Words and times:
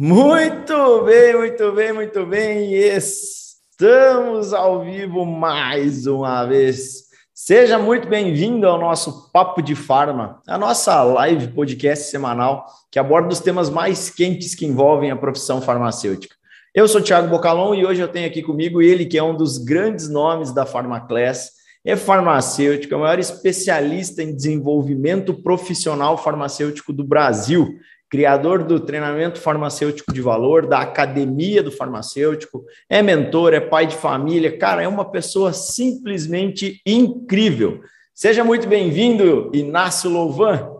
Muito 0.00 1.02
bem, 1.02 1.36
muito 1.36 1.72
bem, 1.72 1.92
muito 1.92 2.24
bem. 2.24 2.72
Estamos 2.72 4.52
ao 4.52 4.84
vivo 4.84 5.26
mais 5.26 6.06
uma 6.06 6.44
vez. 6.44 7.08
Seja 7.34 7.80
muito 7.80 8.06
bem-vindo 8.06 8.68
ao 8.68 8.78
nosso 8.78 9.28
Papo 9.32 9.60
de 9.60 9.74
Farma, 9.74 10.40
a 10.46 10.56
nossa 10.56 11.02
live 11.02 11.48
podcast 11.48 12.12
semanal 12.12 12.64
que 12.92 12.98
aborda 13.00 13.32
os 13.32 13.40
temas 13.40 13.68
mais 13.68 14.08
quentes 14.08 14.54
que 14.54 14.64
envolvem 14.64 15.10
a 15.10 15.16
profissão 15.16 15.60
farmacêutica. 15.60 16.36
Eu 16.72 16.86
sou 16.86 17.02
Thiago 17.02 17.26
Bocalon 17.26 17.74
e 17.74 17.84
hoje 17.84 18.00
eu 18.00 18.06
tenho 18.06 18.28
aqui 18.28 18.40
comigo 18.40 18.80
ele 18.80 19.04
que 19.04 19.18
é 19.18 19.22
um 19.24 19.36
dos 19.36 19.58
grandes 19.58 20.08
nomes 20.08 20.52
da 20.52 20.64
Farmaclass, 20.64 21.50
é 21.84 21.96
farmacêutico, 21.96 22.94
é 22.94 22.96
o 22.96 23.00
maior 23.00 23.18
especialista 23.18 24.22
em 24.22 24.32
desenvolvimento 24.32 25.34
profissional 25.34 26.16
farmacêutico 26.16 26.92
do 26.92 27.02
Brasil 27.02 27.74
criador 28.10 28.62
do 28.62 28.80
treinamento 28.80 29.40
farmacêutico 29.40 30.12
de 30.12 30.20
valor, 30.20 30.66
da 30.66 30.80
academia 30.80 31.62
do 31.62 31.70
farmacêutico, 31.70 32.64
é 32.88 33.02
mentor, 33.02 33.52
é 33.52 33.60
pai 33.60 33.86
de 33.86 33.96
família, 33.96 34.56
cara, 34.56 34.82
é 34.82 34.88
uma 34.88 35.10
pessoa 35.10 35.52
simplesmente 35.52 36.80
incrível. 36.86 37.82
Seja 38.14 38.42
muito 38.42 38.66
bem-vindo, 38.66 39.50
Inácio 39.54 40.10
Louvan. 40.10 40.78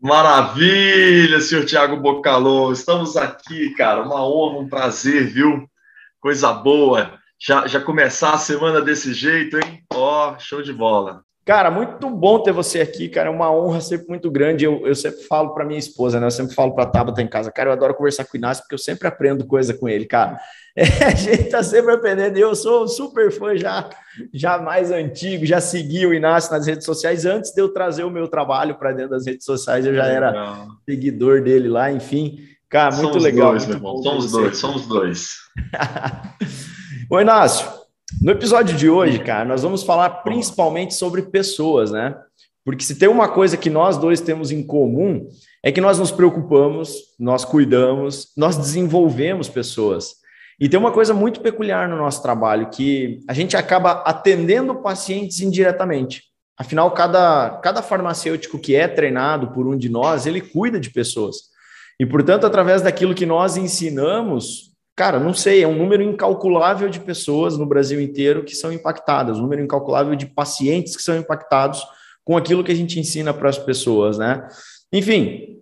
Maravilha, 0.00 1.40
senhor 1.40 1.66
Tiago 1.66 1.98
Bocalô. 1.98 2.72
Estamos 2.72 3.18
aqui, 3.18 3.74
cara. 3.74 4.02
Uma 4.02 4.26
honra, 4.26 4.60
um 4.60 4.68
prazer, 4.68 5.26
viu? 5.26 5.68
Coisa 6.18 6.52
boa. 6.52 7.18
Já, 7.38 7.66
já 7.66 7.80
começar 7.80 8.32
a 8.32 8.38
semana 8.38 8.80
desse 8.80 9.12
jeito, 9.12 9.58
hein? 9.58 9.84
Ó, 9.92 10.32
oh, 10.32 10.38
show 10.40 10.62
de 10.62 10.72
bola. 10.72 11.22
Cara, 11.50 11.68
muito 11.68 12.08
bom 12.08 12.40
ter 12.40 12.52
você 12.52 12.80
aqui, 12.80 13.08
cara. 13.08 13.28
É 13.28 13.32
uma 13.32 13.50
honra 13.52 13.80
sempre 13.80 14.06
muito 14.06 14.30
grande. 14.30 14.64
Eu, 14.64 14.86
eu 14.86 14.94
sempre 14.94 15.24
falo 15.24 15.52
para 15.52 15.64
minha 15.64 15.80
esposa, 15.80 16.20
né? 16.20 16.26
Eu 16.28 16.30
sempre 16.30 16.54
falo 16.54 16.76
para 16.76 16.84
a 16.84 16.86
Tabata 16.86 17.20
em 17.20 17.26
casa, 17.26 17.50
cara, 17.50 17.70
eu 17.70 17.72
adoro 17.72 17.92
conversar 17.92 18.24
com 18.24 18.34
o 18.34 18.38
Inácio 18.38 18.62
porque 18.62 18.76
eu 18.76 18.78
sempre 18.78 19.08
aprendo 19.08 19.44
coisa 19.44 19.74
com 19.74 19.88
ele, 19.88 20.04
cara. 20.04 20.38
É, 20.76 20.84
a 21.04 21.10
gente 21.16 21.50
tá 21.50 21.64
sempre 21.64 21.92
aprendendo. 21.92 22.36
Eu 22.36 22.54
sou 22.54 22.86
super 22.86 23.32
fã 23.32 23.56
já, 23.56 23.90
já 24.32 24.56
mais 24.56 24.92
antigo, 24.92 25.44
já 25.44 25.60
segui 25.60 26.06
o 26.06 26.14
Inácio 26.14 26.52
nas 26.52 26.64
redes 26.64 26.84
sociais. 26.84 27.26
Antes 27.26 27.50
de 27.50 27.60
eu 27.60 27.70
trazer 27.70 28.04
o 28.04 28.10
meu 28.10 28.28
trabalho 28.28 28.76
para 28.76 28.92
dentro 28.92 29.10
das 29.10 29.26
redes 29.26 29.44
sociais, 29.44 29.84
eu 29.84 29.92
já 29.92 30.06
era 30.06 30.30
legal. 30.30 30.68
seguidor 30.88 31.42
dele 31.42 31.68
lá, 31.68 31.90
enfim. 31.90 32.38
Cara, 32.68 32.94
muito 32.94 33.08
somos 33.08 33.24
legal. 33.24 33.50
Dois, 33.50 33.66
muito 33.66 34.02
somos 34.04 34.30
dois, 34.30 34.58
somos 34.58 34.86
dois. 34.86 35.30
Oi, 37.10 37.22
Inácio. 37.22 37.79
No 38.18 38.32
episódio 38.32 38.76
de 38.76 38.88
hoje, 38.88 39.18
cara, 39.20 39.44
nós 39.44 39.62
vamos 39.62 39.82
falar 39.82 40.10
principalmente 40.22 40.94
sobre 40.94 41.22
pessoas, 41.22 41.90
né? 41.90 42.16
Porque 42.64 42.84
se 42.84 42.96
tem 42.96 43.08
uma 43.08 43.28
coisa 43.28 43.56
que 43.56 43.70
nós 43.70 43.96
dois 43.96 44.20
temos 44.20 44.50
em 44.50 44.62
comum, 44.62 45.28
é 45.62 45.70
que 45.70 45.80
nós 45.80 45.98
nos 45.98 46.10
preocupamos, 46.10 46.92
nós 47.18 47.44
cuidamos, 47.44 48.28
nós 48.36 48.56
desenvolvemos 48.56 49.48
pessoas. 49.48 50.16
E 50.58 50.68
tem 50.68 50.78
uma 50.78 50.92
coisa 50.92 51.14
muito 51.14 51.40
peculiar 51.40 51.88
no 51.88 51.96
nosso 51.96 52.22
trabalho, 52.22 52.68
que 52.68 53.20
a 53.26 53.32
gente 53.32 53.56
acaba 53.56 54.02
atendendo 54.04 54.74
pacientes 54.82 55.40
indiretamente. 55.40 56.24
Afinal, 56.58 56.90
cada, 56.90 57.58
cada 57.62 57.80
farmacêutico 57.80 58.58
que 58.58 58.74
é 58.74 58.86
treinado 58.86 59.52
por 59.52 59.66
um 59.66 59.76
de 59.76 59.88
nós, 59.88 60.26
ele 60.26 60.42
cuida 60.42 60.78
de 60.78 60.90
pessoas. 60.90 61.36
E, 61.98 62.04
portanto, 62.04 62.44
através 62.44 62.82
daquilo 62.82 63.14
que 63.14 63.24
nós 63.24 63.56
ensinamos, 63.56 64.69
cara, 65.00 65.18
não 65.18 65.32
sei, 65.32 65.62
é 65.62 65.66
um 65.66 65.78
número 65.78 66.02
incalculável 66.02 66.90
de 66.90 67.00
pessoas 67.00 67.56
no 67.56 67.64
Brasil 67.64 67.98
inteiro 67.98 68.44
que 68.44 68.54
são 68.54 68.70
impactadas, 68.70 69.38
um 69.38 69.42
número 69.44 69.62
incalculável 69.62 70.14
de 70.14 70.26
pacientes 70.26 70.94
que 70.94 71.02
são 71.02 71.16
impactados 71.16 71.82
com 72.22 72.36
aquilo 72.36 72.62
que 72.62 72.70
a 72.70 72.74
gente 72.74 73.00
ensina 73.00 73.32
para 73.32 73.48
as 73.48 73.56
pessoas, 73.56 74.18
né? 74.18 74.46
Enfim, 74.92 75.56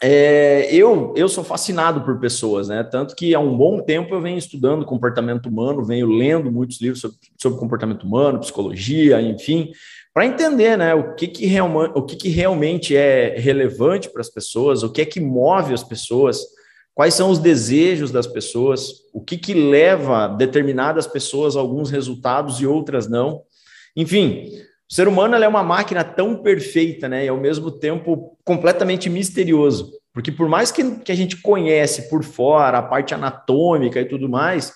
é, 0.00 0.72
eu, 0.72 1.12
eu 1.16 1.28
sou 1.28 1.42
fascinado 1.42 2.02
por 2.02 2.20
pessoas, 2.20 2.68
né? 2.68 2.84
Tanto 2.84 3.16
que 3.16 3.34
há 3.34 3.40
um 3.40 3.56
bom 3.56 3.80
tempo 3.80 4.14
eu 4.14 4.20
venho 4.20 4.38
estudando 4.38 4.86
comportamento 4.86 5.46
humano, 5.46 5.84
venho 5.84 6.06
lendo 6.06 6.52
muitos 6.52 6.80
livros 6.80 7.00
sobre, 7.00 7.16
sobre 7.42 7.58
comportamento 7.58 8.04
humano, 8.04 8.38
psicologia, 8.38 9.20
enfim, 9.20 9.72
para 10.14 10.26
entender 10.26 10.78
né, 10.78 10.94
o, 10.94 11.16
que, 11.16 11.26
que, 11.26 11.44
real, 11.44 11.68
o 11.92 12.02
que, 12.04 12.14
que 12.14 12.28
realmente 12.28 12.96
é 12.96 13.34
relevante 13.36 14.08
para 14.08 14.20
as 14.20 14.30
pessoas, 14.30 14.84
o 14.84 14.92
que 14.92 15.02
é 15.02 15.04
que 15.04 15.18
move 15.18 15.74
as 15.74 15.82
pessoas, 15.82 16.59
quais 17.00 17.14
são 17.14 17.30
os 17.30 17.38
desejos 17.38 18.10
das 18.10 18.26
pessoas, 18.26 18.90
o 19.10 19.22
que, 19.22 19.38
que 19.38 19.54
leva 19.54 20.28
determinadas 20.28 21.06
pessoas 21.06 21.56
a 21.56 21.58
alguns 21.58 21.90
resultados 21.90 22.60
e 22.60 22.66
outras 22.66 23.08
não. 23.08 23.40
Enfim, 23.96 24.50
o 24.86 24.94
ser 24.94 25.08
humano 25.08 25.34
é 25.34 25.48
uma 25.48 25.62
máquina 25.62 26.04
tão 26.04 26.42
perfeita, 26.42 27.08
né, 27.08 27.24
e 27.24 27.28
ao 27.28 27.38
mesmo 27.38 27.70
tempo 27.70 28.36
completamente 28.44 29.08
misterioso, 29.08 29.90
porque 30.12 30.30
por 30.30 30.46
mais 30.46 30.70
que, 30.70 30.96
que 30.96 31.10
a 31.10 31.14
gente 31.14 31.38
conhece 31.38 32.10
por 32.10 32.22
fora 32.22 32.76
a 32.76 32.82
parte 32.82 33.14
anatômica 33.14 33.98
e 33.98 34.04
tudo 34.04 34.28
mais, 34.28 34.70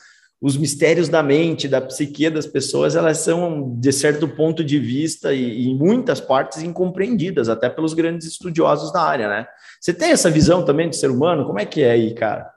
os 0.44 0.58
mistérios 0.58 1.08
da 1.08 1.22
mente, 1.22 1.66
da 1.66 1.80
psique 1.80 2.28
das 2.28 2.46
pessoas, 2.46 2.94
elas 2.94 3.16
são, 3.16 3.74
de 3.80 3.90
certo 3.90 4.28
ponto 4.28 4.62
de 4.62 4.78
vista, 4.78 5.32
e, 5.32 5.68
em 5.68 5.74
muitas 5.74 6.20
partes, 6.20 6.62
incompreendidas, 6.62 7.48
até 7.48 7.70
pelos 7.70 7.94
grandes 7.94 8.28
estudiosos 8.28 8.92
da 8.92 9.00
área, 9.00 9.26
né? 9.26 9.46
Você 9.80 9.94
tem 9.94 10.10
essa 10.10 10.30
visão 10.30 10.62
também 10.62 10.90
do 10.90 10.94
ser 10.94 11.10
humano? 11.10 11.46
Como 11.46 11.58
é 11.58 11.64
que 11.64 11.82
é 11.82 11.92
aí, 11.92 12.14
cara? 12.14 12.50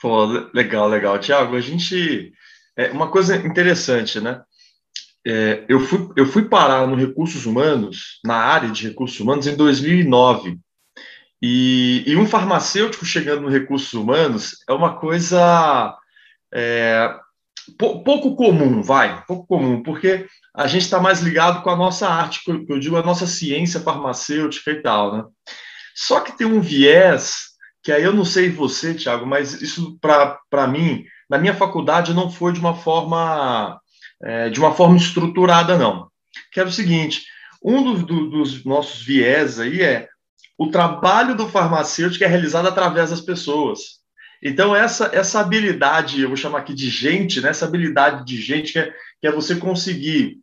Pô, 0.00 0.24
legal, 0.54 0.88
legal. 0.88 1.18
Tiago, 1.18 1.56
a 1.56 1.60
gente... 1.60 2.32
É 2.74 2.90
uma 2.90 3.10
coisa 3.10 3.36
interessante, 3.36 4.18
né? 4.18 4.40
É, 5.26 5.66
eu, 5.68 5.78
fui, 5.80 6.08
eu 6.16 6.24
fui 6.24 6.48
parar 6.48 6.86
no 6.86 6.96
recursos 6.96 7.44
humanos, 7.44 8.18
na 8.24 8.36
área 8.36 8.70
de 8.70 8.88
recursos 8.88 9.20
humanos, 9.20 9.46
em 9.46 9.54
2009. 9.54 10.58
E, 11.42 12.02
e 12.06 12.16
um 12.16 12.26
farmacêutico 12.26 13.04
chegando 13.04 13.42
no 13.42 13.50
recursos 13.50 13.92
humanos 13.92 14.56
é 14.66 14.72
uma 14.72 14.96
coisa 14.96 15.98
é, 16.52 17.14
pouco 17.78 18.34
comum, 18.34 18.82
vai, 18.82 19.24
pouco 19.26 19.46
comum, 19.46 19.82
porque 19.82 20.26
a 20.54 20.66
gente 20.66 20.82
está 20.82 21.00
mais 21.00 21.20
ligado 21.20 21.62
com 21.62 21.70
a 21.70 21.76
nossa 21.76 22.08
arte, 22.08 22.42
que 22.44 22.50
eu 22.50 22.78
digo 22.78 22.96
a 22.96 23.02
nossa 23.02 23.26
ciência 23.26 23.80
farmacêutica 23.80 24.70
e 24.70 24.82
tal, 24.82 25.16
né? 25.16 25.24
Só 25.94 26.20
que 26.20 26.36
tem 26.36 26.46
um 26.46 26.60
viés 26.60 27.50
que 27.82 27.92
aí 27.92 28.02
eu 28.02 28.12
não 28.12 28.24
sei 28.24 28.50
você, 28.50 28.94
Tiago, 28.94 29.26
mas 29.26 29.60
isso 29.60 29.98
para 30.00 30.66
mim, 30.66 31.04
na 31.28 31.38
minha 31.38 31.54
faculdade 31.54 32.12
não 32.12 32.30
foi 32.30 32.52
de 32.52 32.60
uma 32.60 32.74
forma 32.74 33.80
é, 34.22 34.50
de 34.50 34.60
uma 34.60 34.74
forma 34.74 34.96
estruturada, 34.96 35.78
não. 35.78 36.10
Que 36.52 36.60
era 36.60 36.68
o 36.68 36.72
seguinte: 36.72 37.24
um 37.62 37.82
do, 37.82 38.02
do, 38.04 38.30
dos 38.30 38.64
nossos 38.64 39.02
viés 39.02 39.58
aí 39.58 39.82
é 39.82 40.08
o 40.58 40.70
trabalho 40.70 41.34
do 41.34 41.48
farmacêutico 41.48 42.22
é 42.22 42.26
realizado 42.26 42.68
através 42.68 43.10
das 43.10 43.20
pessoas. 43.20 44.00
Então, 44.42 44.74
essa, 44.74 45.10
essa 45.12 45.40
habilidade, 45.40 46.22
eu 46.22 46.28
vou 46.28 46.36
chamar 46.36 46.60
aqui 46.60 46.74
de 46.74 46.88
gente, 46.88 47.40
né? 47.40 47.50
essa 47.50 47.66
habilidade 47.66 48.24
de 48.24 48.40
gente, 48.40 48.72
que 48.72 48.78
é, 48.78 48.92
que 49.20 49.26
é 49.26 49.32
você 49.32 49.56
conseguir 49.56 50.38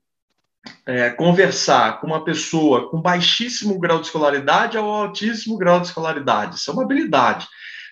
é, 0.86 1.10
conversar 1.10 2.00
com 2.00 2.08
uma 2.08 2.24
pessoa 2.24 2.90
com 2.90 3.02
baixíssimo 3.02 3.80
grau 3.80 4.00
de 4.00 4.08
escolaridade 4.08 4.78
ou 4.78 4.90
altíssimo 4.90 5.58
grau 5.58 5.80
de 5.80 5.88
escolaridade. 5.88 6.56
Isso 6.56 6.70
é 6.70 6.74
uma 6.74 6.84
habilidade. 6.84 7.48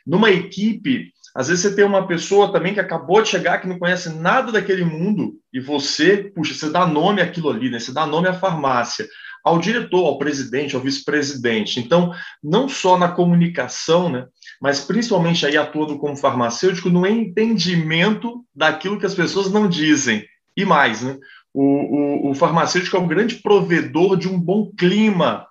Numa 0.06 0.30
equipe, 0.30 1.12
às 1.36 1.48
vezes 1.48 1.64
você 1.64 1.76
tem 1.76 1.84
uma 1.84 2.08
pessoa 2.08 2.52
também 2.52 2.74
que 2.74 2.80
acabou 2.80 3.22
de 3.22 3.30
chegar, 3.30 3.60
que 3.60 3.68
não 3.68 3.80
conhece 3.80 4.10
nada 4.10 4.52
daquele 4.52 4.86
mundo, 4.86 5.34
e 5.52 5.60
você, 5.60 6.32
puxa, 6.36 6.54
você 6.54 6.70
dá 6.70 6.86
nome 6.86 7.22
àquilo 7.22 7.50
ali, 7.50 7.70
né? 7.70 7.80
Você 7.80 7.92
dá 7.92 8.06
nome 8.06 8.28
à 8.28 8.34
farmácia 8.34 9.08
ao 9.46 9.60
diretor, 9.60 10.08
ao 10.08 10.18
presidente, 10.18 10.76
ao 10.76 10.82
vice-presidente. 10.82 11.80
Então, 11.80 12.12
não 12.44 12.68
só 12.68 12.98
na 12.98 13.10
comunicação, 13.10 14.10
né, 14.10 14.26
mas 14.60 14.80
principalmente 14.80 15.46
aí 15.46 15.56
atuando 15.56 16.00
como 16.00 16.18
farmacêutico 16.18 16.90
no 16.90 17.06
entendimento 17.06 18.44
daquilo 18.56 19.00
que 19.00 19.06
as 19.06 19.14
pessoas 19.14 19.52
não 19.52 19.70
dizem. 19.70 20.26
E 20.58 20.66
mais, 20.66 21.04
né, 21.04 21.16
o, 21.54 21.64
o, 21.64 22.32
o 22.32 22.34
farmacêutico 22.34 22.98
é 22.98 23.00
um 23.00 23.08
grande 23.08 23.36
provedor 23.36 24.18
de 24.18 24.28
um 24.28 24.40
bom 24.40 24.72
clima 24.76 25.46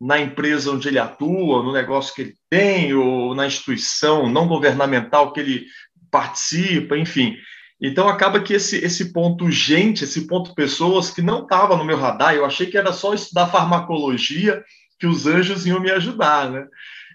na 0.00 0.18
empresa 0.18 0.72
onde 0.72 0.88
ele 0.88 0.98
atua, 0.98 1.62
no 1.62 1.72
negócio 1.72 2.14
que 2.14 2.22
ele 2.22 2.34
tem, 2.50 2.92
ou 2.92 3.36
na 3.36 3.46
instituição 3.46 4.28
não 4.28 4.48
governamental 4.48 5.32
que 5.32 5.38
ele 5.38 5.66
participa, 6.10 6.96
enfim. 6.96 7.36
Então 7.80 8.08
acaba 8.08 8.40
que 8.40 8.54
esse, 8.54 8.76
esse 8.84 9.12
ponto 9.12 9.50
gente, 9.50 10.04
esse 10.04 10.26
ponto 10.26 10.54
pessoas 10.54 11.10
que 11.10 11.22
não 11.22 11.42
estava 11.42 11.76
no 11.76 11.84
meu 11.84 11.96
radar, 11.96 12.34
eu 12.34 12.44
achei 12.44 12.66
que 12.66 12.76
era 12.76 12.92
só 12.92 13.14
estudar 13.14 13.46
farmacologia 13.48 14.62
que 14.98 15.06
os 15.06 15.26
anjos 15.26 15.64
iam 15.64 15.80
me 15.80 15.90
ajudar, 15.90 16.50
né? 16.50 16.66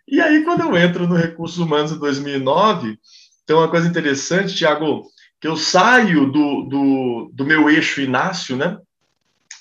E 0.07 0.21
aí 0.21 0.43
quando 0.43 0.61
eu 0.61 0.77
entro 0.77 1.05
no 1.05 1.15
Recursos 1.15 1.57
Humanos 1.57 1.91
em 1.91 1.99
2009, 1.99 2.97
tem 3.45 3.55
uma 3.55 3.69
coisa 3.69 3.87
interessante, 3.87 4.55
Tiago, 4.55 5.03
que 5.39 5.47
eu 5.47 5.57
saio 5.57 6.31
do, 6.31 6.63
do, 6.63 7.31
do 7.33 7.45
meu 7.45 7.69
eixo 7.69 7.99
Inácio, 7.99 8.55
né? 8.55 8.77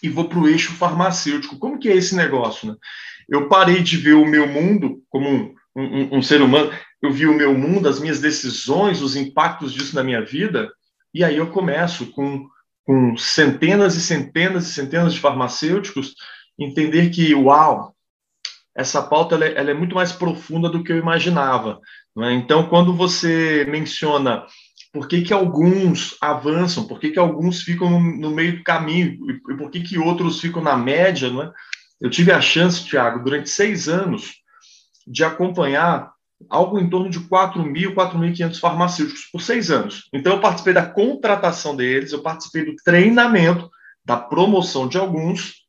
E 0.01 0.09
vou 0.09 0.29
para 0.29 0.39
o 0.39 0.49
eixo 0.49 0.73
farmacêutico. 0.73 1.59
Como 1.59 1.79
que 1.79 1.89
é 1.89 1.97
esse 1.97 2.15
negócio, 2.15 2.69
né? 2.69 2.77
Eu 3.29 3.49
parei 3.49 3.83
de 3.83 3.97
ver 3.97 4.15
o 4.15 4.27
meu 4.27 4.47
mundo 4.47 5.03
como 5.09 5.29
um, 5.29 5.55
um, 5.75 6.19
um 6.19 6.23
ser 6.23 6.41
humano, 6.41 6.73
eu 7.01 7.13
vi 7.13 7.27
o 7.27 7.35
meu 7.35 7.57
mundo, 7.57 7.89
as 7.89 7.99
minhas 7.99 8.21
decisões, 8.21 9.03
os 9.03 9.17
impactos 9.17 9.73
disso 9.73 9.97
na 9.97 10.05
minha 10.05 10.25
vida, 10.25 10.71
e 11.15 11.25
aí 11.25 11.37
eu 11.37 11.51
começo 11.51 12.07
com, 12.13 12.47
com 12.85 13.17
centenas 13.17 13.95
e 13.97 14.01
centenas 14.01 14.69
e 14.69 14.73
centenas 14.73 15.15
de 15.15 15.21
farmacêuticos 15.21 16.15
entender 16.59 17.11
que, 17.11 17.35
uau, 17.35 17.95
essa 18.75 19.03
pauta 19.03 19.35
ela 19.35 19.45
é, 19.45 19.55
ela 19.55 19.71
é 19.71 19.75
muito 19.75 19.95
mais 19.95 20.13
profunda 20.13 20.69
do 20.69 20.83
que 20.83 20.93
eu 20.93 20.99
imaginava. 20.99 21.81
É? 22.21 22.33
Então, 22.33 22.69
quando 22.69 22.95
você 22.95 23.67
menciona 23.69 24.47
por 24.93 25.09
que, 25.09 25.23
que 25.23 25.33
alguns 25.33 26.17
avançam, 26.21 26.87
por 26.87 27.01
que, 27.01 27.11
que 27.11 27.19
alguns 27.19 27.63
ficam 27.63 27.91
no, 27.91 28.01
no 28.01 28.31
meio 28.31 28.59
do 28.59 28.65
caminho 28.65 29.19
e 29.31 29.57
por 29.57 29.71
que, 29.71 29.81
que 29.81 29.99
outros 29.99 30.41
ficam 30.41 30.63
na 30.63 30.77
média, 30.77 31.31
não 31.31 31.43
é? 31.43 31.53
Eu 32.01 32.11
tive 32.11 32.33
a 32.33 32.41
chance, 32.41 32.85
Tiago, 32.85 33.23
durante 33.23 33.49
seis 33.49 33.89
anos, 33.89 34.35
de 35.07 35.25
acompanhar 35.25 36.12
algo 36.49 36.79
em 36.79 36.89
torno 36.89 37.11
de 37.11 37.21
4.000, 37.21 37.95
4.500 37.95 38.59
farmacêuticos 38.59 39.25
por 39.33 39.41
seis 39.41 39.71
anos. 39.71 40.09
Então, 40.13 40.35
eu 40.35 40.41
participei 40.41 40.73
da 40.73 40.87
contratação 40.87 41.75
deles, 41.77 42.13
eu 42.13 42.23
participei 42.23 42.65
do 42.65 42.77
treinamento, 42.85 43.71
da 44.05 44.17
promoção 44.17 44.89
de 44.89 44.99
alguns, 44.99 45.63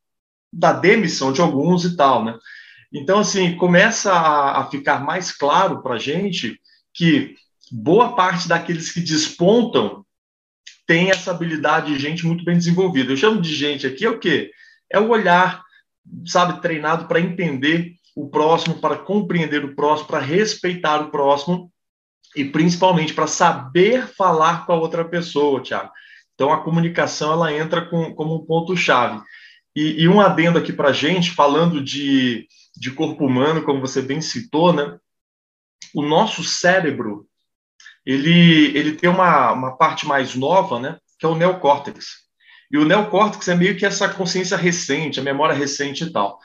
da 0.51 0.73
demissão 0.73 1.31
de 1.31 1.41
alguns 1.41 1.85
e 1.85 1.95
tal, 1.95 2.23
né? 2.23 2.37
Então, 2.91 3.19
assim, 3.19 3.55
começa 3.55 4.13
a, 4.13 4.61
a 4.61 4.69
ficar 4.69 5.03
mais 5.03 5.31
claro 5.31 5.81
para 5.81 5.95
a 5.95 5.99
gente 5.99 6.59
que 6.93 7.35
boa 7.71 8.15
parte 8.15 8.47
daqueles 8.47 8.91
que 8.91 9.01
despontam 9.01 10.05
tem 10.85 11.09
essa 11.09 11.31
habilidade 11.31 11.93
de 11.93 11.99
gente 11.99 12.25
muito 12.25 12.43
bem 12.43 12.57
desenvolvida. 12.57 13.11
Eu 13.11 13.17
chamo 13.17 13.41
de 13.41 13.55
gente 13.55 13.87
aqui 13.87 14.05
é 14.05 14.09
o 14.09 14.19
quê? 14.19 14.51
É 14.91 14.99
o 14.99 15.09
olhar, 15.09 15.63
sabe, 16.25 16.61
treinado 16.61 17.07
para 17.07 17.19
entender 17.19 17.95
o 18.15 18.29
próximo, 18.29 18.75
para 18.79 18.97
compreender 18.97 19.65
o 19.65 19.75
próximo, 19.75 20.07
para 20.07 20.19
respeitar 20.19 21.01
o 21.01 21.11
próximo 21.11 21.71
e 22.35 22.45
principalmente 22.45 23.13
para 23.13 23.27
saber 23.27 24.07
falar 24.07 24.65
com 24.65 24.73
a 24.73 24.79
outra 24.79 25.05
pessoa, 25.05 25.61
Tiago. 25.61 25.91
Então 26.33 26.51
a 26.51 26.63
comunicação 26.63 27.31
ela 27.31 27.53
entra 27.53 27.85
com, 27.85 28.13
como 28.13 28.35
um 28.35 28.45
ponto 28.45 28.75
chave. 28.75 29.21
E, 29.75 30.03
e 30.03 30.07
um 30.07 30.19
adendo 30.19 30.59
aqui 30.59 30.71
para 30.71 30.93
gente, 30.93 31.31
falando 31.31 31.83
de, 31.83 32.47
de 32.75 32.91
corpo 32.91 33.25
humano, 33.25 33.63
como 33.63 33.81
você 33.81 34.01
bem 34.01 34.21
citou, 34.21 34.71
né? 34.71 34.97
O 35.93 36.01
nosso 36.01 36.43
cérebro 36.43 37.27
ele, 38.05 38.77
ele 38.77 38.93
tem 38.93 39.09
uma, 39.09 39.51
uma 39.51 39.77
parte 39.77 40.05
mais 40.05 40.35
nova, 40.35 40.79
né? 40.79 40.97
Que 41.17 41.25
é 41.25 41.29
o 41.29 41.35
neocórtex. 41.35 42.23
E 42.71 42.77
o 42.77 42.85
neocórtex 42.85 43.47
é 43.47 43.55
meio 43.55 43.77
que 43.77 43.85
essa 43.85 44.09
consciência 44.09 44.57
recente, 44.57 45.19
a 45.19 45.23
memória 45.23 45.55
recente 45.55 46.03
e 46.03 46.11
tal. 46.11 46.39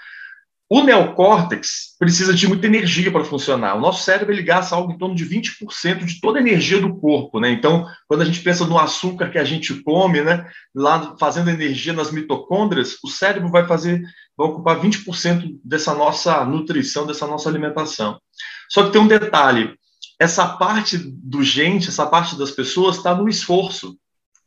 O 0.71 0.83
neocórtex 0.83 1.97
precisa 1.99 2.35
de 2.35 2.47
muita 2.47 2.67
energia 2.67 3.11
para 3.11 3.25
funcionar. 3.25 3.75
O 3.75 3.81
nosso 3.81 4.05
cérebro 4.05 4.35
ele 4.35 4.43
gasta 4.43 4.77
algo 4.77 4.93
em 4.93 4.99
torno 4.99 5.15
de 5.15 5.25
20% 5.25 6.05
de 6.05 6.21
toda 6.21 6.39
a 6.39 6.43
energia 6.43 6.79
do 6.79 6.95
corpo, 6.95 7.41
né? 7.41 7.51
Então, 7.51 7.87
quando 8.07 8.21
a 8.21 8.25
gente 8.27 8.41
pensa 8.41 8.67
no 8.67 8.79
açúcar 8.79 9.31
que 9.31 9.39
a 9.39 9.45
gente 9.45 9.83
come, 9.83 10.21
né, 10.21 10.47
lá 10.75 11.17
fazendo 11.19 11.49
energia 11.49 11.95
nas 11.95 12.13
mitocôndrias, 12.13 12.99
o 13.03 13.09
cérebro 13.09 13.51
vai 13.51 13.67
fazer 13.67 14.03
vai 14.37 14.47
ocupar 14.47 14.79
20% 14.79 15.59
dessa 15.65 15.95
nossa 15.95 16.45
nutrição, 16.45 17.07
dessa 17.07 17.27
nossa 17.27 17.49
alimentação. 17.49 18.21
Só 18.69 18.85
que 18.85 18.93
tem 18.93 19.01
um 19.01 19.09
detalhe, 19.09 19.75
essa 20.21 20.47
parte 20.47 20.99
do 20.99 21.43
gente, 21.43 21.89
essa 21.89 22.07
parte 22.07 22.37
das 22.37 22.51
pessoas 22.51 22.97
está 22.97 23.15
no 23.15 23.29
esforço. 23.29 23.97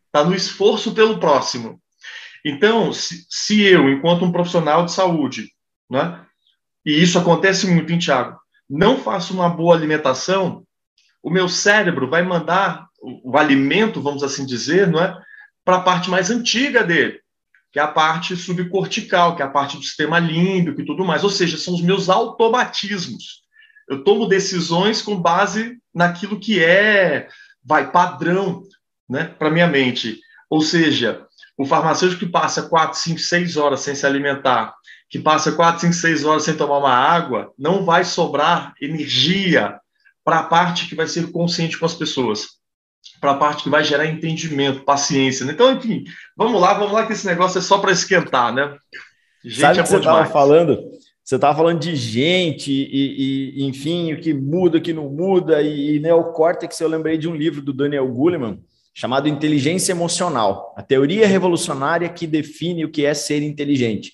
Está 0.05 0.23
no 0.23 0.35
esforço 0.35 0.93
pelo 0.93 1.19
próximo. 1.19 1.81
Então, 2.45 2.93
se, 2.93 3.25
se 3.29 3.61
eu, 3.61 3.89
enquanto 3.89 4.23
um 4.23 4.31
profissional 4.31 4.85
de 4.85 4.91
saúde, 4.91 5.49
né? 5.91 6.25
E 6.85 7.03
isso 7.03 7.19
acontece 7.19 7.67
muito, 7.67 7.91
hein, 7.91 7.99
Tiago? 7.99 8.39
Não 8.69 8.97
faço 8.97 9.33
uma 9.33 9.49
boa 9.49 9.75
alimentação, 9.75 10.63
o 11.21 11.29
meu 11.29 11.49
cérebro 11.49 12.09
vai 12.09 12.23
mandar 12.23 12.87
o, 13.01 13.33
o 13.33 13.37
alimento, 13.37 14.01
vamos 14.01 14.23
assim 14.23 14.45
dizer, 14.45 14.87
não 14.87 15.03
é? 15.03 15.15
Para 15.63 15.77
a 15.77 15.81
parte 15.81 16.09
mais 16.09 16.31
antiga 16.31 16.83
dele, 16.83 17.19
que 17.71 17.79
é 17.79 17.81
a 17.81 17.87
parte 17.87 18.35
subcortical, 18.35 19.35
que 19.35 19.41
é 19.41 19.45
a 19.45 19.49
parte 19.49 19.77
do 19.77 19.83
sistema 19.83 20.17
límbico 20.17 20.81
e 20.81 20.85
tudo 20.85 21.05
mais. 21.05 21.23
Ou 21.23 21.29
seja, 21.29 21.57
são 21.57 21.75
os 21.75 21.81
meus 21.81 22.09
automatismos. 22.09 23.41
Eu 23.87 24.03
tomo 24.03 24.25
decisões 24.25 25.01
com 25.01 25.21
base 25.21 25.77
naquilo 25.93 26.39
que 26.39 26.63
é, 26.63 27.27
vai, 27.63 27.91
padrão, 27.91 28.63
né, 29.07 29.25
para 29.25 29.51
minha 29.51 29.67
mente. 29.67 30.19
Ou 30.49 30.61
seja, 30.61 31.25
o 31.57 31.65
farmacêutico 31.65 32.25
que 32.25 32.31
passa 32.31 32.63
4, 32.63 32.97
5, 32.97 33.19
6 33.19 33.57
horas 33.57 33.81
sem 33.81 33.93
se 33.93 34.05
alimentar, 34.05 34.73
que 35.11 35.19
passa 35.19 35.51
4, 35.51 35.81
5, 35.81 35.93
6 35.93 36.23
horas 36.23 36.43
sem 36.43 36.55
tomar 36.55 36.77
uma 36.77 36.93
água, 36.93 37.51
não 37.59 37.83
vai 37.83 38.05
sobrar 38.05 38.73
energia 38.81 39.77
para 40.23 40.39
a 40.39 40.43
parte 40.43 40.87
que 40.87 40.95
vai 40.95 41.05
ser 41.05 41.29
consciente 41.31 41.77
com 41.77 41.85
as 41.85 41.93
pessoas, 41.93 42.51
para 43.19 43.31
a 43.31 43.37
parte 43.37 43.63
que 43.63 43.69
vai 43.69 43.83
gerar 43.83 44.05
entendimento, 44.05 44.85
paciência. 44.85 45.45
Né? 45.45 45.51
Então, 45.51 45.69
enfim, 45.69 46.05
vamos 46.35 46.61
lá, 46.61 46.73
vamos 46.75 46.93
lá, 46.93 47.05
que 47.05 47.11
esse 47.11 47.27
negócio 47.27 47.59
é 47.59 47.61
só 47.61 47.79
para 47.79 47.91
esquentar, 47.91 48.53
né? 48.53 48.73
Gente, 49.43 49.59
Sabe 49.59 49.79
é 49.79 49.83
que 49.83 49.89
você 49.89 49.97
estava 49.97 50.25
falando? 50.27 50.79
Você 51.25 51.35
estava 51.35 51.57
falando 51.57 51.79
de 51.79 51.93
gente 51.93 52.71
e, 52.71 53.57
e, 53.57 53.65
enfim, 53.65 54.13
o 54.13 54.21
que 54.21 54.33
muda, 54.33 54.77
o 54.77 54.81
que 54.81 54.93
não 54.93 55.09
muda, 55.09 55.61
e, 55.61 55.97
e 55.97 55.99
neocórtex, 55.99 56.79
eu 56.79 56.87
lembrei 56.87 57.17
de 57.17 57.27
um 57.27 57.35
livro 57.35 57.61
do 57.61 57.73
Daniel 57.73 58.07
Goleman, 58.07 58.59
chamado 58.93 59.27
Inteligência 59.27 59.91
Emocional, 59.91 60.73
a 60.77 60.81
teoria 60.81 61.27
revolucionária 61.27 62.07
que 62.07 62.25
define 62.25 62.85
o 62.85 62.89
que 62.89 63.05
é 63.05 63.13
ser 63.13 63.43
inteligente. 63.43 64.13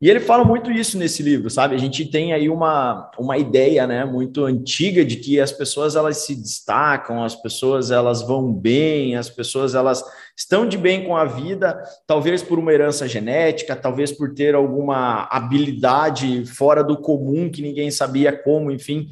E 0.00 0.08
ele 0.08 0.20
fala 0.20 0.44
muito 0.44 0.70
isso 0.70 0.96
nesse 0.96 1.24
livro, 1.24 1.50
sabe? 1.50 1.74
A 1.74 1.78
gente 1.78 2.04
tem 2.04 2.32
aí 2.32 2.48
uma, 2.48 3.10
uma 3.18 3.36
ideia, 3.36 3.84
né, 3.84 4.04
muito 4.04 4.44
antiga 4.44 5.04
de 5.04 5.16
que 5.16 5.40
as 5.40 5.50
pessoas 5.50 5.96
elas 5.96 6.18
se 6.18 6.36
destacam, 6.36 7.24
as 7.24 7.34
pessoas 7.34 7.90
elas 7.90 8.22
vão 8.22 8.52
bem, 8.52 9.16
as 9.16 9.28
pessoas 9.28 9.74
elas 9.74 10.04
estão 10.36 10.68
de 10.68 10.78
bem 10.78 11.04
com 11.04 11.16
a 11.16 11.24
vida, 11.24 11.82
talvez 12.06 12.44
por 12.44 12.60
uma 12.60 12.72
herança 12.72 13.08
genética, 13.08 13.74
talvez 13.74 14.12
por 14.12 14.32
ter 14.34 14.54
alguma 14.54 15.26
habilidade 15.32 16.46
fora 16.46 16.84
do 16.84 16.96
comum 16.96 17.50
que 17.50 17.60
ninguém 17.60 17.90
sabia 17.90 18.30
como, 18.30 18.70
enfim. 18.70 19.08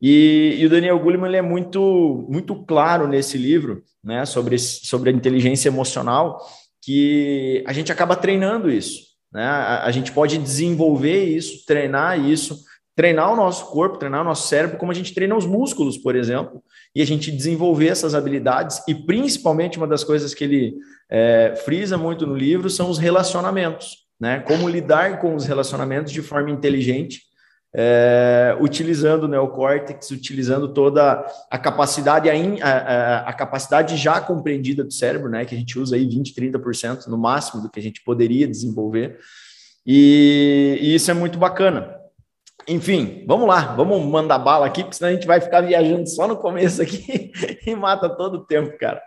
E, 0.00 0.56
e 0.58 0.64
o 0.64 0.70
Daniel 0.70 0.98
Goleman 0.98 1.28
ele 1.28 1.36
é 1.36 1.42
muito 1.42 2.26
muito 2.30 2.54
claro 2.64 3.06
nesse 3.06 3.36
livro, 3.36 3.82
né, 4.02 4.24
sobre 4.24 4.58
sobre 4.58 5.10
a 5.10 5.12
inteligência 5.12 5.68
emocional, 5.68 6.40
que 6.82 7.62
a 7.66 7.74
gente 7.74 7.92
acaba 7.92 8.16
treinando 8.16 8.70
isso. 8.70 9.09
Né? 9.32 9.44
A, 9.44 9.84
a 9.84 9.90
gente 9.90 10.12
pode 10.12 10.38
desenvolver 10.38 11.24
isso, 11.24 11.64
treinar 11.66 12.18
isso, 12.18 12.58
treinar 12.96 13.32
o 13.32 13.36
nosso 13.36 13.66
corpo, 13.70 13.98
treinar 13.98 14.20
o 14.22 14.24
nosso 14.24 14.48
cérebro, 14.48 14.76
como 14.76 14.92
a 14.92 14.94
gente 14.94 15.14
treina 15.14 15.34
os 15.34 15.46
músculos, 15.46 15.96
por 15.96 16.14
exemplo, 16.14 16.62
e 16.94 17.00
a 17.00 17.06
gente 17.06 17.30
desenvolver 17.30 17.88
essas 17.88 18.14
habilidades. 18.14 18.82
E 18.86 18.94
principalmente 18.94 19.78
uma 19.78 19.86
das 19.86 20.04
coisas 20.04 20.34
que 20.34 20.44
ele 20.44 20.74
é, 21.10 21.54
frisa 21.64 21.96
muito 21.96 22.26
no 22.26 22.36
livro 22.36 22.68
são 22.68 22.90
os 22.90 22.98
relacionamentos, 22.98 24.06
né? 24.20 24.40
Como 24.40 24.68
lidar 24.68 25.18
com 25.18 25.34
os 25.34 25.46
relacionamentos 25.46 26.12
de 26.12 26.20
forma 26.20 26.50
inteligente 26.50 27.29
é, 27.72 28.56
utilizando 28.60 29.24
o 29.24 29.28
neocórtex, 29.28 30.10
utilizando 30.10 30.72
toda 30.72 31.24
a 31.50 31.58
capacidade, 31.58 32.28
a, 32.28 32.34
a, 32.34 33.18
a, 33.28 33.32
capacidade 33.32 33.96
já 33.96 34.20
compreendida 34.20 34.82
do 34.82 34.92
cérebro, 34.92 35.28
né, 35.28 35.44
que 35.44 35.54
a 35.54 35.58
gente 35.58 35.78
usa 35.78 35.94
aí 35.94 36.06
20, 36.06 36.34
30% 36.34 37.06
no 37.06 37.16
máximo 37.16 37.62
do 37.62 37.70
que 37.70 37.78
a 37.78 37.82
gente 37.82 38.02
poderia 38.02 38.46
desenvolver, 38.46 39.18
e, 39.86 40.78
e 40.80 40.94
isso 40.94 41.10
é 41.10 41.14
muito 41.14 41.38
bacana. 41.38 41.96
Enfim, 42.68 43.24
vamos 43.26 43.48
lá, 43.48 43.74
vamos 43.74 44.04
mandar 44.04 44.38
bala 44.38 44.66
aqui, 44.66 44.82
porque 44.82 44.96
senão 44.96 45.10
a 45.10 45.14
gente 45.14 45.26
vai 45.26 45.40
ficar 45.40 45.60
viajando 45.62 46.08
só 46.08 46.28
no 46.28 46.36
começo 46.36 46.82
aqui 46.82 47.32
e 47.66 47.74
mata 47.74 48.08
todo 48.08 48.34
o 48.34 48.44
tempo, 48.44 48.76
cara. 48.78 49.00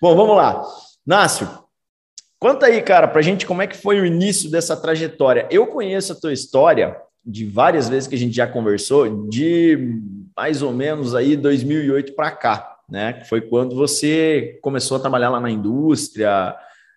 Bom, 0.00 0.16
vamos 0.16 0.36
lá. 0.36 0.62
Nácio, 1.06 1.48
conta 2.38 2.66
aí, 2.66 2.80
cara, 2.82 3.06
pra 3.06 3.22
gente 3.22 3.46
como 3.46 3.62
é 3.62 3.66
que 3.66 3.76
foi 3.76 4.00
o 4.00 4.06
início 4.06 4.50
dessa 4.50 4.76
trajetória. 4.76 5.46
Eu 5.50 5.66
conheço 5.66 6.12
a 6.12 6.16
tua 6.16 6.32
história 6.32 6.96
de 7.26 7.44
várias 7.44 7.88
vezes 7.88 8.08
que 8.08 8.14
a 8.14 8.18
gente 8.18 8.36
já 8.36 8.46
conversou, 8.46 9.26
de 9.28 10.00
mais 10.36 10.62
ou 10.62 10.72
menos 10.72 11.14
aí 11.14 11.36
2008 11.36 12.14
para 12.14 12.30
cá, 12.30 12.76
né? 12.88 13.24
Foi 13.28 13.40
quando 13.40 13.74
você 13.74 14.58
começou 14.62 14.96
a 14.96 15.00
trabalhar 15.00 15.30
lá 15.30 15.40
na 15.40 15.50
indústria, 15.50 16.54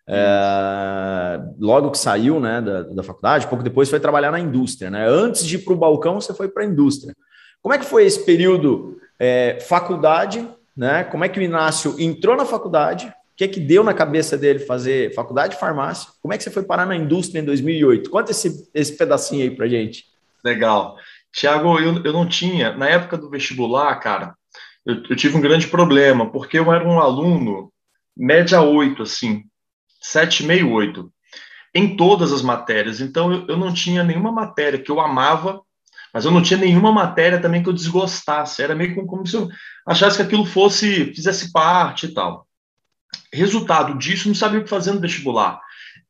é, 0.07 1.39
logo 1.59 1.91
que 1.91 1.97
saiu, 1.97 2.39
né, 2.39 2.61
da, 2.61 2.83
da 2.83 3.03
faculdade, 3.03 3.47
pouco 3.47 3.63
depois 3.63 3.89
foi 3.89 3.99
trabalhar 3.99 4.31
na 4.31 4.39
indústria, 4.39 4.89
né? 4.91 5.07
Antes 5.07 5.45
de 5.45 5.55
ir 5.55 5.59
para 5.59 5.73
o 5.73 5.77
balcão, 5.77 6.21
você 6.21 6.33
foi 6.33 6.47
para 6.47 6.63
a 6.63 6.65
indústria. 6.67 7.15
Como 7.61 7.73
é 7.73 7.77
que 7.77 7.85
foi 7.85 8.05
esse 8.05 8.23
período 8.23 8.99
é, 9.17 9.59
faculdade, 9.61 10.47
né? 10.75 11.03
Como 11.05 11.23
é 11.23 11.29
que 11.29 11.39
o 11.39 11.43
Inácio 11.43 11.95
entrou 11.99 12.35
na 12.35 12.45
faculdade? 12.45 13.07
O 13.07 13.13
que 13.35 13.43
é 13.45 13.47
que 13.47 13.59
deu 13.59 13.83
na 13.83 13.93
cabeça 13.93 14.37
dele 14.37 14.59
fazer 14.59 15.13
faculdade 15.13 15.53
de 15.53 15.59
farmácia? 15.59 16.09
Como 16.21 16.33
é 16.33 16.37
que 16.37 16.43
você 16.43 16.51
foi 16.51 16.63
parar 16.63 16.85
na 16.85 16.95
indústria 16.95 17.39
em 17.39 17.45
2008? 17.45 18.09
Conta 18.09 18.31
esse, 18.31 18.69
esse 18.73 18.97
pedacinho 18.97 19.43
aí 19.43 19.51
para 19.51 19.67
gente. 19.67 20.08
Legal. 20.43 20.97
Tiago, 21.31 21.79
eu, 21.79 22.03
eu 22.03 22.13
não 22.13 22.27
tinha, 22.27 22.75
na 22.75 22.87
época 22.87 23.17
do 23.17 23.29
vestibular, 23.29 23.95
cara, 23.99 24.35
eu, 24.85 25.03
eu, 25.09 25.15
tive 25.15 25.37
um 25.37 25.41
grande 25.41 25.67
problema, 25.67 26.31
porque 26.31 26.57
eu 26.57 26.71
era 26.73 26.87
um 26.87 26.99
aluno 26.99 27.71
média 28.17 28.61
8, 28.61 29.03
assim, 29.03 29.43
7,5, 30.03 30.71
8, 30.71 31.13
em 31.75 31.95
todas 31.95 32.31
as 32.33 32.41
matérias. 32.41 32.99
Então, 32.99 33.31
eu, 33.31 33.47
eu 33.49 33.57
não 33.57 33.73
tinha 33.73 34.03
nenhuma 34.03 34.31
matéria 34.31 34.79
que 34.79 34.91
eu 34.91 34.99
amava, 34.99 35.61
mas 36.13 36.25
eu 36.25 36.31
não 36.31 36.41
tinha 36.41 36.59
nenhuma 36.59 36.91
matéria 36.91 37.39
também 37.39 37.61
que 37.61 37.69
eu 37.69 37.73
desgostasse. 37.73 38.63
Era 38.63 38.75
meio 38.75 39.05
como 39.05 39.25
se 39.27 39.35
eu 39.35 39.47
achasse 39.85 40.17
que 40.17 40.23
aquilo 40.23 40.45
fosse, 40.45 41.13
fizesse 41.13 41.51
parte 41.51 42.07
e 42.07 42.13
tal. 42.13 42.47
Resultado 43.31 43.97
disso, 43.97 44.27
não 44.27 44.35
sabia 44.35 44.59
o 44.59 44.63
que 44.63 44.69
fazer 44.69 44.91
no 44.91 44.99
vestibular. 44.99 45.61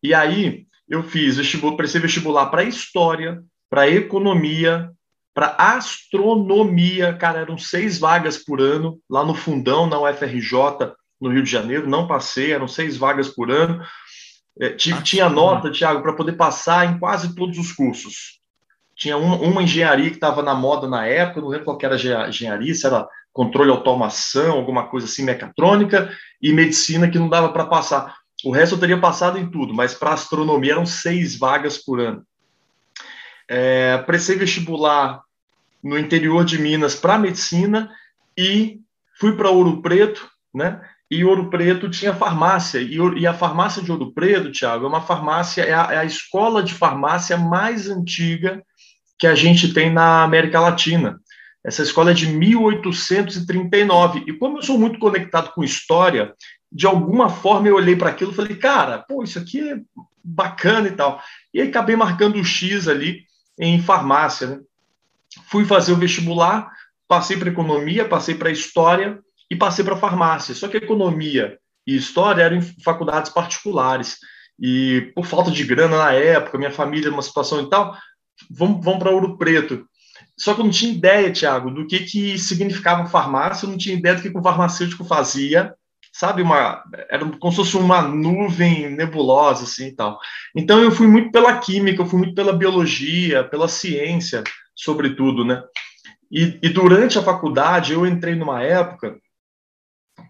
E 0.02 0.14
aí, 0.14 0.66
eu 0.88 1.04
fiz 1.04 1.38
vestibular, 1.38 1.76
prestei 1.76 2.00
vestibular 2.00 2.46
para 2.48 2.64
História, 2.64 3.44
para 3.70 3.90
economia, 3.90 4.92
para 5.34 5.56
astronomia, 5.58 7.14
cara, 7.14 7.40
eram 7.40 7.58
seis 7.58 8.00
vagas 8.00 8.38
por 8.38 8.60
ano 8.60 9.00
lá 9.10 9.24
no 9.24 9.34
fundão, 9.34 9.88
na 9.88 10.00
UFRJ, 10.00 10.94
no 11.22 11.30
Rio 11.30 11.44
de 11.44 11.52
Janeiro, 11.52 11.90
não 11.90 12.08
passei, 12.08 12.52
eram 12.52 12.68
seis 12.68 12.98
vagas 12.98 13.30
por 13.30 13.52
ano. 13.52 13.82
É, 14.60 14.72
tinha 14.72 15.30
nota, 15.30 15.72
Tiago, 15.72 16.02
para 16.02 16.14
poder 16.14 16.34
passar 16.34 16.86
em 16.86 17.00
quase 17.00 17.36
todos 17.36 17.58
os 17.58 17.72
cursos. 17.72 18.40
Tinha 18.96 19.16
uma, 19.18 19.38
uma 19.38 19.64
engenharia 19.64 20.10
que 20.10 20.18
estava 20.18 20.44
na 20.44 20.54
moda 20.54 20.88
na 20.88 21.06
época, 21.06 21.40
não 21.40 21.48
lembro 21.48 21.66
qual 21.66 21.78
era 21.82 21.96
a 21.96 22.28
engenharia, 22.28 22.74
se 22.74 22.86
era 22.86 23.08
controle 23.32 23.72
automação, 23.72 24.58
alguma 24.58 24.88
coisa 24.88 25.08
assim, 25.08 25.24
mecatrônica, 25.24 26.12
e 26.42 26.52
medicina 26.52 27.10
que 27.10 27.20
não 27.20 27.30
dava 27.30 27.54
para 27.54 27.66
passar. 27.66 28.18
O 28.44 28.52
resto 28.52 28.76
eu 28.76 28.80
teria 28.80 29.00
passado 29.00 29.38
em 29.38 29.50
tudo, 29.50 29.74
mas 29.74 29.94
para 29.94 30.14
astronomia 30.14 30.74
eram 30.74 30.86
seis 30.86 31.38
vagas 31.38 31.78
por 31.78 32.02
ano. 32.02 32.24
É, 33.50 33.98
prestei 34.00 34.38
vestibular 34.38 35.22
no 35.84 35.98
interior 35.98 36.46
de 36.46 36.60
Minas 36.60 36.94
para 36.94 37.18
medicina 37.18 37.90
e 38.38 38.80
fui 39.20 39.36
para 39.36 39.50
Ouro 39.50 39.82
Preto, 39.82 40.30
né? 40.54 40.80
E 41.10 41.26
Ouro 41.26 41.50
Preto 41.50 41.90
tinha 41.90 42.14
farmácia. 42.14 42.80
E, 42.80 42.98
e 43.18 43.26
a 43.26 43.34
farmácia 43.34 43.82
de 43.82 43.92
Ouro 43.92 44.14
Preto, 44.14 44.52
Tiago, 44.52 44.86
é 44.86 44.88
uma 44.88 45.02
farmácia, 45.02 45.64
é 45.64 45.74
a, 45.74 45.94
é 45.94 45.98
a 45.98 46.06
escola 46.06 46.62
de 46.62 46.76
farmácia 46.76 47.36
mais 47.36 47.90
antiga 47.90 48.64
que 49.18 49.26
a 49.26 49.34
gente 49.34 49.74
tem 49.74 49.92
na 49.92 50.24
América 50.24 50.60
Latina. 50.60 51.20
Essa 51.64 51.82
escola 51.82 52.12
é 52.12 52.14
de 52.14 52.28
1839. 52.28 54.26
E 54.28 54.34
como 54.34 54.60
eu 54.60 54.62
sou 54.62 54.78
muito 54.78 55.00
conectado 55.00 55.52
com 55.54 55.64
história, 55.64 56.34
de 56.72 56.86
alguma 56.86 57.30
forma 57.30 57.68
eu 57.68 57.76
olhei 57.76 57.96
para 57.96 58.12
aquilo 58.12 58.32
e 58.32 58.36
falei, 58.36 58.56
cara, 58.56 59.00
pô, 59.00 59.24
isso 59.24 59.40
aqui 59.40 59.72
é 59.72 59.78
bacana 60.24 60.88
e 60.88 60.92
tal. 60.92 61.22
E 61.54 61.60
aí 61.60 61.68
acabei 61.68 61.96
marcando 61.96 62.38
o 62.38 62.46
X 62.46 62.88
ali 62.88 63.24
em 63.60 63.82
farmácia. 63.82 64.48
Né? 64.48 64.60
Fui 65.50 65.66
fazer 65.66 65.92
o 65.92 65.98
vestibular, 65.98 66.72
passei 67.08 67.38
para 67.38 67.50
economia, 67.50 68.08
passei 68.08 68.36
para 68.36 68.50
história 68.50 69.20
e 69.52 69.56
passei 69.56 69.84
para 69.84 69.98
farmácia. 69.98 70.56
Só 70.56 70.68
que 70.68 70.78
economia 70.78 71.60
e 71.86 71.96
história 71.96 72.44
eram 72.44 72.58
em 72.58 72.62
faculdades 72.62 73.32
particulares. 73.32 74.18
E 74.60 75.12
por 75.16 75.26
falta 75.26 75.52
de 75.52 75.64
grana 75.64 75.98
na 75.98 76.14
época, 76.14 76.58
minha 76.58 76.72
família 76.72 77.10
numa 77.10 77.22
situação 77.22 77.62
e 77.62 77.70
tal, 77.70 77.96
vamos, 78.50 78.84
vamos 78.84 79.00
para 79.00 79.12
Ouro 79.12 79.38
Preto. 79.38 79.86
Só 80.38 80.54
que 80.54 80.62
eu 80.62 80.66
não 80.66 80.72
tinha 80.72 80.94
ideia, 80.94 81.32
Tiago, 81.32 81.70
do 81.70 81.86
que, 81.86 82.00
que 82.00 82.38
significava 82.38 83.10
farmácia, 83.10 83.66
eu 83.66 83.70
não 83.70 83.78
tinha 83.78 83.96
ideia 83.96 84.16
do 84.16 84.22
que, 84.22 84.30
que 84.30 84.38
o 84.38 84.44
farmacêutico 84.44 85.04
fazia, 85.04 85.74
sabe? 86.20 86.42
Uma, 86.42 86.84
era 87.10 87.26
como 87.38 87.50
se 87.50 87.56
fosse 87.56 87.78
uma 87.78 88.02
nuvem 88.02 88.90
nebulosa, 88.90 89.64
assim 89.64 89.88
e 89.88 89.96
tal. 89.96 90.20
Então 90.54 90.82
eu 90.82 90.92
fui 90.92 91.08
muito 91.08 91.32
pela 91.32 91.58
química, 91.58 92.02
eu 92.02 92.06
fui 92.06 92.20
muito 92.20 92.36
pela 92.36 92.52
biologia, 92.52 93.46
pela 93.46 93.70
ciência, 93.70 94.44
sobretudo, 94.76 95.46
né? 95.46 95.64
E, 96.30 96.60
e 96.62 96.68
durante 96.68 97.18
a 97.18 97.24
faculdade 97.24 97.94
eu 97.94 98.06
entrei 98.06 98.36
numa 98.36 98.62
época 98.62 99.18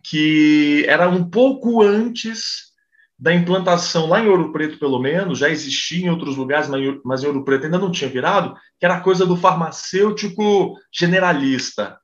que 0.03 0.86
era 0.88 1.10
um 1.10 1.27
pouco 1.27 1.81
antes 1.81 2.69
da 3.17 3.34
implantação 3.34 4.08
lá 4.08 4.22
em 4.22 4.27
Ouro 4.27 4.51
Preto, 4.51 4.77
pelo 4.77 5.00
menos, 5.00 5.39
já 5.39 5.50
existia 5.50 6.05
em 6.05 6.10
outros 6.10 6.38
lugares, 6.38 6.69
mas 7.03 7.24
em 7.24 7.27
Ouro 7.27 7.43
Preto 7.43 7.65
ainda 7.65 7.79
não 7.79 7.91
tinha 7.91 8.10
virado, 8.10 8.55
que 8.79 8.86
era 8.86 9.01
coisa 9.01 9.25
do 9.25 9.36
farmacêutico 9.36 10.75
generalista. 10.93 11.98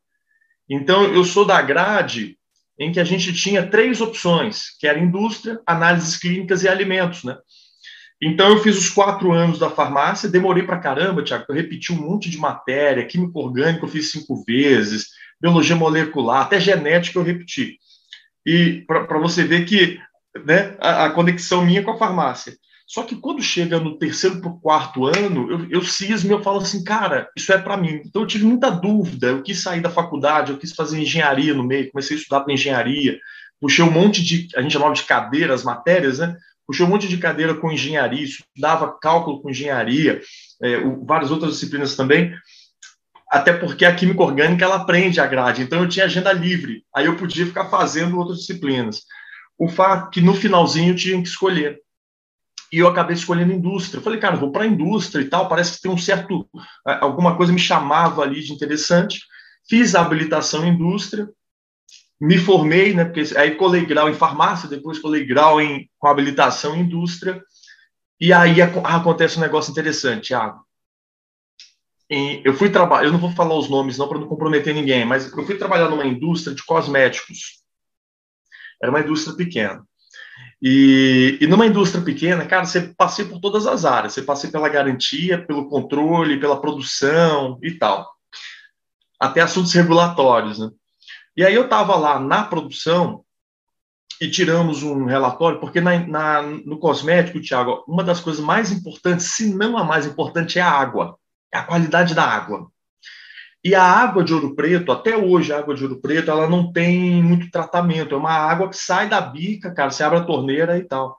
Então, 0.68 1.04
eu 1.06 1.24
sou 1.24 1.46
da 1.46 1.62
grade 1.62 2.38
em 2.80 2.92
que 2.92 3.00
a 3.00 3.04
gente 3.04 3.34
tinha 3.34 3.66
três 3.66 4.02
opções, 4.02 4.70
que 4.80 4.88
era 4.88 5.00
indústria, 5.00 5.60
análises 5.66 6.18
clínicas 6.18 6.64
e 6.64 6.68
alimentos, 6.68 7.24
né? 7.24 7.38
Então, 8.22 8.50
eu 8.50 8.60
fiz 8.60 8.78
os 8.78 8.90
quatro 8.90 9.32
anos 9.32 9.60
da 9.60 9.70
farmácia, 9.70 10.30
demorei 10.30 10.64
para 10.64 10.80
caramba, 10.80 11.22
Tiago, 11.22 11.46
eu 11.50 11.56
repeti 11.56 11.92
um 11.92 11.98
monte 11.98 12.30
de 12.30 12.38
matéria, 12.38 13.06
química 13.06 13.38
orgânica 13.38 13.84
eu 13.84 13.90
fiz 13.90 14.12
cinco 14.12 14.44
vezes, 14.46 15.08
biologia 15.40 15.76
molecular, 15.76 16.42
até 16.42 16.60
genética 16.60 17.20
eu 17.20 17.24
repeti. 17.24 17.78
E 18.46 18.84
para 18.88 19.20
você 19.20 19.44
ver 19.44 19.66
que 19.66 20.00
né, 20.44 20.76
a, 20.80 21.06
a, 21.06 21.10
conexão 21.10 21.66
minha 21.66 21.84
com 21.84 21.92
a 21.92 21.98
farmácia. 21.98 22.54
Só 22.88 23.04
que 23.04 23.16
quando 23.16 23.42
chega 23.42 23.80
no 23.80 23.98
terceiro 23.98 24.40
para 24.40 24.50
o 24.50 24.60
quarto 24.60 25.06
ano, 25.06 25.50
eu, 25.50 25.70
eu 25.70 25.82
cismo 25.82 26.30
e 26.30 26.34
eu 26.34 26.44
falo 26.44 26.60
assim, 26.60 26.84
cara, 26.84 27.28
isso 27.36 27.52
é 27.52 27.58
para 27.58 27.76
mim. 27.76 28.02
Então 28.06 28.22
eu 28.22 28.28
tive 28.28 28.46
muita 28.46 28.70
dúvida, 28.70 29.28
eu 29.28 29.42
quis 29.42 29.64
sair 29.64 29.82
da 29.82 29.90
faculdade, 29.90 30.52
eu 30.52 30.58
quis 30.58 30.72
fazer 30.72 31.00
engenharia 31.00 31.54
no 31.54 31.64
meio, 31.64 31.92
comecei 31.92 32.16
a 32.16 32.20
estudar 32.20 32.42
para 32.42 32.54
engenharia, 32.54 33.18
puxei 33.60 33.84
um 33.84 33.92
monte 33.92 34.24
de, 34.24 34.48
a 34.56 34.62
gente 34.62 34.74
chamava 34.74 34.94
de 34.94 35.04
cadeiras, 35.04 35.64
matérias, 35.64 36.20
né? 36.20 36.36
Puxei 36.68 36.86
um 36.86 36.90
monte 36.90 37.08
de 37.08 37.18
cadeira 37.18 37.56
com 37.56 37.72
engenharia, 37.72 38.24
estudava 38.24 38.98
cálculo 39.00 39.42
com 39.42 39.50
engenharia, 39.50 40.22
é, 40.62 40.80
várias 41.06 41.32
outras 41.32 41.54
disciplinas 41.54 41.96
também, 41.96 42.34
até 43.32 43.54
porque 43.54 43.86
a 43.86 43.96
química 43.96 44.22
orgânica 44.22 44.64
ela 44.64 44.76
aprende 44.76 45.20
a 45.20 45.28
grade, 45.28 45.64
então 45.64 45.82
eu 45.82 45.90
tinha 45.90 46.06
agenda 46.06 46.32
livre, 46.32 46.84
aí 46.96 47.06
eu 47.06 47.16
podia 47.16 47.46
ficar 47.46 47.66
fazendo 47.66 48.18
outras 48.18 48.40
disciplinas. 48.40 49.02
O 49.58 49.68
fato 49.68 50.10
que 50.10 50.22
no 50.22 50.34
finalzinho 50.34 50.92
eu 50.92 50.96
tinha 50.96 51.22
que 51.22 51.28
escolher. 51.28 51.80
E 52.76 52.80
eu 52.80 52.88
acabei 52.88 53.16
escolhendo 53.16 53.54
indústria. 53.54 54.00
Eu 54.00 54.04
falei, 54.04 54.20
cara, 54.20 54.36
vou 54.36 54.52
para 54.52 54.68
indústria 54.68 55.22
e 55.22 55.30
tal, 55.30 55.48
parece 55.48 55.76
que 55.76 55.82
tem 55.82 55.92
um 55.92 55.98
certo. 55.98 56.50
Alguma 56.86 57.38
coisa 57.38 57.54
me 57.54 57.60
chamava 57.60 58.22
ali 58.22 58.42
de 58.42 58.52
interessante. 58.52 59.22
Fiz 59.70 59.96
a 59.96 60.02
habilitação 60.02 60.66
em 60.66 60.74
indústria, 60.74 61.30
me 62.20 62.38
formei, 62.38 62.94
né? 62.94 63.06
Porque 63.06 63.38
aí 63.38 63.56
colei 63.56 63.86
grau 63.86 64.10
em 64.10 64.14
farmácia, 64.14 64.68
depois 64.68 65.00
colei 65.00 65.26
grau 65.26 65.62
em, 65.62 65.90
com 65.98 66.08
habilitação 66.08 66.76
em 66.76 66.82
indústria. 66.82 67.42
E 68.20 68.34
aí 68.34 68.62
acontece 68.62 69.38
um 69.38 69.42
negócio 69.42 69.72
interessante, 69.72 70.28
Thiago 70.28 70.66
eu 72.44 72.54
fui 72.54 72.70
trabalhar, 72.70 73.08
eu 73.08 73.12
não 73.12 73.20
vou 73.20 73.32
falar 73.32 73.56
os 73.56 73.70
nomes 73.70 73.98
não 73.98 74.08
para 74.08 74.20
não 74.20 74.28
comprometer 74.28 74.74
ninguém, 74.74 75.06
mas 75.06 75.32
eu 75.32 75.46
fui 75.46 75.58
trabalhar 75.58 75.90
numa 75.90 76.06
indústria 76.06 76.56
de 76.56 76.64
cosméticos. 76.64 77.64
Era 78.82 78.92
uma 78.92 79.00
indústria 79.00 79.36
pequena. 79.36 79.84
E, 80.68 81.38
e 81.40 81.46
numa 81.46 81.68
indústria 81.68 82.04
pequena, 82.04 82.44
cara, 82.48 82.66
você 82.66 82.82
passei 82.98 83.26
por 83.26 83.40
todas 83.40 83.68
as 83.68 83.86
áreas. 83.86 84.14
Você 84.14 84.24
passei 84.24 84.50
pela 84.50 84.68
garantia, 84.68 85.46
pelo 85.46 85.70
controle, 85.70 86.40
pela 86.40 86.60
produção 86.60 87.60
e 87.62 87.72
tal. 87.74 88.12
Até 89.20 89.42
assuntos 89.42 89.74
regulatórios, 89.74 90.58
né? 90.58 90.72
E 91.38 91.46
aí 91.46 91.54
eu 91.54 91.66
estava 91.66 91.96
lá 91.96 92.20
na 92.20 92.44
produção 92.44 93.24
e 94.20 94.28
tiramos 94.28 94.82
um 94.82 95.06
relatório, 95.06 95.60
porque 95.60 95.80
na, 95.80 96.00
na, 96.00 96.42
no 96.42 96.80
cosmético, 96.80 97.40
Tiago, 97.40 97.84
uma 97.88 98.04
das 98.04 98.20
coisas 98.20 98.44
mais 98.44 98.72
importantes, 98.72 99.34
se 99.34 99.54
não 99.54 99.78
a 99.78 99.84
mais 99.84 100.08
importante, 100.08 100.58
é 100.58 100.62
a 100.64 100.72
água 100.72 101.16
é 101.56 101.58
a 101.58 101.64
qualidade 101.64 102.14
da 102.14 102.24
água. 102.24 102.70
E 103.66 103.74
a 103.74 103.82
água 103.82 104.24
de 104.24 104.32
Ouro 104.32 104.54
Preto, 104.54 104.92
até 104.92 105.18
hoje 105.18 105.52
a 105.52 105.58
água 105.58 105.74
de 105.74 105.82
Ouro 105.82 106.00
Preto, 106.00 106.30
ela 106.30 106.48
não 106.48 106.72
tem 106.72 107.24
muito 107.24 107.50
tratamento. 107.50 108.14
É 108.14 108.18
uma 108.18 108.30
água 108.30 108.70
que 108.70 108.78
sai 108.78 109.10
da 109.10 109.20
bica, 109.20 109.74
cara, 109.74 109.90
você 109.90 110.04
abre 110.04 110.20
a 110.20 110.24
torneira 110.24 110.78
e 110.78 110.84
tal. 110.84 111.18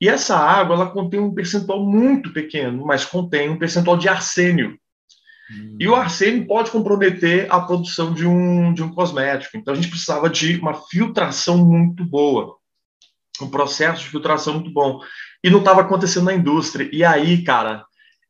E 0.00 0.08
essa 0.08 0.34
água, 0.34 0.76
ela 0.76 0.90
contém 0.90 1.20
um 1.20 1.34
percentual 1.34 1.84
muito 1.84 2.32
pequeno, 2.32 2.86
mas 2.86 3.04
contém 3.04 3.50
um 3.50 3.58
percentual 3.58 3.98
de 3.98 4.08
arsênio. 4.08 4.78
Hum. 5.52 5.76
E 5.78 5.86
o 5.86 5.94
arsênio 5.94 6.46
pode 6.46 6.70
comprometer 6.70 7.46
a 7.50 7.60
produção 7.60 8.14
de 8.14 8.26
um, 8.26 8.72
de 8.72 8.82
um 8.82 8.88
cosmético. 8.88 9.58
Então 9.58 9.74
a 9.74 9.76
gente 9.76 9.90
precisava 9.90 10.30
de 10.30 10.56
uma 10.56 10.72
filtração 10.72 11.58
muito 11.58 12.02
boa, 12.02 12.56
um 13.42 13.50
processo 13.50 14.00
de 14.00 14.08
filtração 14.08 14.54
muito 14.54 14.70
bom. 14.70 15.00
E 15.44 15.50
não 15.50 15.58
estava 15.58 15.82
acontecendo 15.82 16.24
na 16.24 16.34
indústria. 16.34 16.88
E 16.90 17.04
aí, 17.04 17.44
cara, 17.44 17.84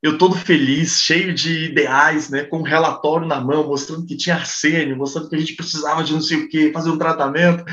eu 0.05 0.19
todo 0.19 0.37
feliz, 0.37 1.01
cheio 1.01 1.33
de 1.33 1.65
ideais, 1.65 2.29
né, 2.29 2.45
com 2.45 2.59
um 2.59 2.63
relatório 2.63 3.27
na 3.27 3.41
mão, 3.41 3.67
mostrando 3.67 4.05
que 4.05 4.19
tinha 4.19 4.37
arsênio, 4.37 4.99
mostrando 4.99 5.31
que 5.31 5.35
a 5.35 5.39
gente 5.39 5.57
precisava 5.57 6.05
de 6.05 6.13
não 6.13 6.21
sei 6.21 6.37
o 6.37 6.49
quê, 6.51 6.71
fazer 6.71 6.91
um 6.91 6.99
tratamento. 6.99 7.65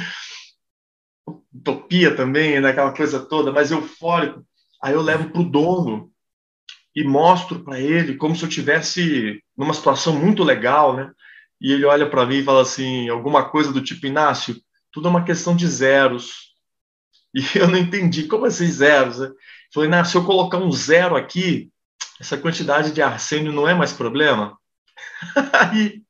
Utopia 1.54 2.16
também, 2.16 2.62
né, 2.62 2.70
aquela 2.70 2.96
coisa 2.96 3.20
toda, 3.20 3.52
mas 3.52 3.70
eufórico. 3.70 4.46
Aí 4.82 4.94
eu 4.94 5.02
levo 5.02 5.30
para 5.30 5.42
o 5.42 5.50
dono 5.50 6.10
e 6.96 7.04
mostro 7.04 7.66
para 7.66 7.82
ele 7.82 8.16
como 8.16 8.34
se 8.34 8.44
eu 8.44 8.50
tivesse 8.50 9.44
numa 9.58 9.74
situação 9.74 10.18
muito 10.18 10.42
legal, 10.42 10.96
né? 10.96 11.12
E 11.60 11.74
ele 11.74 11.84
olha 11.84 12.10
para 12.10 12.26
mim 12.26 12.38
e 12.38 12.44
fala 12.46 12.62
assim, 12.62 13.10
alguma 13.10 13.50
coisa 13.50 13.74
do 13.74 13.84
tipo, 13.84 14.08
Inácio, 14.08 14.56
tudo 14.90 15.10
é 15.10 15.12
uma 15.12 15.26
questão 15.26 15.54
de 15.54 15.68
zeros. 15.68 16.54
E 17.36 17.42
eu 17.60 17.68
não 17.68 17.78
entendi, 17.78 18.26
como 18.26 18.46
assim 18.46 18.68
zeros? 18.68 19.20
Né? 19.20 19.30
Falei, 19.74 19.90
Inácio, 19.90 20.14
se 20.14 20.18
eu 20.18 20.26
colocar 20.26 20.60
um 20.60 20.72
zero 20.72 21.18
aqui, 21.18 21.70
essa 22.22 22.38
quantidade 22.38 22.92
de 22.92 23.02
arsênio 23.02 23.52
não 23.52 23.68
é 23.68 23.74
mais 23.74 23.92
problema? 23.92 24.56
aí, 25.54 26.04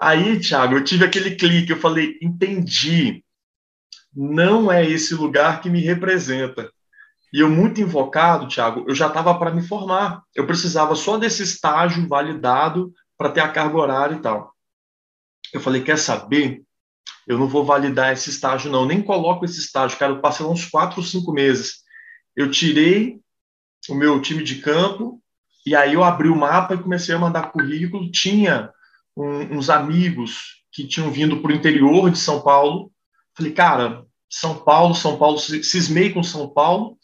aí, 0.00 0.38
Thiago, 0.38 0.76
eu 0.76 0.84
tive 0.84 1.04
aquele 1.04 1.34
clique, 1.34 1.72
eu 1.72 1.80
falei, 1.80 2.16
entendi. 2.22 3.24
Não 4.14 4.70
é 4.70 4.88
esse 4.88 5.16
lugar 5.16 5.60
que 5.60 5.68
me 5.68 5.80
representa. 5.80 6.70
E 7.32 7.40
eu, 7.40 7.50
muito 7.50 7.80
invocado, 7.80 8.46
Thiago, 8.46 8.84
eu 8.86 8.94
já 8.94 9.08
estava 9.08 9.36
para 9.36 9.50
me 9.50 9.66
formar. 9.66 10.22
Eu 10.32 10.46
precisava 10.46 10.94
só 10.94 11.18
desse 11.18 11.42
estágio 11.42 12.06
validado 12.06 12.92
para 13.18 13.32
ter 13.32 13.40
a 13.40 13.48
carga 13.48 13.76
horária 13.76 14.14
e 14.14 14.20
tal. 14.20 14.54
Eu 15.52 15.60
falei, 15.60 15.82
quer 15.82 15.98
saber? 15.98 16.62
Eu 17.26 17.36
não 17.36 17.48
vou 17.48 17.64
validar 17.64 18.12
esse 18.12 18.30
estágio, 18.30 18.70
não. 18.70 18.86
Nem 18.86 19.02
coloco 19.02 19.44
esse 19.44 19.58
estágio, 19.58 19.98
cara. 19.98 20.12
Eu 20.12 20.20
passei 20.20 20.46
uns 20.46 20.66
quatro 20.66 21.00
ou 21.00 21.04
cinco 21.04 21.32
meses. 21.32 21.82
Eu 22.36 22.48
tirei 22.48 23.18
o 23.88 23.94
meu 23.94 24.22
time 24.22 24.44
de 24.44 24.60
campo, 24.60 25.21
E 25.64 25.76
aí 25.76 25.94
eu 25.94 26.02
abri 26.02 26.28
o 26.28 26.36
mapa 26.36 26.74
e 26.74 26.82
comecei 26.82 27.14
a 27.14 27.18
mandar 27.18 27.52
currículo. 27.52 28.10
Tinha 28.10 28.70
um, 29.16 29.56
uns 29.56 29.70
amigos 29.70 30.62
que 30.72 30.86
tinham 30.86 31.10
vindo 31.10 31.40
para 31.40 31.52
o 31.52 31.54
interior 31.54 32.10
de 32.10 32.18
São 32.18 32.40
Paulo. 32.40 32.90
Falei, 33.36 33.52
cara, 33.52 34.04
São 34.28 34.56
Paulo, 34.56 34.94
São 34.94 35.16
Paulo, 35.18 35.38
cismei 35.38 36.12
com 36.12 36.22
São 36.22 36.48
Paulo. 36.48 36.98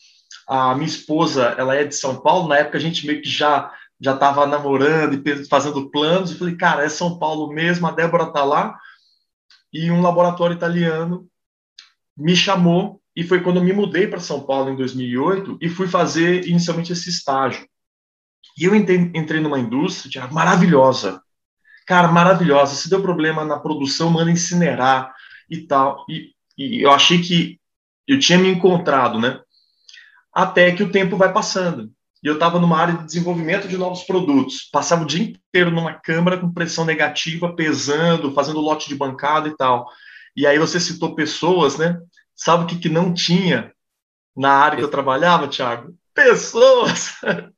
A 0.47 0.75
minha 0.75 0.88
esposa, 0.88 1.55
ela 1.59 1.75
é 1.75 1.85
de 1.85 1.95
São 1.95 2.21
Paulo. 2.21 2.49
Na 2.49 2.59
época 2.59 2.79
a 2.79 2.81
gente 2.81 3.07
meio 3.07 3.23
que 3.23 3.29
já 3.29 3.73
já 4.00 4.15
estava 4.15 4.47
namorando 4.47 5.21
e 5.29 5.45
fazendo 5.47 5.91
planos. 5.91 6.31
E 6.31 6.38
falei, 6.38 6.57
cara, 6.57 6.85
é 6.85 6.88
São 6.88 7.19
Paulo 7.19 7.53
mesmo. 7.53 7.87
A 7.87 7.91
Débora 7.91 8.33
tá 8.33 8.45
lá. 8.45 8.79
E 9.73 9.91
um 9.91 10.00
laboratório 10.00 10.55
italiano 10.55 11.29
me 12.17 12.35
chamou 12.35 13.00
e 13.15 13.23
foi 13.23 13.43
quando 13.43 13.57
eu 13.57 13.65
me 13.65 13.73
mudei 13.73 14.07
para 14.07 14.21
São 14.21 14.41
Paulo 14.41 14.71
em 14.71 14.77
2008 14.77 15.59
e 15.61 15.69
fui 15.69 15.88
fazer 15.88 16.47
inicialmente 16.47 16.93
esse 16.93 17.11
estágio. 17.11 17.69
E 18.57 18.64
eu 18.64 18.75
entrei 18.75 19.40
numa 19.40 19.59
indústria 19.59 20.26
maravilhosa, 20.28 21.23
cara, 21.87 22.09
maravilhosa. 22.09 22.75
Se 22.75 22.90
deu 22.90 23.00
problema 23.00 23.45
na 23.45 23.59
produção, 23.59 24.11
manda 24.11 24.30
incinerar 24.30 25.14
e 25.49 25.59
tal. 25.59 26.04
E, 26.09 26.33
e 26.57 26.85
eu 26.85 26.90
achei 26.90 27.21
que 27.21 27.61
eu 28.07 28.18
tinha 28.18 28.38
me 28.38 28.49
encontrado, 28.49 29.18
né? 29.18 29.40
Até 30.33 30.73
que 30.73 30.83
o 30.83 30.90
tempo 30.90 31.16
vai 31.16 31.33
passando. 31.33 31.90
E 32.23 32.26
eu 32.26 32.35
estava 32.35 32.59
numa 32.59 32.76
área 32.76 32.95
de 32.95 33.04
desenvolvimento 33.04 33.68
de 33.68 33.76
novos 33.76 34.02
produtos. 34.02 34.68
Passava 34.73 35.02
o 35.02 35.07
dia 35.07 35.23
inteiro 35.23 35.71
numa 35.71 35.95
câmara 35.95 36.37
com 36.37 36.52
pressão 36.52 36.85
negativa, 36.85 37.54
pesando, 37.54 38.35
fazendo 38.35 38.61
lote 38.61 38.88
de 38.88 38.97
bancada 38.97 39.49
e 39.49 39.57
tal. 39.57 39.88
E 40.37 40.47
aí 40.47 40.59
você 40.59 40.80
citou 40.80 41.14
pessoas, 41.14 41.78
né? 41.78 41.99
Sabe 42.35 42.64
o 42.64 42.66
que, 42.66 42.78
que 42.78 42.88
não 42.88 43.14
tinha 43.14 43.73
na 44.37 44.52
área 44.52 44.78
que 44.78 44.85
eu 44.85 44.90
trabalhava, 44.90 45.49
Thiago? 45.49 45.95
Pessoas! 46.14 47.14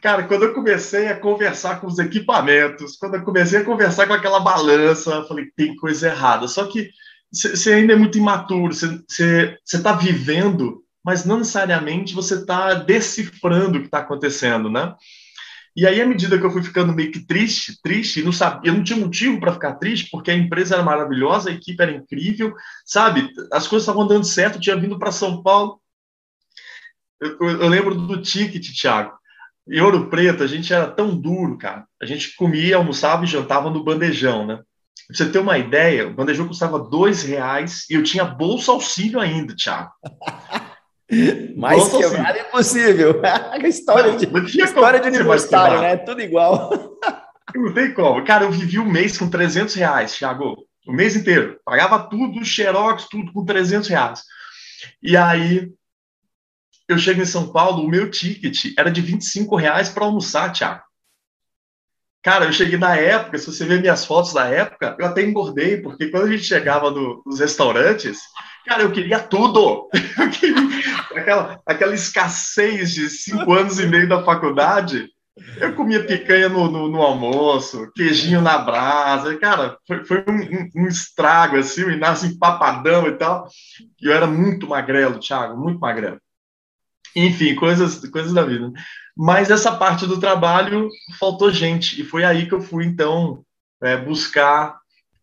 Cara, 0.00 0.24
quando 0.24 0.44
eu 0.44 0.54
comecei 0.54 1.08
a 1.08 1.18
conversar 1.18 1.80
com 1.80 1.86
os 1.86 1.98
equipamentos, 1.98 2.96
quando 2.96 3.14
eu 3.14 3.22
comecei 3.22 3.60
a 3.60 3.64
conversar 3.64 4.06
com 4.06 4.12
aquela 4.12 4.40
balança, 4.40 5.10
eu 5.10 5.28
falei, 5.28 5.46
tem 5.56 5.76
coisa 5.76 6.08
errada. 6.08 6.48
Só 6.48 6.66
que 6.66 6.90
você 7.32 7.72
ainda 7.72 7.94
é 7.94 7.96
muito 7.96 8.18
imaturo, 8.18 8.72
você 8.72 9.56
está 9.64 9.92
vivendo, 9.92 10.82
mas 11.04 11.24
não 11.24 11.38
necessariamente 11.38 12.14
você 12.14 12.34
está 12.34 12.74
decifrando 12.74 13.78
o 13.78 13.80
que 13.80 13.86
está 13.86 13.98
acontecendo, 13.98 14.70
né? 14.70 14.94
E 15.76 15.84
aí, 15.88 16.00
à 16.00 16.06
medida 16.06 16.38
que 16.38 16.46
eu 16.46 16.50
fui 16.52 16.62
ficando 16.62 16.92
meio 16.92 17.10
que 17.10 17.26
triste, 17.26 17.80
triste, 17.82 18.22
não 18.22 18.30
sabia, 18.30 18.70
eu 18.70 18.76
não 18.76 18.84
tinha 18.84 18.96
motivo 18.98 19.40
para 19.40 19.52
ficar 19.52 19.74
triste, 19.74 20.08
porque 20.08 20.30
a 20.30 20.34
empresa 20.34 20.76
era 20.76 20.84
maravilhosa, 20.84 21.50
a 21.50 21.52
equipe 21.52 21.82
era 21.82 21.90
incrível, 21.90 22.54
sabe? 22.86 23.28
As 23.52 23.66
coisas 23.66 23.82
estavam 23.82 24.06
dando 24.06 24.24
certo, 24.24 24.54
eu 24.54 24.60
tinha 24.60 24.76
vindo 24.76 24.98
para 24.98 25.10
São 25.10 25.42
Paulo. 25.42 25.80
Eu, 27.20 27.36
eu, 27.40 27.62
eu, 27.62 27.68
lembro 27.68 27.94
do 27.96 28.22
ticket, 28.22 28.70
Thiago. 28.80 29.18
Em 29.68 29.80
Ouro 29.80 30.10
Preto, 30.10 30.42
a 30.42 30.46
gente 30.46 30.72
era 30.72 30.86
tão 30.86 31.16
duro, 31.16 31.56
cara. 31.56 31.84
A 32.00 32.06
gente 32.06 32.36
comia, 32.36 32.76
almoçava 32.76 33.24
e 33.24 33.28
jantava 33.28 33.70
no 33.70 33.82
bandejão, 33.82 34.46
né? 34.46 34.56
Pra 35.06 35.16
você 35.16 35.30
ter 35.30 35.38
uma 35.38 35.58
ideia, 35.58 36.06
o 36.06 36.14
bandejão 36.14 36.46
custava 36.46 36.78
dois 36.78 37.22
reais 37.22 37.84
e 37.90 37.94
eu 37.94 38.02
tinha 38.02 38.24
bolsa 38.24 38.72
auxílio 38.72 39.20
ainda, 39.20 39.54
Thiago. 39.54 39.90
Mais 41.56 41.78
Bolsa 41.78 41.98
quebrado 41.98 42.38
é 42.38 42.40
impossível. 42.40 43.22
história 43.68 44.12
não, 44.12 44.16
de, 44.16 44.62
história 44.62 45.00
de 45.00 45.08
universitário, 45.08 45.80
né? 45.80 45.96
Tudo 45.98 46.20
igual. 46.20 46.70
Não 47.54 47.72
tem 47.72 47.92
como. 47.94 48.24
Cara, 48.24 48.44
eu 48.44 48.50
vivi 48.50 48.80
um 48.80 48.90
mês 48.90 49.16
com 49.16 49.30
300 49.30 49.74
reais, 49.74 50.16
Thiago. 50.16 50.56
O 50.86 50.92
mês 50.92 51.14
inteiro. 51.14 51.60
Pagava 51.64 52.08
tudo, 52.08 52.44
xerox, 52.44 53.06
tudo 53.08 53.32
com 53.32 53.44
300 53.44 53.88
reais. 53.88 54.22
E 55.00 55.16
aí, 55.16 55.70
eu 56.88 56.98
chego 56.98 57.22
em 57.22 57.26
São 57.26 57.48
Paulo, 57.48 57.82
o 57.82 57.88
meu 57.88 58.10
ticket 58.10 58.72
era 58.78 58.90
de 58.90 59.00
25 59.00 59.56
reais 59.56 59.88
para 59.88 60.04
almoçar, 60.04 60.52
Thiago. 60.52 60.82
Cara, 62.22 62.46
eu 62.46 62.52
cheguei 62.52 62.78
na 62.78 62.96
época, 62.96 63.36
se 63.36 63.46
você 63.46 63.66
ver 63.66 63.82
minhas 63.82 64.06
fotos 64.06 64.32
da 64.32 64.46
época, 64.46 64.96
eu 64.98 65.04
até 65.04 65.22
engordei, 65.22 65.76
porque 65.82 66.08
quando 66.08 66.24
a 66.24 66.30
gente 66.30 66.44
chegava 66.44 66.90
no, 66.90 67.22
nos 67.26 67.38
restaurantes, 67.38 68.20
cara, 68.66 68.82
eu 68.82 68.90
queria 68.90 69.20
tudo. 69.20 69.90
Eu 70.18 70.30
queria, 70.30 70.96
aquela, 71.14 71.60
aquela 71.66 71.94
escassez 71.94 72.94
de 72.94 73.10
cinco 73.10 73.52
anos 73.52 73.78
e 73.78 73.86
meio 73.86 74.08
da 74.08 74.24
faculdade, 74.24 75.10
eu 75.58 75.74
comia 75.74 76.06
picanha 76.06 76.48
no, 76.48 76.70
no, 76.70 76.88
no 76.88 77.02
almoço, 77.02 77.90
queijinho 77.94 78.40
na 78.40 78.56
brasa, 78.56 79.36
cara, 79.36 79.76
foi, 79.86 80.04
foi 80.04 80.24
um, 80.28 80.82
um, 80.82 80.86
estrago, 80.86 81.56
assim, 81.56 81.82
o 81.82 81.90
Inácio 81.90 82.28
empapadão 82.28 83.08
e 83.08 83.12
tal, 83.16 83.48
e 84.00 84.06
eu 84.06 84.12
era 84.12 84.26
muito 84.26 84.68
magrelo, 84.68 85.18
Thiago, 85.18 85.60
muito 85.60 85.80
magrelo. 85.80 86.20
Enfim, 87.14 87.54
coisas, 87.54 87.98
coisas 88.08 88.32
da 88.32 88.42
vida. 88.42 88.72
Mas 89.16 89.50
essa 89.50 89.76
parte 89.76 90.06
do 90.06 90.18
trabalho 90.18 90.88
faltou 91.18 91.52
gente, 91.52 92.00
e 92.00 92.04
foi 92.04 92.24
aí 92.24 92.46
que 92.46 92.54
eu 92.54 92.60
fui, 92.60 92.84
então, 92.84 93.44
é, 93.82 93.96
buscar 93.96 94.78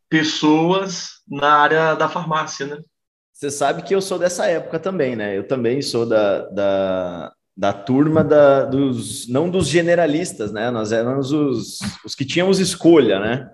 pessoas 0.10 1.22
na 1.28 1.54
área 1.54 1.94
da 1.96 2.08
farmácia, 2.08 2.66
né? 2.66 2.78
Você 3.34 3.50
sabe 3.50 3.82
que 3.82 3.96
eu 3.96 4.02
sou 4.02 4.20
dessa 4.20 4.46
época 4.46 4.80
também, 4.80 5.16
né? 5.16 5.38
Eu 5.38 5.48
também 5.48 5.82
sou 5.82 6.06
da, 6.06 6.48
da, 6.50 7.34
da 7.58 7.74
turma 7.74 8.24
da, 8.24 8.66
dos, 8.66 9.28
não 9.28 9.50
dos 9.50 9.68
generalistas, 9.68 10.52
né? 10.52 10.70
Nós 10.70 10.92
éramos 10.92 11.32
os, 11.32 11.80
os 12.06 12.14
que 12.14 12.24
tínhamos 12.24 12.60
escolha, 12.60 13.20
né? 13.20 13.50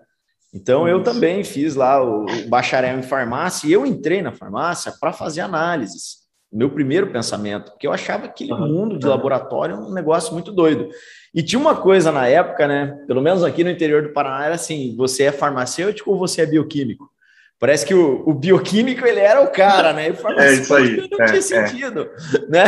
Então 0.54 0.88
eu 0.88 1.04
também 1.04 1.44
fiz 1.44 1.76
lá 1.76 2.04
o, 2.04 2.26
o 2.26 2.50
bacharel 2.50 3.00
em 3.00 3.04
farmácia 3.04 3.68
e 3.68 3.74
eu 3.74 3.86
entrei 3.86 4.22
na 4.22 4.34
farmácia 4.34 4.92
para 5.00 5.14
fazer 5.14 5.42
análises. 5.42 6.27
Meu 6.52 6.70
primeiro 6.70 7.12
pensamento, 7.12 7.72
porque 7.72 7.86
eu 7.86 7.92
achava 7.92 8.26
aquele 8.26 8.54
mundo 8.54 8.98
de 8.98 9.06
laboratório 9.06 9.76
um 9.76 9.94
negócio 9.94 10.34
muito 10.34 10.52
doido. 10.52 10.90
E 11.34 11.44
tinha 11.44 11.60
uma 11.60 11.76
coisa 11.76 12.12
na 12.12 12.28
época, 12.28 12.68
né? 12.68 13.04
Pelo 13.06 13.22
menos 13.22 13.44
aqui 13.44 13.64
no 13.64 13.70
interior 13.70 14.04
do 14.04 14.14
Paraná 14.14 14.46
era 14.46 14.56
assim: 14.56 14.96
você 14.96 15.24
é 15.24 15.32
farmacêutico 15.32 16.12
ou 16.12 16.18
você 16.18 16.42
é 16.42 16.46
bioquímico? 16.46 17.10
Parece 17.60 17.88
que 17.88 17.94
o, 17.94 18.22
o, 18.24 18.36
bioquímico 18.36 19.06
ele 19.06 19.20
era 19.20 19.42
o 19.42 19.48
cara, 19.48 19.92
né? 19.92 20.10
O 20.12 20.40
é 20.40 20.54
isso 20.54 20.76
aí. 20.76 21.08
Não 21.10 21.20
é, 21.20 21.26
tinha 21.26 21.40
é. 21.40 21.42
sentido, 21.42 22.02
é. 22.02 22.40
né? 22.48 22.64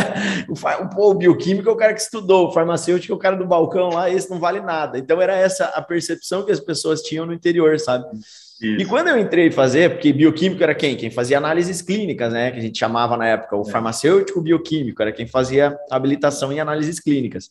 O, 0.48 1.10
o, 1.10 1.14
bioquímico 1.14 1.68
é 1.68 1.72
o 1.72 1.76
cara 1.76 1.94
que 1.94 2.00
estudou, 2.00 2.48
o 2.48 2.52
farmacêutico 2.52 3.12
é 3.12 3.16
o 3.16 3.18
cara 3.18 3.36
do 3.36 3.46
balcão 3.46 3.90
lá, 3.90 4.10
esse 4.10 4.28
não 4.28 4.40
vale 4.40 4.60
nada. 4.60 4.98
Então 4.98 5.22
era 5.22 5.36
essa 5.36 5.66
a 5.66 5.80
percepção 5.80 6.44
que 6.44 6.50
as 6.50 6.58
pessoas 6.58 7.02
tinham 7.02 7.24
no 7.24 7.32
interior, 7.32 7.78
sabe? 7.78 8.04
Isso. 8.60 8.80
E 8.80 8.84
quando 8.84 9.08
eu 9.08 9.18
entrei 9.18 9.50
fazer, 9.52 9.90
porque 9.90 10.12
bioquímico 10.12 10.62
era 10.62 10.74
quem? 10.74 10.96
Quem 10.96 11.10
fazia 11.10 11.38
análises 11.38 11.80
clínicas, 11.80 12.32
né? 12.32 12.50
Que 12.50 12.58
a 12.58 12.62
gente 12.62 12.78
chamava 12.78 13.16
na 13.16 13.28
época 13.28 13.56
o 13.56 13.62
é. 13.62 13.70
farmacêutico 13.70 14.40
bioquímico, 14.40 15.00
era 15.00 15.12
quem 15.12 15.26
fazia 15.26 15.78
habilitação 15.88 16.52
em 16.52 16.58
análises 16.58 16.98
clínicas. 16.98 17.48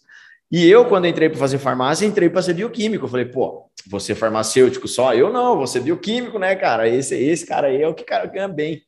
E 0.52 0.68
eu, 0.68 0.86
quando 0.86 1.06
entrei 1.06 1.30
para 1.30 1.38
fazer 1.38 1.60
farmácia, 1.60 2.06
entrei 2.06 2.30
para 2.30 2.42
ser 2.42 2.56
bioquímico. 2.56 3.06
Eu 3.06 3.10
falei, 3.10 3.26
pô, 3.26 3.70
você 3.88 4.16
farmacêutico 4.16 4.88
só? 4.88 5.14
Eu 5.14 5.32
não, 5.32 5.58
você 5.58 5.80
bioquímico, 5.80 6.40
né, 6.40 6.56
cara? 6.56 6.88
Esse, 6.88 7.16
esse 7.16 7.46
cara 7.46 7.68
aí 7.68 7.82
é 7.82 7.88
o 7.88 7.94
que 7.94 8.04
cara 8.04 8.26
ganha 8.26 8.48
bem. 8.48 8.82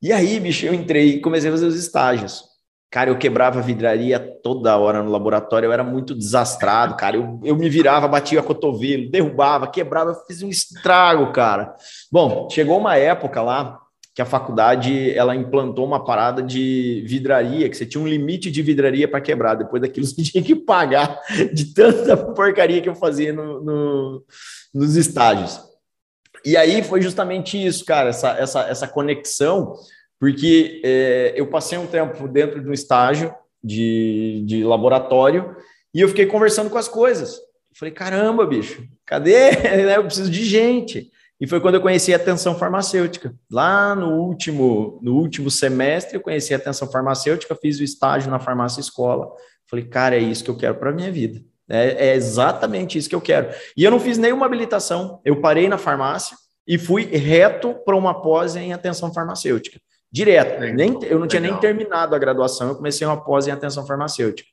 E 0.00 0.12
aí, 0.12 0.38
bicho, 0.38 0.66
eu 0.66 0.74
entrei 0.74 1.14
e 1.14 1.20
comecei 1.20 1.48
a 1.48 1.52
fazer 1.52 1.66
os 1.66 1.76
estágios. 1.76 2.44
Cara, 2.90 3.08
eu 3.08 3.16
quebrava 3.16 3.62
vidraria 3.62 4.20
toda 4.42 4.76
hora 4.76 5.02
no 5.02 5.10
laboratório, 5.10 5.66
eu 5.66 5.72
era 5.72 5.82
muito 5.82 6.14
desastrado, 6.14 6.94
cara. 6.94 7.16
Eu, 7.16 7.40
eu 7.42 7.56
me 7.56 7.68
virava, 7.68 8.06
batia 8.06 8.42
cotovelo, 8.42 9.10
derrubava, 9.10 9.66
quebrava, 9.66 10.14
fiz 10.26 10.42
um 10.42 10.48
estrago, 10.48 11.32
cara. 11.32 11.74
Bom, 12.10 12.50
chegou 12.50 12.78
uma 12.78 12.96
época 12.96 13.40
lá 13.40 13.80
que 14.14 14.20
a 14.20 14.26
faculdade 14.26 15.10
ela 15.12 15.34
implantou 15.34 15.86
uma 15.86 16.04
parada 16.04 16.42
de 16.42 17.02
vidraria, 17.06 17.68
que 17.68 17.76
você 17.76 17.86
tinha 17.86 18.02
um 18.02 18.06
limite 18.06 18.50
de 18.50 18.60
vidraria 18.60 19.08
para 19.08 19.20
quebrar. 19.20 19.54
Depois 19.54 19.80
daquilo 19.80 20.04
você 20.06 20.22
tinha 20.22 20.42
que 20.42 20.54
pagar 20.54 21.18
de 21.52 21.72
tanta 21.72 22.16
porcaria 22.16 22.82
que 22.82 22.88
eu 22.88 22.94
fazia 22.94 23.32
no, 23.32 23.62
no, 23.62 24.24
nos 24.74 24.96
estágios. 24.96 25.60
E 26.44 26.56
aí 26.56 26.82
foi 26.82 27.00
justamente 27.00 27.64
isso, 27.64 27.84
cara, 27.84 28.10
essa, 28.10 28.30
essa, 28.32 28.60
essa 28.62 28.88
conexão, 28.88 29.74
porque 30.18 30.82
é, 30.84 31.32
eu 31.36 31.46
passei 31.46 31.78
um 31.78 31.86
tempo 31.86 32.26
dentro 32.26 32.60
de 32.60 32.68
um 32.68 32.72
estágio 32.72 33.32
de, 33.62 34.42
de 34.44 34.64
laboratório 34.64 35.56
e 35.94 36.00
eu 36.00 36.08
fiquei 36.08 36.26
conversando 36.26 36.68
com 36.68 36.78
as 36.78 36.88
coisas. 36.88 37.38
falei, 37.78 37.94
caramba, 37.94 38.44
bicho, 38.44 38.84
cadê? 39.06 39.50
eu 39.96 40.04
preciso 40.04 40.30
de 40.30 40.44
gente. 40.44 41.11
E 41.42 41.46
foi 41.48 41.60
quando 41.60 41.74
eu 41.74 41.80
conheci 41.80 42.14
a 42.14 42.16
atenção 42.16 42.56
farmacêutica. 42.56 43.34
Lá 43.50 43.96
no 43.96 44.12
último, 44.12 45.00
no 45.02 45.16
último 45.16 45.50
semestre, 45.50 46.14
eu 46.14 46.20
conheci 46.20 46.54
a 46.54 46.56
atenção 46.56 46.88
farmacêutica, 46.88 47.58
fiz 47.60 47.80
o 47.80 47.82
estágio 47.82 48.30
na 48.30 48.38
farmácia 48.38 48.80
escola. 48.80 49.28
Falei, 49.68 49.84
cara, 49.84 50.14
é 50.14 50.20
isso 50.20 50.44
que 50.44 50.50
eu 50.50 50.56
quero 50.56 50.76
para 50.76 50.90
a 50.90 50.92
minha 50.92 51.10
vida. 51.10 51.40
É, 51.68 52.10
é, 52.10 52.14
exatamente 52.14 52.96
isso 52.96 53.08
que 53.08 53.14
eu 53.16 53.20
quero. 53.20 53.48
E 53.76 53.82
eu 53.82 53.90
não 53.90 53.98
fiz 53.98 54.18
nenhuma 54.18 54.46
habilitação. 54.46 55.20
Eu 55.24 55.40
parei 55.40 55.68
na 55.68 55.76
farmácia 55.76 56.36
e 56.64 56.78
fui 56.78 57.06
reto 57.06 57.74
para 57.84 57.96
uma 57.96 58.22
pós 58.22 58.54
em 58.54 58.72
atenção 58.72 59.12
farmacêutica. 59.12 59.80
Direto. 60.12 60.60
Nem, 60.60 60.96
eu 61.02 61.18
não 61.18 61.26
tinha 61.26 61.40
nem 61.40 61.56
terminado 61.56 62.14
a 62.14 62.20
graduação, 62.20 62.68
eu 62.68 62.76
comecei 62.76 63.04
uma 63.04 63.20
pós 63.20 63.48
em 63.48 63.50
atenção 63.50 63.84
farmacêutica. 63.84 64.48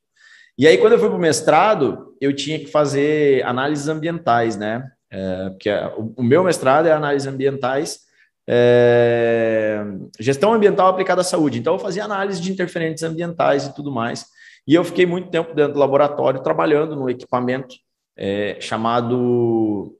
E 0.58 0.66
aí, 0.66 0.80
quando 0.80 0.94
eu 0.94 1.00
fui 1.00 1.10
para 1.10 1.18
o 1.18 1.22
mestrado, 1.22 2.16
eu 2.20 2.36
tinha 2.36 2.58
que 2.58 2.66
fazer 2.66 3.46
análises 3.46 3.88
ambientais, 3.88 4.58
né? 4.58 4.84
É, 5.12 5.50
porque 5.50 5.70
o, 5.98 6.14
o, 6.18 6.24
meu 6.24 6.44
mestrado 6.44 6.88
é 6.88 6.92
análise 6.92 7.28
ambientais, 7.28 8.02
é, 8.48 9.84
gestão 10.20 10.54
ambiental 10.54 10.88
aplicada 10.88 11.22
à 11.22 11.24
saúde. 11.24 11.60
Então, 11.60 11.74
eu 11.74 11.80
fazia 11.80 12.04
análise 12.04 12.42
de 12.42 12.52
interferentes 12.52 13.04
ambientais 13.04 13.66
e 13.66 13.74
tudo 13.74 13.92
mais. 13.92 14.26
E 14.68 14.74
eu 14.74 14.84
fiquei 14.84 15.06
muito 15.06 15.30
tempo 15.30 15.54
dentro 15.56 15.74
do 15.74 15.80
laboratório 15.80 16.44
trabalhando 16.44 16.96
no 16.96 17.10
equipamento 17.10 17.76
é, 18.18 18.58
chamado. 18.60 19.96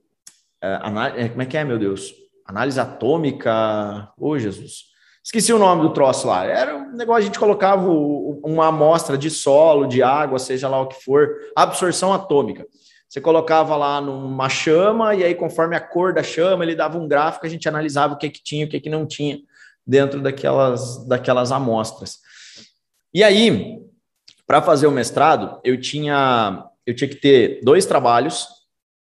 É, 0.62 1.28
como 1.28 1.42
é 1.42 1.46
que 1.46 1.56
é, 1.56 1.64
meu 1.64 1.78
Deus? 1.78 2.14
Análise 2.46 2.78
atômica. 2.78 4.12
Ô, 4.18 4.30
oh, 4.30 4.38
Jesus. 4.38 4.90
Esqueci 5.22 5.52
o 5.52 5.58
nome 5.58 5.82
do 5.82 5.92
troço 5.92 6.26
lá. 6.26 6.44
Era 6.44 6.76
um 6.76 6.96
negócio, 6.96 7.22
a 7.22 7.24
gente 7.24 7.38
colocava 7.38 7.88
uma 7.88 8.68
amostra 8.68 9.18
de 9.18 9.30
solo, 9.30 9.86
de 9.86 10.02
água, 10.02 10.38
seja 10.38 10.68
lá 10.68 10.80
o 10.80 10.86
que 10.86 11.02
for, 11.04 11.36
absorção 11.54 12.12
atômica. 12.12 12.66
Você 13.10 13.20
colocava 13.20 13.74
lá 13.74 14.00
numa 14.00 14.48
chama 14.48 15.16
e 15.16 15.24
aí, 15.24 15.34
conforme 15.34 15.74
a 15.74 15.80
cor 15.80 16.14
da 16.14 16.22
chama, 16.22 16.62
ele 16.62 16.76
dava 16.76 16.96
um 16.96 17.08
gráfico, 17.08 17.44
a 17.44 17.48
gente 17.48 17.68
analisava 17.68 18.14
o 18.14 18.16
que, 18.16 18.30
que 18.30 18.40
tinha, 18.40 18.64
o 18.64 18.68
que, 18.68 18.78
que 18.78 18.88
não 18.88 19.04
tinha 19.04 19.40
dentro 19.84 20.22
daquelas, 20.22 21.04
daquelas 21.08 21.50
amostras. 21.50 22.20
E 23.12 23.24
aí, 23.24 23.80
para 24.46 24.62
fazer 24.62 24.86
o 24.86 24.92
mestrado, 24.92 25.60
eu 25.64 25.80
tinha, 25.80 26.64
eu 26.86 26.94
tinha 26.94 27.08
que 27.08 27.16
ter 27.16 27.60
dois 27.64 27.84
trabalhos 27.84 28.46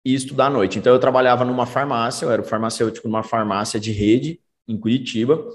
e 0.02 0.14
estudar 0.14 0.46
à 0.46 0.50
noite. 0.50 0.78
Então, 0.78 0.90
eu 0.90 0.98
trabalhava 0.98 1.44
numa 1.44 1.66
farmácia, 1.66 2.24
eu 2.24 2.32
era 2.32 2.42
farmacêutico 2.42 3.06
numa 3.06 3.22
farmácia 3.22 3.78
de 3.78 3.92
rede 3.92 4.40
em 4.66 4.78
Curitiba, 4.78 5.46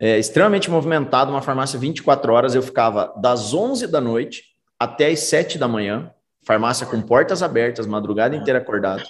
é, 0.00 0.18
extremamente 0.18 0.68
movimentado, 0.68 1.30
uma 1.30 1.42
farmácia 1.42 1.78
24 1.78 2.32
horas. 2.32 2.56
Eu 2.56 2.62
ficava 2.62 3.14
das 3.22 3.54
11 3.54 3.86
da 3.86 4.00
noite 4.00 4.46
até 4.80 5.06
as 5.10 5.20
7 5.20 5.58
da 5.58 5.68
manhã, 5.68 6.12
farmácia 6.46 6.86
com 6.86 7.00
portas 7.00 7.42
abertas, 7.42 7.86
madrugada 7.86 8.36
inteira 8.36 8.58
acordado. 8.58 9.02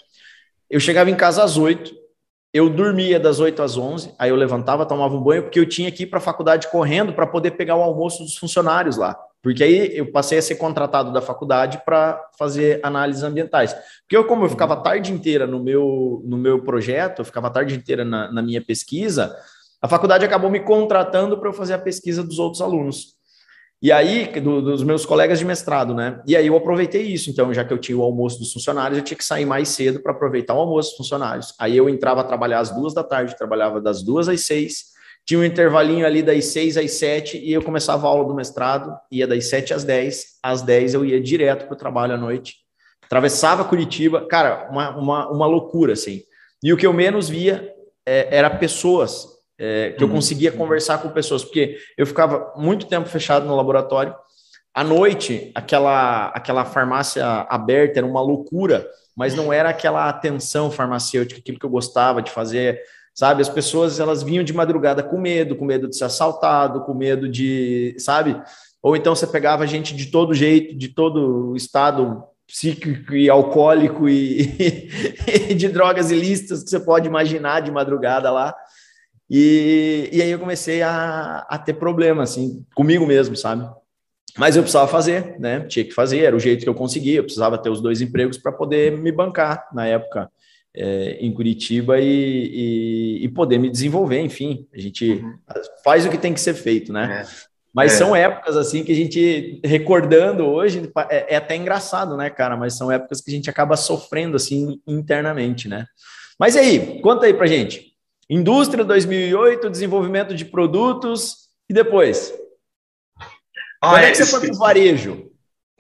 Eu 0.71 0.81
chegava 0.81 1.11
em 1.11 1.15
casa 1.15 1.43
às 1.43 1.57
8, 1.57 1.93
eu 2.53 2.71
dormia 2.71 3.19
das 3.19 3.41
8 3.41 3.63
às 3.63 3.77
11, 3.77 4.15
aí 4.19 4.31
eu 4.31 4.37
levantava, 4.37 4.87
tomava 4.87 5.15
um 5.15 5.23
banho, 5.23 5.43
porque 5.43 5.59
eu 5.59 5.69
tinha 5.69 5.91
que 5.91 6.05
ir 6.05 6.07
para 6.07 6.19
a 6.19 6.23
faculdade 6.23 6.69
correndo 6.69 7.13
para 7.13 7.27
poder 7.27 7.53
pegar 7.53 7.77
o 7.77 7.83
almoço 7.83 8.23
dos 8.23 8.37
funcionários 8.37 8.97
lá. 8.97 9.19
Porque 9.43 9.63
aí 9.63 9.95
eu 9.95 10.11
passei 10.11 10.39
a 10.39 10.43
ser 10.43 10.55
contratado 10.55 11.13
da 11.13 11.21
faculdade 11.21 11.83
para 11.85 12.19
fazer 12.39 12.81
análises 12.83 13.23
ambientais. 13.23 13.75
Porque 14.03 14.17
eu, 14.17 14.25
como 14.25 14.45
eu 14.45 14.49
ficava 14.49 14.75
a 14.75 14.81
tarde 14.81 15.13
inteira 15.13 15.47
no 15.47 15.63
meu, 15.63 16.23
no 16.25 16.39
meu 16.39 16.63
projeto, 16.63 17.19
eu 17.19 17.25
ficava 17.25 17.49
a 17.49 17.51
tarde 17.51 17.75
inteira 17.75 18.05
na, 18.05 18.33
na 18.33 18.41
minha 18.41 18.65
pesquisa, 18.65 19.37
a 19.83 19.89
faculdade 19.89 20.25
acabou 20.25 20.49
me 20.49 20.61
contratando 20.61 21.37
para 21.39 21.51
eu 21.51 21.53
fazer 21.53 21.75
a 21.75 21.79
pesquisa 21.79 22.25
dos 22.25 22.39
outros 22.39 22.63
alunos. 22.63 23.17
E 23.83 23.93
aí, 23.93 24.27
do, 24.41 24.63
dos 24.63 24.83
meus 24.83 25.05
colegas 25.05 25.39
de 25.39 25.45
mestrado, 25.45 25.95
né? 25.95 26.23
E 26.27 26.35
aí 26.35 26.47
eu 26.47 26.57
aproveitei 26.57 27.03
isso. 27.03 27.29
Então, 27.29 27.53
já 27.53 27.65
que 27.65 27.73
eu 27.73 27.79
tinha 27.79 27.99
o 27.99 28.03
almoço 28.03 28.39
dos 28.39 28.53
funcionários, 28.53 28.99
eu 28.99 29.05
tinha 29.05 29.19
que 29.19 29.25
sair 29.25 29.45
mais 29.45 29.69
cedo 29.69 30.01
para 30.01 30.13
aproveitar 30.13 30.55
o 30.55 30.61
almoço 30.61 30.91
dos 30.91 30.97
funcionários. 30.97 31.55
Aí 31.59 31.77
eu 31.77 31.89
entrava 31.89 32.23
a 32.23 32.25
trabalhar 32.25 32.61
às 32.61 32.71
duas 32.71 32.95
da 32.95 33.05
tarde, 33.05 33.37
trabalhava 33.37 33.81
das 33.81 34.03
duas 34.03 34.29
às 34.29 34.41
seis, 34.47 34.95
tinha 35.27 35.39
um 35.39 35.45
intervalinho 35.45 36.07
ali 36.07 36.23
das 36.23 36.47
seis 36.47 36.77
às 36.77 36.93
sete, 36.93 37.39
e 37.39 37.53
eu 37.53 37.63
começava 37.63 38.07
a 38.07 38.11
aula 38.11 38.27
do 38.27 38.35
mestrado, 38.35 38.95
ia 39.11 39.27
das 39.27 39.49
sete 39.49 39.75
às 39.75 39.85
dez, 39.85 40.39
às 40.43 40.63
dez 40.63 40.95
eu 40.95 41.05
ia 41.05 41.21
direto 41.21 41.67
para 41.67 41.75
o 41.75 41.79
trabalho 41.79 42.15
à 42.15 42.17
noite, 42.17 42.57
atravessava 43.05 43.65
Curitiba, 43.65 44.27
cara, 44.27 44.69
uma, 44.71 44.97
uma, 44.97 45.31
uma 45.31 45.47
loucura, 45.47 45.93
assim. 45.93 46.23
E 46.63 46.73
o 46.73 46.77
que 46.77 46.87
eu 46.87 46.93
menos 46.93 47.29
via 47.29 47.71
é, 48.07 48.29
era 48.35 48.51
pessoas 48.51 49.34
é, 49.59 49.91
que 49.91 50.03
eu 50.03 50.09
uhum. 50.09 50.15
conseguia 50.15 50.53
conversar 50.53 50.99
com 50.99 51.09
pessoas, 51.09 51.45
porque 51.45 51.77
eu 51.97 52.07
ficava 52.07 52.53
muito 52.57 52.87
tempo 52.87 53.09
fechado 53.09 53.47
no 53.47 53.57
laboratório. 53.57 54.15
À 54.75 54.83
noite, 54.83 55.53
aquela, 55.55 56.29
aquela 56.29 56.65
farmácia 56.65 57.25
aberta 57.49 58.01
era 58.01 58.07
uma 58.07 58.21
loucura, 58.21 58.87
mas 59.17 59.35
não 59.35 59.53
era 59.53 59.69
aquela 59.69 60.09
atenção 60.09 60.71
farmacêutica, 60.71 61.41
aquilo 61.41 61.59
que 61.59 61.67
eu 61.67 61.71
gostava 61.71 62.21
de 62.21 62.31
fazer, 62.31 62.81
sabe? 63.15 63.41
As 63.41 63.49
pessoas 63.49 64.01
elas 64.01 64.23
vinham 64.23 64.43
de 64.43 64.53
madrugada 64.53 65.03
com 65.03 65.17
medo, 65.17 65.55
com 65.55 65.65
medo 65.65 65.89
de 65.89 65.97
ser 65.97 66.05
assaltado, 66.05 66.81
com 66.81 66.93
medo 66.93 67.29
de, 67.29 67.95
sabe? 67.99 68.41
Ou 68.83 68.97
então 68.97 69.15
você 69.15 69.27
pegava 69.27 69.67
gente 69.67 69.95
de 69.95 70.07
todo 70.07 70.35
jeito, 70.35 70.77
de 70.77 70.89
todo 70.89 71.55
estado 71.57 72.25
psíquico 72.47 73.15
e 73.15 73.31
alcoólico 73.31 74.09
e, 74.09 74.89
e 75.49 75.55
de 75.55 75.69
drogas 75.69 76.11
ilícitas 76.11 76.63
que 76.63 76.71
você 76.71 76.81
pode 76.81 77.07
imaginar 77.07 77.61
de 77.61 77.71
madrugada 77.71 78.31
lá. 78.31 78.55
E, 79.31 80.09
e 80.13 80.23
aí 80.23 80.31
eu 80.31 80.39
comecei 80.39 80.83
a, 80.83 81.47
a 81.49 81.59
ter 81.59 81.75
problema, 81.75 82.23
assim, 82.23 82.65
comigo 82.75 83.07
mesmo, 83.07 83.37
sabe? 83.37 83.69
Mas 84.37 84.57
eu 84.57 84.63
precisava 84.63 84.89
fazer, 84.89 85.39
né? 85.39 85.61
Tinha 85.61 85.85
que 85.85 85.93
fazer, 85.93 86.25
era 86.25 86.35
o 86.35 86.41
jeito 86.41 86.63
que 86.63 86.69
eu 86.69 86.75
conseguia. 86.75 87.19
Eu 87.19 87.25
precisava 87.25 87.57
ter 87.57 87.71
os 87.71 87.81
dois 87.81 88.01
empregos 88.01 88.37
para 88.37 88.53
poder 88.53 88.97
me 88.99 89.13
bancar 89.13 89.69
na 89.73 89.87
época 89.87 90.29
é, 90.77 91.19
em 91.21 91.33
Curitiba 91.33 92.01
e, 92.01 93.21
e, 93.23 93.25
e, 93.25 93.29
poder 93.29 93.59
me 93.59 93.71
desenvolver. 93.71 94.21
Enfim, 94.21 94.67
a 94.75 94.81
gente 94.81 95.13
uhum. 95.13 95.35
faz 95.85 96.05
o 96.05 96.11
que 96.11 96.19
tem 96.19 96.35
que 96.35 96.41
ser 96.41 96.55
feito, 96.55 96.93
né? 96.93 97.23
É. 97.23 97.55
Mas 97.73 97.93
é. 97.93 97.97
são 97.97 98.15
épocas 98.15 98.57
assim 98.57 98.85
que 98.85 98.93
a 98.93 98.95
gente, 98.95 99.61
recordando 99.65 100.45
hoje, 100.45 100.91
é, 101.11 101.35
é, 101.35 101.37
até 101.37 101.57
engraçado, 101.57 102.17
né, 102.17 102.29
cara? 102.31 102.57
Mas 102.57 102.77
são 102.77 102.91
épocas 102.91 103.21
que 103.21 103.31
a 103.31 103.35
gente 103.35 103.51
acaba 103.51 103.77
sofrendo 103.77 104.37
assim 104.37 104.81
internamente, 104.87 105.69
né? 105.69 105.87
Mas 106.39 106.57
aí, 106.57 107.01
conta 107.01 107.27
aí 107.27 107.35
pra 107.35 107.47
gente. 107.47 107.94
Indústria 108.29 108.85
2008, 108.85 109.69
desenvolvimento 109.69 110.35
de 110.35 110.45
produtos 110.45 111.49
e 111.69 111.75
depois? 111.75 112.33
Ah, 113.81 113.91
Como 113.91 113.97
é, 113.97 114.11
que 114.11 114.17
você 114.17 114.27
foi 114.27 114.41
para 114.41 114.55
o 114.55 114.59
varejo? 114.59 115.31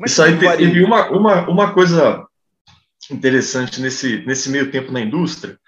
É 0.01 0.05
isso 0.07 0.23
aí 0.23 0.39
teve 0.39 0.85
uma, 0.85 1.09
uma, 1.11 1.49
uma 1.49 1.73
coisa 1.73 2.27
interessante 3.11 3.81
nesse, 3.81 4.25
nesse 4.27 4.51
meio 4.51 4.71
tempo 4.71 4.93
na 4.93 5.01
indústria, 5.01 5.59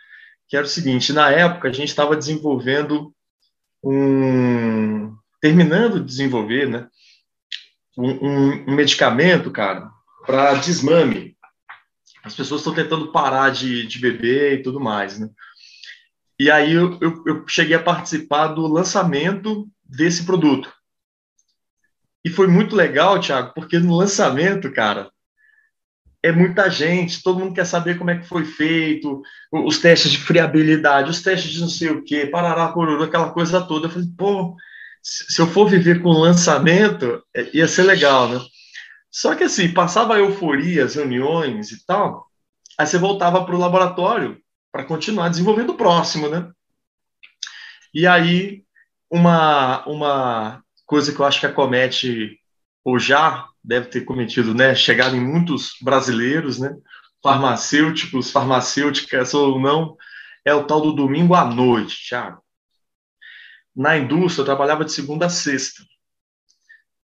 que 0.49 0.57
era 0.57 0.67
o 0.67 0.69
seguinte, 0.69 1.13
na 1.13 1.31
época 1.31 1.69
a 1.69 1.73
gente 1.73 1.89
estava 1.89 2.17
desenvolvendo 2.17 3.15
um... 3.83 5.15
terminando 5.41 6.01
de 6.01 6.07
desenvolver, 6.07 6.69
né, 6.69 6.89
um, 7.97 8.11
um, 8.11 8.65
um 8.69 8.75
medicamento, 8.75 9.51
cara, 9.51 9.91
para 10.27 10.55
desmame. 10.55 11.37
As 12.23 12.35
pessoas 12.35 12.61
estão 12.61 12.75
tentando 12.75 13.13
parar 13.13 13.51
de, 13.51 13.87
de 13.87 13.99
beber 13.99 14.55
e 14.55 14.63
tudo 14.63 14.81
mais, 14.81 15.19
né? 15.19 15.31
E 16.39 16.51
aí 16.51 16.73
eu, 16.73 16.99
eu, 17.01 17.23
eu 17.27 17.45
cheguei 17.49 17.77
a 17.77 17.83
participar 17.83 18.49
do 18.49 18.67
lançamento 18.67 19.69
desse 19.85 20.25
produto. 20.25 20.73
E 22.25 22.29
foi 22.29 22.47
muito 22.47 22.75
legal, 22.75 23.21
Thiago, 23.21 23.53
porque 23.55 23.79
no 23.79 23.97
lançamento, 23.97 24.71
cara, 24.73 25.11
é 26.23 26.33
muita 26.33 26.69
gente, 26.69 27.23
todo 27.23 27.39
mundo 27.39 27.55
quer 27.55 27.65
saber 27.65 27.97
como 27.97 28.11
é 28.11 28.19
que 28.19 28.27
foi 28.27 28.45
feito, 28.45 29.23
os 29.53 29.79
testes 29.79 30.11
de 30.11 30.19
friabilidade, 30.19 31.11
os 31.11 31.23
testes 31.23 31.53
de 31.53 31.61
não 31.61 31.69
sei 31.69 31.91
o 31.91 32.03
quê, 32.03 32.27
parará, 32.27 32.69
poruru, 32.69 33.05
aquela 33.05 33.31
coisa 33.31 33.63
toda. 33.63 33.87
Eu 33.87 33.91
falei, 33.91 34.09
pô, 34.19 34.57
se 35.03 35.41
eu 35.41 35.47
for 35.47 35.69
viver 35.69 36.03
com 36.03 36.11
lançamento, 36.11 37.23
é, 37.35 37.49
ia 37.57 37.69
ser 37.69 37.85
legal, 37.85 38.29
né? 38.29 38.41
Só 39.09 39.35
que 39.37 39.45
assim, 39.45 39.73
passava 39.73 40.17
a 40.17 40.19
euforia, 40.19 40.85
as 40.85 40.97
reuniões 40.97 41.71
e 41.71 41.87
tal, 41.87 42.27
aí 42.77 42.87
você 42.87 42.99
voltava 42.99 43.45
para 43.45 43.55
o 43.55 43.59
laboratório 43.59 44.37
para 44.77 44.85
continuar 44.85 45.31
desenvolvendo 45.31 45.71
o 45.71 45.77
próximo, 45.77 46.29
né? 46.29 46.53
E 47.95 48.07
aí, 48.07 48.63
uma, 49.11 49.83
uma 49.87 50.63
coisa 50.85 51.15
que 51.15 51.19
eu 51.19 51.25
acho 51.25 51.41
que 51.41 51.47
acomete, 51.47 52.39
ou 52.85 52.99
já 52.99 53.49
deve 53.65 53.87
ter 53.87 54.03
cometido, 54.03 54.53
né? 54.53 54.75
Chegado 54.75 55.17
em 55.17 55.21
muitos 55.21 55.77
brasileiros, 55.81 56.59
né? 56.59 56.77
Farmacêuticos, 57.23 58.31
farmacêuticas 58.31 59.33
ou 59.33 59.59
não, 59.59 59.97
é 60.45 60.53
o 60.53 60.67
tal 60.67 60.83
do 60.83 60.93
domingo 60.93 61.35
à 61.35 61.47
noite, 61.47 62.11
Thiago. 62.11 62.43
Na 63.75 63.97
indústria, 63.97 64.43
eu 64.43 64.47
trabalhava 64.47 64.85
de 64.85 64.93
segunda 64.93 65.25
a 65.25 65.31
sexta. 65.31 65.83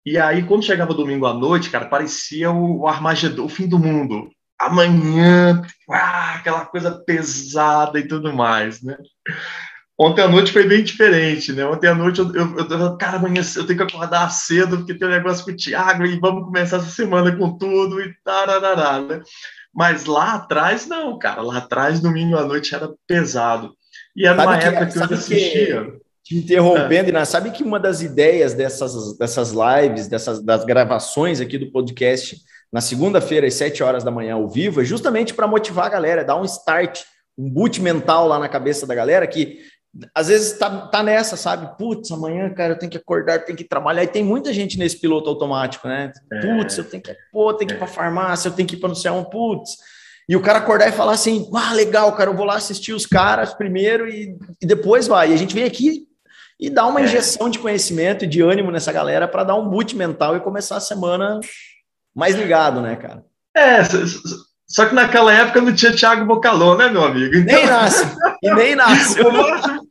E 0.06 0.16
aí, 0.16 0.42
quando 0.42 0.64
chegava 0.64 0.94
domingo 0.94 1.26
à 1.26 1.34
noite, 1.34 1.68
cara, 1.68 1.86
parecia 1.86 2.50
o, 2.50 2.88
Armagedon, 2.88 3.44
o 3.44 3.48
fim 3.48 3.68
do 3.68 3.78
mundo 3.78 4.30
amanhã, 4.58 5.62
ah, 5.90 6.34
aquela 6.34 6.66
coisa 6.66 6.90
pesada 6.90 7.98
e 7.98 8.08
tudo 8.08 8.32
mais, 8.32 8.82
né? 8.82 8.96
Ontem 10.00 10.22
à 10.22 10.28
noite 10.28 10.52
foi 10.52 10.66
bem 10.66 10.84
diferente, 10.84 11.52
né? 11.52 11.64
Ontem 11.66 11.88
à 11.88 11.94
noite 11.94 12.20
eu, 12.20 12.32
eu, 12.34 12.56
eu 12.56 12.96
cara, 12.96 13.16
amanhã 13.16 13.42
eu 13.56 13.66
tenho 13.66 13.76
que 13.76 13.82
acordar 13.82 14.30
cedo 14.30 14.78
porque 14.78 14.94
tem 14.94 15.08
um 15.08 15.10
negócio 15.10 15.44
com 15.44 15.50
o 15.50 15.56
Thiago 15.56 16.06
e 16.06 16.18
vamos 16.20 16.44
começar 16.44 16.76
essa 16.76 16.90
semana 16.90 17.34
com 17.36 17.56
tudo 17.58 18.00
e 18.00 18.14
tararará, 18.24 19.00
né? 19.00 19.22
Mas 19.74 20.06
lá 20.06 20.34
atrás, 20.34 20.86
não, 20.86 21.18
cara. 21.18 21.42
Lá 21.42 21.58
atrás, 21.58 22.00
domingo 22.00 22.36
à 22.36 22.44
noite 22.44 22.74
era 22.74 22.90
pesado. 23.06 23.74
E 24.16 24.26
era 24.26 24.36
sabe 24.36 24.48
uma 24.48 24.58
que, 24.58 24.66
época 24.66 24.86
que 24.86 24.98
eu 24.98 25.04
assistia. 25.04 25.84
Que, 25.84 25.98
te 26.24 26.36
interrompendo, 26.36 27.16
é. 27.16 27.24
sabe 27.24 27.50
que 27.50 27.62
uma 27.62 27.80
das 27.80 28.02
ideias 28.02 28.54
dessas, 28.54 29.16
dessas 29.16 29.50
lives, 29.52 30.08
dessas 30.08 30.42
das 30.42 30.64
gravações 30.64 31.40
aqui 31.40 31.56
do 31.56 31.72
podcast 31.72 32.36
na 32.72 32.80
segunda-feira, 32.80 33.46
às 33.46 33.54
7 33.54 33.82
horas 33.82 34.04
da 34.04 34.10
manhã, 34.10 34.34
ao 34.34 34.48
vivo, 34.48 34.80
é 34.80 34.84
justamente 34.84 35.32
para 35.32 35.46
motivar 35.46 35.86
a 35.86 35.90
galera, 35.90 36.24
dar 36.24 36.36
um 36.36 36.44
start, 36.44 37.02
um 37.36 37.48
boot 37.48 37.80
mental 37.80 38.26
lá 38.28 38.38
na 38.38 38.48
cabeça 38.48 38.86
da 38.86 38.94
galera 38.94 39.26
que 39.26 39.60
às 40.14 40.28
vezes 40.28 40.58
tá, 40.58 40.86
tá 40.88 41.02
nessa, 41.02 41.36
sabe? 41.36 41.76
Putz, 41.78 42.10
amanhã, 42.12 42.50
cara, 42.50 42.74
eu 42.74 42.78
tenho 42.78 42.90
que 42.92 42.98
acordar, 42.98 43.44
tenho 43.44 43.56
que 43.56 43.64
trabalhar. 43.64 44.04
E 44.04 44.08
tem 44.08 44.22
muita 44.22 44.52
gente 44.52 44.78
nesse 44.78 45.00
piloto 45.00 45.28
automático, 45.28 45.88
né? 45.88 46.12
É. 46.32 46.40
Putz, 46.40 46.76
eu 46.76 46.84
tenho 46.84 47.02
que, 47.02 47.16
pô, 47.32 47.52
tenho 47.54 47.68
que 47.68 47.74
ir 47.74 47.78
para 47.78 47.86
farmácia, 47.86 48.48
eu 48.48 48.52
tenho 48.52 48.68
que 48.68 48.76
ir 48.76 48.78
para 48.78 48.88
não 48.88 48.94
sei 48.94 49.10
onde, 49.10 49.30
putz. 49.30 49.76
E 50.28 50.36
o 50.36 50.42
cara 50.42 50.58
acordar 50.58 50.88
e 50.88 50.92
falar 50.92 51.12
assim: 51.12 51.48
ah, 51.54 51.72
legal, 51.72 52.12
cara, 52.14 52.30
eu 52.30 52.36
vou 52.36 52.44
lá 52.44 52.56
assistir 52.56 52.92
os 52.92 53.06
caras 53.06 53.54
primeiro 53.54 54.08
e, 54.08 54.36
e 54.60 54.66
depois 54.66 55.08
vai. 55.08 55.30
E 55.30 55.34
a 55.34 55.38
gente 55.38 55.54
vem 55.54 55.64
aqui 55.64 56.06
e 56.60 56.68
dá 56.68 56.86
uma 56.86 57.00
é. 57.00 57.04
injeção 57.04 57.48
de 57.48 57.58
conhecimento 57.58 58.24
e 58.24 58.28
de 58.28 58.42
ânimo 58.42 58.70
nessa 58.70 58.92
galera 58.92 59.26
para 59.26 59.44
dar 59.44 59.56
um 59.56 59.68
boot 59.68 59.96
mental 59.96 60.36
e 60.36 60.40
começar 60.40 60.76
a 60.76 60.80
semana 60.80 61.40
mais 62.18 62.34
ligado, 62.34 62.80
né, 62.80 62.96
cara? 62.96 63.24
É, 63.56 63.78
só 64.66 64.86
que 64.86 64.94
naquela 64.94 65.32
época 65.32 65.60
não 65.60 65.72
tinha 65.72 65.94
Thiago 65.94 66.26
Bocalon, 66.26 66.76
né, 66.76 66.90
meu 66.90 67.04
amigo? 67.04 67.36
Então, 67.36 67.54
nem 67.54 67.66
nasce. 67.66 68.16
E 68.42 68.54
nem 68.54 68.74
nasce. 68.74 69.20
o, 69.22 69.32
máximo, 69.32 69.88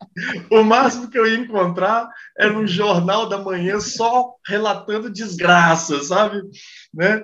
o 0.52 0.64
máximo 0.64 1.10
que 1.10 1.18
eu 1.18 1.26
ia 1.26 1.38
encontrar 1.38 2.10
era 2.38 2.52
um 2.54 2.68
jornal 2.68 3.30
da 3.30 3.38
manhã 3.38 3.80
só 3.80 4.34
relatando 4.46 5.10
desgraça, 5.10 6.04
sabe? 6.04 6.42
Né? 6.94 7.24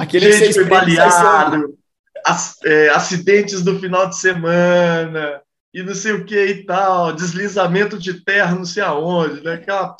Aquele 0.00 0.32
gente 0.32 0.54
foi 0.54 0.64
baleado, 0.64 1.78
é, 2.64 2.88
acidentes 2.88 3.62
do 3.62 3.78
final 3.78 4.08
de 4.08 4.18
semana, 4.18 5.40
e 5.72 5.84
não 5.84 5.94
sei 5.94 6.12
o 6.12 6.24
que 6.24 6.44
e 6.44 6.66
tal, 6.66 7.12
deslizamento 7.12 7.96
de 7.96 8.24
terra 8.24 8.56
não 8.56 8.64
sei 8.64 8.82
aonde, 8.82 9.40
né? 9.44 9.54
Aquela, 9.54 9.96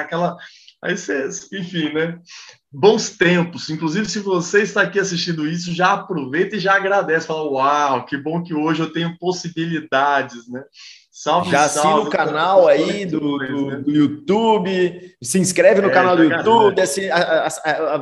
aquela 0.00 0.36
Aí 0.82 0.96
você, 0.96 1.28
enfim, 1.52 1.92
né? 1.92 2.18
Bons 2.72 3.10
tempos. 3.10 3.68
Inclusive, 3.68 4.08
se 4.08 4.20
você 4.20 4.62
está 4.62 4.82
aqui 4.82 5.00
assistindo 5.00 5.46
isso, 5.46 5.74
já 5.74 5.92
aproveita 5.92 6.54
e 6.54 6.60
já 6.60 6.76
agradece. 6.76 7.26
Fala, 7.26 7.42
uau, 7.50 8.04
que 8.06 8.16
bom 8.16 8.42
que 8.42 8.54
hoje 8.54 8.80
eu 8.80 8.92
tenho 8.92 9.18
possibilidades, 9.18 10.48
né? 10.48 10.62
Salve, 11.10 11.50
já 11.50 11.64
assina 11.64 11.82
salve, 11.82 12.08
o 12.08 12.10
canal 12.10 12.68
aí 12.68 13.04
do, 13.04 13.18
do, 13.18 13.66
né? 13.66 13.76
do, 13.76 13.90
YouTube, 13.90 15.14
se 15.20 15.38
inscreve 15.38 15.82
no 15.82 15.90
é, 15.90 15.92
canal 15.92 16.16
do 16.16 16.22
YouTube, 16.22 16.80
assim, 16.80 17.10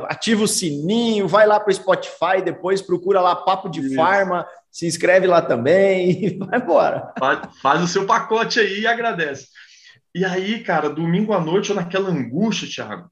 ativa 0.07 0.43
o 0.43 0.47
sininho, 0.47 1.27
vai 1.27 1.45
lá 1.45 1.59
para 1.59 1.71
o 1.71 1.73
Spotify, 1.73 2.41
depois 2.41 2.81
procura 2.81 3.19
lá 3.19 3.35
Papo 3.35 3.67
de 3.67 3.81
Isso. 3.81 3.95
Farma, 3.95 4.47
se 4.71 4.85
inscreve 4.85 5.27
lá 5.27 5.41
também 5.41 6.11
e 6.23 6.37
vai 6.37 6.59
embora. 6.59 7.11
Faz, 7.19 7.39
faz 7.61 7.83
o 7.83 7.87
seu 7.87 8.05
pacote 8.05 8.59
aí 8.59 8.81
e 8.81 8.87
agradece. 8.87 9.47
E 10.13 10.23
aí, 10.23 10.63
cara, 10.63 10.89
domingo 10.89 11.33
à 11.33 11.41
noite, 11.41 11.71
eu 11.71 11.75
naquela 11.75 12.09
angústia, 12.09 12.69
Thiago, 12.69 13.09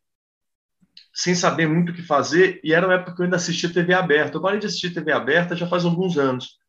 sem 1.18 1.34
saber 1.34 1.68
muito 1.68 1.92
o 1.92 1.96
que 1.96 2.04
fazer, 2.04 2.62
e 2.64 2.72
era 2.72 2.86
uma 2.86 2.94
época 2.94 3.16
que 3.16 3.22
eu 3.22 3.24
ainda 3.24 3.38
assistia 3.38 3.74
TV 3.74 3.92
aberta. 3.92 4.38
Eu 4.38 4.42
parei 4.42 4.60
de 4.60 4.68
assistir 4.68 4.94
TV 4.94 5.12
aberta 5.12 5.56
já 5.56 5.66
faz 5.66 5.84
alguns 5.84 6.16
anos. 6.16 6.60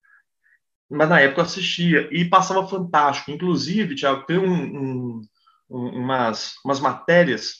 Mas 0.90 1.06
na 1.06 1.20
época 1.20 1.42
eu 1.42 1.44
assistia 1.44 2.08
e 2.10 2.24
passava 2.24 2.66
fantástico. 2.66 3.30
Inclusive, 3.30 3.94
Thiago, 3.94 4.24
tem 4.24 4.38
um, 4.38 4.50
um, 4.50 5.22
um, 5.68 5.88
umas, 6.00 6.54
umas 6.64 6.80
matérias 6.80 7.56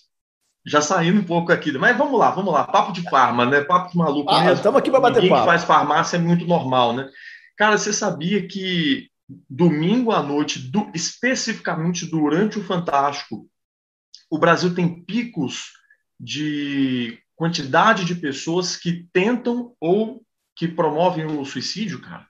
já 0.64 0.80
saindo 0.80 1.20
um 1.20 1.24
pouco 1.24 1.52
aqui. 1.52 1.70
Mas 1.72 1.94
vamos 1.94 2.18
lá, 2.18 2.30
vamos 2.30 2.54
lá. 2.54 2.64
Papo 2.64 2.90
de 2.90 3.02
farma, 3.02 3.44
né? 3.44 3.60
Papo 3.60 3.92
de 3.92 3.98
maluco. 3.98 4.32
Ah, 4.32 4.50
estamos 4.50 4.78
aqui 4.78 4.90
para 4.90 5.00
bater 5.00 5.16
Ninguém 5.16 5.28
papo. 5.28 5.42
que 5.42 5.50
faz 5.50 5.64
farmácia 5.64 6.16
é 6.16 6.20
muito 6.20 6.46
normal, 6.46 6.94
né? 6.94 7.06
Cara, 7.54 7.76
você 7.76 7.92
sabia 7.92 8.48
que 8.48 9.10
domingo 9.46 10.10
à 10.10 10.22
noite, 10.22 10.58
do, 10.58 10.90
especificamente 10.94 12.06
durante 12.06 12.58
o 12.58 12.64
Fantástico, 12.64 13.46
o 14.30 14.38
Brasil 14.38 14.74
tem 14.74 15.04
picos 15.04 15.76
de 16.18 17.18
quantidade 17.36 18.04
de 18.04 18.14
pessoas 18.14 18.76
que 18.76 19.06
tentam 19.12 19.74
ou 19.80 20.22
que 20.56 20.66
promovem 20.66 21.24
o 21.24 21.44
suicídio, 21.44 22.00
cara. 22.00 22.26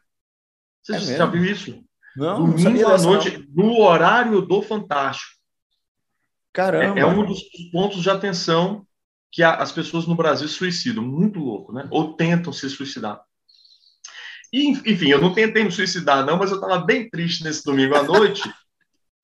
Você 0.82 0.96
é 0.96 1.16
já 1.16 1.26
viu 1.26 1.44
isso? 1.44 1.82
Não, 2.16 2.46
domingo 2.46 2.82
não 2.82 2.94
à 2.94 2.98
noite, 2.98 3.46
não. 3.54 3.66
no 3.66 3.80
horário 3.80 4.42
do 4.42 4.60
Fantástico. 4.60 5.38
Caramba. 6.52 6.98
É, 6.98 7.02
é, 7.02 7.06
um 7.06 7.24
dos 7.24 7.42
pontos 7.70 8.02
de 8.02 8.10
atenção 8.10 8.86
que 9.30 9.42
as 9.42 9.70
pessoas 9.70 10.06
no 10.06 10.14
Brasil 10.14 10.48
suicidam. 10.48 11.04
Muito 11.04 11.38
louco, 11.38 11.72
né? 11.72 11.86
Ou 11.90 12.14
tentam 12.14 12.52
se 12.52 12.68
suicidar. 12.68 13.22
E, 14.52 14.70
enfim, 14.70 15.08
eu 15.08 15.20
não 15.20 15.32
tentei 15.34 15.62
me 15.62 15.70
suicidar, 15.70 16.24
não, 16.24 16.38
mas 16.38 16.50
eu 16.50 16.56
estava 16.56 16.78
bem 16.78 17.08
triste 17.08 17.44
nesse 17.44 17.64
domingo 17.64 17.94
à 17.94 18.02
noite. 18.02 18.42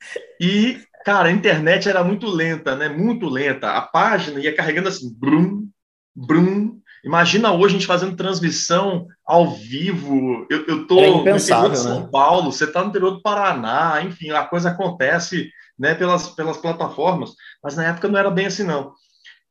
e, 0.40 0.83
cara, 1.05 1.29
a 1.29 1.33
internet 1.33 1.88
era 1.88 2.03
muito 2.03 2.27
lenta, 2.27 2.75
né? 2.75 2.88
Muito 2.88 3.29
lenta. 3.29 3.73
A 3.73 3.83
página 3.83 4.40
ia 4.40 4.55
carregando 4.55 4.88
assim, 4.88 5.12
brum, 5.19 5.69
brum. 6.14 6.81
Imagina 7.05 7.53
hoje 7.53 7.75
a 7.75 7.79
gente 7.79 7.87
fazendo 7.87 8.17
transmissão 8.17 9.07
ao 9.27 9.51
vivo. 9.51 10.47
Eu, 10.51 10.67
eu 10.67 10.87
tô 10.87 10.95
no 10.95 11.21
interior 11.21 11.71
de 11.71 11.79
São 11.79 12.01
né? 12.01 12.09
Paulo, 12.11 12.51
você 12.51 12.64
está 12.64 12.83
no 12.83 12.88
interior 12.88 13.11
do 13.11 13.23
Paraná, 13.23 14.03
enfim, 14.03 14.31
a 14.31 14.45
coisa 14.45 14.71
acontece 14.71 15.51
né, 15.79 15.95
pelas, 15.95 16.31
pelas 16.31 16.57
plataformas, 16.57 17.33
mas 17.62 17.77
na 17.77 17.85
época 17.85 18.09
não 18.09 18.19
era 18.19 18.31
bem 18.31 18.47
assim, 18.47 18.62
não. 18.62 18.95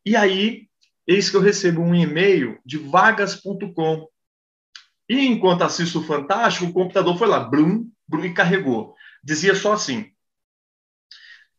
E 0.05 0.15
aí, 0.15 0.63
eis 1.05 1.29
que 1.29 1.35
eu 1.35 1.41
recebo 1.41 1.81
um 1.81 1.93
e-mail 1.93 2.57
de 2.65 2.77
vagas.com 2.77 4.07
e 5.09 5.27
enquanto 5.27 5.63
assisto 5.63 5.99
o 5.99 6.03
Fantástico, 6.03 6.65
o 6.65 6.73
computador 6.73 7.17
foi 7.17 7.27
lá, 7.27 7.39
blum, 7.39 7.89
blum, 8.07 8.25
e 8.25 8.33
carregou. 8.33 8.95
Dizia 9.23 9.53
só 9.53 9.73
assim: 9.73 10.12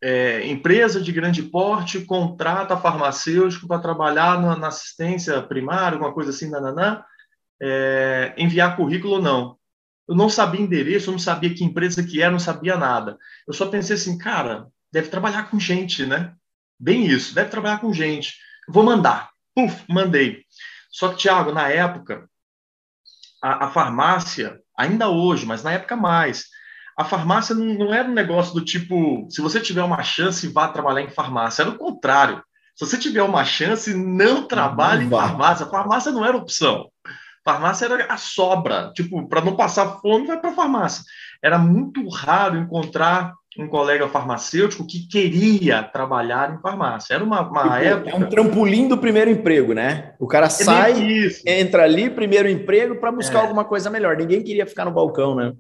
é, 0.05 0.47
empresa 0.47 1.01
de 1.01 1.11
grande 1.11 1.43
porte 1.43 2.05
contrata 2.05 2.77
farmacêutico 2.77 3.67
para 3.67 3.81
trabalhar 3.81 4.39
na, 4.39 4.55
na, 4.55 4.69
assistência 4.69 5.41
primária, 5.41 5.97
alguma 5.97 6.13
coisa 6.13 6.29
assim, 6.29 6.51
nananã, 6.51 7.03
é, 7.59 8.35
enviar 8.37 8.77
currículo 8.77 9.15
ou 9.15 9.23
não. 9.23 9.57
Eu 10.07 10.15
não 10.15 10.29
sabia 10.29 10.61
endereço, 10.61 11.11
não 11.11 11.19
sabia 11.19 11.55
que 11.55 11.65
empresa 11.65 12.05
que 12.05 12.21
era, 12.21 12.31
não 12.31 12.39
sabia 12.39 12.77
nada. 12.77 13.17
Eu 13.49 13.55
só 13.55 13.65
pensei 13.65 13.97
assim, 13.97 14.19
cara, 14.19 14.67
deve 14.93 15.09
trabalhar 15.09 15.49
com 15.49 15.59
gente, 15.59 16.05
né? 16.05 16.35
Bem 16.79 17.07
isso, 17.07 17.35
deve 17.35 17.49
trabalhar 17.49 17.79
com 17.81 17.91
gente. 17.91 18.35
Vou 18.69 18.85
mandar. 18.85 19.31
Puf, 19.55 19.85
mandei. 19.89 20.45
Só 20.91 21.09
que, 21.09 21.23
Thiago, 21.23 21.51
na 21.51 21.71
época, 21.71 22.29
a, 23.43 23.65
a 23.65 23.71
farmácia, 23.71 24.61
ainda 24.77 25.09
hoje, 25.09 25.47
mas 25.47 25.63
na 25.63 25.73
época 25.73 25.97
mais, 25.97 26.45
a 26.97 27.05
farmácia 27.05 27.55
não, 27.55 27.75
não, 27.75 27.95
era 27.95 28.09
um 28.09 28.15
negócio 28.15 28.55
do 28.55 28.65
tipo, 28.65 29.27
se 29.29 29.41
você 29.41 29.61
tiver 29.61 29.83
uma 29.83 30.03
chance, 30.03 30.47
vá 30.49 30.69
trabalhar 30.69 31.03
em 31.03 31.11
farmácia. 31.11 31.63
Era 31.63 31.71
o 31.71 31.79
contrário. 31.79 32.43
Se 32.77 32.87
você 32.87 32.99
tiver 32.99 33.23
uma 33.23 33.45
chance, 33.45 33.95
não 33.95 34.47
trabalhe 34.47 35.07
não 35.07 35.19
em 35.19 35.21
farmácia. 35.21 35.67
A 35.67 35.71
farmácia 35.71 36.13
não 36.13 36.25
era 36.25 36.37
opção. 36.37 36.89
Farmácia 37.45 37.87
era 37.87 38.13
a 38.13 38.17
sobra. 38.17 38.93
Tipo, 38.95 39.29
para 39.29 39.41
não 39.41 39.57
passar 39.57 40.01
fome, 40.01 40.27
vai 40.27 40.41
para 40.41 40.51
a 40.51 40.55
farmácia. 40.55 41.05
Era 41.43 41.59
muito 41.59 42.09
raro 42.09 42.57
encontrar 42.57 43.35
um 43.59 43.69
colega 43.69 44.09
farmacêutico 44.09 44.87
que 44.87 45.07
queria 45.07 45.83
trabalhar 45.83 46.55
em 46.55 46.61
farmácia. 46.61 47.15
Era 47.15 47.23
uma, 47.23 47.41
uma 47.43 47.63
tipo, 47.63 47.75
época. 47.75 48.11
É 48.11 48.15
um 48.15 48.29
trampolim 48.29 48.89
do 48.89 48.99
primeiro 48.99 49.31
emprego, 49.31 49.73
né? 49.73 50.15
O 50.19 50.27
cara 50.27 50.47
é 50.47 50.51
sai, 50.51 50.95
entra 51.47 51.85
ali, 51.85 52.11
primeiro 52.11 52.49
emprego, 52.49 52.97
para 52.97 53.13
buscar 53.13 53.41
é. 53.41 53.43
alguma 53.43 53.65
coisa 53.65 53.91
melhor. 53.91 54.17
Ninguém 54.17 54.43
queria 54.43 54.67
ficar 54.67 54.85
no 54.85 54.91
balcão, 54.91 55.35
né? 55.35 55.53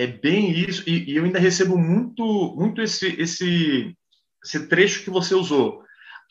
É 0.00 0.06
bem 0.06 0.50
isso. 0.50 0.82
E, 0.88 1.12
e 1.12 1.16
eu 1.16 1.24
ainda 1.24 1.38
recebo 1.38 1.76
muito, 1.76 2.54
muito 2.56 2.80
esse, 2.80 3.20
esse, 3.20 3.94
esse 4.42 4.66
trecho 4.66 5.04
que 5.04 5.10
você 5.10 5.34
usou. 5.34 5.82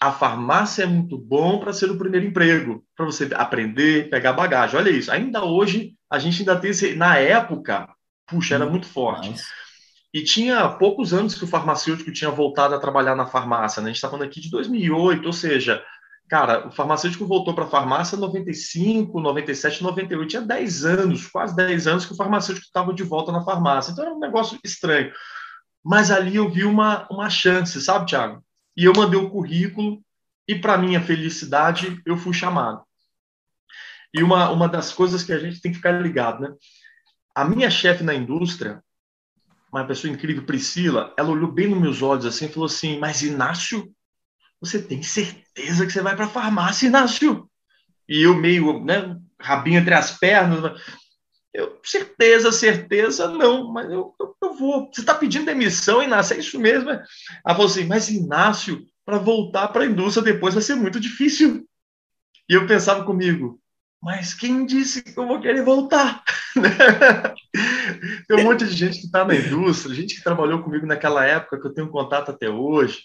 A 0.02 0.12
farmácia 0.12 0.84
é 0.84 0.88
muito 0.88 1.16
bom 1.16 1.60
para 1.60 1.72
ser 1.72 1.92
o 1.92 1.98
primeiro 1.98 2.26
emprego, 2.26 2.84
para 2.96 3.06
você 3.06 3.30
aprender, 3.36 4.10
pegar 4.10 4.34
bagagem. 4.34 4.80
Olha 4.80 4.90
isso. 4.90 5.12
Ainda 5.12 5.46
hoje, 5.46 5.94
a 6.10 6.18
gente 6.18 6.40
ainda 6.40 6.60
tem 6.60 6.72
esse. 6.72 6.96
Na 6.96 7.20
época, 7.20 7.88
puxa, 8.26 8.56
era 8.56 8.66
muito 8.66 8.88
forte. 8.88 9.36
E 10.12 10.24
tinha 10.24 10.68
poucos 10.68 11.14
anos 11.14 11.36
que 11.36 11.44
o 11.44 11.48
farmacêutico 11.48 12.12
tinha 12.12 12.32
voltado 12.32 12.74
a 12.74 12.80
trabalhar 12.80 13.14
na 13.14 13.28
farmácia, 13.28 13.82
né? 13.82 13.90
A 13.90 13.90
gente 13.90 13.98
está 13.98 14.10
falando 14.10 14.26
aqui 14.26 14.42
de 14.42 14.50
2008, 14.50 15.28
ou 15.28 15.34
seja, 15.34 15.86
cara, 16.30 16.68
o 16.68 16.72
farmacêutico 16.72 17.26
voltou 17.26 17.56
para 17.56 17.66
a 17.66 17.70
farmácia 17.70 18.16
em 18.16 18.20
95, 18.20 19.20
97, 19.20 19.82
98, 19.82 20.30
tinha 20.30 20.42
10 20.42 20.86
anos, 20.86 21.28
quase 21.28 21.56
10 21.56 21.88
anos 21.88 22.06
que 22.06 22.14
o 22.14 22.16
farmacêutico 22.16 22.68
estava 22.68 22.94
de 22.94 23.04
volta 23.04 23.32
na 23.32 23.44
farmácia. 23.44 23.92
Então 23.92 24.06
era 24.06 24.14
um 24.14 24.20
negócio 24.20 24.60
estranho. 24.64 25.12
Mas 25.84 26.12
ali 26.12 26.36
eu 26.36 26.50
vi 26.50 26.64
uma, 26.66 27.08
uma 27.10 27.30
chance, 27.30 27.82
sabe, 27.82 28.06
Tiago? 28.06 28.44
E 28.78 28.86
eu 28.86 28.94
mandei 28.96 29.20
o 29.20 29.30
currículo 29.30 30.02
e, 30.48 30.56
para 30.56 30.78
minha 30.78 31.02
felicidade, 31.02 32.02
eu 32.06 32.16
fui 32.16 32.34
chamado. 32.34 32.84
E 34.14 34.22
uma, 34.22 34.50
uma 34.52 34.68
das 34.68 34.94
coisas 34.94 35.24
que 35.24 35.34
a 35.34 35.40
gente 35.40 35.62
tem 35.62 35.72
que 35.72 35.78
ficar 35.78 35.92
ligado, 35.92 36.42
né? 36.42 36.54
A 37.34 37.44
minha 37.44 37.70
chefe 37.70 38.04
na 38.04 38.14
indústria, 38.14 38.84
uma 39.72 39.86
pessoa 39.86 40.12
incrível, 40.12 40.46
Priscila, 40.46 41.14
ela 41.18 41.30
olhou 41.30 41.52
bem 41.52 41.68
nos 41.68 41.80
meus 41.80 42.02
olhos 42.02 42.26
assim 42.26 42.46
e 42.46 42.50
falou 42.50 42.66
assim: 42.66 43.00
Mas 43.00 43.22
Inácio, 43.22 43.92
você 44.62 44.82
tem 44.82 45.02
certeza 45.02 45.86
que 45.86 45.92
você 45.92 46.02
vai 46.02 46.16
para 46.16 46.26
a 46.26 46.30
farmácia, 46.30 46.88
Inácio? 46.88 47.50
E 48.08 48.24
eu, 48.24 48.36
meio, 48.36 48.84
né, 48.84 49.18
rabinho 49.40 49.80
entre 49.80 49.94
as 49.94 50.18
pernas, 50.18 50.80
eu, 51.54 51.80
certeza, 51.84 52.52
certeza, 52.52 53.28
não, 53.28 53.72
mas 53.72 53.90
eu, 53.90 54.14
eu, 54.20 54.36
eu 54.44 54.54
vou. 54.54 54.90
Você 54.94 55.02
está 55.02 55.16
pedindo 55.16 55.46
demissão, 55.46 56.04
Inácio? 56.04 56.36
É 56.36 56.40
isso 56.40 56.60
mesmo? 56.60 56.90
Ela 56.90 57.04
falou 57.46 57.66
assim: 57.66 57.86
Mas 57.86 58.10
Inácio, 58.10 58.86
para 59.06 59.18
voltar 59.18 59.70
para 59.70 59.84
a 59.84 59.88
indústria 59.88 60.24
depois 60.24 60.54
vai 60.54 60.62
ser 60.62 60.76
muito 60.76 61.00
difícil. 61.00 61.66
E 62.48 62.54
eu 62.54 62.68
pensava 62.68 63.04
comigo: 63.04 63.60
Mas 64.02 64.34
quem 64.34 64.66
disse 64.66 65.02
que 65.02 65.18
eu 65.18 65.28
vou 65.28 65.42
querer 65.42 65.64
voltar? 65.64 66.24
Tem 68.28 68.38
um 68.38 68.44
monte 68.44 68.66
de 68.66 68.74
gente 68.74 69.00
que 69.00 69.06
está 69.08 69.26
na 69.26 69.36
indústria, 69.36 69.96
gente 69.96 70.16
que 70.16 70.24
trabalhou 70.24 70.62
comigo 70.62 70.86
naquela 70.86 71.26
época, 71.26 71.60
que 71.60 71.66
eu 71.66 71.74
tenho 71.74 71.90
contato 71.90 72.30
até 72.30 72.48
hoje, 72.48 73.00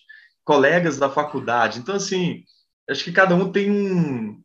colegas 0.44 0.98
da 0.98 1.10
faculdade. 1.10 1.78
Então, 1.78 1.94
assim, 1.94 2.44
acho 2.88 3.04
que 3.04 3.12
cada 3.12 3.34
um 3.34 3.50
tem 3.50 3.70
um, 3.70 4.42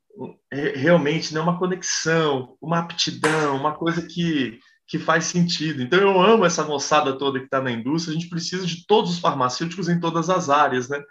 realmente 0.75 1.33
né, 1.33 1.39
uma 1.39 1.59
conexão, 1.59 2.57
uma 2.61 2.79
aptidão, 2.79 3.55
uma 3.55 3.75
coisa 3.75 4.05
que, 4.07 4.59
que 4.87 4.97
faz 4.97 5.25
sentido. 5.25 5.81
Então, 5.81 5.99
eu 5.99 6.21
amo 6.21 6.45
essa 6.45 6.63
moçada 6.63 7.17
toda 7.17 7.39
que 7.39 7.45
está 7.45 7.61
na 7.61 7.71
indústria, 7.71 8.15
a 8.15 8.19
gente 8.19 8.29
precisa 8.29 8.65
de 8.65 8.85
todos 8.85 9.11
os 9.11 9.19
farmacêuticos 9.19 9.89
em 9.89 9.99
todas 9.99 10.29
as 10.29 10.49
áreas, 10.49 10.89
né? 10.89 11.01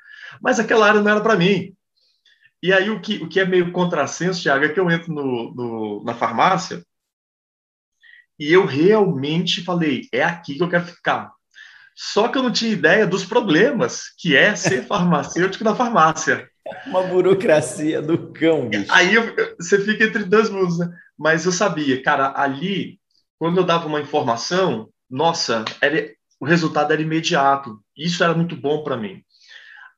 Mas 0.40 0.58
aquela 0.58 0.86
área 0.86 1.00
não 1.00 1.10
era 1.10 1.20
para 1.20 1.36
mim. 1.36 1.74
E 2.62 2.72
aí 2.72 2.90
o 2.90 3.00
que, 3.00 3.18
o 3.18 3.28
que 3.28 3.38
é 3.38 3.44
meio 3.44 3.72
contrassenso, 3.72 4.42
Thiago, 4.42 4.64
é 4.64 4.68
que 4.68 4.80
eu 4.80 4.90
entro 4.90 5.12
no, 5.12 5.54
no, 5.54 6.04
na 6.04 6.14
farmácia 6.14 6.82
e 8.38 8.52
eu 8.52 8.66
realmente 8.66 9.64
falei, 9.64 10.08
é 10.12 10.22
aqui 10.22 10.56
que 10.56 10.62
eu 10.62 10.68
quero 10.68 10.86
ficar. 10.86 11.32
Só 12.00 12.28
que 12.28 12.38
eu 12.38 12.44
não 12.44 12.52
tinha 12.52 12.70
ideia 12.70 13.04
dos 13.04 13.24
problemas 13.24 14.14
que 14.16 14.36
é 14.36 14.54
ser 14.54 14.86
farmacêutico 14.86 15.64
na 15.64 15.74
farmácia. 15.74 16.48
Uma 16.86 17.02
burocracia 17.02 18.00
do 18.00 18.32
cão. 18.32 18.68
Bicho. 18.68 18.86
Aí 18.90 19.16
eu, 19.16 19.34
você 19.58 19.80
fica 19.80 20.04
entre 20.04 20.22
dois 20.22 20.48
mundos, 20.48 20.78
né? 20.78 20.88
Mas 21.18 21.44
eu 21.44 21.50
sabia, 21.50 22.00
cara, 22.00 22.32
ali, 22.36 23.00
quando 23.36 23.56
eu 23.56 23.64
dava 23.64 23.88
uma 23.88 24.00
informação, 24.00 24.88
nossa, 25.10 25.64
era, 25.80 26.08
o 26.38 26.46
resultado 26.46 26.92
era 26.92 27.02
imediato. 27.02 27.80
Isso 27.96 28.22
era 28.22 28.32
muito 28.32 28.54
bom 28.54 28.84
para 28.84 28.96
mim. 28.96 29.20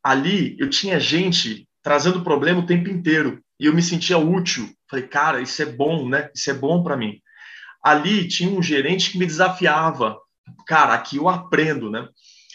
Ali, 0.02 0.56
eu 0.58 0.70
tinha 0.70 0.98
gente 0.98 1.68
trazendo 1.82 2.22
problema 2.22 2.60
o 2.60 2.66
tempo 2.66 2.88
inteiro 2.88 3.42
e 3.58 3.66
eu 3.66 3.74
me 3.74 3.82
sentia 3.82 4.16
útil. 4.16 4.70
Falei, 4.88 5.06
cara, 5.06 5.42
isso 5.42 5.60
é 5.60 5.66
bom, 5.66 6.08
né? 6.08 6.30
Isso 6.34 6.50
é 6.50 6.54
bom 6.54 6.82
para 6.82 6.96
mim. 6.96 7.18
Ali 7.84 8.26
tinha 8.26 8.50
um 8.50 8.62
gerente 8.62 9.10
que 9.10 9.18
me 9.18 9.26
desafiava. 9.26 10.16
Cara, 10.70 10.94
aqui 10.94 11.16
eu 11.16 11.28
aprendo, 11.28 11.90
né? 11.90 12.09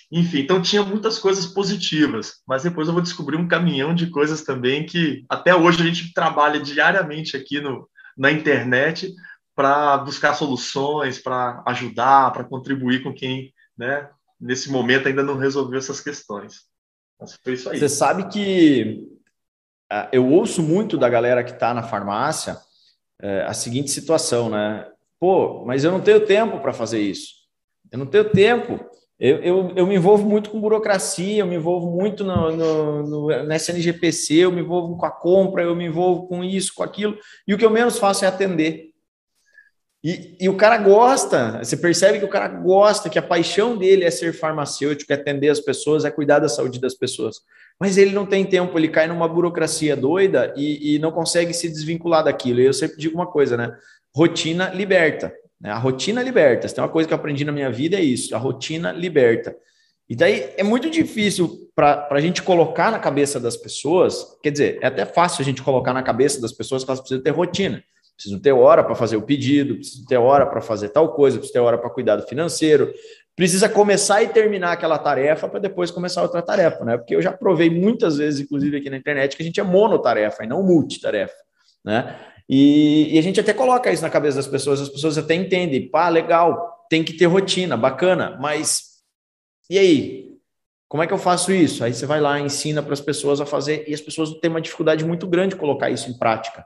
Enfim, 0.10 0.40
então 0.40 0.62
tinha 0.62 0.82
muitas 0.82 1.20
coisas 1.20 1.46
positivas, 1.46 2.36
mas 2.48 2.64
depois 2.64 2.88
eu 2.88 2.94
vou 2.94 3.04
descobrir 3.04 3.36
um 3.36 3.46
caminhão 3.46 3.94
de 3.94 4.10
coisas 4.10 4.42
também 4.42 4.86
que 4.86 5.26
até 5.28 5.54
hoje 5.54 5.82
a 5.82 5.86
gente 5.86 6.14
trabalha 6.14 6.58
diariamente 6.58 7.36
aqui 7.36 7.60
no, 7.60 7.90
na 8.18 8.32
internet 8.32 9.14
para 9.54 9.98
buscar 9.98 10.34
soluções, 10.34 11.20
para 11.20 11.62
ajudar, 11.68 12.32
para 12.32 12.46
contribuir 12.46 13.04
com 13.04 13.14
quem, 13.14 13.54
né, 13.78 14.10
nesse 14.40 14.72
momento 14.72 15.10
ainda 15.10 15.22
não 15.22 15.36
resolveu 15.38 15.78
essas 15.78 16.00
questões. 16.00 16.62
Mas 17.20 17.38
foi 17.44 17.56
isso 17.56 17.70
aí. 17.70 17.78
Você 17.78 17.90
sabe 17.90 18.30
que 18.30 19.10
uh, 19.92 20.08
eu 20.14 20.26
ouço 20.26 20.64
muito 20.64 20.98
da 20.98 21.10
galera 21.10 21.44
que 21.44 21.52
está 21.52 21.74
na 21.74 21.84
farmácia 21.84 22.54
uh, 23.22 23.46
a 23.46 23.54
seguinte 23.54 23.92
situação, 23.92 24.50
né? 24.50 24.90
Pô, 25.20 25.66
mas 25.66 25.84
eu 25.84 25.92
não 25.92 26.00
tenho 26.00 26.26
tempo 26.26 26.62
para 26.62 26.72
fazer 26.72 27.02
isso. 27.02 27.44
Eu 27.92 28.00
não 28.00 28.06
tenho 28.06 28.30
tempo. 28.30 28.80
Eu, 29.18 29.38
eu, 29.38 29.74
eu, 29.78 29.88
me 29.88 29.96
envolvo 29.96 30.28
muito 30.28 30.50
com 30.50 30.60
burocracia, 30.60 31.40
eu 31.40 31.48
me 31.48 31.56
envolvo 31.56 31.90
muito 31.90 32.24
no, 32.24 32.52
no, 32.52 33.28
no, 33.30 33.54
SNGPC, 33.54 34.36
eu 34.36 34.52
me 34.52 34.60
envolvo 34.60 34.98
com 34.98 35.06
a 35.06 35.12
compra, 35.12 35.64
eu 35.64 35.74
me 35.74 35.86
envolvo 35.86 36.28
com 36.28 36.44
isso, 36.44 36.74
com 36.76 36.84
aquilo, 36.84 37.18
e 37.48 37.54
o 37.54 37.58
que 37.58 37.66
eu 37.66 37.70
menos 37.70 37.98
faço 37.98 38.26
é 38.26 38.28
atender. 38.28 38.90
E, 40.04 40.38
e, 40.40 40.50
o 40.50 40.56
cara 40.56 40.78
gosta, 40.78 41.64
você 41.64 41.76
percebe 41.76 42.20
que 42.20 42.26
o 42.26 42.30
cara 42.30 42.48
gosta, 42.48 43.10
que 43.10 43.18
a 43.18 43.24
paixão 43.24 43.76
dele 43.76 44.04
é 44.04 44.12
ser 44.12 44.34
farmacêutico, 44.34 45.12
é 45.12 45.16
atender 45.16 45.50
as 45.50 45.60
pessoas, 45.60 46.06
é 46.06 46.12
cuidar 46.12 46.38
da 46.38 46.50
saúde 46.50 46.80
das 46.80 46.94
pessoas. 46.94 47.38
Mas 47.80 47.98
ele 47.98 48.12
não 48.12 48.26
tem 48.26 48.46
tempo, 48.46 48.78
ele 48.78 48.88
cai 48.88 49.08
numa 49.08 49.28
burocracia 49.28 49.96
doida 49.96 50.54
e, 50.56 50.96
e 50.96 51.00
não 51.00 51.12
consegue 51.12 51.56
se 51.56 51.68
desvincular 51.68 52.24
daquilo. 52.24 52.60
E 52.60 52.66
eu 52.66 52.74
sempre 52.74 52.98
digo 52.98 53.16
uma 53.16 53.26
coisa, 53.26 53.58
né? 53.58 53.76
Rotina 54.16 54.70
liberta. 54.70 55.34
Né? 55.60 55.70
A 55.70 55.78
rotina 55.78 56.22
liberta. 56.22 56.68
Se 56.68 56.76
tem 56.76 56.84
uma 56.84 56.90
coisa 56.90 57.08
que 57.08 57.14
eu 57.14 57.18
aprendi 57.18 57.46
na 57.46 57.52
minha 57.52 57.72
vida 57.72 57.98
é 57.98 58.02
isso: 58.02 58.36
a 58.36 58.38
rotina 58.38 58.92
liberta. 58.92 59.56
E 60.08 60.16
daí 60.16 60.54
é 60.56 60.64
muito 60.64 60.90
difícil 60.90 61.70
para 61.76 62.08
a 62.12 62.22
gente 62.22 62.44
colocar 62.44 62.92
na 62.92 63.00
cabeça 63.00 63.40
das 63.40 63.58
pessoas. 63.58 64.38
Quer 64.44 64.52
dizer, 64.52 64.80
é 64.82 64.88
até 64.88 65.06
fácil 65.06 65.42
a 65.42 65.46
gente 65.46 65.64
colocar 65.64 65.94
na 65.94 66.04
cabeça 66.04 66.40
das 66.40 66.52
pessoas 66.52 66.84
que 66.84 66.90
elas 66.90 67.00
precisam 67.00 67.24
ter 67.24 67.32
rotina. 67.32 67.84
Precisam 68.16 68.40
ter 68.40 68.54
hora 68.54 68.84
para 68.84 68.96
fazer 68.96 69.18
o 69.18 69.22
pedido, 69.22 69.76
precisam 69.76 70.06
ter 70.06 70.18
hora 70.18 70.46
para 70.46 70.62
fazer 70.62 70.90
tal 70.90 71.14
coisa, 71.14 71.38
precisam 71.38 71.62
ter 71.62 71.68
hora 71.68 71.78
para 71.78 71.90
cuidar 71.90 72.16
do 72.16 72.24
financeiro. 72.24 72.94
Precisa 73.36 73.68
começar 73.68 74.24
e 74.24 74.30
terminar 74.30 74.72
aquela 74.72 74.98
tarefa 74.98 75.50
para 75.50 75.60
depois 75.60 75.92
começar 75.92 76.22
outra 76.22 76.42
tarefa, 76.42 76.86
né? 76.86 76.98
Porque 76.98 77.14
eu 77.14 77.22
já 77.22 77.34
provei 77.34 77.70
muitas 77.70 78.18
vezes, 78.18 78.40
inclusive 78.40 78.78
aqui 78.78 78.90
na 78.90 78.96
internet, 78.96 79.36
que 79.36 79.44
a 79.44 79.46
gente 79.46 79.60
é 79.60 79.64
monotarefa 79.64 80.46
e 80.46 80.48
não 80.48 80.64
multitarefa, 80.64 81.36
né? 81.84 82.16
E, 82.48 83.16
e, 83.16 83.20
a 83.20 83.22
gente 83.22 83.40
até 83.40 83.54
coloca 83.54 83.92
isso 83.92 84.04
na 84.04 84.10
cabeça 84.10 84.38
das 84.38 84.48
pessoas, 84.48 84.80
as 84.80 84.90
pessoas 84.90 85.18
até 85.18 85.34
entendem, 85.34 85.90
pá, 85.90 86.10
legal, 86.10 86.86
tem 86.90 87.04
que 87.04 87.14
ter 87.14 87.26
rotina, 87.26 87.76
bacana, 87.76 88.38
mas 88.40 88.96
e 89.70 89.80
aí? 89.80 90.36
Como 90.88 91.02
é 91.02 91.08
que 91.08 91.14
eu 91.14 91.18
faço 91.18 91.52
isso? 91.52 91.84
Aí 91.84 91.94
você 91.94 92.06
vai 92.06 92.22
lá, 92.22 92.40
ensina 92.40 92.84
para 92.84 92.94
as 92.94 93.02
pessoas 93.02 93.42
a 93.42 93.46
fazer, 93.46 93.84
e 93.88 93.94
as 93.94 94.02
pessoas 94.02 94.32
têm 94.40 94.52
uma 94.52 94.62
dificuldade 94.62 95.04
muito 95.04 95.26
grande 95.28 95.56
de 95.56 95.60
colocar 95.60 95.90
isso 95.90 96.10
em 96.10 96.18
prática. 96.18 96.62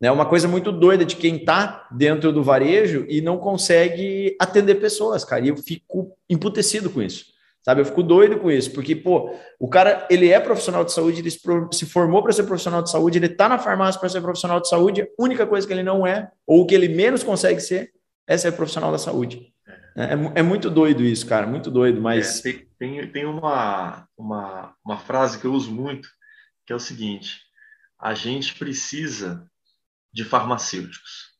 É 0.00 0.06
né? 0.06 0.10
uma 0.10 0.24
coisa 0.24 0.48
muito 0.48 0.72
doida 0.72 1.04
de 1.04 1.16
quem 1.16 1.36
está 1.36 1.86
dentro 1.90 2.32
do 2.32 2.42
varejo 2.42 3.04
e 3.08 3.20
não 3.20 3.36
consegue 3.36 4.34
atender 4.40 4.76
pessoas, 4.76 5.24
cara. 5.24 5.44
E 5.44 5.48
eu 5.48 5.56
fico 5.58 6.16
emputecido 6.28 6.88
com 6.88 7.02
isso. 7.02 7.26
Sabe, 7.62 7.82
eu 7.82 7.84
fico 7.84 8.02
doido 8.02 8.38
com 8.38 8.50
isso, 8.50 8.72
porque, 8.72 8.96
pô, 8.96 9.36
o 9.58 9.68
cara, 9.68 10.06
ele 10.10 10.30
é 10.30 10.40
profissional 10.40 10.82
de 10.82 10.92
saúde, 10.92 11.20
ele 11.20 11.30
se 11.30 11.84
formou 11.84 12.22
para 12.22 12.32
ser 12.32 12.44
profissional 12.44 12.82
de 12.82 12.90
saúde, 12.90 13.18
ele 13.18 13.26
está 13.26 13.50
na 13.50 13.58
farmácia 13.58 14.00
para 14.00 14.08
ser 14.08 14.22
profissional 14.22 14.60
de 14.60 14.68
saúde, 14.68 15.02
a 15.02 15.06
única 15.18 15.46
coisa 15.46 15.66
que 15.66 15.72
ele 15.72 15.82
não 15.82 16.06
é, 16.06 16.30
ou 16.46 16.66
que 16.66 16.74
ele 16.74 16.88
menos 16.88 17.22
consegue 17.22 17.60
ser, 17.60 17.92
é 18.26 18.36
ser 18.38 18.52
profissional 18.52 18.90
da 18.90 18.96
saúde. 18.96 19.52
É, 19.94 20.04
é, 20.04 20.32
é 20.36 20.42
muito 20.42 20.70
doido 20.70 21.02
isso, 21.02 21.26
cara, 21.26 21.46
muito 21.46 21.70
doido, 21.70 22.00
mas... 22.00 22.44
É, 22.46 22.64
tem, 22.78 23.10
tem, 23.12 23.26
uma, 23.26 24.08
uma, 24.16 24.74
uma 24.82 24.96
frase 24.96 25.38
que 25.38 25.44
eu 25.44 25.52
uso 25.52 25.70
muito, 25.70 26.08
que 26.64 26.72
é 26.72 26.76
o 26.76 26.80
seguinte, 26.80 27.40
a 27.98 28.14
gente 28.14 28.54
precisa 28.54 29.46
de 30.10 30.24
farmacêuticos, 30.24 31.34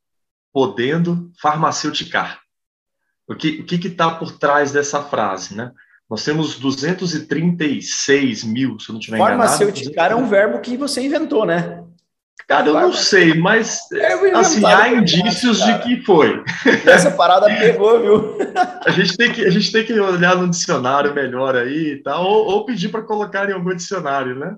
podendo 0.52 1.32
farmaceuticar. 1.40 2.42
O 3.26 3.34
que 3.34 3.64
está 3.70 4.14
por 4.16 4.36
trás 4.36 4.70
dessa 4.70 5.02
frase, 5.02 5.56
né? 5.56 5.72
Nós 6.10 6.24
temos 6.24 6.58
236 6.58 8.42
mil, 8.42 8.80
se 8.80 8.90
eu 8.90 8.94
não 8.94 9.00
tiver 9.00 9.16
enganado. 9.16 9.38
Farmacêuticar 9.38 10.10
é 10.10 10.16
um 10.16 10.26
verbo 10.26 10.58
que 10.58 10.76
você 10.76 11.00
inventou, 11.02 11.46
né? 11.46 11.84
Cara, 12.48 12.66
eu 12.66 12.74
não 12.74 12.92
sei, 12.92 13.34
mas 13.34 13.78
assim, 14.34 14.66
há 14.66 14.92
indícios 14.92 15.62
de 15.62 15.78
que 15.78 16.04
foi. 16.04 16.42
Essa 16.84 17.12
parada 17.12 17.46
pegou, 17.46 18.00
viu? 18.00 18.38
A 18.84 18.90
gente 18.90 19.16
tem 19.16 19.32
que, 19.32 19.44
a 19.44 19.50
gente 19.50 19.70
tem 19.70 19.84
que 19.84 20.00
olhar 20.00 20.34
no 20.34 20.50
dicionário 20.50 21.14
melhor 21.14 21.54
aí 21.54 21.92
e 21.92 22.02
tal, 22.02 22.24
ou, 22.24 22.46
ou 22.46 22.64
pedir 22.64 22.88
para 22.88 23.02
colocar 23.02 23.48
em 23.48 23.52
algum 23.52 23.72
dicionário, 23.72 24.34
né? 24.34 24.56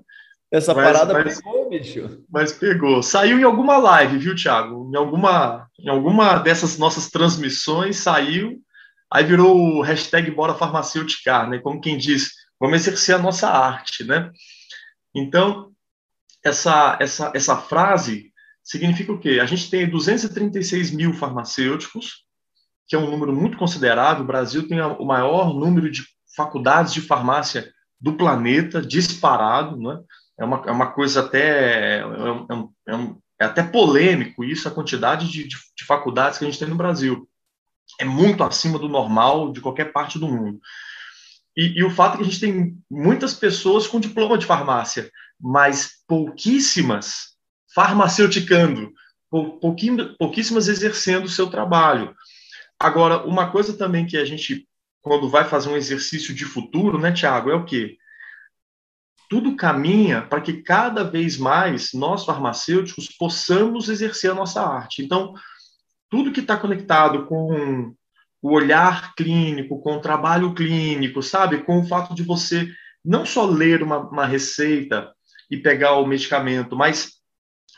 Essa 0.51 0.73
mas, 0.73 0.85
parada 0.85 1.13
mas, 1.13 1.37
pegou, 1.37 1.69
bicho. 1.69 2.23
Mas 2.31 2.51
pegou. 2.51 3.03
Saiu 3.03 3.37
em 3.37 3.43
alguma 3.43 3.77
live, 3.77 4.17
viu, 4.17 4.35
Thiago? 4.35 4.89
Em 4.91 4.97
alguma, 4.97 5.67
em 5.79 5.89
alguma 5.89 6.39
dessas 6.39 6.79
nossas 6.79 7.11
transmissões 7.11 7.97
saiu 7.97 8.59
Aí 9.13 9.23
virou 9.23 9.55
o 9.55 9.81
hashtag 9.81 10.31
Bora 10.31 10.55
Farmacêutica, 10.55 11.45
né? 11.45 11.59
Como 11.59 11.79
quem 11.79 11.99
diz, 11.99 12.31
vamos 12.59 12.77
exercer 12.77 13.13
a 13.13 13.19
nossa 13.19 13.47
arte, 13.47 14.03
né? 14.03 14.31
Então, 15.13 15.71
essa, 16.43 16.97
essa, 16.99 17.31
essa 17.35 17.55
frase 17.55 18.31
significa 18.63 19.11
o 19.11 19.19
quê? 19.19 19.39
A 19.39 19.45
gente 19.45 19.69
tem 19.69 19.87
236 19.87 20.89
mil 20.89 21.13
farmacêuticos, 21.13 22.23
que 22.87 22.95
é 22.95 22.99
um 22.99 23.11
número 23.11 23.31
muito 23.31 23.55
considerável. 23.55 24.23
O 24.23 24.27
Brasil 24.27 24.67
tem 24.67 24.81
o 24.81 25.05
maior 25.05 25.53
número 25.53 25.91
de 25.91 26.03
faculdades 26.35 26.91
de 26.91 27.01
farmácia 27.01 27.71
do 28.01 28.13
planeta, 28.13 28.81
disparado, 28.81 29.77
né? 29.77 29.99
É 30.39 30.43
uma, 30.43 30.63
é 30.65 30.71
uma 30.71 30.91
coisa 30.91 31.19
até 31.19 31.99
é, 31.99 31.99
é, 31.99 32.95
um, 32.95 33.19
é, 33.39 33.45
até 33.45 33.61
polêmico 33.61 34.43
isso, 34.43 34.67
a 34.67 34.71
quantidade 34.71 35.31
de, 35.31 35.47
de, 35.47 35.55
de 35.55 35.85
faculdades 35.85 36.39
que 36.39 36.45
a 36.45 36.49
gente 36.49 36.57
tem 36.57 36.67
no 36.67 36.75
Brasil 36.75 37.29
é 37.99 38.05
muito 38.05 38.43
acima 38.43 38.79
do 38.79 38.89
normal 38.89 39.51
de 39.51 39.61
qualquer 39.61 39.91
parte 39.91 40.17
do 40.19 40.27
mundo. 40.27 40.59
E, 41.55 41.79
e, 41.79 41.83
o 41.83 41.91
fato 41.91 42.15
é 42.15 42.17
que 42.17 42.23
a 42.23 42.25
gente 42.25 42.39
tem 42.39 42.77
muitas 42.89 43.33
pessoas 43.33 43.85
com 43.85 43.99
diploma 43.99 44.37
de 44.37 44.45
farmácia, 44.45 45.11
mas 45.39 45.91
pouquíssimas 46.07 47.33
farmaceuticando, 47.73 48.91
pouquíssimas 50.19 50.67
exercendo 50.67 51.25
o 51.25 51.29
seu 51.29 51.47
trabalho. 51.49 52.15
Agora, 52.79 53.23
uma 53.25 53.49
coisa 53.51 53.75
também 53.77 54.05
que 54.05 54.17
a 54.17 54.25
gente, 54.25 54.67
quando 55.01 55.29
vai 55.29 55.45
fazer 55.45 55.69
um 55.69 55.77
exercício 55.77 56.33
de 56.33 56.45
futuro, 56.45 56.99
né, 56.99 57.11
Tiago, 57.11 57.49
é 57.49 57.55
o 57.55 57.65
quê? 57.65 57.97
Tudo 59.29 59.55
caminha 59.55 60.21
para 60.21 60.41
que 60.41 60.61
cada 60.61 61.03
vez 61.03 61.37
mais 61.37 61.93
nós, 61.93 62.25
farmacêuticos, 62.25 63.07
possamos 63.07 63.89
exercer 63.89 64.31
a 64.31 64.35
nossa 64.35 64.61
arte. 64.61 65.03
Então, 65.03 65.33
tudo 66.13 66.31
que 66.31 66.41
está 66.41 66.55
conectado 66.55 67.25
com 67.25 67.91
o 68.39 68.53
olhar 68.53 69.15
clínico, 69.15 69.81
com 69.81 69.95
o 69.95 69.99
trabalho 69.99 70.53
clínico, 70.53 71.23
sabe? 71.23 71.63
Com 71.63 71.79
o 71.79 71.87
fato 71.87 72.13
de 72.13 72.21
você 72.21 72.69
não 73.03 73.25
só 73.25 73.47
ler 73.47 73.81
uma, 73.81 73.97
uma 73.97 74.23
receita 74.27 75.11
e 75.49 75.57
pegar 75.57 75.93
o 75.93 76.05
medicamento, 76.05 76.75
mas 76.75 77.13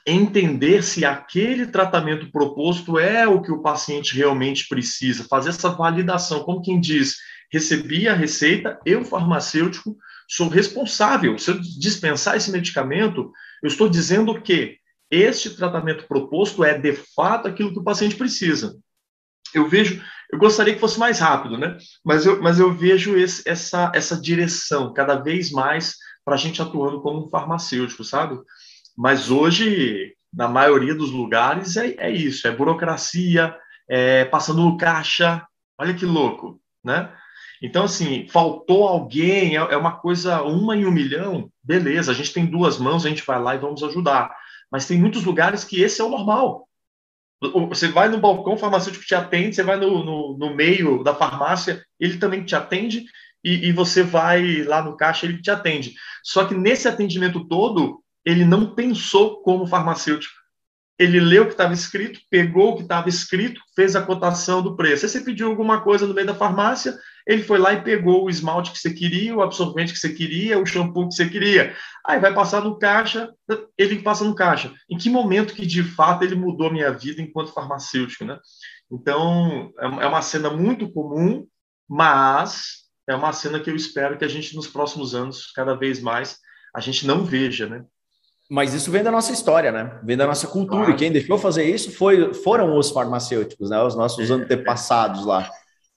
entender 0.05 0.83
se 0.83 1.05
aquele 1.05 1.67
tratamento 1.67 2.29
proposto 2.29 2.99
é 2.99 3.25
o 3.25 3.41
que 3.41 3.53
o 3.53 3.61
paciente 3.61 4.13
realmente 4.17 4.67
precisa, 4.67 5.23
fazer 5.29 5.51
essa 5.51 5.69
validação, 5.69 6.43
como 6.43 6.61
quem 6.61 6.77
diz, 6.77 7.15
recebi 7.49 8.05
a 8.09 8.13
receita, 8.13 8.77
eu, 8.85 9.05
farmacêutico, 9.05 9.95
sou 10.27 10.49
responsável. 10.49 11.39
Se 11.39 11.51
eu 11.51 11.61
dispensar 11.79 12.35
esse 12.35 12.51
medicamento, 12.51 13.31
eu 13.63 13.69
estou 13.69 13.87
dizendo 13.87 14.41
que 14.41 14.77
este 15.15 15.49
tratamento 15.51 16.07
proposto 16.07 16.63
é 16.63 16.77
de 16.77 16.93
fato 17.15 17.47
aquilo 17.47 17.71
que 17.71 17.79
o 17.79 17.83
paciente 17.83 18.15
precisa. 18.15 18.77
Eu 19.53 19.67
vejo, 19.69 20.03
eu 20.31 20.37
gostaria 20.39 20.73
que 20.73 20.79
fosse 20.79 20.99
mais 20.99 21.19
rápido, 21.19 21.57
né? 21.57 21.77
Mas 22.03 22.25
eu, 22.25 22.41
mas 22.41 22.59
eu 22.59 22.73
vejo 22.73 23.17
esse, 23.17 23.47
essa, 23.47 23.91
essa 23.93 24.19
direção 24.19 24.93
cada 24.93 25.15
vez 25.15 25.51
mais 25.51 25.95
para 26.23 26.35
a 26.35 26.37
gente 26.37 26.61
atuando 26.61 27.01
como 27.01 27.25
um 27.25 27.29
farmacêutico, 27.29 28.03
sabe? 28.03 28.37
Mas 28.97 29.29
hoje, 29.29 30.13
na 30.33 30.47
maioria 30.47 30.95
dos 30.95 31.11
lugares, 31.11 31.77
é, 31.77 31.95
é 31.97 32.11
isso: 32.11 32.47
é 32.47 32.51
burocracia, 32.51 33.55
é 33.87 34.25
passando 34.25 34.61
no 34.61 34.77
caixa. 34.77 35.45
Olha 35.77 35.93
que 35.93 36.05
louco, 36.05 36.59
né? 36.83 37.13
Então, 37.61 37.85
assim, 37.85 38.27
faltou 38.27 38.87
alguém, 38.87 39.55
é, 39.55 39.59
é 39.59 39.77
uma 39.77 39.93
coisa, 39.93 40.43
uma 40.43 40.75
em 40.75 40.85
um 40.85 40.91
milhão, 40.91 41.49
beleza, 41.63 42.11
a 42.11 42.15
gente 42.15 42.33
tem 42.33 42.45
duas 42.45 42.77
mãos, 42.77 43.05
a 43.05 43.09
gente 43.09 43.25
vai 43.25 43.41
lá 43.41 43.55
e 43.55 43.59
vamos 43.59 43.83
ajudar. 43.83 44.35
Mas 44.75 44.85
tem 44.85 44.99
muitos 44.99 45.23
lugares 45.23 45.63
que 45.63 45.81
esse 45.81 46.01
é 46.01 46.03
o 46.03 46.09
normal. 46.09 46.67
Você 47.69 47.87
vai 47.87 48.09
no 48.09 48.17
balcão, 48.17 48.55
o 48.55 48.57
farmacêutico 48.57 49.05
te 49.05 49.15
atende, 49.15 49.55
você 49.55 49.63
vai 49.63 49.77
no, 49.77 50.03
no, 50.03 50.37
no 50.37 50.53
meio 50.53 51.01
da 51.01 51.15
farmácia, 51.15 51.81
ele 51.97 52.17
também 52.17 52.43
te 52.43 52.57
atende, 52.57 53.05
e, 53.41 53.69
e, 53.69 53.71
você 53.71 54.03
vai 54.03 54.63
lá 54.63 54.83
no 54.83 54.97
caixa, 54.97 55.25
ele 55.25 55.41
te 55.41 55.49
atende. 55.49 55.93
Só 56.21 56.43
que 56.43 56.53
nesse 56.53 56.89
atendimento 56.89 57.47
todo, 57.47 58.03
ele 58.25 58.43
não 58.43 58.75
pensou 58.75 59.41
como 59.43 59.65
farmacêutico. 59.65 60.35
Ele 60.99 61.21
leu 61.21 61.43
o 61.43 61.45
que 61.45 61.53
estava 61.53 61.73
escrito, 61.73 62.19
pegou 62.29 62.73
o 62.73 62.75
que 62.75 62.83
estava 62.83 63.07
escrito, 63.07 63.61
fez 63.77 63.95
a 63.95 64.01
cotação 64.01 64.61
do 64.61 64.75
preço. 64.75 65.05
Aí 65.05 65.09
você 65.09 65.21
pediu 65.21 65.47
alguma 65.47 65.79
coisa 65.79 66.05
no 66.05 66.13
meio 66.13 66.27
da 66.27 66.35
farmácia, 66.35 66.99
ele 67.25 67.41
foi 67.43 67.57
lá 67.57 67.73
e 67.73 67.81
pegou 67.81 68.23
o 68.25 68.29
esmalte 68.29 68.71
que 68.71 68.77
você 68.77 68.93
queria, 68.93 69.35
o 69.35 69.41
absorvente 69.41 69.93
que 69.93 69.99
você 69.99 70.13
queria, 70.13 70.59
o 70.59 70.65
shampoo 70.65 71.07
que 71.09 71.15
você 71.15 71.27
queria. 71.27 71.75
Aí 72.05 72.19
vai 72.19 72.33
passar 72.33 72.61
no 72.61 72.77
caixa, 72.77 73.33
ele 73.77 74.01
passa 74.01 74.23
no 74.23 74.35
caixa. 74.35 74.71
Em 74.89 74.97
que 74.97 75.09
momento 75.09 75.55
que 75.55 75.65
de 75.65 75.83
fato 75.83 76.23
ele 76.23 76.35
mudou 76.35 76.67
a 76.67 76.71
minha 76.71 76.91
vida 76.91 77.21
enquanto 77.21 77.53
farmacêutico, 77.53 78.25
né? 78.25 78.37
Então, 78.91 79.71
é, 79.79 79.85
é 79.85 80.07
uma 80.07 80.21
cena 80.21 80.51
muito 80.51 80.91
comum, 80.91 81.47
mas 81.89 82.85
é 83.09 83.15
uma 83.15 83.33
cena 83.33 83.59
que 83.59 83.69
eu 83.71 83.75
espero 83.75 84.17
que 84.17 84.25
a 84.25 84.27
gente 84.27 84.55
nos 84.55 84.67
próximos 84.67 85.15
anos, 85.15 85.51
cada 85.55 85.75
vez 85.75 85.99
mais, 85.99 86.37
a 86.75 86.79
gente 86.79 87.07
não 87.07 87.23
veja, 87.23 87.67
né? 87.67 87.83
Mas 88.49 88.75
isso 88.75 88.91
vem 88.91 89.01
da 89.01 89.09
nossa 89.09 89.31
história, 89.31 89.71
né? 89.71 89.99
Vem 90.03 90.15
da 90.15 90.27
nossa 90.27 90.45
cultura. 90.45 90.83
Claro. 90.83 90.91
E 90.91 90.95
quem 90.95 91.11
deixou 91.11 91.39
fazer 91.39 91.63
isso 91.63 91.91
foi, 91.91 92.35
foram 92.35 92.77
os 92.77 92.91
farmacêuticos, 92.91 93.71
né? 93.71 93.81
Os 93.81 93.95
nossos 93.95 94.29
antepassados 94.29 95.25
lá. 95.25 95.49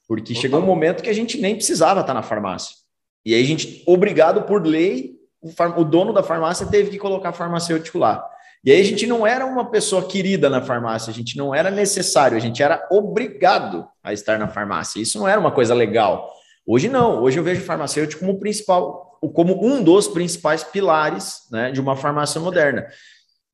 Porque 0.08 0.32
Total. 0.32 0.42
chegou 0.42 0.60
um 0.60 0.66
momento 0.66 1.02
que 1.02 1.10
a 1.10 1.14
gente 1.14 1.38
nem 1.38 1.54
precisava 1.54 2.00
estar 2.00 2.14
na 2.14 2.22
farmácia. 2.22 2.74
E 3.24 3.34
aí 3.34 3.42
a 3.42 3.46
gente, 3.46 3.84
obrigado 3.86 4.42
por 4.42 4.66
lei, 4.66 5.18
o, 5.40 5.50
o 5.80 5.84
dono 5.84 6.12
da 6.12 6.22
farmácia 6.22 6.66
teve 6.66 6.90
que 6.90 6.98
colocar 6.98 7.32
farmacêutico 7.32 7.98
lá. 7.98 8.24
E 8.64 8.72
aí 8.72 8.80
a 8.80 8.84
gente 8.84 9.06
não 9.06 9.26
era 9.26 9.46
uma 9.46 9.70
pessoa 9.70 10.02
querida 10.02 10.50
na 10.50 10.62
farmácia, 10.62 11.10
a 11.10 11.14
gente 11.14 11.36
não 11.36 11.54
era 11.54 11.70
necessário, 11.70 12.36
a 12.36 12.40
gente 12.40 12.62
era 12.62 12.88
obrigado 12.90 13.86
a 14.02 14.12
estar 14.12 14.38
na 14.38 14.48
farmácia. 14.48 15.00
Isso 15.00 15.18
não 15.18 15.28
era 15.28 15.38
uma 15.38 15.52
coisa 15.52 15.74
legal. 15.74 16.32
Hoje 16.66 16.88
não, 16.88 17.22
hoje 17.22 17.38
eu 17.38 17.44
vejo 17.44 17.62
o 17.62 17.64
farmacêutico 17.64 18.20
como 18.20 18.38
principal 18.38 19.06
como 19.34 19.64
um 19.64 19.82
dos 19.82 20.06
principais 20.06 20.62
pilares 20.62 21.40
né, 21.50 21.72
de 21.72 21.80
uma 21.80 21.96
farmácia 21.96 22.40
moderna. 22.40 22.86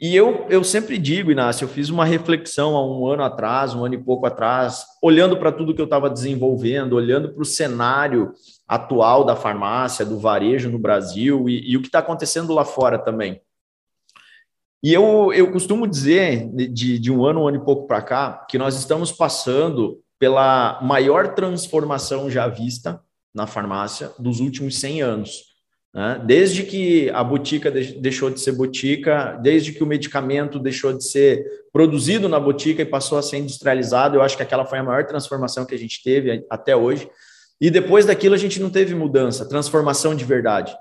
E 0.00 0.14
eu, 0.14 0.46
eu 0.50 0.64
sempre 0.64 0.98
digo, 0.98 1.30
Inácio, 1.30 1.64
eu 1.64 1.68
fiz 1.68 1.88
uma 1.88 2.04
reflexão 2.04 2.76
há 2.76 2.84
um 2.84 3.06
ano 3.06 3.22
atrás, 3.22 3.74
um 3.74 3.84
ano 3.84 3.94
e 3.94 4.02
pouco 4.02 4.26
atrás, 4.26 4.84
olhando 5.00 5.36
para 5.36 5.52
tudo 5.52 5.74
que 5.74 5.80
eu 5.80 5.86
estava 5.86 6.10
desenvolvendo, 6.10 6.94
olhando 6.94 7.32
para 7.32 7.42
o 7.42 7.46
cenário 7.46 8.32
atual 8.66 9.24
da 9.24 9.36
farmácia, 9.36 10.04
do 10.04 10.18
varejo 10.18 10.68
no 10.68 10.78
Brasil 10.78 11.48
e, 11.48 11.70
e 11.70 11.76
o 11.76 11.80
que 11.80 11.86
está 11.86 12.00
acontecendo 12.00 12.52
lá 12.52 12.64
fora 12.64 12.98
também. 12.98 13.40
E 14.82 14.92
eu, 14.92 15.32
eu 15.32 15.50
costumo 15.50 15.86
dizer, 15.86 16.46
de, 16.52 16.98
de 16.98 17.12
um 17.12 17.24
ano, 17.24 17.42
um 17.42 17.48
ano 17.48 17.56
e 17.56 17.64
pouco 17.64 17.86
para 17.86 18.02
cá, 18.02 18.46
que 18.50 18.58
nós 18.58 18.76
estamos 18.76 19.10
passando 19.10 20.02
pela 20.18 20.78
maior 20.82 21.34
transformação 21.34 22.28
já 22.28 22.48
vista 22.48 23.00
na 23.34 23.46
farmácia 23.46 24.12
dos 24.18 24.40
últimos 24.40 24.78
100 24.78 25.02
anos. 25.02 25.53
Né? 25.94 26.20
Desde 26.24 26.64
que 26.64 27.08
a 27.10 27.22
botica 27.22 27.70
deixou 27.70 28.28
de 28.28 28.40
ser 28.40 28.52
botica, 28.52 29.38
desde 29.40 29.72
que 29.72 29.82
o 29.82 29.86
medicamento 29.86 30.58
deixou 30.58 30.92
de 30.92 31.04
ser 31.04 31.46
produzido 31.72 32.28
na 32.28 32.40
botica 32.40 32.82
e 32.82 32.86
passou 32.86 33.16
a 33.16 33.22
ser 33.22 33.38
industrializado, 33.38 34.16
eu 34.16 34.22
acho 34.22 34.36
que 34.36 34.42
aquela 34.42 34.66
foi 34.66 34.78
a 34.80 34.82
maior 34.82 35.06
transformação 35.06 35.64
que 35.64 35.74
a 35.74 35.78
gente 35.78 36.02
teve 36.02 36.44
até 36.50 36.74
hoje. 36.74 37.08
E 37.60 37.70
depois 37.70 38.04
daquilo 38.04 38.34
a 38.34 38.38
gente 38.38 38.60
não 38.60 38.70
teve 38.70 38.94
mudança, 38.94 39.48
transformação 39.48 40.14
de 40.14 40.24
verdade. 40.24 40.76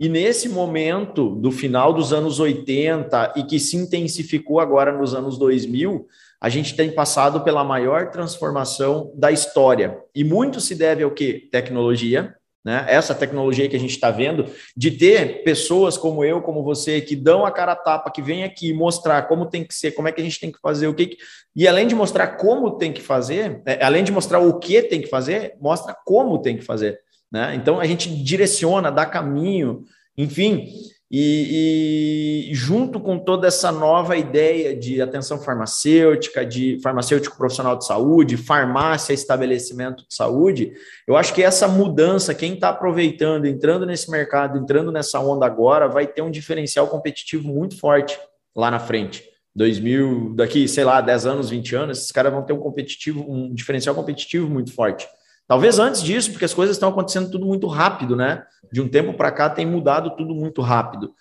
E 0.00 0.08
nesse 0.08 0.48
momento 0.48 1.36
do 1.36 1.52
final 1.52 1.92
dos 1.92 2.12
anos 2.12 2.40
80 2.40 3.34
e 3.36 3.44
que 3.44 3.60
se 3.60 3.76
intensificou 3.76 4.58
agora 4.58 4.90
nos 4.90 5.14
anos 5.14 5.38
2000, 5.38 6.08
a 6.40 6.48
gente 6.48 6.74
tem 6.74 6.90
passado 6.90 7.42
pela 7.42 7.62
maior 7.62 8.10
transformação 8.10 9.12
da 9.14 9.30
história. 9.30 9.98
E 10.14 10.24
muito 10.24 10.60
se 10.60 10.74
deve 10.74 11.04
ao 11.04 11.10
que? 11.10 11.48
Tecnologia, 11.52 12.34
né? 12.64 12.86
Essa 12.88 13.14
tecnologia 13.14 13.68
que 13.68 13.76
a 13.76 13.78
gente 13.78 13.90
está 13.90 14.10
vendo, 14.10 14.46
de 14.76 14.90
ter 14.90 15.44
pessoas 15.44 15.98
como 15.98 16.24
eu, 16.24 16.40
como 16.40 16.62
você, 16.62 17.00
que 17.00 17.14
dão 17.14 17.44
a 17.44 17.50
cara 17.50 17.72
a 17.72 17.76
tapa, 17.76 18.10
que 18.10 18.22
vem 18.22 18.42
aqui 18.42 18.72
mostrar 18.72 19.22
como 19.28 19.46
tem 19.46 19.62
que 19.62 19.74
ser, 19.74 19.92
como 19.92 20.08
é 20.08 20.12
que 20.12 20.20
a 20.20 20.24
gente 20.24 20.40
tem 20.40 20.50
que 20.50 20.58
fazer, 20.60 20.86
o 20.86 20.94
que, 20.94 21.08
que... 21.08 21.18
e 21.54 21.68
além 21.68 21.86
de 21.86 21.94
mostrar 21.94 22.38
como 22.38 22.78
tem 22.78 22.92
que 22.92 23.02
fazer, 23.02 23.62
né? 23.66 23.78
além 23.82 24.02
de 24.02 24.10
mostrar 24.10 24.38
o 24.38 24.58
que 24.58 24.80
tem 24.82 25.02
que 25.02 25.08
fazer, 25.08 25.54
mostra 25.60 25.94
como 26.06 26.40
tem 26.40 26.56
que 26.56 26.64
fazer. 26.64 26.98
Né? 27.30 27.54
Então 27.54 27.80
a 27.80 27.84
gente 27.84 28.08
direciona, 28.08 28.90
dá 28.90 29.04
caminho, 29.04 29.82
enfim. 30.16 30.68
E, 31.16 32.48
e, 32.50 32.54
junto 32.54 32.98
com 32.98 33.16
toda 33.20 33.46
essa 33.46 33.70
nova 33.70 34.16
ideia 34.16 34.74
de 34.74 35.00
atenção 35.00 35.38
farmacêutica, 35.38 36.44
de 36.44 36.80
farmacêutico 36.82 37.36
profissional 37.36 37.78
de 37.78 37.86
saúde, 37.86 38.36
farmácia, 38.36 39.12
estabelecimento 39.12 40.04
de 40.08 40.12
saúde, 40.12 40.72
eu 41.06 41.16
acho 41.16 41.32
que 41.32 41.40
essa 41.40 41.68
mudança, 41.68 42.34
quem 42.34 42.54
está 42.54 42.70
aproveitando, 42.70 43.46
entrando 43.46 43.86
nesse 43.86 44.10
mercado, 44.10 44.58
entrando 44.58 44.90
nessa 44.90 45.20
onda 45.20 45.46
agora, 45.46 45.86
vai 45.86 46.04
ter 46.04 46.20
um 46.20 46.32
diferencial 46.32 46.88
competitivo 46.88 47.46
muito 47.46 47.78
forte 47.78 48.18
lá 48.52 48.68
na 48.68 48.80
frente. 48.80 49.22
2000, 49.54 50.34
daqui, 50.34 50.66
sei 50.66 50.82
lá, 50.82 51.00
10 51.00 51.26
anos, 51.26 51.48
20 51.48 51.76
anos, 51.76 51.98
esses 51.98 52.10
caras 52.10 52.32
vão 52.32 52.42
ter 52.42 52.54
um 52.54 52.58
competitivo, 52.58 53.24
um 53.30 53.54
diferencial 53.54 53.94
competitivo 53.94 54.50
muito 54.50 54.74
forte. 54.74 55.06
Talvez 55.46 55.78
antes 55.78 56.02
disso, 56.02 56.30
porque 56.30 56.44
as 56.44 56.54
coisas 56.54 56.76
estão 56.76 56.88
acontecendo 56.88 57.30
tudo 57.30 57.46
muito 57.46 57.66
rápido, 57.66 58.16
né? 58.16 58.44
De 58.72 58.80
um 58.80 58.88
tempo 58.88 59.12
para 59.14 59.30
cá 59.30 59.50
tem 59.50 59.66
mudado 59.66 60.16
tudo 60.16 60.34
muito 60.34 60.62
rápido. 60.62 61.12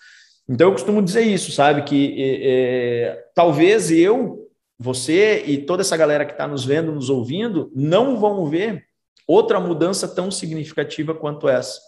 Então 0.47 0.67
eu 0.67 0.73
costumo 0.73 1.01
dizer 1.01 1.21
isso, 1.21 1.51
sabe? 1.51 1.83
Que 1.83 2.15
é, 2.21 2.51
é, 2.51 3.25
talvez 3.35 3.91
eu, 3.91 4.49
você 4.79 5.43
e 5.45 5.57
toda 5.57 5.81
essa 5.81 5.97
galera 5.97 6.25
que 6.25 6.31
está 6.31 6.47
nos 6.47 6.65
vendo, 6.65 6.91
nos 6.91 7.09
ouvindo, 7.09 7.71
não 7.75 8.17
vão 8.17 8.45
ver 8.45 8.85
outra 9.27 9.59
mudança 9.59 10.07
tão 10.07 10.31
significativa 10.31 11.13
quanto 11.13 11.47
essa 11.47 11.79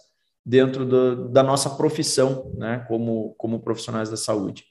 dentro 0.44 0.84
do, 0.84 1.28
da 1.28 1.42
nossa 1.42 1.70
profissão, 1.70 2.52
né? 2.56 2.84
Como, 2.86 3.34
como 3.36 3.60
profissionais 3.60 4.10
da 4.10 4.16
saúde. 4.16 4.64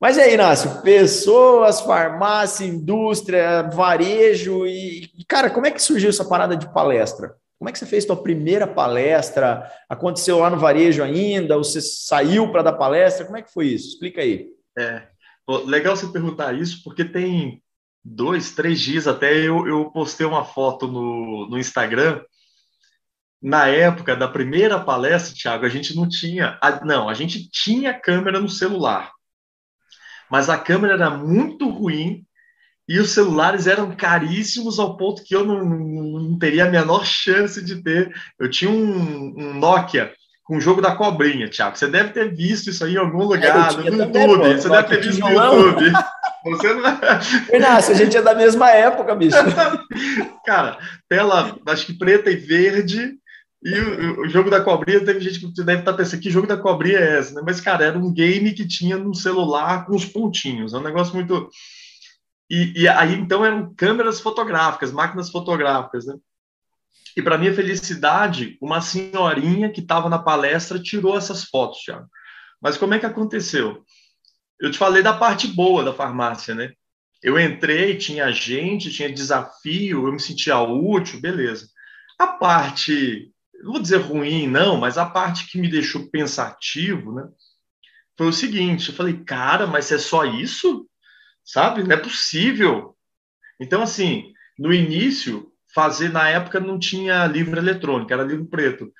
Mas 0.00 0.18
aí, 0.18 0.34
Inácio, 0.34 0.82
pessoas, 0.82 1.80
farmácia, 1.80 2.66
indústria, 2.66 3.62
varejo 3.62 4.66
e, 4.66 5.10
cara, 5.26 5.48
como 5.48 5.66
é 5.66 5.70
que 5.70 5.82
surgiu 5.82 6.10
essa 6.10 6.24
parada 6.24 6.54
de 6.54 6.70
palestra? 6.70 7.34
Como 7.58 7.70
é 7.70 7.72
que 7.72 7.78
você 7.78 7.86
fez 7.86 8.04
sua 8.04 8.22
primeira 8.22 8.66
palestra? 8.66 9.70
Aconteceu 9.88 10.38
lá 10.38 10.50
no 10.50 10.58
varejo 10.58 11.02
ainda? 11.02 11.56
Você 11.56 11.80
saiu 11.80 12.52
para 12.52 12.62
dar 12.62 12.74
palestra? 12.74 13.24
Como 13.24 13.38
é 13.38 13.42
que 13.42 13.50
foi 13.52 13.68
isso? 13.68 13.88
Explica 13.88 14.20
aí. 14.20 14.48
É, 14.78 15.04
legal 15.64 15.96
você 15.96 16.06
perguntar 16.08 16.52
isso, 16.52 16.82
porque 16.84 17.02
tem 17.02 17.62
dois, 18.04 18.54
três 18.54 18.78
dias 18.78 19.08
até 19.08 19.34
eu, 19.34 19.66
eu 19.66 19.90
postei 19.90 20.26
uma 20.26 20.44
foto 20.44 20.86
no, 20.86 21.48
no 21.48 21.58
Instagram. 21.58 22.20
Na 23.40 23.66
época 23.68 24.14
da 24.14 24.28
primeira 24.28 24.78
palestra, 24.78 25.34
Thiago, 25.34 25.64
a 25.64 25.70
gente 25.70 25.96
não 25.96 26.06
tinha. 26.06 26.58
Não, 26.84 27.08
a 27.08 27.14
gente 27.14 27.48
tinha 27.48 27.98
câmera 27.98 28.38
no 28.38 28.48
celular 28.50 29.15
mas 30.30 30.48
a 30.48 30.58
câmera 30.58 30.94
era 30.94 31.10
muito 31.10 31.68
ruim 31.68 32.24
e 32.88 33.00
os 33.00 33.10
celulares 33.10 33.66
eram 33.66 33.94
caríssimos 33.96 34.78
ao 34.78 34.96
ponto 34.96 35.24
que 35.24 35.34
eu 35.34 35.44
não, 35.44 35.64
não 35.64 36.38
teria 36.38 36.66
a 36.66 36.70
menor 36.70 37.04
chance 37.04 37.62
de 37.64 37.82
ter. 37.82 38.12
Eu 38.38 38.48
tinha 38.48 38.70
um, 38.70 39.34
um 39.36 39.54
Nokia 39.54 40.12
com 40.44 40.56
o 40.56 40.60
jogo 40.60 40.80
da 40.80 40.94
cobrinha, 40.94 41.50
Thiago. 41.50 41.76
Você 41.76 41.88
deve 41.88 42.10
ter 42.10 42.32
visto 42.32 42.70
isso 42.70 42.84
aí 42.84 42.94
em 42.94 42.98
algum 42.98 43.24
lugar, 43.24 43.72
é, 43.72 43.76
no 43.76 43.84
YouTube. 43.84 44.12
Também, 44.12 44.56
você 44.56 44.68
deve 44.68 44.88
ter 44.88 45.00
visto 45.02 45.20
no 45.20 45.30
YouTube. 45.30 45.92
Você 46.44 46.74
não... 46.74 46.98
Inácio, 47.52 47.92
a 47.92 47.96
gente 47.96 48.16
é 48.16 48.22
da 48.22 48.34
mesma 48.34 48.70
época, 48.70 49.16
bicho. 49.16 49.36
Cara, 50.46 50.78
tela, 51.08 51.56
acho 51.66 51.86
que 51.86 51.98
preta 51.98 52.30
e 52.30 52.36
verde, 52.36 53.18
e 53.62 53.78
o, 53.80 54.20
o, 54.20 54.28
jogo 54.28 54.50
da 54.50 54.62
cobrinha, 54.62 55.04
teve 55.04 55.20
gente 55.20 55.40
que 55.40 55.64
deve 55.64 55.80
estar 55.80 55.94
pensando 55.94 56.20
que 56.20 56.30
jogo 56.30 56.46
da 56.46 56.56
cobrinha 56.56 56.98
é 56.98 57.18
esse, 57.18 57.34
né? 57.34 57.42
Mas, 57.44 57.60
cara, 57.60 57.84
era 57.84 57.98
um 57.98 58.12
game 58.12 58.52
que 58.52 58.66
tinha 58.66 58.96
no 58.96 59.14
celular 59.14 59.86
com 59.86 59.96
os 59.96 60.04
pontinhos. 60.04 60.74
É 60.74 60.78
um 60.78 60.82
negócio 60.82 61.14
muito. 61.14 61.48
E, 62.50 62.82
e 62.82 62.88
aí, 62.88 63.14
então, 63.14 63.44
eram 63.44 63.74
câmeras 63.74 64.20
fotográficas, 64.20 64.92
máquinas 64.92 65.30
fotográficas, 65.30 66.06
né? 66.06 66.14
E, 67.16 67.22
para 67.22 67.38
minha 67.38 67.54
felicidade, 67.54 68.58
uma 68.60 68.80
senhorinha 68.80 69.70
que 69.70 69.80
estava 69.80 70.08
na 70.08 70.18
palestra 70.18 70.78
tirou 70.78 71.16
essas 71.16 71.44
fotos, 71.44 71.80
Thiago. 71.80 72.08
Mas 72.60 72.76
como 72.76 72.94
é 72.94 72.98
que 72.98 73.06
aconteceu? 73.06 73.82
Eu 74.60 74.70
te 74.70 74.78
falei 74.78 75.02
da 75.02 75.14
parte 75.14 75.48
boa 75.48 75.82
da 75.82 75.94
farmácia, 75.94 76.54
né? 76.54 76.72
Eu 77.22 77.40
entrei, 77.40 77.96
tinha 77.96 78.30
gente, 78.30 78.90
tinha 78.90 79.12
desafio, 79.12 80.06
eu 80.06 80.12
me 80.12 80.20
sentia 80.20 80.60
útil, 80.60 81.20
beleza. 81.20 81.68
A 82.18 82.26
parte 82.26 83.32
não 83.66 83.72
vou 83.72 83.82
dizer 83.82 83.96
ruim, 83.96 84.46
não, 84.46 84.76
mas 84.76 84.96
a 84.96 85.04
parte 85.04 85.48
que 85.48 85.58
me 85.58 85.68
deixou 85.68 86.08
pensativo, 86.08 87.12
né? 87.12 87.28
foi 88.16 88.28
o 88.28 88.32
seguinte: 88.32 88.88
eu 88.88 88.94
falei, 88.94 89.24
cara, 89.24 89.66
mas 89.66 89.90
é 89.90 89.98
só 89.98 90.24
isso? 90.24 90.88
Sabe? 91.44 91.82
Não 91.82 91.92
é 91.92 91.96
possível. 91.96 92.96
Então, 93.60 93.82
assim, 93.82 94.32
no 94.56 94.72
início, 94.72 95.52
fazer, 95.74 96.10
na 96.10 96.28
época 96.28 96.60
não 96.60 96.78
tinha 96.78 97.26
livro 97.26 97.58
eletrônico, 97.58 98.12
era 98.12 98.22
livro 98.22 98.46
preto. 98.46 98.92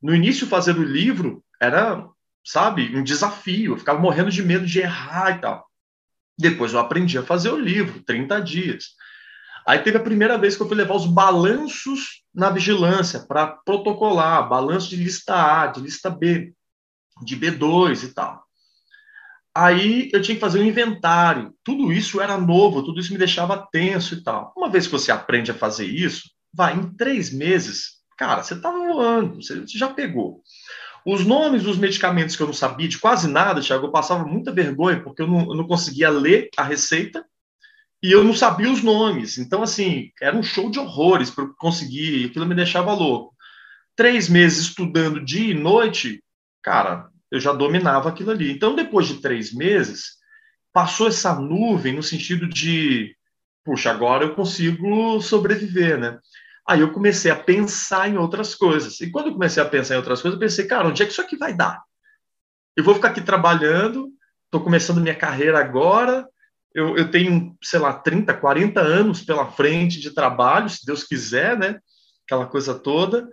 No 0.00 0.14
início, 0.14 0.46
fazer 0.46 0.76
o 0.76 0.84
livro 0.84 1.44
era, 1.60 2.06
sabe, 2.44 2.96
um 2.96 3.02
desafio. 3.02 3.72
Eu 3.72 3.78
ficava 3.78 3.98
morrendo 3.98 4.30
de 4.30 4.42
medo 4.42 4.66
de 4.66 4.80
errar 4.80 5.36
e 5.36 5.40
tal. 5.40 5.66
Depois 6.38 6.72
eu 6.72 6.78
aprendi 6.78 7.18
a 7.18 7.22
fazer 7.22 7.50
o 7.50 7.58
livro, 7.58 8.02
30 8.02 8.40
dias. 8.40 8.84
Aí 9.66 9.80
teve 9.80 9.96
a 9.96 10.02
primeira 10.02 10.38
vez 10.38 10.54
que 10.54 10.62
eu 10.62 10.68
fui 10.68 10.76
levar 10.76 10.94
os 10.94 11.06
balanços 11.06 12.22
na 12.36 12.50
vigilância 12.50 13.20
para 13.20 13.46
protocolar, 13.46 14.46
balanço 14.46 14.90
de 14.90 14.96
lista 14.96 15.62
A, 15.62 15.66
de 15.68 15.80
lista 15.80 16.10
B, 16.10 16.52
de 17.22 17.34
B2 17.34 18.04
e 18.04 18.08
tal. 18.12 18.44
Aí 19.54 20.10
eu 20.12 20.20
tinha 20.20 20.34
que 20.34 20.40
fazer 20.40 20.60
um 20.60 20.64
inventário. 20.64 21.54
Tudo 21.64 21.90
isso 21.90 22.20
era 22.20 22.36
novo, 22.36 22.82
tudo 22.82 23.00
isso 23.00 23.10
me 23.10 23.18
deixava 23.18 23.66
tenso 23.72 24.14
e 24.14 24.22
tal. 24.22 24.52
Uma 24.54 24.68
vez 24.68 24.86
que 24.86 24.92
você 24.92 25.10
aprende 25.10 25.50
a 25.50 25.54
fazer 25.54 25.86
isso, 25.86 26.30
vai, 26.52 26.76
em 26.76 26.94
três 26.94 27.32
meses, 27.32 28.02
cara, 28.18 28.42
você 28.42 28.60
tá 28.60 28.70
voando, 28.70 29.42
você 29.42 29.66
já 29.66 29.88
pegou. 29.88 30.42
Os 31.06 31.24
nomes 31.24 31.62
dos 31.62 31.78
medicamentos 31.78 32.36
que 32.36 32.42
eu 32.42 32.48
não 32.48 32.52
sabia 32.52 32.86
de 32.86 32.98
quase 32.98 33.28
nada, 33.28 33.62
Thiago, 33.62 33.86
eu 33.86 33.92
passava 33.92 34.26
muita 34.26 34.52
vergonha, 34.52 35.02
porque 35.02 35.22
eu 35.22 35.26
não, 35.26 35.40
eu 35.40 35.54
não 35.54 35.66
conseguia 35.66 36.10
ler 36.10 36.50
a 36.54 36.62
receita 36.62 37.24
e 38.02 38.12
eu 38.12 38.22
não 38.22 38.34
sabia 38.34 38.70
os 38.70 38.82
nomes. 38.82 39.38
Então, 39.38 39.62
assim, 39.62 40.10
era 40.20 40.36
um 40.36 40.42
show 40.42 40.70
de 40.70 40.78
horrores 40.78 41.30
para 41.30 41.46
conseguir, 41.58 42.26
aquilo 42.26 42.46
me 42.46 42.54
deixava 42.54 42.92
louco. 42.92 43.34
Três 43.94 44.28
meses 44.28 44.66
estudando 44.66 45.24
dia 45.24 45.50
e 45.50 45.54
noite, 45.54 46.22
cara, 46.62 47.08
eu 47.30 47.40
já 47.40 47.52
dominava 47.52 48.08
aquilo 48.08 48.30
ali. 48.30 48.52
Então, 48.52 48.74
depois 48.74 49.08
de 49.08 49.20
três 49.20 49.52
meses, 49.52 50.16
passou 50.72 51.08
essa 51.08 51.34
nuvem 51.34 51.94
no 51.94 52.02
sentido 52.02 52.46
de, 52.46 53.16
puxa, 53.64 53.90
agora 53.90 54.24
eu 54.24 54.34
consigo 54.34 55.20
sobreviver, 55.22 55.98
né? 55.98 56.18
Aí 56.68 56.80
eu 56.80 56.92
comecei 56.92 57.30
a 57.30 57.36
pensar 57.36 58.10
em 58.10 58.18
outras 58.18 58.54
coisas. 58.54 59.00
E 59.00 59.10
quando 59.10 59.28
eu 59.28 59.32
comecei 59.32 59.62
a 59.62 59.66
pensar 59.66 59.94
em 59.94 59.98
outras 59.98 60.20
coisas, 60.20 60.36
eu 60.36 60.46
pensei, 60.46 60.66
cara, 60.66 60.88
onde 60.88 61.02
é 61.02 61.06
que 61.06 61.12
isso 61.12 61.20
aqui 61.22 61.36
vai 61.36 61.54
dar? 61.54 61.80
Eu 62.76 62.84
vou 62.84 62.94
ficar 62.94 63.08
aqui 63.08 63.22
trabalhando, 63.22 64.10
estou 64.44 64.60
começando 64.60 65.00
minha 65.00 65.14
carreira 65.14 65.58
agora, 65.58 66.28
eu, 66.76 66.94
eu, 66.94 67.10
tenho, 67.10 67.56
sei 67.62 67.80
lá, 67.80 67.94
30, 67.94 68.34
40 68.34 68.80
anos 68.82 69.22
pela 69.22 69.50
frente 69.50 69.98
de 69.98 70.14
trabalho, 70.14 70.68
se 70.68 70.84
Deus 70.84 71.02
quiser, 71.02 71.58
né? 71.58 71.80
Aquela 72.26 72.44
coisa 72.44 72.74
toda. 72.74 73.26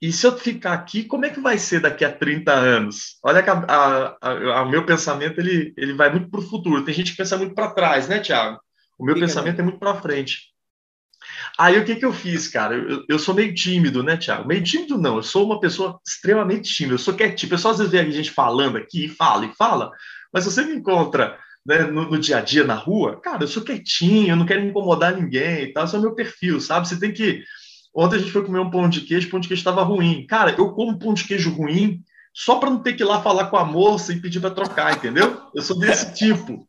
E 0.00 0.10
se 0.10 0.26
eu 0.26 0.34
ficar 0.34 0.72
aqui, 0.72 1.04
como 1.04 1.26
é 1.26 1.28
que 1.28 1.40
vai 1.40 1.58
ser 1.58 1.80
daqui 1.80 2.06
a 2.06 2.10
30 2.10 2.50
anos? 2.50 3.18
Olha 3.22 3.42
que 3.42 3.50
o 3.50 4.64
meu 4.70 4.86
pensamento 4.86 5.38
ele, 5.38 5.74
ele 5.76 5.92
vai 5.92 6.10
muito 6.10 6.30
para 6.30 6.40
o 6.40 6.48
futuro. 6.48 6.82
Tem 6.82 6.94
gente 6.94 7.10
que 7.10 7.18
pensa 7.18 7.36
muito 7.36 7.54
para 7.54 7.72
trás, 7.72 8.08
né, 8.08 8.18
Tiago? 8.18 8.58
O 8.98 9.04
meu 9.04 9.14
Fica 9.14 9.26
pensamento 9.26 9.60
é 9.60 9.62
muito 9.62 9.78
para 9.78 10.00
frente. 10.00 10.48
Aí 11.58 11.78
o 11.78 11.84
que, 11.84 11.96
que 11.96 12.04
eu 12.06 12.14
fiz, 12.14 12.48
cara? 12.48 12.74
Eu, 12.74 13.04
eu 13.06 13.18
sou 13.18 13.34
meio 13.34 13.52
tímido, 13.52 14.02
né, 14.02 14.16
Tiago? 14.16 14.48
Meio 14.48 14.64
tímido 14.64 14.96
não, 14.96 15.16
eu 15.16 15.22
sou 15.22 15.44
uma 15.44 15.60
pessoa 15.60 16.00
extremamente 16.06 16.72
tímida, 16.72 16.94
eu 16.94 16.98
sou 16.98 17.12
quietinho. 17.12 17.48
O 17.48 17.50
pessoal 17.50 17.72
às 17.72 17.78
vezes 17.78 17.92
vê 17.92 17.98
a 17.98 18.10
gente 18.10 18.30
falando 18.30 18.78
aqui, 18.78 19.06
fala 19.06 19.44
e 19.44 19.54
fala, 19.54 19.90
mas 20.32 20.46
você 20.46 20.64
me 20.64 20.76
encontra 20.76 21.38
né, 21.66 21.82
no, 21.84 22.10
no, 22.10 22.18
dia 22.18 22.38
a 22.38 22.40
dia 22.40 22.64
na 22.64 22.74
rua, 22.74 23.20
cara, 23.20 23.44
eu 23.44 23.48
sou 23.48 23.62
quietinho, 23.62 24.30
eu 24.30 24.36
não 24.36 24.46
quero 24.46 24.64
incomodar 24.64 25.14
ninguém 25.14 25.64
e 25.64 25.72
tal, 25.72 25.84
esse 25.84 25.94
é 25.94 25.98
o 25.98 26.02
meu 26.02 26.14
perfil, 26.14 26.60
sabe? 26.60 26.88
Você 26.88 26.98
tem 26.98 27.12
que 27.12 27.42
Ontem 27.94 28.16
a 28.16 28.18
gente 28.18 28.30
foi 28.30 28.44
comer 28.44 28.60
um 28.60 28.70
pão 28.70 28.88
de 28.88 29.00
queijo, 29.00 29.26
o 29.26 29.30
pão 29.30 29.40
de 29.40 29.48
queijo 29.48 29.60
estava 29.60 29.82
ruim. 29.82 30.24
Cara, 30.26 30.54
eu 30.56 30.72
como 30.72 30.98
pão 30.98 31.12
de 31.12 31.24
queijo 31.24 31.50
ruim 31.52 32.00
só 32.32 32.56
para 32.56 32.70
não 32.70 32.78
ter 32.78 32.92
que 32.92 33.02
ir 33.02 33.06
lá 33.06 33.20
falar 33.20 33.46
com 33.46 33.56
a 33.56 33.64
moça 33.64 34.12
e 34.12 34.20
pedir 34.20 34.40
para 34.40 34.50
trocar, 34.50 34.96
entendeu? 34.96 35.42
Eu 35.54 35.62
sou 35.62 35.78
desse 35.78 36.14
tipo. 36.14 36.66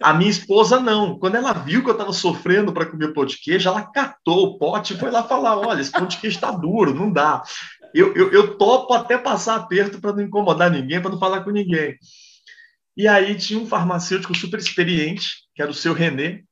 A 0.00 0.12
minha 0.14 0.30
esposa 0.30 0.80
não. 0.80 1.18
Quando 1.18 1.36
ela 1.36 1.52
viu 1.52 1.82
que 1.82 1.88
eu 1.88 1.92
estava 1.92 2.12
sofrendo 2.12 2.72
para 2.72 2.86
comer 2.86 3.12
pão 3.12 3.24
de 3.24 3.38
queijo, 3.38 3.68
ela 3.68 3.82
catou 3.82 4.44
o 4.44 4.58
pote 4.58 4.94
e 4.94 4.96
foi 4.96 5.10
lá 5.10 5.22
falar: 5.22 5.58
olha, 5.58 5.80
esse 5.80 5.92
pão 5.92 6.06
de 6.06 6.16
queijo 6.16 6.36
está 6.36 6.50
duro, 6.50 6.94
não 6.94 7.10
dá. 7.10 7.42
Eu, 7.94 8.14
eu, 8.14 8.30
eu 8.32 8.56
topo 8.56 8.92
até 8.92 9.16
passar 9.16 9.56
aperto 9.56 10.00
para 10.00 10.12
não 10.12 10.22
incomodar 10.22 10.70
ninguém, 10.70 11.00
para 11.00 11.10
não 11.10 11.18
falar 11.18 11.40
com 11.40 11.50
ninguém. 11.50 11.96
E 12.98 13.06
aí 13.06 13.36
tinha 13.36 13.60
um 13.60 13.66
farmacêutico 13.66 14.36
super 14.36 14.58
experiente, 14.58 15.44
que 15.54 15.62
era 15.62 15.70
o 15.70 15.74
seu 15.74 15.92
René, 15.92 16.42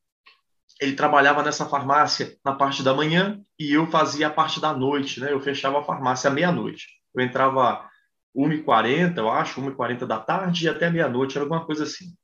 ele 0.81 0.95
trabalhava 0.95 1.43
nessa 1.43 1.67
farmácia 1.67 2.39
na 2.45 2.55
parte 2.55 2.85
da 2.85 2.95
manhã 2.95 3.43
e 3.59 3.73
eu 3.73 3.89
fazia 3.89 4.29
a 4.29 4.31
parte 4.31 4.61
da 4.61 4.73
noite, 4.73 5.19
né? 5.19 5.33
Eu 5.33 5.41
fechava 5.41 5.81
a 5.81 5.85
farmácia 5.85 6.31
à 6.31 6.33
meia-noite. 6.33 6.87
Eu 7.13 7.25
entrava 7.25 7.91
1h40, 8.33 9.17
eu 9.17 9.29
acho, 9.29 9.61
1h40 9.61 10.07
da 10.07 10.21
tarde 10.21 10.67
e 10.67 10.69
até 10.69 10.89
meia-noite, 10.89 11.37
era 11.37 11.45
alguma 11.45 11.67
coisa 11.67 11.83
assim. 11.83 12.15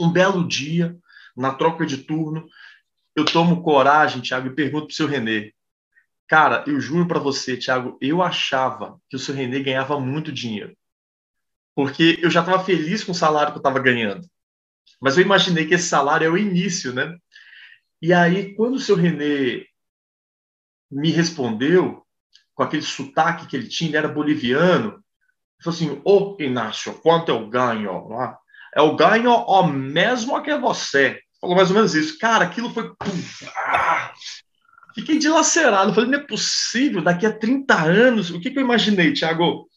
Um 0.00 0.12
belo 0.12 0.46
dia, 0.46 0.96
na 1.36 1.52
troca 1.52 1.84
de 1.84 1.98
turno, 1.98 2.46
eu 3.16 3.24
tomo 3.24 3.64
coragem, 3.64 4.22
Thiago, 4.22 4.46
e 4.46 4.54
pergunto 4.54 4.86
para 4.86 4.92
o 4.92 4.96
seu 4.96 5.08
Renê. 5.08 5.52
Cara, 6.28 6.62
eu 6.68 6.80
juro 6.80 7.08
para 7.08 7.18
você, 7.18 7.56
Thiago, 7.56 7.98
eu 8.00 8.22
achava 8.22 9.00
que 9.10 9.16
o 9.16 9.18
seu 9.18 9.34
Renê 9.34 9.60
ganhava 9.60 9.98
muito 9.98 10.30
dinheiro. 10.30 10.76
Porque 11.74 12.18
eu 12.22 12.30
já 12.30 12.40
estava 12.40 12.62
feliz 12.62 13.02
com 13.02 13.12
o 13.12 13.14
salário 13.14 13.52
que 13.52 13.56
eu 13.56 13.60
estava 13.60 13.80
ganhando. 13.80 14.26
Mas 15.00 15.16
eu 15.16 15.24
imaginei 15.24 15.66
que 15.66 15.74
esse 15.74 15.88
salário 15.88 16.26
é 16.26 16.30
o 16.30 16.38
início, 16.38 16.92
né? 16.92 17.16
E 18.00 18.12
aí, 18.12 18.54
quando 18.54 18.74
o 18.74 18.80
seu 18.80 18.96
René 18.96 19.64
me 20.90 21.10
respondeu, 21.10 22.04
com 22.54 22.62
aquele 22.62 22.82
sotaque 22.82 23.46
que 23.46 23.56
ele 23.56 23.68
tinha, 23.68 23.90
ele 23.90 23.96
era 23.96 24.08
boliviano, 24.08 24.92
ele 24.92 25.62
falou 25.62 25.76
assim, 25.76 26.02
ô 26.04 26.36
oh, 26.38 26.42
Inácio, 26.42 26.94
quanto 27.00 27.30
eu 27.30 27.48
ganho? 27.48 28.08
Eu 28.74 28.94
ganho 28.94 29.30
o 29.30 29.66
mesmo 29.66 30.40
que 30.42 30.56
você. 30.56 31.20
Falou 31.40 31.56
mais 31.56 31.70
ou 31.70 31.76
menos 31.76 31.94
isso. 31.94 32.18
Cara, 32.18 32.44
aquilo 32.44 32.72
foi... 32.72 32.92
Ah, 33.56 34.12
fiquei 34.94 35.18
dilacerado. 35.18 35.92
falei, 35.92 36.10
não 36.10 36.18
é 36.18 36.22
possível, 36.22 37.02
daqui 37.02 37.26
a 37.26 37.36
30 37.36 37.74
anos... 37.74 38.30
O 38.30 38.40
que, 38.40 38.50
que 38.50 38.58
eu 38.58 38.62
imaginei, 38.62 39.12
Tiago? 39.12 39.68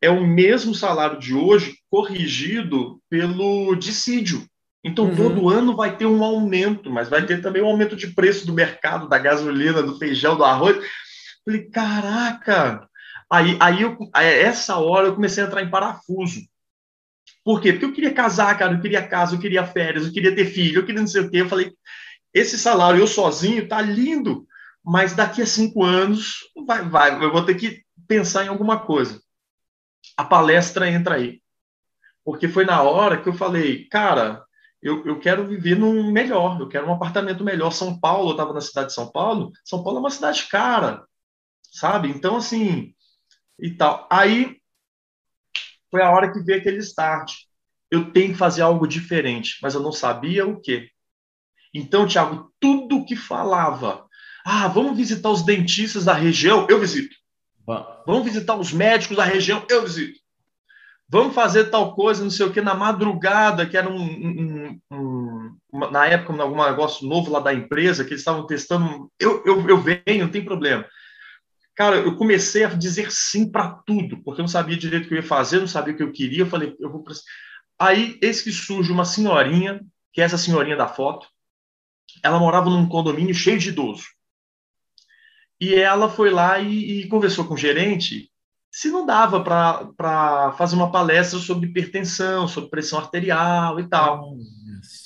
É 0.00 0.10
o 0.10 0.26
mesmo 0.26 0.74
salário 0.74 1.18
de 1.18 1.34
hoje 1.34 1.78
corrigido 1.90 3.00
pelo 3.08 3.74
dissídio. 3.74 4.46
Então, 4.84 5.06
uhum. 5.06 5.16
todo 5.16 5.48
ano 5.48 5.74
vai 5.74 5.96
ter 5.96 6.06
um 6.06 6.22
aumento, 6.22 6.90
mas 6.90 7.08
vai 7.08 7.26
ter 7.26 7.42
também 7.42 7.62
um 7.62 7.66
aumento 7.66 7.96
de 7.96 8.08
preço 8.08 8.46
do 8.46 8.52
mercado, 8.52 9.08
da 9.08 9.18
gasolina, 9.18 9.82
do 9.82 9.98
feijão, 9.98 10.36
do 10.36 10.44
arroz. 10.44 10.76
Falei, 11.44 11.68
caraca! 11.70 12.88
Aí, 13.30 13.56
aí, 13.58 13.82
eu, 13.82 13.98
essa 14.14 14.76
hora 14.76 15.08
eu 15.08 15.14
comecei 15.14 15.42
a 15.42 15.46
entrar 15.46 15.62
em 15.62 15.70
parafuso. 15.70 16.40
Por 17.44 17.60
quê? 17.60 17.72
Porque 17.72 17.84
eu 17.84 17.92
queria 17.92 18.12
casar, 18.12 18.56
cara, 18.56 18.74
eu 18.74 18.80
queria 18.80 19.06
casa, 19.06 19.34
eu 19.34 19.40
queria 19.40 19.66
férias, 19.66 20.06
eu 20.06 20.12
queria 20.12 20.34
ter 20.34 20.44
filho, 20.44 20.80
eu 20.80 20.86
queria 20.86 21.00
não 21.00 21.08
sei 21.08 21.22
o 21.22 21.30
quê. 21.30 21.40
Eu 21.40 21.48
falei, 21.48 21.72
esse 22.32 22.58
salário 22.58 23.00
eu 23.00 23.06
sozinho 23.06 23.66
tá 23.66 23.80
lindo, 23.80 24.46
mas 24.84 25.14
daqui 25.14 25.42
a 25.42 25.46
cinco 25.46 25.82
anos 25.82 26.40
vai, 26.66 26.88
vai, 26.88 27.24
eu 27.24 27.32
vou 27.32 27.44
ter 27.44 27.54
que 27.54 27.82
pensar 28.06 28.44
em 28.44 28.48
alguma 28.48 28.78
coisa. 28.78 29.20
A 30.16 30.24
palestra 30.24 30.90
entra 30.90 31.16
aí. 31.16 31.40
Porque 32.24 32.48
foi 32.48 32.64
na 32.64 32.82
hora 32.82 33.22
que 33.22 33.28
eu 33.28 33.34
falei, 33.34 33.86
cara, 33.88 34.44
eu, 34.82 35.04
eu 35.06 35.18
quero 35.18 35.46
viver 35.46 35.76
num 35.76 36.10
melhor, 36.10 36.60
eu 36.60 36.68
quero 36.68 36.86
um 36.86 36.92
apartamento 36.92 37.44
melhor. 37.44 37.70
São 37.70 37.98
Paulo, 37.98 38.30
eu 38.30 38.32
estava 38.32 38.52
na 38.52 38.60
cidade 38.60 38.88
de 38.88 38.94
São 38.94 39.10
Paulo, 39.10 39.52
São 39.64 39.82
Paulo 39.82 39.98
é 39.98 40.00
uma 40.00 40.10
cidade 40.10 40.46
cara, 40.48 41.04
sabe? 41.72 42.08
Então, 42.08 42.36
assim, 42.36 42.94
e 43.58 43.70
tal. 43.70 44.06
Aí 44.10 44.60
foi 45.90 46.02
a 46.02 46.10
hora 46.10 46.32
que 46.32 46.40
veio 46.40 46.58
aquele 46.58 46.78
start. 46.78 47.32
Eu 47.90 48.12
tenho 48.12 48.32
que 48.32 48.38
fazer 48.38 48.62
algo 48.62 48.86
diferente, 48.86 49.58
mas 49.62 49.74
eu 49.74 49.80
não 49.80 49.92
sabia 49.92 50.46
o 50.46 50.60
quê. 50.60 50.90
Então, 51.72 52.06
Tiago, 52.06 52.52
tudo 52.58 53.04
que 53.04 53.14
falava, 53.14 54.06
ah, 54.44 54.66
vamos 54.68 54.96
visitar 54.96 55.30
os 55.30 55.44
dentistas 55.44 56.04
da 56.04 56.14
região, 56.14 56.66
eu 56.68 56.80
visito. 56.80 57.14
Vamos 58.06 58.24
visitar 58.24 58.56
os 58.56 58.72
médicos 58.72 59.16
da 59.16 59.24
região, 59.24 59.64
eu 59.68 59.82
visito 59.82 60.20
vamos 61.08 61.34
fazer 61.34 61.70
tal 61.70 61.94
coisa, 61.94 62.22
não 62.22 62.30
sei 62.30 62.46
o 62.46 62.52
que, 62.52 62.60
na 62.60 62.74
madrugada, 62.74 63.66
que 63.66 63.76
era 63.76 63.88
um, 63.88 64.02
um, 64.02 64.80
um, 64.90 65.90
na 65.90 66.06
época, 66.06 66.32
um, 66.32 66.42
algum 66.42 66.62
negócio 66.62 67.06
novo 67.06 67.30
lá 67.30 67.40
da 67.40 67.54
empresa, 67.54 68.04
que 68.04 68.10
eles 68.10 68.20
estavam 68.20 68.46
testando. 68.46 69.10
Eu, 69.18 69.42
eu, 69.44 69.68
eu 69.68 69.80
venho, 69.80 70.24
não 70.24 70.30
tem 70.30 70.44
problema. 70.44 70.86
Cara, 71.74 71.96
eu 71.96 72.16
comecei 72.16 72.64
a 72.64 72.68
dizer 72.68 73.12
sim 73.12 73.50
para 73.50 73.68
tudo, 73.86 74.22
porque 74.22 74.40
eu 74.40 74.44
não 74.44 74.48
sabia 74.48 74.76
direito 74.76 75.04
o 75.04 75.08
que 75.08 75.14
eu 75.14 75.18
ia 75.18 75.22
fazer, 75.22 75.60
não 75.60 75.66
sabia 75.66 75.92
o 75.92 75.96
que 75.96 76.02
eu 76.02 76.12
queria. 76.12 76.42
Eu 76.42 76.46
falei, 76.46 76.74
eu 76.80 76.90
vou. 76.90 77.04
Aí, 77.78 78.18
eis 78.22 78.40
que 78.40 78.50
surge 78.50 78.90
uma 78.90 79.04
senhorinha, 79.04 79.80
que 80.12 80.22
é 80.22 80.24
essa 80.24 80.38
senhorinha 80.38 80.76
da 80.76 80.88
foto. 80.88 81.28
Ela 82.22 82.38
morava 82.38 82.70
num 82.70 82.88
condomínio 82.88 83.34
cheio 83.34 83.58
de 83.58 83.68
idoso. 83.68 84.06
E 85.60 85.74
ela 85.74 86.08
foi 86.08 86.30
lá 86.30 86.58
e, 86.58 87.00
e 87.00 87.08
conversou 87.08 87.46
com 87.46 87.54
o 87.54 87.58
gerente 87.58 88.30
se 88.70 88.90
não 88.90 89.06
dava 89.06 89.42
para 89.42 90.52
fazer 90.58 90.76
uma 90.76 90.92
palestra 90.92 91.38
sobre 91.38 91.68
hipertensão, 91.68 92.46
sobre 92.46 92.68
pressão 92.68 92.98
arterial 92.98 93.80
e 93.80 93.88
tal. 93.88 94.34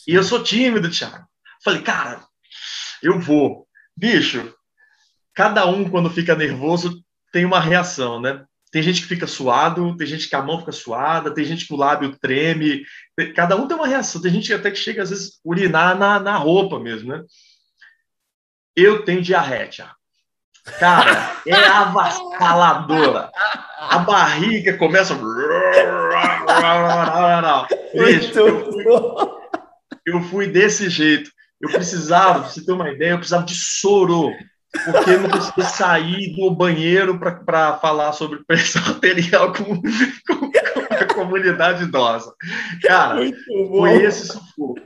e 0.09 0.15
eu 0.15 0.25
sou 0.25 0.43
tímido, 0.43 0.91
Thiago. 0.91 1.25
Falei, 1.63 1.81
cara, 1.81 2.25
eu 3.01 3.21
vou. 3.21 3.69
Bicho, 3.97 4.53
cada 5.35 5.67
um, 5.67 5.89
quando 5.89 6.11
fica 6.11 6.35
nervoso, 6.35 7.01
tem 7.33 7.45
uma 7.45 7.61
reação, 7.61 8.21
né? 8.21 8.45
tem 8.71 8.83
gente 8.83 9.03
que 9.03 9.09
fica 9.09 9.27
suado, 9.27 9.97
tem 9.97 10.07
gente 10.07 10.29
que 10.29 10.37
a 10.37 10.43
mão 10.43 10.61
fica 10.61 10.73
suada, 10.73 11.35
tem 11.35 11.45
gente 11.45 11.67
que 11.67 11.75
o 11.75 11.77
lábio 11.77 12.17
treme, 12.21 12.85
cada 13.35 13.57
um 13.57 13.67
tem 13.67 13.77
uma 13.77 13.87
reação, 13.87 14.23
tem 14.23 14.33
gente 14.33 14.53
até 14.55 14.71
que 14.71 14.79
chega 14.79 15.03
às 15.03 15.11
vezes 15.11 15.41
urinar 15.45 15.99
na, 15.99 16.21
na 16.21 16.37
roupa 16.37 16.79
mesmo, 16.79 17.13
né? 17.13 17.25
Eu 18.77 19.05
tenho 19.05 19.21
diarreia, 19.21 19.69
Cara, 20.79 21.37
é 21.47 21.55
avassaladora. 21.55 23.31
A 23.79 23.99
barriga 23.99 24.77
começa. 24.77 25.15
Bicho, 27.95 28.39
eu, 28.39 28.73
fui, 28.73 28.85
eu 30.07 30.23
fui 30.23 30.47
desse 30.47 30.89
jeito. 30.89 31.31
Eu 31.61 31.71
precisava, 31.71 32.41
pra 32.41 32.49
você 32.49 32.65
ter 32.65 32.73
uma 32.73 32.91
ideia, 32.91 33.11
eu 33.11 33.19
precisava 33.19 33.45
de 33.45 33.55
soro 33.55 34.33
porque 34.85 35.17
não 35.17 35.29
conseguia 35.29 35.65
sair 35.65 36.35
do 36.37 36.51
banheiro 36.51 37.19
para 37.19 37.77
falar 37.79 38.13
sobre 38.13 38.43
pressão 38.47 38.83
arterial 38.83 39.53
com, 39.53 39.65
com, 39.65 40.51
com, 40.51 40.95
a 40.95 41.05
comunidade 41.07 41.85
idosa. 41.85 42.33
Cara, 42.83 43.21
foi 43.69 44.03
esse 44.03 44.29
sufoco. 44.29 44.81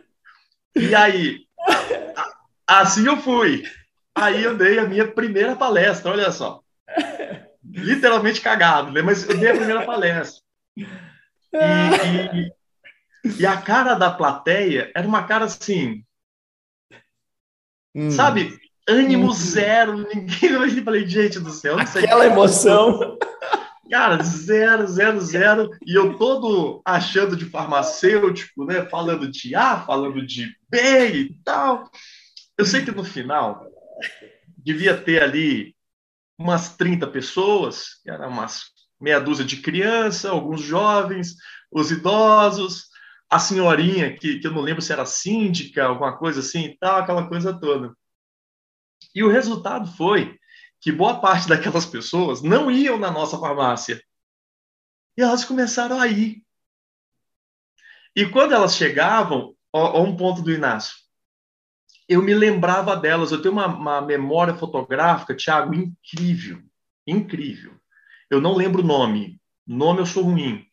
E 0.74 0.94
aí, 0.94 1.40
assim 2.66 3.06
eu 3.06 3.16
fui. 3.18 3.62
Aí 4.14 4.44
eu 4.44 4.56
dei 4.56 4.78
a 4.78 4.86
minha 4.86 5.06
primeira 5.10 5.56
palestra, 5.56 6.12
olha 6.12 6.30
só. 6.30 6.60
Literalmente 7.64 8.40
cagado, 8.40 8.92
né? 8.92 9.02
Mas 9.02 9.28
eu 9.28 9.36
dei 9.36 9.50
a 9.50 9.56
primeira 9.56 9.84
palestra. 9.84 10.42
E, 10.76 10.84
e, 13.24 13.40
e 13.40 13.46
a 13.46 13.60
cara 13.60 13.94
da 13.94 14.10
plateia 14.10 14.92
era 14.94 15.06
uma 15.06 15.24
cara 15.24 15.46
assim. 15.46 16.04
Hum. 17.94 18.10
Sabe, 18.10 18.56
ânimo 18.88 19.26
uhum. 19.26 19.32
zero, 19.32 19.96
ninguém. 19.96 20.50
Eu 20.50 20.84
falei, 20.84 21.06
gente 21.06 21.40
do 21.40 21.50
céu, 21.50 21.76
não 21.76 21.86
sei. 21.86 22.04
Aquela 22.04 22.26
emoção. 22.26 23.18
Cara, 23.90 24.22
zero, 24.22 24.86
zero, 24.86 25.20
zero. 25.20 25.70
E 25.86 25.94
eu 25.94 26.16
todo 26.16 26.80
achando 26.84 27.36
de 27.36 27.44
farmacêutico, 27.44 28.64
né? 28.64 28.86
Falando 28.86 29.30
de 29.30 29.54
A, 29.54 29.78
falando 29.78 30.26
de 30.26 30.56
B 30.68 31.08
e 31.12 31.34
tal. 31.44 31.90
Eu 32.56 32.64
sei 32.64 32.84
que 32.84 32.90
no 32.90 33.04
final 33.04 33.66
devia 34.56 34.96
ter 34.96 35.22
ali 35.22 35.74
umas 36.38 36.76
30 36.76 37.06
pessoas, 37.08 38.00
eram 38.06 38.28
umas 38.28 38.72
meia 39.00 39.20
dúzia 39.20 39.44
de 39.44 39.58
crianças, 39.58 40.24
alguns 40.24 40.62
jovens, 40.62 41.36
os 41.70 41.90
idosos, 41.90 42.88
a 43.28 43.38
senhorinha, 43.38 44.16
que, 44.16 44.38
que 44.38 44.46
eu 44.46 44.52
não 44.52 44.62
lembro 44.62 44.82
se 44.82 44.92
era 44.92 45.04
síndica, 45.04 45.84
alguma 45.84 46.16
coisa 46.16 46.40
assim 46.40 46.66
e 46.66 46.78
tal, 46.78 47.00
aquela 47.00 47.28
coisa 47.28 47.58
toda. 47.58 47.94
E 49.14 49.22
o 49.22 49.30
resultado 49.30 49.90
foi 49.96 50.38
que 50.80 50.92
boa 50.92 51.20
parte 51.20 51.48
daquelas 51.48 51.86
pessoas 51.86 52.42
não 52.42 52.70
iam 52.70 52.98
na 52.98 53.10
nossa 53.10 53.38
farmácia. 53.38 54.02
E 55.16 55.22
elas 55.22 55.44
começaram 55.44 56.00
a 56.00 56.06
ir. 56.06 56.42
E 58.14 58.26
quando 58.26 58.52
elas 58.52 58.76
chegavam, 58.76 59.54
a 59.72 59.98
um 59.98 60.16
ponto 60.16 60.40
do 60.40 60.52
Inácio, 60.52 60.96
eu 62.08 62.22
me 62.22 62.34
lembrava 62.34 62.96
delas. 62.96 63.32
Eu 63.32 63.40
tenho 63.40 63.52
uma, 63.52 63.66
uma 63.66 64.00
memória 64.00 64.54
fotográfica, 64.54 65.36
Thiago, 65.36 65.74
incrível. 65.74 66.60
Incrível. 67.06 67.72
Eu 68.30 68.40
não 68.40 68.54
lembro 68.54 68.82
o 68.82 68.86
nome. 68.86 69.40
Nome 69.66 70.00
eu 70.00 70.06
sou 70.06 70.24
ruim. 70.24 70.64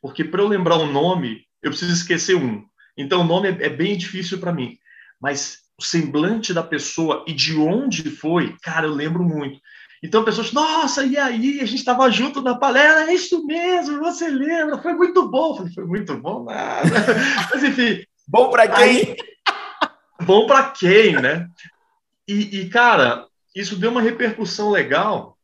Porque 0.00 0.24
para 0.24 0.42
eu 0.42 0.48
lembrar 0.48 0.76
um 0.76 0.90
nome, 0.90 1.42
eu 1.62 1.70
preciso 1.70 1.92
esquecer 1.92 2.36
um. 2.36 2.64
Então 2.96 3.20
o 3.20 3.24
nome 3.24 3.48
é, 3.48 3.66
é 3.66 3.68
bem 3.68 3.96
difícil 3.96 4.38
para 4.38 4.52
mim. 4.52 4.78
Mas 5.20 5.58
o 5.78 5.82
semblante 5.82 6.54
da 6.54 6.62
pessoa 6.62 7.24
e 7.26 7.32
de 7.32 7.56
onde 7.56 8.10
foi, 8.10 8.56
cara, 8.62 8.86
eu 8.86 8.94
lembro 8.94 9.22
muito. 9.22 9.60
Então, 10.02 10.24
pessoas, 10.24 10.52
nossa, 10.52 11.04
e 11.04 11.16
aí? 11.16 11.60
A 11.60 11.64
gente 11.64 11.78
estava 11.78 12.08
junto 12.10 12.42
na 12.42 12.54
palestra, 12.54 13.10
é 13.10 13.14
isso 13.14 13.44
mesmo, 13.46 13.98
você 13.98 14.28
lembra? 14.28 14.78
Foi 14.78 14.94
muito 14.94 15.28
bom. 15.28 15.56
Falei, 15.56 15.72
foi 15.72 15.84
muito 15.84 16.16
bom, 16.16 16.44
nada. 16.44 16.88
Mas, 17.50 17.62
enfim. 17.64 18.04
Bom 18.28 18.50
para 18.50 18.68
quem? 18.68 18.84
Aí, 18.84 19.16
bom 20.22 20.46
para 20.46 20.70
quem, 20.70 21.20
né? 21.20 21.50
E, 22.26 22.60
e, 22.60 22.68
cara, 22.68 23.26
isso 23.54 23.76
deu 23.76 23.90
uma 23.90 24.02
repercussão 24.02 24.70
legal, 24.70 25.38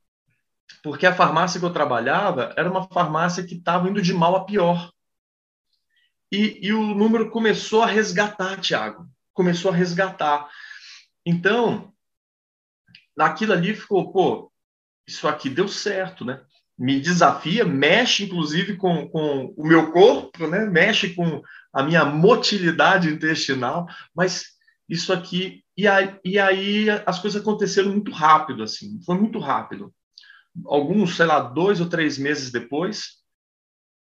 porque 0.82 1.06
a 1.06 1.14
farmácia 1.14 1.60
que 1.60 1.66
eu 1.66 1.72
trabalhava 1.72 2.52
era 2.56 2.70
uma 2.70 2.88
farmácia 2.88 3.44
que 3.44 3.54
estava 3.54 3.88
indo 3.88 4.02
de 4.02 4.12
mal 4.12 4.36
a 4.36 4.44
pior. 4.44 4.92
E, 6.30 6.66
e 6.66 6.72
o 6.72 6.94
número 6.94 7.30
começou 7.30 7.82
a 7.82 7.86
resgatar, 7.86 8.60
Tiago 8.60 9.08
começou 9.32 9.70
a 9.70 9.74
resgatar. 9.74 10.48
Então, 11.24 11.92
naquilo 13.16 13.52
ali 13.52 13.74
ficou, 13.74 14.12
pô, 14.12 14.52
isso 15.06 15.26
aqui 15.26 15.48
deu 15.48 15.68
certo, 15.68 16.24
né? 16.24 16.42
Me 16.78 17.00
desafia, 17.00 17.64
mexe 17.64 18.24
inclusive 18.24 18.76
com, 18.76 19.08
com 19.08 19.54
o 19.56 19.66
meu 19.66 19.92
corpo, 19.92 20.46
né? 20.46 20.64
Mexe 20.66 21.14
com 21.14 21.42
a 21.72 21.82
minha 21.82 22.04
motilidade 22.04 23.08
intestinal, 23.08 23.86
mas 24.14 24.51
isso 24.92 25.10
aqui 25.10 25.64
e 25.74 25.88
aí, 25.88 26.20
e 26.22 26.38
aí 26.38 26.90
as 27.06 27.18
coisas 27.18 27.40
aconteceram 27.40 27.90
muito 27.90 28.12
rápido, 28.12 28.62
assim, 28.62 29.00
foi 29.06 29.16
muito 29.16 29.38
rápido. 29.38 29.92
Alguns, 30.66 31.16
sei 31.16 31.24
lá, 31.24 31.40
dois 31.40 31.80
ou 31.80 31.88
três 31.88 32.18
meses 32.18 32.52
depois, 32.52 33.22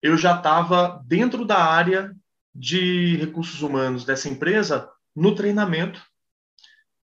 eu 0.01 0.17
já 0.17 0.35
estava 0.35 1.01
dentro 1.05 1.45
da 1.45 1.63
área 1.63 2.13
de 2.53 3.15
recursos 3.15 3.61
humanos 3.61 4.03
dessa 4.03 4.27
empresa 4.27 4.89
no 5.15 5.33
treinamento, 5.33 6.01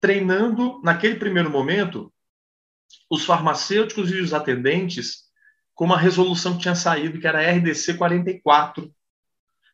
treinando, 0.01 0.81
naquele 0.83 1.15
primeiro 1.15 1.49
momento, 1.49 2.13
os 3.09 3.25
farmacêuticos 3.25 4.11
e 4.11 4.21
os 4.21 4.35
atendentes 4.35 5.31
com 5.75 5.85
uma 5.85 5.97
resolução 5.97 6.55
que 6.55 6.63
tinha 6.63 6.75
saído, 6.75 7.21
que 7.21 7.27
era 7.27 7.39
a 7.39 7.53
RDC 7.53 7.95
44. 7.95 8.93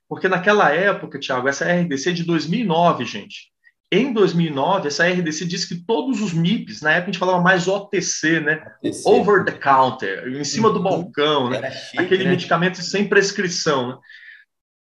Porque 0.06 0.28
naquela 0.28 0.70
época, 0.70 1.18
Tiago, 1.18 1.48
essa 1.48 1.64
RDC 1.64 2.10
é 2.10 2.12
de 2.12 2.24
2009, 2.24 3.06
gente. 3.06 3.55
Em 3.92 4.12
2009, 4.12 4.88
essa 4.88 5.06
RDC 5.06 5.44
disse 5.44 5.68
que 5.68 5.84
todos 5.84 6.20
os 6.20 6.32
MIPs, 6.32 6.80
na 6.80 6.90
época 6.92 7.04
a 7.04 7.12
gente 7.12 7.20
falava 7.20 7.40
mais 7.40 7.68
OTC, 7.68 8.40
né? 8.40 8.72
OTC. 8.82 9.08
Over 9.08 9.44
the 9.44 9.52
counter, 9.52 10.26
em 10.28 10.42
cima 10.42 10.70
do 10.70 10.78
uhum. 10.78 10.82
balcão, 10.82 11.50
né? 11.50 11.70
Chique, 11.70 11.98
Aquele 11.98 12.24
né? 12.24 12.30
medicamento 12.30 12.82
sem 12.82 13.08
prescrição, 13.08 13.90
né? 13.90 13.98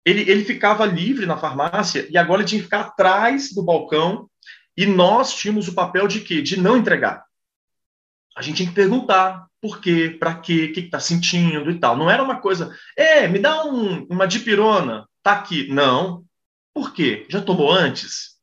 ele, 0.05 0.31
ele 0.31 0.45
ficava 0.45 0.85
livre 0.85 1.27
na 1.27 1.37
farmácia 1.37 2.07
e 2.11 2.19
agora 2.19 2.43
ele 2.43 2.49
tinha 2.49 2.61
que 2.61 2.67
ficar 2.67 2.81
atrás 2.83 3.53
do 3.53 3.63
balcão 3.63 4.29
e 4.77 4.85
nós 4.87 5.35
tínhamos 5.35 5.67
o 5.67 5.75
papel 5.75 6.07
de 6.07 6.21
quê? 6.21 6.43
De 6.43 6.61
não 6.61 6.77
entregar. 6.77 7.25
A 8.37 8.43
gente 8.43 8.57
tinha 8.59 8.69
que 8.69 8.75
perguntar 8.75 9.47
por 9.63 9.81
quê, 9.81 10.15
para 10.21 10.35
quê, 10.35 10.67
o 10.67 10.73
que 10.75 10.81
está 10.81 11.01
sentindo 11.01 11.71
e 11.71 11.79
tal. 11.79 11.97
Não 11.97 12.11
era 12.11 12.23
uma 12.23 12.41
coisa, 12.41 12.77
é, 12.97 13.27
me 13.27 13.39
dá 13.39 13.65
um, 13.65 14.05
uma 14.11 14.27
dipirona, 14.27 15.09
tá 15.23 15.33
aqui. 15.33 15.69
Não. 15.69 16.25
Por 16.75 16.93
quê? 16.93 17.25
Já 17.31 17.41
tomou 17.41 17.73
antes? 17.73 18.34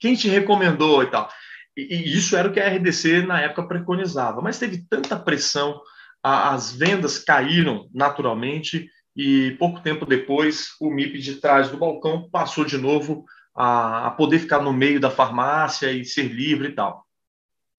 Quem 0.00 0.14
te 0.14 0.28
recomendou 0.28 1.02
e 1.02 1.06
tal? 1.06 1.30
E, 1.76 1.94
e 1.94 2.16
isso 2.16 2.36
era 2.36 2.48
o 2.48 2.52
que 2.52 2.58
a 2.58 2.68
RDC 2.68 3.22
na 3.22 3.40
época 3.40 3.68
preconizava. 3.68 4.40
Mas 4.40 4.58
teve 4.58 4.84
tanta 4.88 5.18
pressão, 5.18 5.80
a, 6.22 6.54
as 6.54 6.72
vendas 6.72 7.18
caíram 7.18 7.88
naturalmente 7.94 8.88
e 9.16 9.52
pouco 9.58 9.80
tempo 9.80 10.06
depois 10.06 10.68
o 10.80 10.90
MIP 10.90 11.18
de 11.18 11.36
trás 11.36 11.68
do 11.68 11.76
balcão 11.76 12.28
passou 12.30 12.64
de 12.64 12.78
novo 12.78 13.24
a, 13.54 14.06
a 14.06 14.10
poder 14.12 14.38
ficar 14.38 14.60
no 14.60 14.72
meio 14.72 15.00
da 15.00 15.10
farmácia 15.10 15.92
e 15.92 16.04
ser 16.04 16.28
livre 16.28 16.68
e 16.68 16.72
tal. 16.72 17.04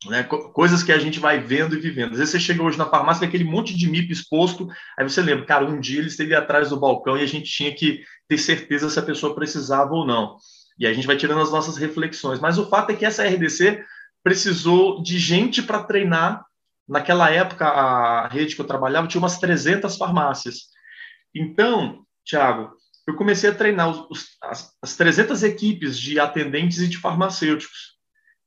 Né? 0.07 0.23
Coisas 0.23 0.81
que 0.81 0.91
a 0.91 0.97
gente 0.97 1.19
vai 1.19 1.39
vendo 1.39 1.75
e 1.75 1.79
vivendo. 1.79 2.11
Às 2.11 2.17
vezes 2.17 2.31
você 2.31 2.39
chega 2.39 2.63
hoje 2.63 2.77
na 2.77 2.89
farmácia, 2.89 3.27
aquele 3.27 3.43
monte 3.43 3.77
de 3.77 3.87
MIP 3.87 4.11
exposto, 4.11 4.67
aí 4.97 5.07
você 5.07 5.21
lembra, 5.21 5.45
cara, 5.45 5.65
um 5.65 5.79
dia 5.79 5.99
ele 5.99 6.07
esteve 6.07 6.33
atrás 6.33 6.69
do 6.69 6.79
balcão 6.79 7.17
e 7.17 7.21
a 7.21 7.27
gente 7.27 7.51
tinha 7.51 7.73
que 7.73 8.03
ter 8.27 8.37
certeza 8.37 8.89
se 8.89 8.97
a 8.97 9.03
pessoa 9.03 9.35
precisava 9.35 9.93
ou 9.93 10.05
não. 10.05 10.37
E 10.81 10.87
a 10.87 10.93
gente 10.93 11.05
vai 11.05 11.15
tirando 11.15 11.41
as 11.41 11.51
nossas 11.51 11.77
reflexões. 11.77 12.39
Mas 12.39 12.57
o 12.57 12.67
fato 12.67 12.91
é 12.91 12.95
que 12.95 13.05
essa 13.05 13.23
RDC 13.23 13.85
precisou 14.23 15.03
de 15.03 15.19
gente 15.19 15.61
para 15.61 15.83
treinar. 15.83 16.43
Naquela 16.89 17.29
época, 17.29 17.67
a 17.67 18.27
rede 18.27 18.55
que 18.55 18.61
eu 18.61 18.65
trabalhava 18.65 19.07
tinha 19.07 19.21
umas 19.21 19.37
300 19.37 19.95
farmácias. 19.95 20.71
Então, 21.35 22.03
Thiago, 22.25 22.73
eu 23.07 23.15
comecei 23.15 23.51
a 23.51 23.53
treinar 23.53 23.91
os, 23.91 24.09
os, 24.09 24.25
as, 24.41 24.73
as 24.81 24.95
300 24.95 25.43
equipes 25.43 25.99
de 25.99 26.19
atendentes 26.19 26.79
e 26.79 26.87
de 26.87 26.97
farmacêuticos. 26.97 27.95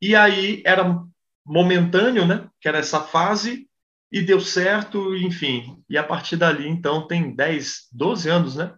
E 0.03 0.17
aí 0.17 0.61
era 0.67 1.01
momentâneo, 1.47 2.27
né? 2.27 2.49
Que 2.61 2.67
era 2.67 2.79
essa 2.79 3.01
fase, 3.01 3.69
e 4.11 4.21
deu 4.21 4.41
certo, 4.41 5.15
enfim. 5.17 5.81
E 5.89 5.97
a 5.97 6.03
partir 6.03 6.37
dali, 6.37 6.69
então, 6.69 7.07
tem 7.07 7.33
10, 7.33 7.89
12 7.93 8.29
anos, 8.29 8.57
né? 8.57 8.75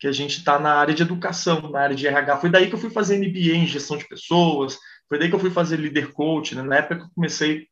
Que 0.00 0.08
a 0.08 0.12
gente 0.12 0.38
está 0.38 0.58
na 0.58 0.72
área 0.72 0.94
de 0.94 1.02
educação, 1.02 1.70
na 1.70 1.80
área 1.80 1.94
de 1.94 2.06
RH. 2.06 2.38
Foi 2.38 2.50
daí 2.50 2.68
que 2.68 2.74
eu 2.74 2.78
fui 2.78 2.90
fazer 2.90 3.18
MBA 3.18 3.54
em 3.54 3.66
gestão 3.66 3.96
de 3.96 4.08
pessoas, 4.08 4.78
foi 5.08 5.18
daí 5.18 5.28
que 5.28 5.34
eu 5.34 5.40
fui 5.40 5.50
fazer 5.50 5.76
líder 5.76 6.12
coach, 6.12 6.54
né? 6.54 6.62
Na 6.62 6.76
época 6.76 6.96
que 6.96 7.02
eu 7.02 7.10
comecei 7.14 7.66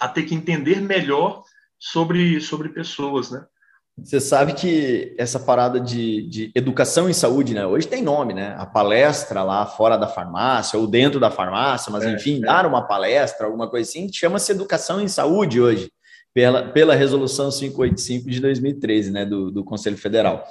a 0.00 0.08
ter 0.08 0.22
que 0.22 0.34
entender 0.34 0.80
melhor 0.80 1.42
sobre, 1.78 2.40
sobre 2.40 2.70
pessoas, 2.70 3.30
né? 3.30 3.44
Você 4.02 4.20
sabe 4.20 4.54
que 4.54 5.14
essa 5.18 5.38
parada 5.38 5.78
de, 5.78 6.26
de, 6.28 6.52
educação 6.54 7.10
em 7.10 7.12
saúde, 7.12 7.54
né? 7.54 7.66
Hoje 7.66 7.86
tem 7.86 8.02
nome, 8.02 8.32
né? 8.32 8.54
A 8.56 8.64
palestra 8.64 9.42
lá 9.42 9.66
fora 9.66 9.96
da 9.96 10.06
farmácia 10.06 10.78
ou 10.78 10.86
dentro 10.86 11.20
da 11.20 11.30
farmácia, 11.30 11.92
mas 11.92 12.04
é, 12.04 12.12
enfim, 12.12 12.38
é. 12.38 12.40
dar 12.40 12.66
uma 12.66 12.86
palestra, 12.86 13.46
alguma 13.46 13.68
coisa 13.68 13.88
assim, 13.88 14.10
chama-se 14.12 14.52
educação 14.52 15.00
em 15.00 15.08
saúde 15.08 15.60
hoje. 15.60 15.90
pela, 16.32 16.68
pela 16.68 16.94
resolução 16.94 17.50
585 17.50 18.30
de 18.30 18.40
2013, 18.40 19.10
né, 19.10 19.26
do, 19.26 19.50
do 19.50 19.64
Conselho 19.64 19.98
Federal. 19.98 20.46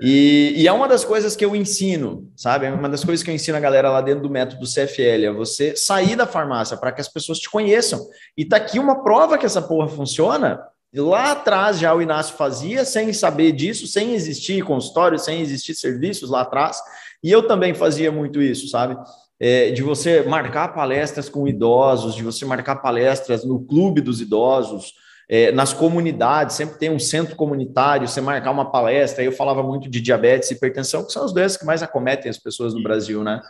E, 0.00 0.54
e, 0.56 0.66
é 0.66 0.72
uma 0.72 0.88
das 0.88 1.04
coisas 1.04 1.36
que 1.36 1.44
eu 1.44 1.54
ensino, 1.54 2.30
sabe? 2.34 2.64
É 2.64 2.70
uma 2.70 2.88
das 2.88 3.04
coisas 3.04 3.22
que 3.22 3.30
eu 3.30 3.34
ensino 3.34 3.58
a 3.58 3.60
galera 3.60 3.90
lá 3.90 4.00
dentro 4.00 4.22
do 4.22 4.30
método 4.30 4.64
CFL, 4.64 5.26
é 5.26 5.32
você 5.32 5.76
sair 5.76 6.16
da 6.16 6.26
farmácia 6.26 6.76
para 6.76 6.90
que 6.90 7.02
as 7.02 7.08
pessoas 7.08 7.38
te 7.38 7.50
conheçam. 7.50 8.00
E 8.36 8.44
tá 8.44 8.56
aqui 8.56 8.78
uma 8.78 9.02
prova 9.02 9.36
que 9.36 9.44
essa 9.44 9.60
porra 9.60 9.88
funciona. 9.88 10.58
Lá 10.94 11.32
atrás 11.32 11.78
já 11.78 11.94
o 11.94 12.00
Inácio 12.00 12.34
fazia, 12.34 12.84
sem 12.84 13.12
saber 13.12 13.52
disso, 13.52 13.86
sem 13.86 14.14
existir 14.14 14.64
consultório, 14.64 15.18
sem 15.18 15.40
existir 15.42 15.74
serviços 15.74 16.30
lá 16.30 16.40
atrás. 16.40 16.80
E 17.22 17.30
eu 17.30 17.46
também 17.46 17.74
fazia 17.74 18.10
muito 18.10 18.40
isso, 18.40 18.68
sabe? 18.68 18.96
É, 19.38 19.70
de 19.70 19.82
você 19.82 20.22
marcar 20.22 20.68
palestras 20.68 21.28
com 21.28 21.46
idosos, 21.46 22.14
de 22.14 22.22
você 22.22 22.46
marcar 22.46 22.76
palestras 22.76 23.44
no 23.44 23.60
clube 23.60 24.00
dos 24.00 24.20
idosos, 24.20 24.94
é, 25.32 25.52
nas 25.52 25.72
comunidades, 25.72 26.56
sempre 26.56 26.76
tem 26.76 26.90
um 26.90 26.98
centro 26.98 27.36
comunitário, 27.36 28.08
você 28.08 28.20
marcar 28.20 28.50
uma 28.50 28.68
palestra. 28.68 29.22
Eu 29.22 29.30
falava 29.30 29.62
muito 29.62 29.88
de 29.88 30.00
diabetes 30.00 30.50
e 30.50 30.54
hipertensão, 30.54 31.06
que 31.06 31.12
são 31.12 31.24
as 31.24 31.32
doenças 31.32 31.56
que 31.56 31.64
mais 31.64 31.84
acometem 31.84 32.28
as 32.28 32.36
pessoas 32.36 32.74
no 32.74 32.82
Brasil, 32.82 33.22
né? 33.22 33.40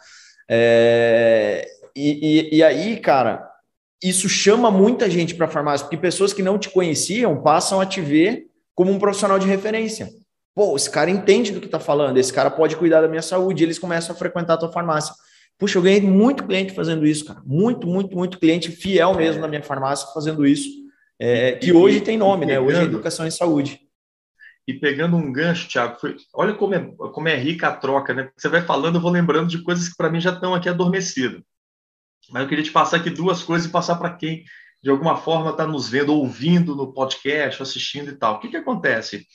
É, 0.47 1.67
e, 1.97 2.51
e, 2.53 2.57
e 2.59 2.63
aí, 2.63 2.99
cara, 2.99 3.51
isso 4.03 4.29
chama 4.29 4.71
muita 4.71 5.09
gente 5.09 5.35
para 5.35 5.47
a 5.47 5.49
farmácia, 5.49 5.87
porque 5.87 5.97
pessoas 5.97 6.35
que 6.35 6.43
não 6.43 6.59
te 6.59 6.69
conheciam 6.69 7.41
passam 7.41 7.81
a 7.81 7.87
te 7.87 8.03
ver 8.03 8.45
como 8.75 8.93
um 8.93 8.99
profissional 8.99 9.39
de 9.39 9.47
referência. 9.47 10.11
Pô, 10.55 10.77
esse 10.77 10.91
cara 10.91 11.09
entende 11.09 11.51
do 11.51 11.61
que 11.61 11.67
está 11.67 11.81
falando, 11.81 12.19
esse 12.19 12.33
cara 12.33 12.51
pode 12.51 12.77
cuidar 12.77 13.01
da 13.01 13.09
minha 13.09 13.23
saúde, 13.23 13.63
e 13.63 13.67
eles 13.67 13.79
começam 13.79 14.15
a 14.15 14.19
frequentar 14.19 14.55
a 14.55 14.59
tua 14.59 14.73
farmácia. 14.73 15.15
Puxa, 15.59 15.79
eu 15.79 15.83
ganhei 15.83 16.03
muito 16.03 16.45
cliente 16.45 16.75
fazendo 16.75 17.07
isso, 17.07 17.25
cara. 17.25 17.41
Muito, 17.47 17.87
muito, 17.87 18.15
muito 18.15 18.39
cliente 18.39 18.71
fiel 18.71 19.15
mesmo 19.15 19.41
na 19.41 19.49
minha 19.49 19.63
farmácia 19.63 20.07
fazendo 20.13 20.47
isso 20.47 20.81
é, 21.21 21.53
que 21.53 21.71
hoje 21.71 22.01
tem 22.01 22.17
nome, 22.17 22.47
né? 22.47 22.59
Hoje 22.59 22.79
é 22.79 22.85
Educação 22.85 23.27
em 23.27 23.31
Saúde. 23.31 23.79
E 24.67 24.73
pegando 24.73 25.19
um 25.19 25.31
gancho, 25.31 25.69
Thiago, 25.69 26.01
foi, 26.01 26.17
olha 26.33 26.55
como 26.55 26.75
é, 26.75 26.81
como 27.13 27.29
é 27.29 27.37
rica 27.37 27.69
a 27.69 27.77
troca, 27.77 28.15
né? 28.15 28.31
Você 28.35 28.49
vai 28.49 28.63
falando, 28.63 28.95
eu 28.95 29.03
vou 29.03 29.11
lembrando 29.11 29.51
de 29.51 29.63
coisas 29.63 29.91
que 29.91 29.97
para 29.97 30.09
mim 30.09 30.19
já 30.19 30.33
estão 30.33 30.55
aqui 30.55 30.69
adormecidas. 30.69 31.43
Mas 32.31 32.43
eu 32.43 32.49
queria 32.49 32.65
te 32.65 32.73
passar 32.73 32.97
aqui 32.97 33.11
duas 33.11 33.43
coisas 33.43 33.69
e 33.69 33.73
passar 33.73 33.97
para 33.97 34.17
quem, 34.17 34.45
de 34.83 34.89
alguma 34.89 35.15
forma, 35.15 35.51
está 35.51 35.67
nos 35.67 35.91
vendo, 35.91 36.15
ouvindo 36.15 36.75
no 36.75 36.91
podcast, 36.91 37.63
assistindo 37.63 38.11
e 38.11 38.17
tal. 38.17 38.37
O 38.37 38.41
que, 38.41 38.49
que 38.49 38.57
acontece? 38.57 39.27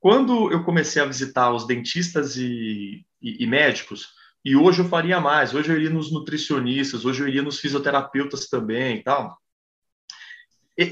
Quando 0.00 0.50
eu 0.50 0.64
comecei 0.64 1.00
a 1.00 1.06
visitar 1.06 1.52
os 1.52 1.68
dentistas 1.68 2.36
e, 2.36 3.06
e, 3.20 3.44
e 3.44 3.46
médicos, 3.46 4.08
e 4.44 4.56
hoje 4.56 4.80
eu 4.80 4.88
faria 4.88 5.20
mais, 5.20 5.54
hoje 5.54 5.70
eu 5.70 5.76
iria 5.76 5.90
nos 5.90 6.10
nutricionistas, 6.10 7.04
hoje 7.04 7.22
eu 7.22 7.28
iria 7.28 7.42
nos 7.42 7.60
fisioterapeutas 7.60 8.48
também 8.48 8.96
e 8.96 9.02
tal 9.04 9.40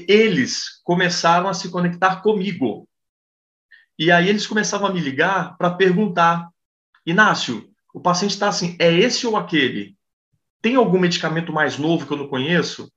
eles 0.07 0.81
começaram 0.83 1.47
a 1.47 1.53
se 1.53 1.69
conectar 1.69 2.21
comigo. 2.21 2.87
E 3.97 4.11
aí 4.11 4.29
eles 4.29 4.47
começavam 4.47 4.87
a 4.87 4.93
me 4.93 4.99
ligar 4.99 5.57
para 5.57 5.71
perguntar: 5.71 6.49
Inácio, 7.05 7.69
o 7.93 7.99
paciente 7.99 8.31
está 8.31 8.47
assim, 8.47 8.75
é 8.79 8.91
esse 8.91 9.27
ou 9.27 9.37
aquele? 9.37 9.95
Tem 10.61 10.75
algum 10.75 10.99
medicamento 10.99 11.51
mais 11.51 11.77
novo 11.77 12.05
que 12.05 12.13
eu 12.13 12.17
não 12.17 12.27
conheço? 12.27 12.91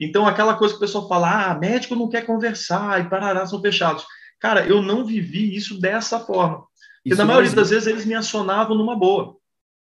Então, 0.00 0.26
aquela 0.26 0.54
coisa 0.54 0.74
que 0.74 0.78
o 0.78 0.80
pessoal 0.80 1.08
fala, 1.08 1.50
ah, 1.50 1.54
médico 1.54 1.94
não 1.94 2.08
quer 2.08 2.26
conversar 2.26 3.00
e 3.00 3.08
parará, 3.08 3.46
são 3.46 3.60
fechados. 3.60 4.04
Cara, 4.40 4.66
eu 4.66 4.82
não 4.82 5.04
vivi 5.04 5.54
isso 5.54 5.80
dessa 5.80 6.20
forma. 6.20 6.64
Porque 7.02 7.16
na 7.16 7.24
maioria 7.24 7.52
das 7.52 7.70
vezes 7.70 7.86
eles 7.86 8.04
me 8.04 8.14
acionavam 8.14 8.76
numa 8.76 8.96
boa. 8.96 9.36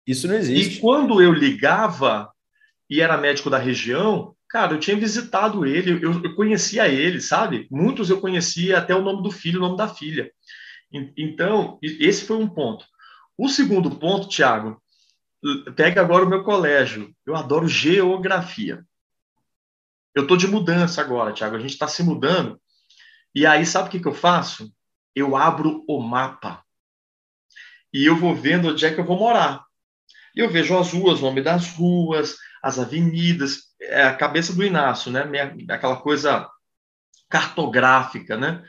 Isso 0.05 0.27
não 0.27 0.35
existe. 0.35 0.77
E 0.77 0.81
quando 0.81 1.21
eu 1.21 1.31
ligava 1.31 2.29
e 2.89 2.99
era 2.99 3.17
médico 3.17 3.49
da 3.49 3.57
região, 3.57 4.35
Cara, 4.52 4.74
eu 4.74 4.80
tinha 4.80 4.97
visitado 4.97 5.66
ele, 5.66 6.04
eu, 6.06 6.36
conhecia 6.36 6.86
ele, 6.88 7.22
sabe? 7.22 7.68
Muitos 7.72 8.10
eu 8.10 8.20
conhecia 8.20 8.78
até 8.78 8.93
o 8.93 9.02
nome 9.02 9.24
do 9.24 9.32
filho, 9.32 9.60
o 9.60 9.62
nome 9.62 9.78
da 9.78 9.88
filha. 9.88 10.30
Então, 11.18 11.80
esse 11.82 12.26
foi 12.26 12.36
um 12.36 12.49
ponto. 12.49 12.86
O 13.38 13.47
segundo 13.47 13.95
ponto, 13.95 14.28
Tiago, 14.28 14.82
pega 15.74 16.02
agora 16.02 16.26
o 16.26 16.30
meu 16.30 16.43
colégio. 16.43 17.16
Eu 17.26 17.34
adoro 17.34 17.66
geografia. 17.66 18.86
Eu 20.14 20.24
estou 20.24 20.36
de 20.36 20.47
mudança 20.47 20.99
agora, 20.99 21.32
Tiago. 21.32 21.56
A 21.56 21.60
gente 21.60 21.72
está 21.72 21.88
se 21.88 22.04
mudando. 22.04 22.60
E 23.34 23.45
aí, 23.45 23.66
sabe 23.66 23.88
o 23.88 23.91
que, 23.91 24.02
que 24.02 24.08
eu 24.08 24.14
faço? 24.14 24.70
Eu 25.16 25.38
abro 25.38 25.86
o 25.88 26.02
mapa. 26.02 26.62
E 27.93 28.06
eu 28.06 28.18
vou 28.18 28.36
vendo 28.36 28.68
onde 28.68 28.86
é 28.86 28.93
que 28.93 28.99
eu 28.99 29.06
vou 29.06 29.18
morar. 29.18 29.64
E 30.36 30.41
eu 30.41 30.49
vejo 30.49 30.78
as 30.78 30.91
ruas, 30.91 31.20
o 31.20 31.24
nome 31.24 31.41
das 31.41 31.74
ruas, 31.74 32.38
as 32.62 32.78
avenidas, 32.78 33.70
é 33.82 34.03
a 34.03 34.15
cabeça 34.15 34.53
do 34.53 34.63
Inácio, 34.63 35.11
né? 35.11 35.23
Aquela 35.69 35.97
coisa 35.97 36.47
cartográfica, 37.29 38.38
né? 38.38 38.63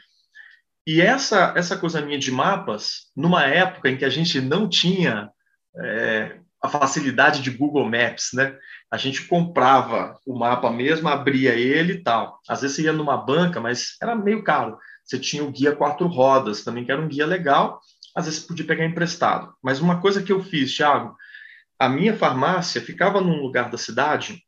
E 0.86 1.00
essa 1.00 1.52
essa 1.56 1.76
coisa 1.76 2.00
minha 2.00 2.18
de 2.18 2.32
mapas, 2.32 3.10
numa 3.16 3.44
época 3.44 3.88
em 3.88 3.96
que 3.96 4.04
a 4.04 4.10
gente 4.10 4.40
não 4.40 4.68
tinha 4.68 5.30
é, 5.76 6.38
a 6.62 6.68
facilidade 6.68 7.42
de 7.42 7.50
Google 7.50 7.88
Maps, 7.88 8.30
né? 8.32 8.56
A 8.90 8.96
gente 8.96 9.26
comprava 9.26 10.18
o 10.26 10.38
mapa 10.38 10.70
mesmo, 10.70 11.08
abria 11.08 11.54
ele 11.54 11.94
e 11.94 12.02
tal. 12.02 12.40
Às 12.48 12.62
vezes 12.62 12.76
você 12.76 12.82
ia 12.82 12.92
numa 12.92 13.16
banca, 13.16 13.60
mas 13.60 13.96
era 14.00 14.14
meio 14.14 14.42
caro. 14.44 14.78
Você 15.04 15.18
tinha 15.18 15.42
o 15.42 15.50
guia 15.50 15.74
quatro 15.74 16.06
rodas, 16.06 16.62
também 16.62 16.84
que 16.84 16.92
era 16.92 17.00
um 17.00 17.08
guia 17.08 17.26
legal. 17.26 17.80
Às 18.14 18.26
vezes 18.26 18.40
podia 18.40 18.66
pegar 18.66 18.84
emprestado. 18.84 19.52
Mas 19.62 19.80
uma 19.80 20.00
coisa 20.00 20.22
que 20.22 20.32
eu 20.32 20.42
fiz, 20.42 20.74
Thiago, 20.74 21.16
a 21.78 21.88
minha 21.88 22.16
farmácia 22.16 22.80
ficava 22.80 23.20
num 23.20 23.40
lugar 23.40 23.70
da 23.70 23.78
cidade 23.78 24.42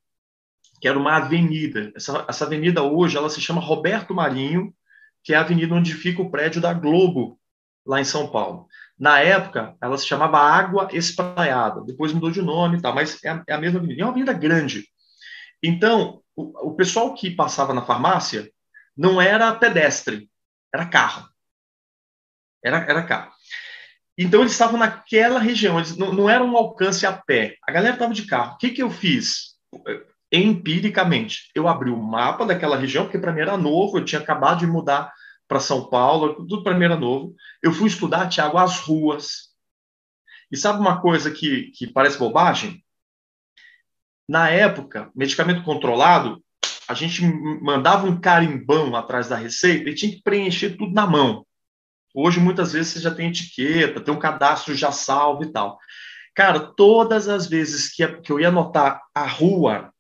que 0.85 0.89
era 0.89 0.99
uma 0.99 1.17
avenida. 1.17 1.91
Essa, 1.97 2.27
essa 2.29 2.45
avenida 2.45 2.83
hoje 2.83 3.17
ela 3.17 3.31
se 3.31 3.41
chama 3.41 3.59
Roberto 3.59 4.15
Marinho, 4.15 4.71
que 5.23 5.33
é 5.33 5.37
a 5.39 5.41
avenida 5.41 5.75
onde 5.75 5.95
fica 5.95 6.21
o 6.21 6.31
prédio 6.31 6.61
da 6.61 6.75
Globo, 6.75 7.41
lá 7.87 8.03
em 8.03 8.05
São 8.05 8.31
Paulo. 8.31 8.69
Na 8.99 9.19
época, 9.19 9.75
ela 9.81 9.97
se 9.97 10.07
chamava 10.07 10.37
Água 10.37 10.91
Espraiada, 10.93 11.81
depois 11.87 12.13
mudou 12.13 12.31
de 12.31 12.43
nome 12.43 12.83
tal, 12.83 12.95
mas 12.95 13.19
é 13.25 13.31
a, 13.31 13.43
é 13.49 13.55
a 13.55 13.59
mesma 13.59 13.79
avenida. 13.79 14.03
É 14.03 14.05
uma 14.05 14.11
avenida 14.11 14.35
grande. 14.35 14.85
Então, 15.63 16.21
o, 16.37 16.69
o 16.69 16.77
pessoal 16.77 17.15
que 17.15 17.31
passava 17.31 17.73
na 17.73 17.87
farmácia 17.87 18.53
não 18.95 19.23
era 19.23 19.55
pedestre, 19.55 20.29
era 20.71 20.85
carro. 20.85 21.27
Era, 22.63 22.77
era 22.81 23.03
carro. 23.05 23.33
Então, 24.19 24.43
eles 24.43 24.53
estavam 24.53 24.79
naquela 24.79 25.41
região, 25.41 25.79
eles 25.79 25.97
não, 25.97 26.13
não 26.13 26.29
era 26.29 26.45
um 26.45 26.55
alcance 26.55 27.07
a 27.07 27.13
pé. 27.15 27.57
A 27.67 27.73
galera 27.73 27.95
estava 27.95 28.13
de 28.13 28.27
carro. 28.27 28.57
O 28.57 28.59
que, 28.59 28.69
que 28.69 28.83
eu 28.83 28.91
fiz? 28.91 29.55
Empiricamente, 30.37 31.49
eu 31.55 31.69
abri 31.69 31.91
o 31.91 32.03
mapa 32.03 32.45
daquela 32.45 32.77
região, 32.77 33.05
porque 33.05 33.21
para 33.21 33.33
mim 33.33 33.41
era 33.41 33.57
novo, 33.57 33.99
eu 33.99 34.05
tinha 34.05 34.21
acabado 34.21 34.59
de 34.59 34.67
mudar 34.67 35.13
para 35.47 35.61
São 35.61 35.89
Paulo, 35.89 36.35
tudo 36.35 36.65
para 36.65 36.75
mim 36.75 36.87
era 36.87 36.97
novo. 36.97 37.37
Eu 37.63 37.73
fui 37.73 37.87
estudar, 37.87 38.29
Tiago, 38.29 38.59
as 38.59 38.81
ruas. 38.81 39.51
E 40.51 40.57
sabe 40.57 40.81
uma 40.81 41.01
coisa 41.01 41.31
que, 41.31 41.71
que 41.77 41.87
parece 41.87 42.19
bobagem? 42.19 42.85
Na 44.29 44.51
época, 44.51 45.09
medicamento 45.15 45.63
controlado, 45.63 46.43
a 46.89 46.95
gente 46.95 47.23
mandava 47.63 48.05
um 48.05 48.21
carimbão 48.21 48.97
atrás 48.97 49.29
da 49.29 49.37
receita 49.37 49.89
e 49.89 49.95
tinha 49.95 50.11
que 50.11 50.23
preencher 50.23 50.71
tudo 50.77 50.93
na 50.93 51.07
mão. 51.07 51.47
Hoje, 52.13 52.41
muitas 52.41 52.73
vezes, 52.73 52.95
você 52.95 52.99
já 52.99 53.15
tem 53.15 53.29
etiqueta, 53.29 54.01
tem 54.01 54.13
um 54.13 54.19
cadastro 54.19 54.75
já 54.75 54.91
salvo 54.91 55.45
e 55.45 55.53
tal. 55.53 55.79
Cara, 56.35 56.59
todas 56.59 57.29
as 57.29 57.47
vezes 57.47 57.95
que, 57.95 58.03
eu 58.29 58.41
ia 58.41 58.49
anotar 58.49 59.01
a 59.15 59.25
rua, 59.25 59.94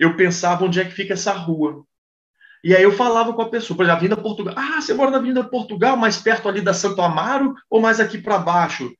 eu 0.00 0.16
pensava 0.16 0.64
onde 0.64 0.80
é 0.80 0.84
que 0.84 0.92
fica 0.92 1.12
essa 1.12 1.30
rua. 1.32 1.84
E 2.64 2.74
aí 2.74 2.82
eu 2.82 2.92
falava 2.92 3.34
com 3.34 3.42
a 3.42 3.50
pessoa, 3.50 3.76
por 3.76 3.82
exemplo, 3.82 3.98
Avenida 3.98 4.20
Portugal. 4.20 4.54
Ah, 4.56 4.80
você 4.80 4.94
mora 4.94 5.10
na 5.10 5.18
Avenida 5.18 5.44
Portugal, 5.44 5.96
mais 5.96 6.16
perto 6.16 6.48
ali 6.48 6.62
da 6.62 6.72
Santo 6.72 7.02
Amaro 7.02 7.54
ou 7.68 7.80
mais 7.80 8.00
aqui 8.00 8.16
para 8.16 8.38
baixo? 8.38 8.90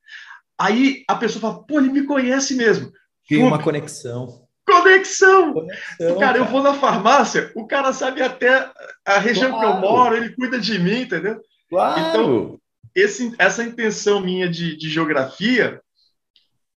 Aí 0.59 1.03
a 1.09 1.15
pessoa 1.15 1.41
fala, 1.41 1.67
pô, 1.67 1.79
ele 1.79 1.89
me 1.89 2.05
conhece 2.05 2.55
mesmo. 2.55 2.93
Tem 3.27 3.43
uma 3.43 3.63
conexão. 3.63 4.47
Conexão! 4.67 5.55
conexão 5.55 6.19
cara, 6.19 6.39
eu 6.39 6.45
vou 6.45 6.63
na 6.63 6.75
farmácia, 6.75 7.51
o 7.57 7.67
cara 7.67 7.93
sabe 7.93 8.23
até 8.23 8.71
a 9.05 9.19
região 9.19 9.51
claro. 9.51 9.67
que 9.67 9.77
eu 9.77 9.81
moro, 9.81 10.17
ele 10.17 10.35
cuida 10.35 10.61
de 10.61 10.79
mim, 10.79 11.03
entendeu? 11.03 11.41
Claro. 11.69 12.01
Então, 12.01 12.61
esse, 12.95 13.35
essa 13.39 13.65
intenção 13.65 14.21
minha 14.21 14.49
de, 14.49 14.77
de 14.77 14.89
geografia, 14.89 15.81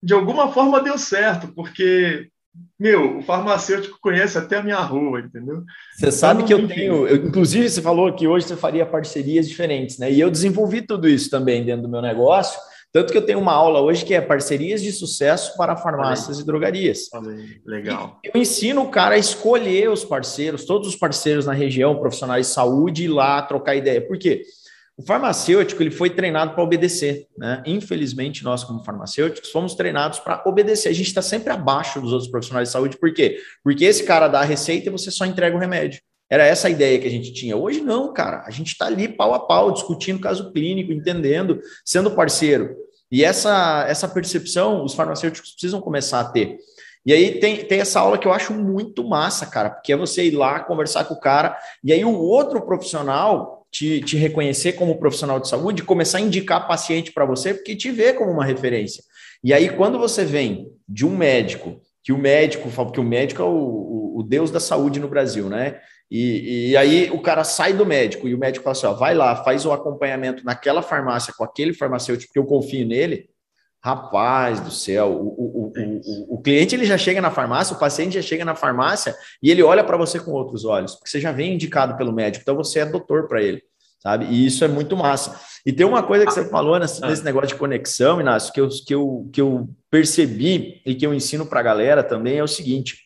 de 0.02 0.14
alguma 0.14 0.52
forma 0.52 0.82
deu 0.82 0.98
certo, 0.98 1.48
porque 1.54 2.30
meu, 2.80 3.20
o 3.20 3.22
farmacêutico 3.22 3.98
conhece 4.02 4.38
até 4.38 4.58
a 4.58 4.64
minha 4.64 4.80
rua, 4.80 5.22
entendeu? 5.22 5.64
Você 5.96 6.12
sabe 6.12 6.44
que 6.44 6.54
eu 6.54 6.68
tenho, 6.68 7.08
eu, 7.08 7.28
inclusive 7.28 7.70
você 7.70 7.82
falou 7.82 8.12
que 8.14 8.28
hoje 8.28 8.48
você 8.48 8.56
faria 8.56 8.86
parcerias 8.86 9.48
diferentes, 9.48 9.98
né? 9.98 10.12
E 10.12 10.20
eu 10.20 10.30
desenvolvi 10.30 10.82
tudo 10.82 11.08
isso 11.08 11.30
também 11.30 11.64
dentro 11.64 11.84
do 11.84 11.90
meu 11.90 12.02
negócio, 12.02 12.60
tanto 12.92 13.12
que 13.12 13.18
eu 13.18 13.26
tenho 13.26 13.40
uma 13.40 13.54
aula 13.54 13.80
hoje 13.80 14.04
que 14.04 14.14
é 14.14 14.20
parcerias 14.20 14.82
de 14.82 14.92
sucesso 14.92 15.56
para 15.56 15.78
farmácias 15.78 16.40
e 16.40 16.46
drogarias. 16.46 17.08
Legal. 17.66 18.20
E 18.24 18.32
eu 18.34 18.42
ensino 18.42 18.82
o 18.82 18.90
cara 18.90 19.16
a 19.16 19.18
escolher 19.18 19.90
os 19.90 20.04
parceiros, 20.04 20.66
todos 20.66 20.90
os 20.90 20.96
parceiros 20.96 21.46
na 21.46 21.54
região, 21.54 22.00
profissionais 22.00 22.48
de 22.48 22.54
saúde, 22.54 23.06
ir 23.06 23.08
lá 23.08 23.42
trocar 23.44 23.76
ideia. 23.76 24.06
Por 24.06 24.18
quê? 24.18 24.44
O 25.02 25.04
farmacêutico 25.04 25.82
ele 25.82 25.90
foi 25.90 26.12
treinado 26.12 26.54
para 26.54 26.64
obedecer, 26.64 27.26
né? 27.36 27.64
Infelizmente, 27.66 28.44
nós, 28.44 28.64
como 28.64 28.84
farmacêuticos, 28.84 29.50
fomos 29.50 29.74
treinados 29.74 30.20
para 30.20 30.44
obedecer. 30.46 30.90
A 30.90 30.94
gente 30.94 31.08
está 31.08 31.24
sempre 31.24 31.52
abaixo 31.52 32.00
dos 32.00 32.14
outros 32.14 32.30
profissionais 32.30 32.70
de 32.70 32.74
saúde, 32.74 32.98
por 32.98 33.12
quê? 33.12 33.40
Porque 33.64 33.84
esse 33.84 34.04
cara 34.04 34.28
dá 34.28 34.42
a 34.42 34.46
receita 34.46 34.90
e 34.90 34.92
você 34.92 35.10
só 35.10 35.26
entrega 35.26 35.58
o 35.58 35.60
remédio. 35.60 36.02
Era 36.30 36.46
essa 36.46 36.68
a 36.68 36.70
ideia 36.70 37.00
que 37.00 37.08
a 37.08 37.10
gente 37.10 37.34
tinha. 37.34 37.58
Hoje 37.58 37.82
não, 37.82 38.14
cara. 38.14 38.44
A 38.46 38.52
gente 38.52 38.74
está 38.74 38.86
ali 38.86 39.08
pau 39.08 39.34
a 39.34 39.40
pau, 39.40 39.72
discutindo 39.72 40.20
caso 40.20 40.52
clínico, 40.52 40.92
entendendo, 40.92 41.60
sendo 41.84 42.12
parceiro. 42.12 42.76
E 43.12 43.24
essa, 43.24 43.86
essa 43.88 44.08
percepção 44.08 44.86
os 44.86 44.94
farmacêuticos 44.94 45.50
precisam 45.54 45.82
começar 45.82 46.20
a 46.20 46.26
ter. 46.26 46.60
E 47.04 47.12
aí 47.12 47.40
tem, 47.40 47.66
tem 47.66 47.80
essa 47.80 48.00
aula 48.00 48.20
que 48.20 48.28
eu 48.28 48.34
acho 48.34 48.54
muito 48.54 49.04
massa, 49.04 49.48
cara, 49.48 49.72
porque 49.72 49.94
é 49.94 49.98
você 49.98 50.26
ir 50.26 50.36
lá 50.36 50.60
conversar 50.60 51.06
com 51.06 51.16
o 51.16 51.20
cara, 51.20 51.58
e 51.84 51.92
aí 51.92 52.06
o 52.06 52.16
outro 52.16 52.62
profissional 52.62 53.61
te, 53.72 54.02
te 54.02 54.18
reconhecer 54.18 54.74
como 54.74 55.00
profissional 55.00 55.40
de 55.40 55.48
saúde, 55.48 55.84
começar 55.84 56.18
a 56.18 56.22
indicar 56.22 56.68
paciente 56.68 57.12
para 57.12 57.26
você, 57.26 57.54
porque 57.54 57.76
te 57.76 57.90
vê 57.90 58.14
como 58.14 58.32
uma 58.32 58.46
referência. 58.46 59.04
E 59.44 59.54
aí, 59.54 59.70
quando 59.70 59.98
você 59.98 60.26
vem 60.26 60.70
de 60.88 61.06
um 61.06 61.16
médico, 61.16 61.82
que 62.04 62.12
o 62.12 62.18
médico, 62.18 62.70
porque 62.70 63.00
o 63.00 63.04
médico 63.04 63.42
é 63.42 63.46
o, 63.46 63.50
o, 63.50 64.20
o 64.20 64.24
deus 64.24 64.52
da 64.52 64.60
saúde 64.60 65.00
no 65.00 65.08
Brasil, 65.08 65.50
né? 65.50 65.80
E, 66.10 66.72
e, 66.72 66.78
aí 66.78 67.10
o 67.10 67.22
cara 67.22 67.44
sai 67.46 67.72
do 67.72 67.86
médico 67.86 68.28
e 68.28 68.36
o 68.36 68.38
médico 68.38 68.66
fala 68.66 68.74
assim: 68.74 68.86
ó, 68.86 68.94
vai 68.94 69.16
lá, 69.16 69.44
faz 69.44 69.66
o 69.66 69.72
acompanhamento 69.72 70.44
naquela 70.44 70.82
farmácia 70.82 71.34
com 71.38 71.44
aquele 71.44 71.74
farmacêutico, 71.74 72.28
porque 72.28 72.40
eu 72.40 72.46
confio 72.46 72.86
nele. 72.86 73.30
Rapaz 73.84 74.60
do 74.60 74.70
céu, 74.70 75.12
o, 75.12 75.28
o, 75.28 75.74
o, 75.76 76.36
o, 76.36 76.42
cliente 76.42 76.76
ele 76.76 76.86
já 76.86 77.00
chega 77.00 77.20
na 77.20 77.32
farmácia, 77.32 77.76
o 77.76 77.80
paciente 77.80 78.14
já 78.14 78.22
chega 78.22 78.46
na 78.46 78.54
farmácia 78.54 79.16
e 79.42 79.50
ele 79.50 79.64
olha 79.64 79.84
para 79.84 79.98
você 79.98 80.20
com 80.20 80.30
outros 80.32 80.66
olhos, 80.66 80.94
porque 80.94 81.10
você 81.10 81.20
já 81.20 81.32
vem 81.32 81.56
indicado 81.56 81.98
pelo 81.98 82.14
médico, 82.14 82.44
então 82.44 82.56
você 82.56 82.82
é 82.82 82.86
doutor 82.86 83.28
para 83.28 83.42
ele, 83.42 83.64
sabe? 84.00 84.26
E 84.26 84.46
isso 84.46 84.64
é 84.64 84.68
muito 84.68 84.96
massa. 84.96 85.42
E 85.66 85.74
tem 85.74 85.84
uma 85.84 86.04
coisa 86.04 86.28
que 86.28 86.32
você 86.32 86.48
falou 86.48 86.78
nesse, 86.78 87.02
nesse 87.02 87.24
negócio 87.24 87.48
de 87.48 87.56
conexão, 87.56 88.22
Inácio, 88.22 88.54
que 88.54 88.62
eu, 88.62 88.70
que, 88.70 88.94
eu, 88.94 89.30
que 89.34 89.42
eu 89.42 89.68
percebi 89.90 90.80
e 90.86 90.94
que 90.94 91.06
eu 91.06 91.12
ensino 91.12 91.48
para 91.48 91.60
a 91.60 91.64
galera 91.64 92.04
também 92.04 92.38
é 92.38 92.44
o 92.44 92.48
seguinte: 92.48 93.00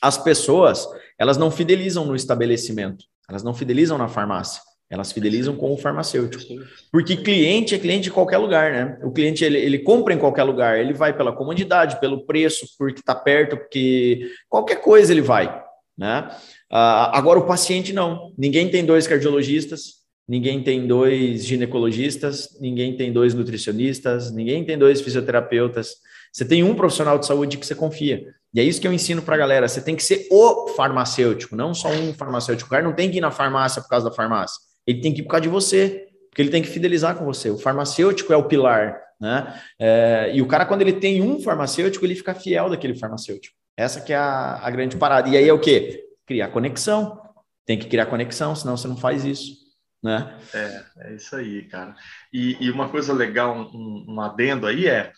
as 0.00 0.16
pessoas 0.16 0.86
elas 1.18 1.36
não 1.36 1.50
fidelizam 1.50 2.04
no 2.04 2.14
estabelecimento, 2.14 3.04
elas 3.28 3.42
não 3.42 3.52
fidelizam 3.52 3.98
na 3.98 4.06
farmácia. 4.06 4.62
Elas 4.88 5.10
fidelizam 5.10 5.56
com 5.56 5.72
o 5.72 5.76
farmacêutico. 5.76 6.44
Porque 6.92 7.16
cliente 7.16 7.74
é 7.74 7.78
cliente 7.78 8.04
de 8.04 8.10
qualquer 8.12 8.38
lugar, 8.38 8.72
né? 8.72 8.98
O 9.02 9.10
cliente 9.10 9.44
ele, 9.44 9.58
ele 9.58 9.80
compra 9.80 10.14
em 10.14 10.18
qualquer 10.18 10.44
lugar, 10.44 10.78
ele 10.78 10.92
vai 10.92 11.16
pela 11.16 11.32
comodidade, 11.32 11.98
pelo 11.98 12.24
preço, 12.24 12.66
porque 12.78 13.00
está 13.00 13.14
perto, 13.14 13.56
porque 13.56 14.30
qualquer 14.48 14.76
coisa 14.76 15.12
ele 15.12 15.22
vai, 15.22 15.60
né? 15.98 16.28
Uh, 16.70 17.10
agora 17.12 17.38
o 17.38 17.46
paciente 17.46 17.92
não. 17.92 18.32
Ninguém 18.38 18.68
tem 18.68 18.84
dois 18.84 19.08
cardiologistas, 19.08 20.04
ninguém 20.28 20.62
tem 20.62 20.86
dois 20.86 21.44
ginecologistas, 21.44 22.56
ninguém 22.60 22.96
tem 22.96 23.12
dois 23.12 23.34
nutricionistas, 23.34 24.32
ninguém 24.32 24.64
tem 24.64 24.78
dois 24.78 25.00
fisioterapeutas. 25.00 25.96
Você 26.32 26.44
tem 26.44 26.62
um 26.62 26.76
profissional 26.76 27.18
de 27.18 27.26
saúde 27.26 27.56
que 27.56 27.66
você 27.66 27.74
confia. 27.74 28.24
E 28.54 28.60
é 28.60 28.62
isso 28.62 28.80
que 28.80 28.86
eu 28.86 28.92
ensino 28.92 29.20
para 29.20 29.34
a 29.34 29.38
galera. 29.38 29.66
Você 29.66 29.80
tem 29.80 29.96
que 29.96 30.04
ser 30.04 30.28
o 30.30 30.68
farmacêutico, 30.68 31.56
não 31.56 31.74
só 31.74 31.88
um 31.88 32.14
farmacêutico. 32.14 32.68
O 32.68 32.70
cara 32.70 32.84
não 32.84 32.94
tem 32.94 33.10
que 33.10 33.18
ir 33.18 33.20
na 33.20 33.30
farmácia 33.30 33.82
por 33.82 33.88
causa 33.88 34.08
da 34.08 34.14
farmácia. 34.14 34.60
Ele 34.86 35.00
tem 35.00 35.12
que 35.12 35.20
ir 35.20 35.24
por 35.24 35.30
causa 35.30 35.42
de 35.42 35.48
você, 35.48 36.08
porque 36.28 36.42
ele 36.42 36.50
tem 36.50 36.62
que 36.62 36.68
fidelizar 36.68 37.16
com 37.16 37.24
você. 37.24 37.50
O 37.50 37.58
farmacêutico 37.58 38.32
é 38.32 38.36
o 38.36 38.46
pilar, 38.46 39.00
né? 39.20 39.60
É, 39.78 40.30
e 40.34 40.42
o 40.42 40.46
cara, 40.46 40.66
quando 40.66 40.82
ele 40.82 40.94
tem 40.94 41.22
um 41.22 41.40
farmacêutico, 41.40 42.04
ele 42.04 42.14
fica 42.14 42.34
fiel 42.34 42.70
daquele 42.70 42.94
farmacêutico. 42.94 43.56
Essa 43.76 44.00
que 44.00 44.12
é 44.12 44.16
a, 44.16 44.60
a 44.62 44.70
grande 44.70 44.96
parada. 44.96 45.28
E 45.28 45.36
aí 45.36 45.48
é 45.48 45.52
o 45.52 45.60
quê? 45.60 46.04
Criar 46.26 46.48
conexão. 46.48 47.20
Tem 47.64 47.78
que 47.78 47.88
criar 47.88 48.06
conexão, 48.06 48.54
senão 48.54 48.76
você 48.76 48.86
não 48.86 48.96
faz 48.96 49.24
isso. 49.24 49.66
Né? 50.02 50.38
É, 50.54 50.84
é 50.98 51.14
isso 51.14 51.34
aí, 51.34 51.64
cara. 51.64 51.94
E, 52.32 52.56
e 52.60 52.70
uma 52.70 52.88
coisa 52.88 53.12
legal, 53.12 53.56
um, 53.56 54.04
um 54.08 54.20
adendo 54.20 54.66
aí 54.66 54.86
é: 54.86 55.12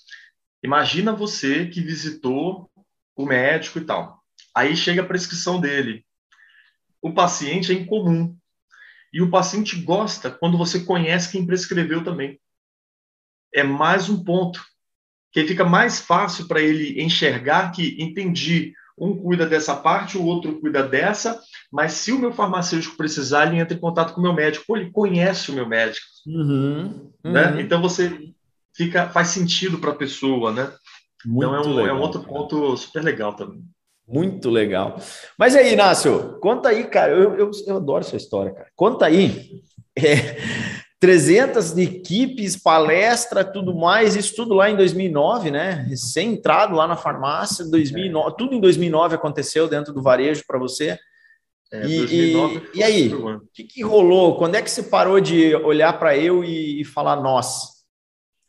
imagina 0.62 1.12
você 1.12 1.66
que 1.66 1.80
visitou 1.80 2.70
o 3.14 3.26
médico 3.26 3.78
e 3.78 3.84
tal. 3.84 4.22
Aí 4.54 4.76
chega 4.76 5.02
a 5.02 5.06
prescrição 5.06 5.60
dele. 5.60 6.04
O 7.02 7.12
paciente 7.12 7.70
é 7.70 7.74
incomum. 7.74 8.36
E 9.12 9.22
o 9.22 9.30
paciente 9.30 9.80
gosta 9.80 10.30
quando 10.30 10.59
você 10.59 10.80
conhece 10.80 11.32
quem 11.32 11.46
prescreveu 11.46 12.04
também. 12.04 12.38
É 13.54 13.62
mais 13.62 14.09
um 14.09 14.22
ponto 14.22 14.62
que 15.32 15.46
fica 15.46 15.64
mais 15.64 16.00
fácil 16.00 16.46
para 16.46 16.61
ele 16.61 17.02
enxergar 17.02 17.70
que 17.70 17.96
entendi, 18.02 18.72
um 18.98 19.16
cuida 19.16 19.46
dessa 19.46 19.76
parte, 19.76 20.18
o 20.18 20.24
outro 20.24 20.61
cuida 20.61 20.82
dessa, 20.82 21.40
mas 21.70 21.92
se 21.92 22.12
o 22.12 22.18
meu 22.18 22.32
farmacêutico 22.32 22.96
precisar, 22.96 23.46
ele 23.46 23.61
entra 23.61 23.76
em 23.76 23.80
contato 23.80 24.12
com 24.12 24.20
o 24.20 24.22
meu 24.22 24.32
médico. 24.32 24.64
Pô, 24.66 24.76
ele 24.76 24.90
conhece 24.90 25.50
o 25.50 25.54
meu 25.54 25.68
médico. 25.68 26.06
Uhum, 26.26 27.12
né? 27.24 27.52
Uhum. 27.52 27.61
Então 27.61 27.80
você 27.80 28.32
fica 28.74 29.09
faz 29.09 29.28
sentido 29.28 29.78
para 29.78 29.92
a 29.92 29.96
pessoa, 29.96 30.52
né? 30.52 30.72
Muito 31.24 31.48
então 31.48 31.54
é 31.54 31.61
um, 31.61 31.74
legal, 31.74 31.86
é 31.88 31.92
um 31.98 32.02
outro 32.02 32.22
ponto 32.22 32.76
super 32.76 33.02
legal 33.02 33.34
também. 33.34 33.62
Muito 34.09 34.48
legal. 34.48 34.98
Mas 35.36 35.54
aí, 35.54 35.74
Inácio, 35.74 36.38
conta 36.40 36.70
aí, 36.70 36.84
cara. 36.84 37.12
Eu, 37.12 37.34
eu, 37.34 37.50
eu 37.66 37.76
adoro 37.76 38.04
essa 38.04 38.16
história, 38.16 38.52
cara. 38.52 38.68
Conta 38.74 39.06
aí. 39.06 39.62
É, 40.00 40.36
300 41.00 41.76
equipes, 41.76 42.56
palestra, 42.56 43.44
tudo 43.44 43.74
mais, 43.74 44.14
isso 44.14 44.34
tudo 44.36 44.54
lá 44.54 44.70
em 44.70 44.76
2009, 44.76 45.50
né? 45.50 45.84
Recém 45.88 46.34
entrado 46.34 46.74
lá 46.74 46.86
na 46.86 46.96
farmácia, 46.96 47.64
2009, 47.64 48.30
é. 48.30 48.34
tudo 48.36 48.54
em 48.54 48.61
2009 48.61 49.16
aconteceu 49.16 49.66
dentro 49.68 49.92
do 49.92 50.00
varejo 50.00 50.44
para 50.46 50.59
você. 50.59 50.98
É, 51.72 51.84
e, 51.84 51.98
2009 51.98 52.70
e, 52.74 52.78
e 52.78 52.82
aí, 52.82 53.14
o 53.14 53.40
que, 53.52 53.64
que, 53.64 53.82
rolou? 53.82 54.38
Quando 54.38 54.54
é 54.54 54.62
que 54.62 54.70
você 54.70 54.84
parou 54.84 55.20
de 55.20 55.54
olhar 55.56 55.98
para 55.98 56.16
eu 56.16 56.44
e, 56.44 56.80
e, 56.80 56.84
falar 56.84 57.16
nós? 57.16 57.78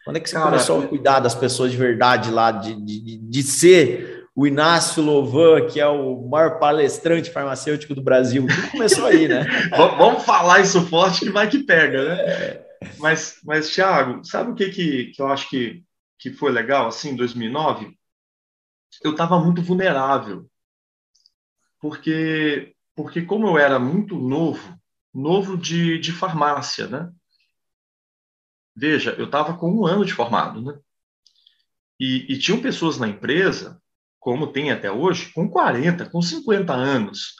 Quando 0.05 0.17
é 0.17 0.19
que 0.19 0.29
você 0.29 0.35
Cara, 0.35 0.49
começou 0.49 0.81
a 0.81 0.87
cuidar 0.87 1.19
das 1.19 1.35
pessoas 1.35 1.71
de 1.71 1.77
verdade 1.77 2.31
lá, 2.31 2.51
de, 2.51 2.73
de, 2.73 3.17
de 3.17 3.43
ser 3.43 4.18
o 4.39 4.47
Inácio 4.47 5.03
Lovan, 5.03 5.67
que 5.67 5.81
é 5.81 5.85
o 5.85 6.25
maior 6.29 6.59
palestrante 6.59 7.29
farmacêutico 7.29 7.93
do 7.93 8.01
Brasil. 8.01 8.47
Tudo 8.47 8.71
começou 8.71 9.05
aí, 9.05 9.27
né? 9.27 9.43
Vamos 9.75 10.23
falar 10.23 10.61
isso 10.61 10.81
forte 10.87 11.25
que 11.25 11.29
vai 11.29 11.49
que 11.49 11.59
pega, 11.59 12.05
né? 12.05 12.65
Mas, 12.99 13.41
mas 13.43 13.69
Thiago, 13.69 14.23
sabe 14.23 14.51
o 14.51 14.55
que, 14.55 14.69
que, 14.69 15.05
que 15.07 15.21
eu 15.21 15.27
acho 15.27 15.49
que, 15.49 15.83
que 16.17 16.31
foi 16.31 16.53
legal, 16.53 16.87
assim, 16.87 17.09
em 17.09 17.15
2009? 17.17 17.93
Eu 19.03 19.11
estava 19.11 19.37
muito 19.37 19.61
vulnerável. 19.61 20.49
Porque, 21.81 22.73
porque 22.95 23.23
como 23.23 23.45
eu 23.45 23.57
era 23.57 23.77
muito 23.77 24.15
novo, 24.15 24.73
novo 25.13 25.57
de, 25.57 25.99
de 25.99 26.13
farmácia, 26.13 26.87
né? 26.87 27.11
Veja, 28.73 29.13
eu 29.17 29.25
estava 29.25 29.57
com 29.57 29.69
um 29.69 29.85
ano 29.85 30.05
de 30.05 30.13
formado, 30.13 30.61
né? 30.61 30.79
E, 31.99 32.33
e 32.33 32.39
tinham 32.39 32.61
pessoas 32.61 32.97
na 32.97 33.05
empresa 33.09 33.77
como 34.29 34.45
tem 34.45 34.69
até 34.69 34.91
hoje, 34.91 35.33
com 35.33 35.49
40, 35.49 36.07
com 36.07 36.21
50 36.21 36.71
anos. 36.71 37.33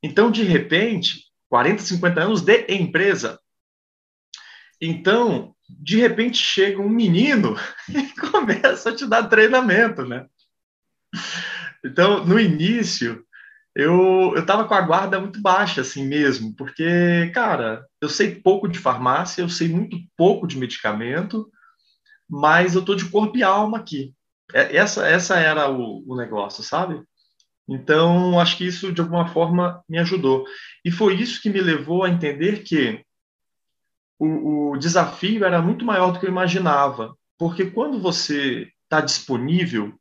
Então, 0.00 0.30
de 0.30 0.44
repente, 0.44 1.24
40, 1.48 1.82
50 1.82 2.22
anos 2.22 2.40
de 2.40 2.66
empresa. 2.68 3.36
Então, 4.80 5.56
de 5.68 5.96
repente 5.96 6.38
chega 6.38 6.80
um 6.80 6.88
menino 6.88 7.56
e 7.90 8.04
começa 8.20 8.90
a 8.90 8.94
te 8.94 9.08
dar 9.08 9.24
treinamento, 9.24 10.06
né? 10.06 10.28
Então, 11.84 12.24
no 12.24 12.38
início, 12.38 13.26
eu 13.74 14.36
estava 14.36 14.68
com 14.68 14.74
a 14.74 14.82
guarda 14.82 15.18
muito 15.18 15.42
baixa, 15.42 15.80
assim 15.80 16.06
mesmo, 16.06 16.54
porque, 16.54 17.28
cara, 17.34 17.84
eu 18.00 18.08
sei 18.08 18.36
pouco 18.36 18.68
de 18.68 18.78
farmácia, 18.78 19.42
eu 19.42 19.48
sei 19.48 19.66
muito 19.66 19.98
pouco 20.16 20.46
de 20.46 20.56
medicamento, 20.56 21.50
mas 22.30 22.76
eu 22.76 22.82
estou 22.82 22.94
de 22.94 23.10
corpo 23.10 23.36
e 23.36 23.42
alma 23.42 23.78
aqui. 23.78 24.14
É, 24.52 24.76
essa, 24.76 25.06
essa 25.06 25.38
era 25.38 25.70
o, 25.70 26.04
o 26.06 26.16
negócio, 26.16 26.62
sabe? 26.62 27.02
Então, 27.68 28.38
acho 28.38 28.58
que 28.58 28.66
isso, 28.66 28.92
de 28.92 29.00
alguma 29.00 29.28
forma, 29.28 29.82
me 29.88 29.98
ajudou. 29.98 30.44
E 30.84 30.90
foi 30.90 31.14
isso 31.14 31.40
que 31.40 31.48
me 31.48 31.60
levou 31.60 32.04
a 32.04 32.10
entender 32.10 32.62
que 32.62 33.04
o, 34.18 34.72
o 34.72 34.76
desafio 34.76 35.44
era 35.44 35.62
muito 35.62 35.84
maior 35.84 36.12
do 36.12 36.20
que 36.20 36.26
eu 36.26 36.30
imaginava. 36.30 37.16
Porque 37.38 37.70
quando 37.70 37.98
você 37.98 38.70
está 38.82 39.00
disponível, 39.00 39.98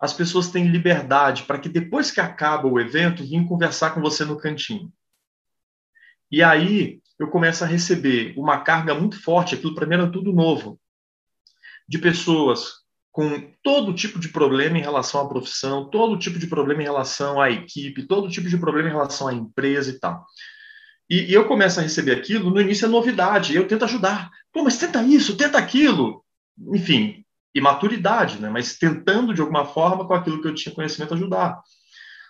as 0.00 0.12
pessoas 0.12 0.50
têm 0.50 0.68
liberdade 0.68 1.44
para 1.44 1.58
que 1.58 1.68
depois 1.68 2.10
que 2.10 2.20
acaba 2.20 2.68
o 2.68 2.80
evento, 2.80 3.24
vir 3.24 3.46
conversar 3.46 3.90
com 3.94 4.00
você 4.00 4.24
no 4.24 4.38
cantinho. 4.38 4.92
E 6.30 6.42
aí 6.42 7.00
eu 7.18 7.28
começo 7.28 7.64
a 7.64 7.66
receber 7.66 8.34
uma 8.36 8.60
carga 8.60 8.94
muito 8.94 9.22
forte, 9.22 9.54
aquilo 9.54 9.74
para 9.74 9.86
mim 9.86 9.94
era 9.94 10.10
tudo 10.10 10.32
novo, 10.32 10.80
de 11.88 11.98
pessoas 11.98 12.83
com 13.14 13.48
todo 13.62 13.94
tipo 13.94 14.18
de 14.18 14.28
problema 14.28 14.76
em 14.76 14.82
relação 14.82 15.20
à 15.20 15.28
profissão, 15.28 15.88
todo 15.88 16.18
tipo 16.18 16.36
de 16.36 16.48
problema 16.48 16.82
em 16.82 16.86
relação 16.86 17.40
à 17.40 17.48
equipe, 17.48 18.08
todo 18.08 18.28
tipo 18.28 18.48
de 18.48 18.58
problema 18.58 18.88
em 18.88 18.92
relação 18.92 19.28
à 19.28 19.32
empresa 19.32 19.88
e 19.88 20.00
tal. 20.00 20.26
E, 21.08 21.30
e 21.30 21.32
eu 21.32 21.46
começo 21.46 21.78
a 21.78 21.82
receber 21.84 22.10
aquilo, 22.10 22.50
no 22.50 22.60
início 22.60 22.86
é 22.86 22.88
novidade, 22.88 23.54
eu 23.54 23.68
tento 23.68 23.84
ajudar. 23.84 24.32
Pô, 24.52 24.64
mas 24.64 24.78
tenta 24.78 25.00
isso, 25.04 25.36
tenta 25.36 25.56
aquilo. 25.56 26.24
Enfim, 26.72 27.24
imaturidade, 27.54 28.42
né? 28.42 28.50
Mas 28.50 28.76
tentando, 28.76 29.32
de 29.32 29.40
alguma 29.40 29.64
forma, 29.64 30.08
com 30.08 30.14
aquilo 30.14 30.42
que 30.42 30.48
eu 30.48 30.54
tinha 30.54 30.74
conhecimento, 30.74 31.14
ajudar. 31.14 31.62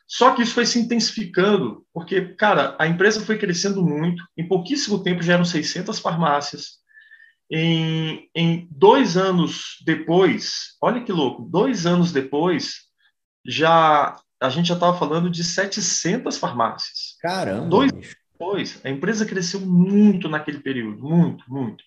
Só 0.07 0.35
que 0.35 0.43
isso 0.43 0.53
foi 0.53 0.66
se 0.66 0.78
intensificando, 0.78 1.82
porque, 1.95 2.35
cara, 2.35 2.76
a 2.78 2.87
empresa 2.87 3.24
foi 3.24 3.39
crescendo 3.39 3.82
muito, 3.82 4.22
em 4.37 4.47
pouquíssimo 4.47 5.03
tempo 5.03 5.22
já 5.22 5.32
eram 5.32 5.47
600 5.47 5.99
farmácias, 5.99 6.84
em, 7.51 8.28
em 8.34 8.68
dois 8.70 9.16
anos 9.16 9.76
depois, 9.84 10.76
olha 10.80 11.03
que 11.03 11.12
louco, 11.12 11.42
dois 11.42 11.86
anos 11.86 12.12
depois, 12.12 12.84
já 13.47 14.16
a 14.40 14.49
gente 14.49 14.66
já 14.68 14.74
estava 14.74 14.99
falando 14.99 15.30
de 15.30 15.42
700 15.42 16.36
farmácias. 16.36 17.16
Caramba! 17.20 17.68
Dois 17.68 17.92
depois, 17.92 18.80
a 18.84 18.90
empresa 18.90 19.24
cresceu 19.24 19.61
muito 19.61 20.28
naquele 20.28 20.59
período, 20.59 21.03
muito, 21.03 21.45
muito. 21.49 21.84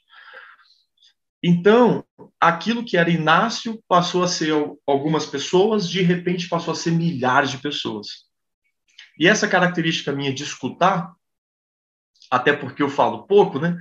Então, 1.44 2.04
aquilo 2.40 2.84
que 2.84 2.98
era 2.98 3.10
Inácio 3.10 3.84
passou 3.88 4.24
a 4.24 4.28
ser 4.28 4.54
algumas 4.88 5.26
pessoas, 5.26 5.88
de 5.90 6.02
repente 6.02 6.50
passou 6.50 6.72
a 6.72 6.76
ser 6.76 6.92
milhares 6.92 7.52
de 7.52 7.58
pessoas. 7.60 8.08
E 9.20 9.28
essa 9.28 9.48
característica 9.48 10.12
minha 10.12 10.34
de 10.34 10.44
escutar, 10.44 11.14
até 12.32 12.54
porque 12.54 12.82
eu 12.82 12.90
falo 12.90 13.28
pouco, 13.28 13.60
né, 13.60 13.78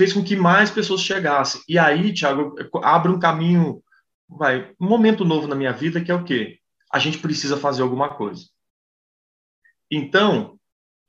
fez 0.00 0.12
com 0.12 0.24
que 0.24 0.36
mais 0.36 0.70
pessoas 0.70 1.02
chegassem. 1.02 1.60
E 1.68 1.78
aí, 1.78 2.12
Tiago, 2.12 2.54
abre 2.82 3.10
um 3.12 3.18
caminho, 3.18 3.82
vai, 4.28 4.72
um 4.80 4.88
momento 4.88 5.24
novo 5.24 5.46
na 5.46 5.54
minha 5.54 5.72
vida 5.72 6.00
que 6.00 6.10
é 6.10 6.14
o 6.14 6.24
quê? 6.24 6.58
A 6.92 6.98
gente 6.98 7.18
precisa 7.18 7.56
fazer 7.56 7.82
alguma 7.82 8.08
coisa. 8.08 8.44
Então, 9.90 10.58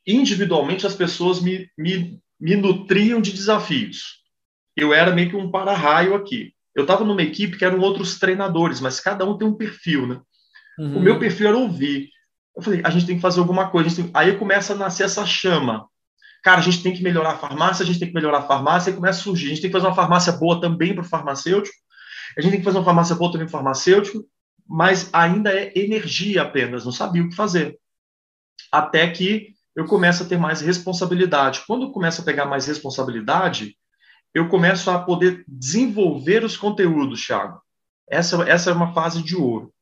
individualmente, 0.06 0.86
as 0.86 0.96
pessoas 0.96 1.42
me, 1.42 1.70
me, 1.78 2.20
me 2.40 2.56
nutriam 2.56 3.22
de 3.22 3.32
desafios 3.32 4.22
eu 4.76 4.94
era 4.94 5.14
meio 5.14 5.30
que 5.30 5.36
um 5.36 5.52
para-raio 5.52 6.16
aqui. 6.16 6.54
Eu 6.76 6.84
estava 6.84 7.04
numa 7.04 7.22
equipe 7.22 7.58
que 7.58 7.66
eram 7.66 7.80
outros 7.80 8.18
treinadores, 8.18 8.80
mas 8.80 9.00
cada 9.00 9.26
um 9.26 9.38
tem 9.38 9.48
um 9.48 9.56
perfil, 9.56 10.08
né? 10.08 10.22
Uhum. 10.80 10.98
O 10.98 11.02
meu 11.02 11.20
perfil 11.20 11.50
era 11.50 11.58
ouvir. 11.58 12.10
Eu 12.56 12.62
falei, 12.62 12.82
a 12.84 12.90
gente 12.90 13.06
tem 13.06 13.16
que 13.16 13.22
fazer 13.22 13.40
alguma 13.40 13.70
coisa. 13.70 13.94
Tem... 13.94 14.10
Aí 14.14 14.38
começa 14.38 14.74
a 14.74 14.78
nascer 14.78 15.04
essa 15.04 15.26
chama. 15.26 15.88
Cara, 16.42 16.60
a 16.60 16.64
gente 16.64 16.82
tem 16.82 16.94
que 16.94 17.04
melhorar 17.04 17.32
a 17.32 17.38
farmácia, 17.38 17.84
a 17.84 17.86
gente 17.86 18.00
tem 18.00 18.08
que 18.08 18.14
melhorar 18.14 18.40
a 18.40 18.48
farmácia, 18.48 18.90
e 18.90 18.94
começa 18.94 19.20
a 19.20 19.24
surgir. 19.24 19.48
A 19.48 19.50
gente 19.50 19.62
tem 19.62 19.70
que 19.70 19.76
fazer 19.76 19.88
uma 19.88 19.96
farmácia 19.96 20.34
boa 20.34 20.60
também 20.60 20.94
para 20.94 21.04
o 21.04 21.08
farmacêutico, 21.08 21.76
a 22.38 22.42
gente 22.42 22.52
tem 22.52 22.60
que 22.60 22.66
fazer 22.66 22.78
uma 22.78 22.86
farmácia 22.86 23.16
boa 23.16 23.32
também 23.32 23.48
para 23.48 23.52
o 23.56 23.58
farmacêutico, 23.58 24.26
mas 24.68 25.10
ainda 25.14 25.52
é 25.54 25.72
energia 25.78 26.44
apenas, 26.44 26.86
não 26.86 26.92
sabia 26.92 27.24
o 27.24 27.30
que 27.30 27.36
fazer. 27.36 27.78
Até 28.72 29.10
que 29.10 29.54
eu 29.76 29.86
começo 29.86 30.24
a 30.24 30.26
ter 30.26 30.38
mais 30.38 30.62
responsabilidade. 30.62 31.64
Quando 31.68 31.84
eu 31.84 31.92
começo 31.92 32.22
a 32.22 32.24
pegar 32.24 32.46
mais 32.46 32.66
responsabilidade, 32.66 33.76
eu 34.34 34.48
começo 34.48 34.90
a 34.90 35.00
poder 35.00 35.44
desenvolver 35.48 36.44
os 36.44 36.56
conteúdos, 36.56 37.26
Thiago. 37.26 37.62
Essa, 38.10 38.44
essa 38.50 38.70
é 38.70 38.74
uma 38.74 38.94
fase 38.94 39.22
de 39.22 39.36
ouro. 39.36 39.74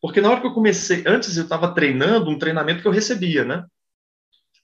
Porque 0.00 0.20
na 0.20 0.30
hora 0.30 0.40
que 0.40 0.46
eu 0.46 0.54
comecei, 0.54 1.04
antes 1.06 1.36
eu 1.36 1.44
estava 1.44 1.72
treinando 1.72 2.30
um 2.30 2.38
treinamento 2.38 2.82
que 2.82 2.88
eu 2.88 2.92
recebia, 2.92 3.44
né? 3.44 3.64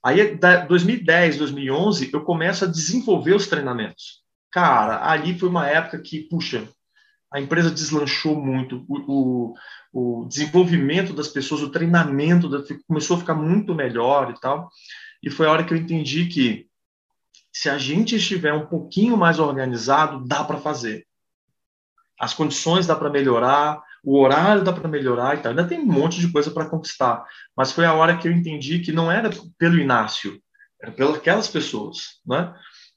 Aí, 0.04 0.36
2010, 0.66 1.38
2011, 1.38 2.10
eu 2.12 2.24
começo 2.24 2.64
a 2.64 2.68
desenvolver 2.68 3.34
os 3.34 3.46
treinamentos. 3.46 4.22
Cara, 4.50 5.08
ali 5.08 5.38
foi 5.38 5.48
uma 5.48 5.66
época 5.66 5.98
que, 6.00 6.22
puxa, 6.28 6.68
a 7.32 7.40
empresa 7.40 7.70
deslanchou 7.70 8.36
muito, 8.36 8.84
o, 8.88 9.54
o, 9.92 10.22
o 10.22 10.28
desenvolvimento 10.28 11.14
das 11.14 11.28
pessoas, 11.28 11.62
o 11.62 11.70
treinamento 11.70 12.48
da, 12.48 12.62
começou 12.86 13.16
a 13.16 13.20
ficar 13.20 13.34
muito 13.34 13.74
melhor 13.74 14.30
e 14.30 14.40
tal. 14.40 14.68
E 15.22 15.30
foi 15.30 15.46
a 15.46 15.52
hora 15.52 15.64
que 15.64 15.72
eu 15.72 15.78
entendi 15.78 16.26
que 16.26 16.66
se 17.52 17.70
a 17.70 17.78
gente 17.78 18.16
estiver 18.16 18.52
um 18.52 18.66
pouquinho 18.66 19.16
mais 19.16 19.38
organizado, 19.38 20.26
dá 20.26 20.42
para 20.42 20.58
fazer. 20.58 21.06
As 22.18 22.34
condições 22.34 22.86
dá 22.86 22.96
para 22.96 23.10
melhorar, 23.10 23.82
o 24.02 24.18
horário 24.18 24.64
dá 24.64 24.72
para 24.72 24.88
melhorar 24.88 25.36
e 25.36 25.40
tal. 25.40 25.50
Ainda 25.50 25.66
tem 25.66 25.78
um 25.78 25.86
monte 25.86 26.18
de 26.18 26.30
coisa 26.30 26.50
para 26.50 26.68
conquistar. 26.68 27.24
Mas 27.56 27.70
foi 27.70 27.84
a 27.84 27.94
hora 27.94 28.16
que 28.16 28.26
eu 28.26 28.32
entendi 28.32 28.80
que 28.80 28.90
não 28.90 29.10
era 29.10 29.30
pelo 29.58 29.78
Inácio, 29.78 30.40
era 30.80 30.90
pelas 30.90 31.16
aquelas 31.16 31.48
pessoas, 31.48 32.20
né? 32.26 32.52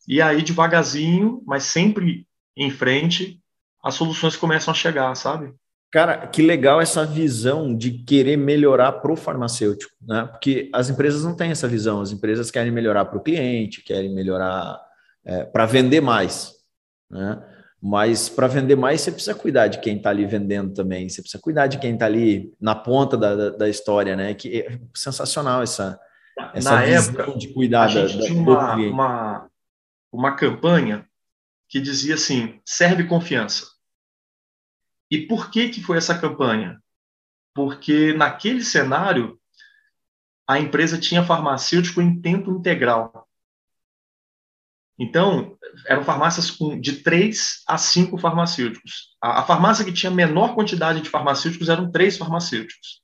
E 0.07 0.21
aí, 0.21 0.41
devagarzinho, 0.41 1.43
mas 1.45 1.63
sempre 1.63 2.27
em 2.57 2.71
frente, 2.71 3.39
as 3.83 3.95
soluções 3.95 4.35
começam 4.35 4.71
a 4.71 4.75
chegar, 4.75 5.13
sabe? 5.15 5.53
Cara, 5.91 6.27
que 6.27 6.41
legal 6.41 6.81
essa 6.81 7.05
visão 7.05 7.75
de 7.75 7.91
querer 7.91 8.35
melhorar 8.35 8.93
para 8.93 9.11
o 9.11 9.15
farmacêutico, 9.15 9.93
né? 10.01 10.27
Porque 10.29 10.69
as 10.73 10.89
empresas 10.89 11.23
não 11.23 11.35
têm 11.35 11.51
essa 11.51 11.67
visão, 11.67 12.01
as 12.01 12.11
empresas 12.11 12.51
querem 12.51 12.71
melhorar 12.71 13.05
para 13.05 13.17
o 13.17 13.23
cliente, 13.23 13.83
querem 13.83 14.13
melhorar 14.13 14.79
é, 15.23 15.43
para 15.45 15.65
vender 15.65 16.01
mais, 16.01 16.53
né? 17.09 17.41
Mas 17.87 18.27
para 18.27 18.47
vender 18.47 18.75
mais, 18.75 19.01
você 19.01 19.11
precisa 19.11 19.35
cuidar 19.35 19.67
de 19.67 19.79
quem 19.79 19.97
está 19.97 20.09
ali 20.09 20.25
vendendo 20.25 20.73
também, 20.73 21.07
você 21.07 21.21
precisa 21.21 21.39
cuidar 21.39 21.67
de 21.67 21.77
quem 21.77 21.93
está 21.93 22.07
ali 22.07 22.51
na 22.59 22.73
ponta 22.73 23.15
da, 23.15 23.35
da, 23.35 23.49
da, 23.51 23.69
história, 23.69 24.15
né? 24.15 24.33
Que 24.33 24.61
é 24.61 24.79
sensacional 24.91 25.61
essa, 25.61 25.99
essa 26.51 26.71
na 26.71 26.83
época, 26.83 27.37
de 27.37 27.53
cuidar 27.53 27.83
a 27.83 27.87
gente 27.87 28.17
da, 28.17 28.25
tinha 28.25 28.41
uma, 28.41 28.75
uma, 28.75 29.51
uma 30.11 30.35
campanha 30.35 31.07
que 31.69 31.79
dizia 31.79 32.15
assim: 32.15 32.59
serve 32.65 33.03
confiança. 33.03 33.67
E 35.11 35.19
por 35.27 35.51
que, 35.51 35.69
que 35.69 35.83
foi 35.83 35.99
essa 35.99 36.17
campanha? 36.17 36.81
Porque 37.53 38.13
naquele 38.13 38.63
cenário, 38.63 39.39
a 40.49 40.57
empresa 40.57 40.99
tinha 40.99 41.23
farmacêutico 41.23 42.01
em 42.01 42.19
tempo 42.19 42.49
integral. 42.49 43.24
Então, 44.97 45.57
eram 45.87 46.03
farmácias 46.03 46.49
com 46.49 46.79
de 46.79 47.03
três 47.03 47.61
a 47.67 47.77
cinco 47.77 48.17
farmacêuticos. 48.17 49.09
A, 49.21 49.41
a, 49.41 49.43
farmácia 49.43 49.83
que 49.83 49.91
tinha 49.91 50.11
menor 50.11 50.55
quantidade 50.55 51.01
de 51.01 51.09
farmacêuticos 51.09 51.67
eram 51.67 51.91
três 51.91 52.17
farmacêuticos. 52.17 53.01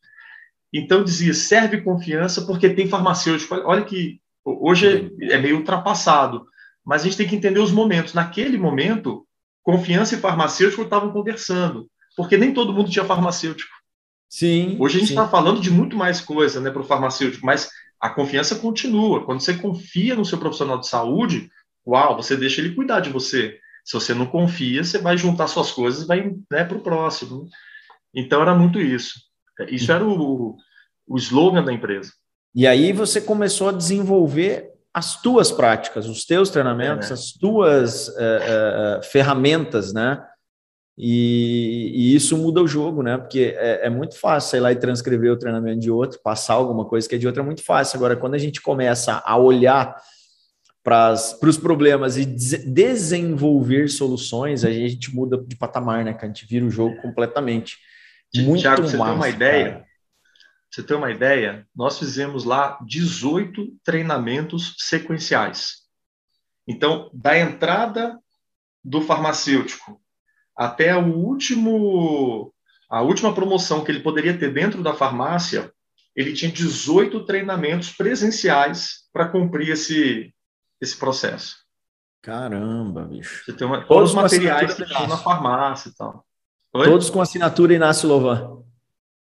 Então, 0.73 1.03
dizia, 1.03 1.33
serve 1.33 1.81
confiança 1.81 2.45
porque 2.45 2.69
tem 2.69 2.87
farmacêutico. 2.87 3.55
Olha 3.65 3.83
que 3.83 4.21
hoje 4.45 5.11
é 5.21 5.37
meio 5.37 5.57
ultrapassado, 5.57 6.45
mas 6.85 7.01
a 7.01 7.05
gente 7.05 7.17
tem 7.17 7.27
que 7.27 7.35
entender 7.35 7.59
os 7.59 7.71
momentos. 7.71 8.13
Naquele 8.13 8.57
momento, 8.57 9.27
confiança 9.61 10.15
e 10.15 10.19
farmacêutico 10.19 10.83
estavam 10.83 11.11
conversando, 11.11 11.89
porque 12.15 12.37
nem 12.37 12.53
todo 12.53 12.73
mundo 12.73 12.89
tinha 12.89 13.03
farmacêutico. 13.03 13.71
Sim. 14.29 14.77
Hoje 14.79 14.95
a 14.95 14.99
gente 15.01 15.09
está 15.09 15.27
falando 15.27 15.59
de 15.59 15.69
muito 15.69 15.97
mais 15.97 16.21
coisa 16.21 16.61
né, 16.61 16.71
para 16.71 16.81
o 16.81 16.85
farmacêutico, 16.85 17.45
mas 17.45 17.69
a 17.99 18.09
confiança 18.09 18.55
continua. 18.55 19.25
Quando 19.25 19.41
você 19.41 19.55
confia 19.55 20.15
no 20.15 20.23
seu 20.23 20.37
profissional 20.37 20.79
de 20.79 20.87
saúde, 20.87 21.49
uau, 21.87 22.15
você 22.15 22.35
deixa 22.35 22.61
ele 22.61 22.75
cuidar 22.75 22.99
de 22.99 23.09
você. 23.09 23.57
Se 23.83 23.93
você 23.93 24.13
não 24.13 24.25
confia, 24.25 24.83
você 24.83 24.99
vai 24.99 25.17
juntar 25.17 25.47
suas 25.47 25.71
coisas 25.71 26.03
e 26.03 26.07
vai 26.07 26.35
né, 26.51 26.63
para 26.63 26.77
o 26.77 26.81
próximo. 26.81 27.47
Então 28.13 28.41
era 28.41 28.53
muito 28.53 28.79
isso. 28.79 29.19
Isso 29.67 29.91
era 29.91 30.05
o, 30.05 30.55
o 31.07 31.17
slogan 31.17 31.63
da 31.63 31.73
empresa. 31.73 32.11
E 32.53 32.67
aí 32.67 32.91
você 32.91 33.21
começou 33.21 33.69
a 33.69 33.73
desenvolver 33.73 34.71
as 34.93 35.21
tuas 35.21 35.51
práticas, 35.51 36.07
os 36.07 36.25
teus 36.25 36.49
treinamentos, 36.49 37.07
é, 37.07 37.09
né? 37.09 37.13
as 37.13 37.31
tuas 37.31 38.09
uh, 38.09 38.11
uh, 38.11 39.03
ferramentas, 39.03 39.93
né? 39.93 40.21
E, 40.97 41.91
e, 41.95 42.15
isso 42.15 42.37
muda 42.37 42.61
o 42.61 42.67
jogo, 42.67 43.01
né? 43.01 43.17
Porque 43.17 43.55
é, 43.57 43.87
é, 43.87 43.89
muito 43.89 44.19
fácil, 44.19 44.51
sei 44.51 44.59
lá, 44.59 44.71
e 44.71 44.75
transcrever 44.75 45.31
o 45.31 45.39
treinamento 45.39 45.79
de 45.79 45.89
outro, 45.89 46.19
passar 46.21 46.55
alguma 46.55 46.85
coisa 46.85 47.07
que 47.07 47.15
é 47.15 47.17
de 47.17 47.25
outro 47.25 47.41
é 47.41 47.45
muito 47.45 47.63
fácil. 47.63 47.97
Agora, 47.97 48.17
quando 48.17 48.35
a 48.35 48.37
gente 48.37 48.61
começa 48.61 49.23
a 49.25 49.37
olhar 49.37 49.95
para 50.83 51.13
os 51.13 51.57
problemas 51.57 52.17
e 52.17 52.25
desenvolver 52.25 53.87
soluções, 53.87 54.65
a 54.65 54.71
gente 54.71 55.13
muda 55.13 55.37
de 55.37 55.55
patamar, 55.55 56.03
né? 56.03 56.13
Que 56.13 56.25
a 56.25 56.27
gente 56.27 56.45
vira 56.45 56.65
o 56.65 56.71
jogo 56.71 56.99
completamente. 57.01 57.77
Muito 58.35 58.61
Thiago, 58.61 58.83
você 58.83 58.97
massa, 58.97 59.11
tem 59.11 59.19
uma 59.19 59.29
ideia? 59.29 59.71
Cara. 59.71 59.85
Você 60.71 60.83
tem 60.83 60.97
uma 60.97 61.11
ideia? 61.11 61.67
Nós 61.75 61.99
fizemos 61.99 62.45
lá 62.45 62.79
18 62.85 63.73
treinamentos 63.83 64.75
sequenciais. 64.77 65.81
Então, 66.67 67.11
da 67.13 67.37
entrada 67.37 68.17
do 68.83 69.01
farmacêutico 69.01 70.01
até 70.55 70.95
o 70.95 71.13
último 71.13 72.53
a 72.89 73.01
última 73.01 73.33
promoção 73.33 73.83
que 73.83 73.91
ele 73.91 74.01
poderia 74.01 74.37
ter 74.37 74.51
dentro 74.53 74.83
da 74.83 74.93
farmácia, 74.93 75.71
ele 76.13 76.33
tinha 76.33 76.51
18 76.51 77.25
treinamentos 77.25 77.89
presenciais 77.91 79.07
para 79.13 79.29
cumprir 79.29 79.69
esse 79.69 80.33
esse 80.81 80.97
processo. 80.97 81.57
Caramba, 82.21 83.03
bicho. 83.03 83.43
Você 83.45 83.53
tem 83.53 83.65
uma, 83.65 83.85
todos 83.85 84.09
os 84.09 84.15
materiais 84.15 84.73
que 84.73 84.85
tinha 84.85 85.07
na 85.07 85.17
farmácia 85.17 85.89
e 85.89 85.93
tal. 85.93 86.25
Oi? 86.73 86.85
Todos 86.85 87.09
com 87.09 87.21
assinatura 87.21 87.73
Inácio 87.73 88.07
Lovan. 88.07 88.61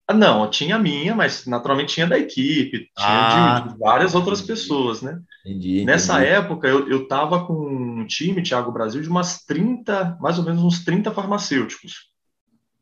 Ah, 0.07 0.14
não, 0.14 0.49
tinha 0.49 0.76
a 0.76 0.80
minha, 0.80 1.14
mas 1.14 1.45
naturalmente 1.45 1.93
tinha 1.93 2.07
da 2.07 2.18
equipe, 2.18 2.89
tinha 2.97 3.57
ah, 3.57 3.60
de, 3.60 3.70
de, 3.70 3.78
várias 3.78 4.16
outras 4.16 4.41
pessoas, 4.41 5.03
né? 5.03 5.22
Entendi, 5.45 5.86
Nessa 5.86 6.14
entendi. 6.14 6.32
época, 6.32 6.68
eu 6.68 7.03
estava 7.03 7.45
com 7.45 7.53
um 7.53 8.07
time, 8.07 8.41
Thiago 8.41 8.72
Brasil, 8.72 9.03
de 9.03 9.07
umas 9.07 9.45
30, 9.45 10.18
mais 10.20 10.39
ou 10.39 10.43
menos 10.43 10.64
uns 10.64 10.84
30 10.84 11.12
farmacêuticos, 11.12 12.10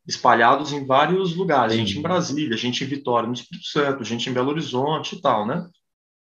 espalhados 0.07 0.71
em 0.71 0.86
vários 0.86 1.36
lugares. 1.36 1.73
Entendi. 1.73 1.89
Gente 1.89 1.99
em 1.99 2.01
Brasília, 2.01 2.57
gente 2.57 2.84
em 2.84 2.88
Vitória, 2.88 3.28
no 3.28 3.34
Espírito 3.34 3.67
Santo, 3.67 4.05
gente 4.05 4.30
em 4.30 4.34
Belo 4.34 4.51
Horizonte 4.51 5.17
e 5.17 5.21
tal, 5.21 5.45
né? 5.45 5.67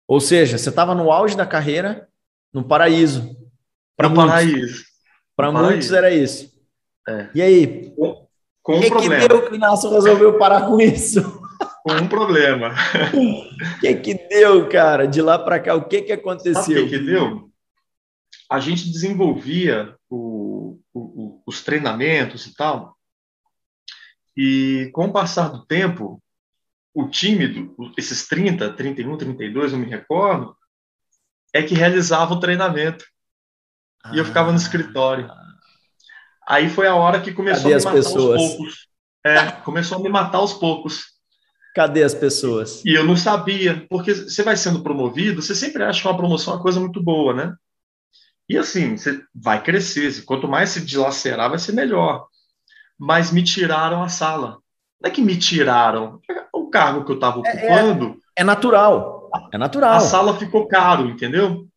Ou 0.08 0.20
seja, 0.20 0.56
você 0.56 0.70
estava 0.70 0.94
no 0.94 1.12
auge 1.12 1.36
da 1.36 1.48
carreira, 1.48 2.08
no 2.54 2.64
paraíso. 2.64 3.36
Para 3.96 4.10
muitos. 4.10 4.28
paraíso. 4.28 4.84
Para 5.36 5.52
muitos 5.52 5.92
era 5.92 6.12
isso. 6.14 6.52
É. 7.08 7.30
E 7.34 7.42
aí? 7.42 7.94
Com 8.62 8.78
um 8.78 8.82
que 8.82 8.90
problema. 8.90 9.22
que 9.22 9.28
deu 9.28 9.46
que 9.46 9.52
o 9.52 9.56
Inácio 9.56 9.90
resolveu 9.90 10.38
parar 10.38 10.68
com 10.68 10.80
isso? 10.80 11.42
Com 11.84 11.94
um 11.94 12.08
problema. 12.08 12.76
O 13.14 13.80
que 13.80 13.96
que 13.96 14.14
deu, 14.28 14.70
cara? 14.70 15.08
De 15.08 15.22
lá 15.22 15.40
para 15.40 15.60
cá, 15.60 15.74
o 15.74 15.86
que 15.86 16.04
que 16.04 16.12
aconteceu? 16.12 16.86
O 16.86 16.90
que, 16.90 16.98
que 16.98 17.04
deu? 17.04 17.50
A 18.50 18.60
gente 18.60 18.92
desenvolvia 18.92 19.96
o, 20.10 20.80
o, 20.94 21.42
os 21.46 21.64
treinamentos 21.64 22.46
e 22.46 22.56
tal, 22.56 22.96
e 24.36 24.90
com 24.94 25.06
o 25.06 25.12
passar 25.12 25.50
do 25.50 25.66
tempo, 25.66 26.22
o 26.94 27.08
tímido, 27.08 27.76
esses 27.98 28.28
30, 28.28 28.74
31, 28.74 29.18
32, 29.18 29.72
não 29.72 29.80
me 29.80 29.86
recordo, 29.86 30.56
é 31.54 31.62
que 31.62 31.76
realizava 31.76 32.34
o 32.34 32.40
treinamento. 32.40 33.06
Ah. 34.04 34.16
E 34.16 34.18
eu 34.18 34.26
ficava 34.26 34.52
no 34.52 34.58
escritório. 34.58 35.30
Aí 36.48 36.70
foi 36.70 36.88
a 36.88 36.96
hora 36.96 37.22
que 37.22 37.34
começou 37.34 37.72
Cadê 37.72 37.76
a 37.76 37.78
me 37.78 37.84
matar 37.84 37.96
pessoas? 37.96 38.42
aos 38.42 38.54
poucos. 38.56 38.88
É, 39.24 39.52
começou 39.64 39.98
a 39.98 40.02
me 40.02 40.10
matar 40.10 40.38
aos 40.40 40.54
poucos. 40.54 41.12
Cadê 41.76 42.04
as 42.04 42.14
pessoas? 42.14 42.84
E 42.84 42.94
eu 42.94 43.06
não 43.06 43.16
sabia, 43.16 43.86
porque 43.90 44.14
você 44.14 44.44
vai 44.44 44.58
sendo 44.58 44.84
promovido, 44.84 45.42
você 45.42 45.56
sempre 45.56 45.84
acha 45.84 46.02
que 46.02 46.08
uma 46.08 46.18
promoção 46.18 46.54
é 46.54 46.58
uma 46.58 46.62
coisa 46.62 46.80
muito 46.80 47.02
boa, 47.02 47.34
né? 47.34 47.56
E 48.50 48.58
assim, 48.58 48.98
você 48.98 49.22
vai 49.34 49.64
crescer, 49.64 50.26
quanto 50.26 50.48
mais 50.48 50.72
se 50.72 50.82
dilacerar, 50.82 51.50
vai 51.50 51.60
ser 51.60 51.72
melhor. 51.72 52.28
Mas 53.00 53.32
me 53.32 53.42
tiraram 53.42 54.04
a 54.04 54.10
sala. 54.10 54.58
Não 55.00 55.10
é 55.10 55.10
que 55.10 55.22
me 55.22 55.38
tiraram, 55.38 56.20
o 56.54 56.70
cargo 56.70 57.06
que 57.06 57.12
eu 57.12 57.16
estava 57.16 57.40
ocupando. 57.40 58.06
É, 58.06 58.40
é, 58.40 58.42
é, 58.42 58.44
natural. 58.44 59.21
É 59.52 59.58
natural. 59.58 59.94
A 59.94 60.00
sala 60.00 60.38
ficou 60.38 60.68
caro, 60.68 61.10
entendeu? 61.10 61.68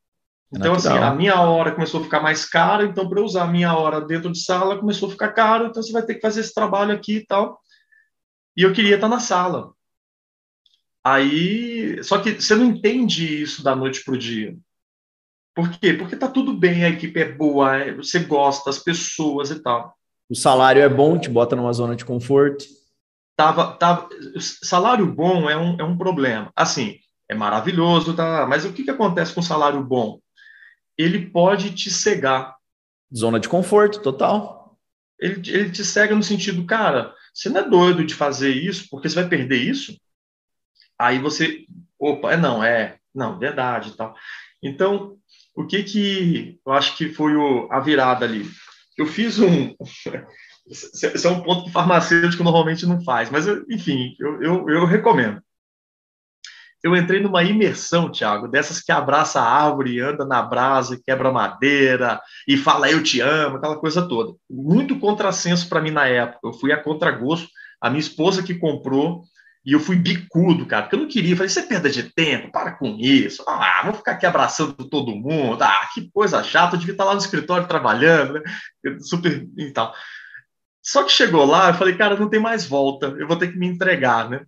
É 0.53 0.59
então, 0.59 0.75
assim, 0.75 0.89
a 0.89 1.13
minha 1.13 1.41
hora 1.41 1.73
começou 1.73 2.01
a 2.01 2.05
ficar 2.05 2.21
mais 2.21 2.45
cara, 2.45 2.85
então, 2.85 3.09
para 3.09 3.21
usar 3.21 3.45
a 3.45 3.51
minha 3.51 3.75
hora 3.77 4.01
dentro 4.01 4.31
de 4.31 4.39
sala, 4.41 4.79
começou 4.79 5.09
a 5.09 5.13
ficar 5.13 5.33
caro, 5.33 5.67
então 5.67 5.83
você 5.83 5.93
vai 5.93 6.03
ter 6.03 6.15
que 6.15 6.21
fazer 6.21 6.41
esse 6.41 6.55
trabalho 6.55 6.95
aqui 6.95 7.17
e 7.17 7.27
tal. 7.27 7.61
E 8.57 8.63
eu 8.63 8.73
queria 8.73 8.95
estar 8.95 9.09
na 9.09 9.19
sala. 9.19 9.73
Aí, 11.03 12.03
só 12.03 12.19
que 12.19 12.41
você 12.41 12.55
não 12.55 12.67
entende 12.67 13.43
isso 13.43 13.63
da 13.63 13.75
noite 13.75 14.03
para 14.05 14.15
o 14.15 14.19
dia. 14.19 14.57
Por 15.55 15.71
quê? 15.71 15.93
Porque 15.93 16.17
tá 16.17 16.29
tudo 16.29 16.55
bem, 16.55 16.85
a 16.85 16.89
equipe 16.89 17.21
é 17.21 17.31
boa, 17.31 17.77
é, 17.77 17.95
você 17.95 18.21
gosta, 18.21 18.71
as 18.71 18.79
pessoas 18.79 19.51
e 19.51 19.61
tal. 19.61 19.95
O 20.29 20.35
salário 20.35 20.83
é 20.83 20.89
bom, 20.89 21.19
te 21.19 21.29
bota 21.29 21.55
numa 21.55 21.73
zona 21.73 21.95
de 21.95 22.05
conforto. 22.05 22.65
Tava, 23.37 23.73
tava, 23.77 24.09
salário 24.39 25.07
bom 25.07 25.51
é 25.51 25.57
um, 25.57 25.77
é 25.79 25.85
um 25.85 25.99
problema. 25.99 26.51
Assim, 26.57 26.99
é 27.29 27.35
maravilhoso, 27.35 28.15
tá? 28.15 28.47
Mas 28.47 28.65
o 28.65 28.73
que, 28.73 28.85
que 28.85 28.91
acontece 28.91 29.35
com 29.35 29.43
salário 29.43 29.83
bom? 29.83 30.21
Ele 30.97 31.27
pode 31.31 31.75
te 31.75 31.91
cegar. 31.91 32.57
Zona 33.15 33.41
de 33.41 33.49
conforto, 33.49 34.01
total. 34.01 34.79
Ele, 35.19 35.41
ele 35.51 35.71
te 35.71 35.85
cega 35.85 36.15
no 36.15 36.23
sentido, 36.23 36.65
cara, 36.67 37.15
você 37.33 37.49
não 37.49 37.61
é 37.61 37.69
doido 37.69 38.05
de 38.05 38.15
fazer 38.15 38.51
isso 38.51 38.89
porque 38.91 39.09
você 39.09 39.17
vai 39.17 39.29
perder 39.29 39.59
isso? 39.59 39.99
Aí 40.99 41.19
você, 41.19 41.65
opa, 41.99 42.33
é 42.33 42.37
não, 42.37 42.63
é, 42.63 42.99
não, 43.15 43.39
verdade 43.39 43.91
e 43.91 43.97
tal. 43.97 44.15
Então, 44.63 45.17
o 45.55 45.67
que 45.67 45.83
que 45.83 46.61
eu 46.67 46.73
acho 46.73 46.97
que 46.97 47.13
foi 47.13 47.37
o, 47.37 47.69
a 47.71 47.81
virada 47.81 48.25
ali? 48.25 48.49
Eu 48.97 49.07
fiz 49.07 49.39
um. 49.39 49.75
Esse 50.67 51.27
é 51.27 51.31
um 51.31 51.43
ponto 51.43 51.65
que 51.65 51.73
farmacêutico 51.73 52.43
normalmente 52.43 52.87
não 52.87 53.05
faz, 53.05 53.29
mas, 53.29 53.47
enfim, 53.69 54.17
eu, 54.19 54.43
eu, 54.43 54.71
eu 54.71 54.87
recomendo. 54.87 55.44
Eu 56.85 56.95
entrei 56.95 57.19
numa 57.19 57.43
imersão, 57.43 58.13
Thiago, 58.13 58.47
dessas 58.47 58.79
que 58.79 58.93
abraça 58.93 59.41
a 59.41 59.51
árvore, 59.51 60.01
anda 60.01 60.27
na 60.27 60.43
brasa, 60.43 61.01
quebra 61.03 61.33
madeira 61.33 62.21
e 62.47 62.59
fala 62.59 62.91
eu 62.91 63.03
te 63.03 63.23
amo, 63.23 63.57
aquela 63.57 63.77
coisa 63.79 64.07
toda. 64.07 64.35
Muito 64.51 64.99
contrassenso 64.99 65.67
para 65.67 65.81
mim 65.81 65.91
na 65.91 66.07
época. 66.07 66.41
Eu 66.45 66.53
fui 66.53 66.73
a 66.73 66.77
contragosto. 66.77 67.49
A 67.81 67.89
minha 67.89 68.01
esposa 68.01 68.43
que 68.43 68.55
comprou 68.55 69.23
e 69.65 69.73
eu 69.73 69.81
fui 69.81 69.97
bicudo, 69.97 70.67
cara, 70.67 70.83
porque 70.83 70.97
eu 70.97 71.01
não 71.01 71.09
queria. 71.09 71.33
Eu 71.33 71.37
falei, 71.39 71.49
isso 71.49 71.59
é 71.59 71.63
perda 71.63 71.89
de 71.89 72.03
tempo, 72.03 72.53
para 72.53 72.73
com 72.73 72.99
isso. 72.99 73.43
Ah, 73.49 73.81
vou 73.87 73.95
ficar 73.95 74.13
aqui 74.13 74.27
abraçando 74.27 74.75
todo 74.75 75.17
mundo. 75.17 75.63
Ah, 75.63 75.89
que 75.95 76.11
coisa 76.13 76.43
chata, 76.43 76.77
eu 76.77 76.81
devia 76.81 76.93
estar 76.93 77.05
lá 77.05 77.15
no 77.15 77.19
escritório 77.19 77.67
trabalhando, 77.67 78.35
né? 78.35 78.43
Super 79.01 79.49
e 79.57 79.71
tal. 79.71 79.95
Só 80.83 81.03
que 81.03 81.11
chegou 81.11 81.47
lá, 81.47 81.71
eu 81.71 81.75
falei, 81.75 81.97
cara, 81.97 82.15
não 82.15 82.29
tem 82.29 82.39
mais 82.39 82.67
volta, 82.67 83.07
eu 83.19 83.27
vou 83.27 83.39
ter 83.39 83.51
que 83.51 83.59
me 83.59 83.67
entregar, 83.67 84.29
né? 84.29 84.43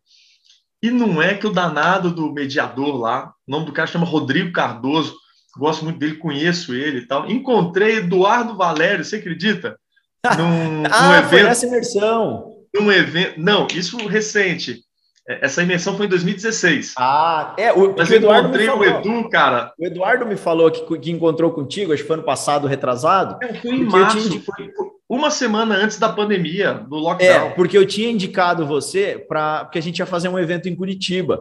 E 0.87 0.91
não 0.93 1.21
é 1.21 1.35
que 1.35 1.49
o 1.49 1.53
danado 1.53 2.13
do 2.13 2.33
mediador 2.33 2.97
lá, 2.97 3.33
o 3.45 3.51
nome 3.51 3.67
do 3.67 3.73
cara 3.73 3.89
chama 3.89 4.07
Rodrigo 4.07 4.53
Cardoso, 4.53 5.17
gosto 5.59 5.85
muito 5.85 5.99
dele, 5.99 6.15
conheço 6.15 6.77
ele 6.77 6.99
e 6.99 7.07
tal. 7.09 7.29
Encontrei 7.29 7.97
Eduardo 7.97 8.57
Valério, 8.57 9.05
você 9.05 9.17
acredita? 9.17 9.77
Num, 10.39 10.85
ah, 10.89 11.09
num 11.09 11.15
evento, 11.15 11.29
foi 11.29 11.41
essa 11.41 11.67
imersão. 11.67 12.53
Num 12.73 12.93
evento, 12.93 13.41
não, 13.41 13.67
isso 13.75 13.97
recente 14.07 14.83
essa 15.29 15.63
imersão 15.63 15.97
foi 15.97 16.07
em 16.07 16.09
2016. 16.09 16.95
Ah, 16.97 17.55
é. 17.59 17.73
O, 17.73 17.95
Mas 17.97 18.11
eu 18.11 18.19
encontrei 18.19 18.69
o 18.69 18.85
Edu, 18.85 19.29
cara. 19.29 19.73
O 19.79 19.85
Eduardo 19.85 20.25
me 20.25 20.37
falou 20.37 20.71
que, 20.71 20.99
que 20.99 21.11
encontrou 21.11 21.51
contigo, 21.51 21.93
acho 21.93 22.03
que 22.03 22.07
foi 22.07 22.17
ano 22.17 22.25
passado, 22.25 22.69
retrasado. 22.69 23.37
É, 23.43 23.55
foi 23.55 23.73
em 23.73 23.85
março, 23.85 24.31
tinha... 24.31 24.41
foi 24.41 24.73
uma 25.09 25.31
semana 25.31 25.77
antes 25.77 25.99
da 25.99 26.09
pandemia, 26.09 26.75
do 26.75 26.97
lockdown. 26.97 27.49
É, 27.49 27.51
porque 27.51 27.77
eu 27.77 27.87
tinha 27.87 28.11
indicado 28.11 28.67
você 28.67 29.25
para 29.29 29.65
porque 29.65 29.79
a 29.79 29.83
gente 29.83 29.99
ia 29.99 30.07
fazer 30.07 30.29
um 30.29 30.39
evento 30.39 30.69
em 30.69 30.77
Curitiba. 30.77 31.41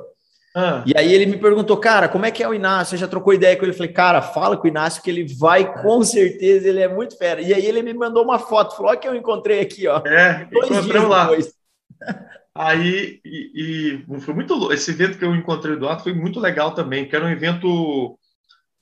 Ah. 0.56 0.84
E 0.86 0.98
aí 0.98 1.14
ele 1.14 1.26
me 1.26 1.38
perguntou, 1.38 1.76
cara, 1.76 2.08
como 2.08 2.26
é 2.26 2.32
que 2.32 2.42
é 2.42 2.48
o 2.48 2.54
Inácio? 2.54 2.92
Você 2.92 3.02
já 3.02 3.08
trocou 3.08 3.34
ideia 3.34 3.58
com 3.58 3.66
ele? 3.66 3.74
Eu 3.74 3.78
falei, 3.78 3.92
cara, 3.92 4.22
fala 4.22 4.56
com 4.56 4.64
o 4.64 4.70
Inácio 4.70 5.04
que 5.04 5.10
ele 5.10 5.28
vai 5.38 5.82
com 5.82 6.02
certeza, 6.02 6.70
ele 6.70 6.80
é 6.80 6.88
muito 6.88 7.18
fera. 7.18 7.42
E 7.42 7.54
aí 7.54 7.66
ele 7.66 7.84
me 7.84 7.94
mandou 7.94 8.24
uma 8.24 8.40
foto, 8.40 8.76
falou, 8.76 8.92
olha 8.92 9.00
que 9.00 9.08
eu 9.08 9.14
encontrei 9.14 9.60
aqui, 9.60 9.86
ó. 9.86 10.02
É, 10.06 10.48
dois 10.50 10.86
dias 10.86 11.04
lá. 11.04 11.24
depois. 11.26 11.54
Aí, 12.58 13.20
e, 13.26 14.00
e, 14.08 14.22
foi 14.22 14.34
muito 14.34 14.72
esse 14.72 14.90
evento 14.92 15.18
que 15.18 15.26
eu 15.26 15.36
encontrei 15.36 15.74
o 15.74 15.78
Eduardo 15.78 16.04
foi 16.04 16.14
muito 16.14 16.40
legal 16.40 16.74
também, 16.74 17.08
que 17.08 17.14
era 17.14 17.26
um 17.26 17.30
evento 17.30 18.18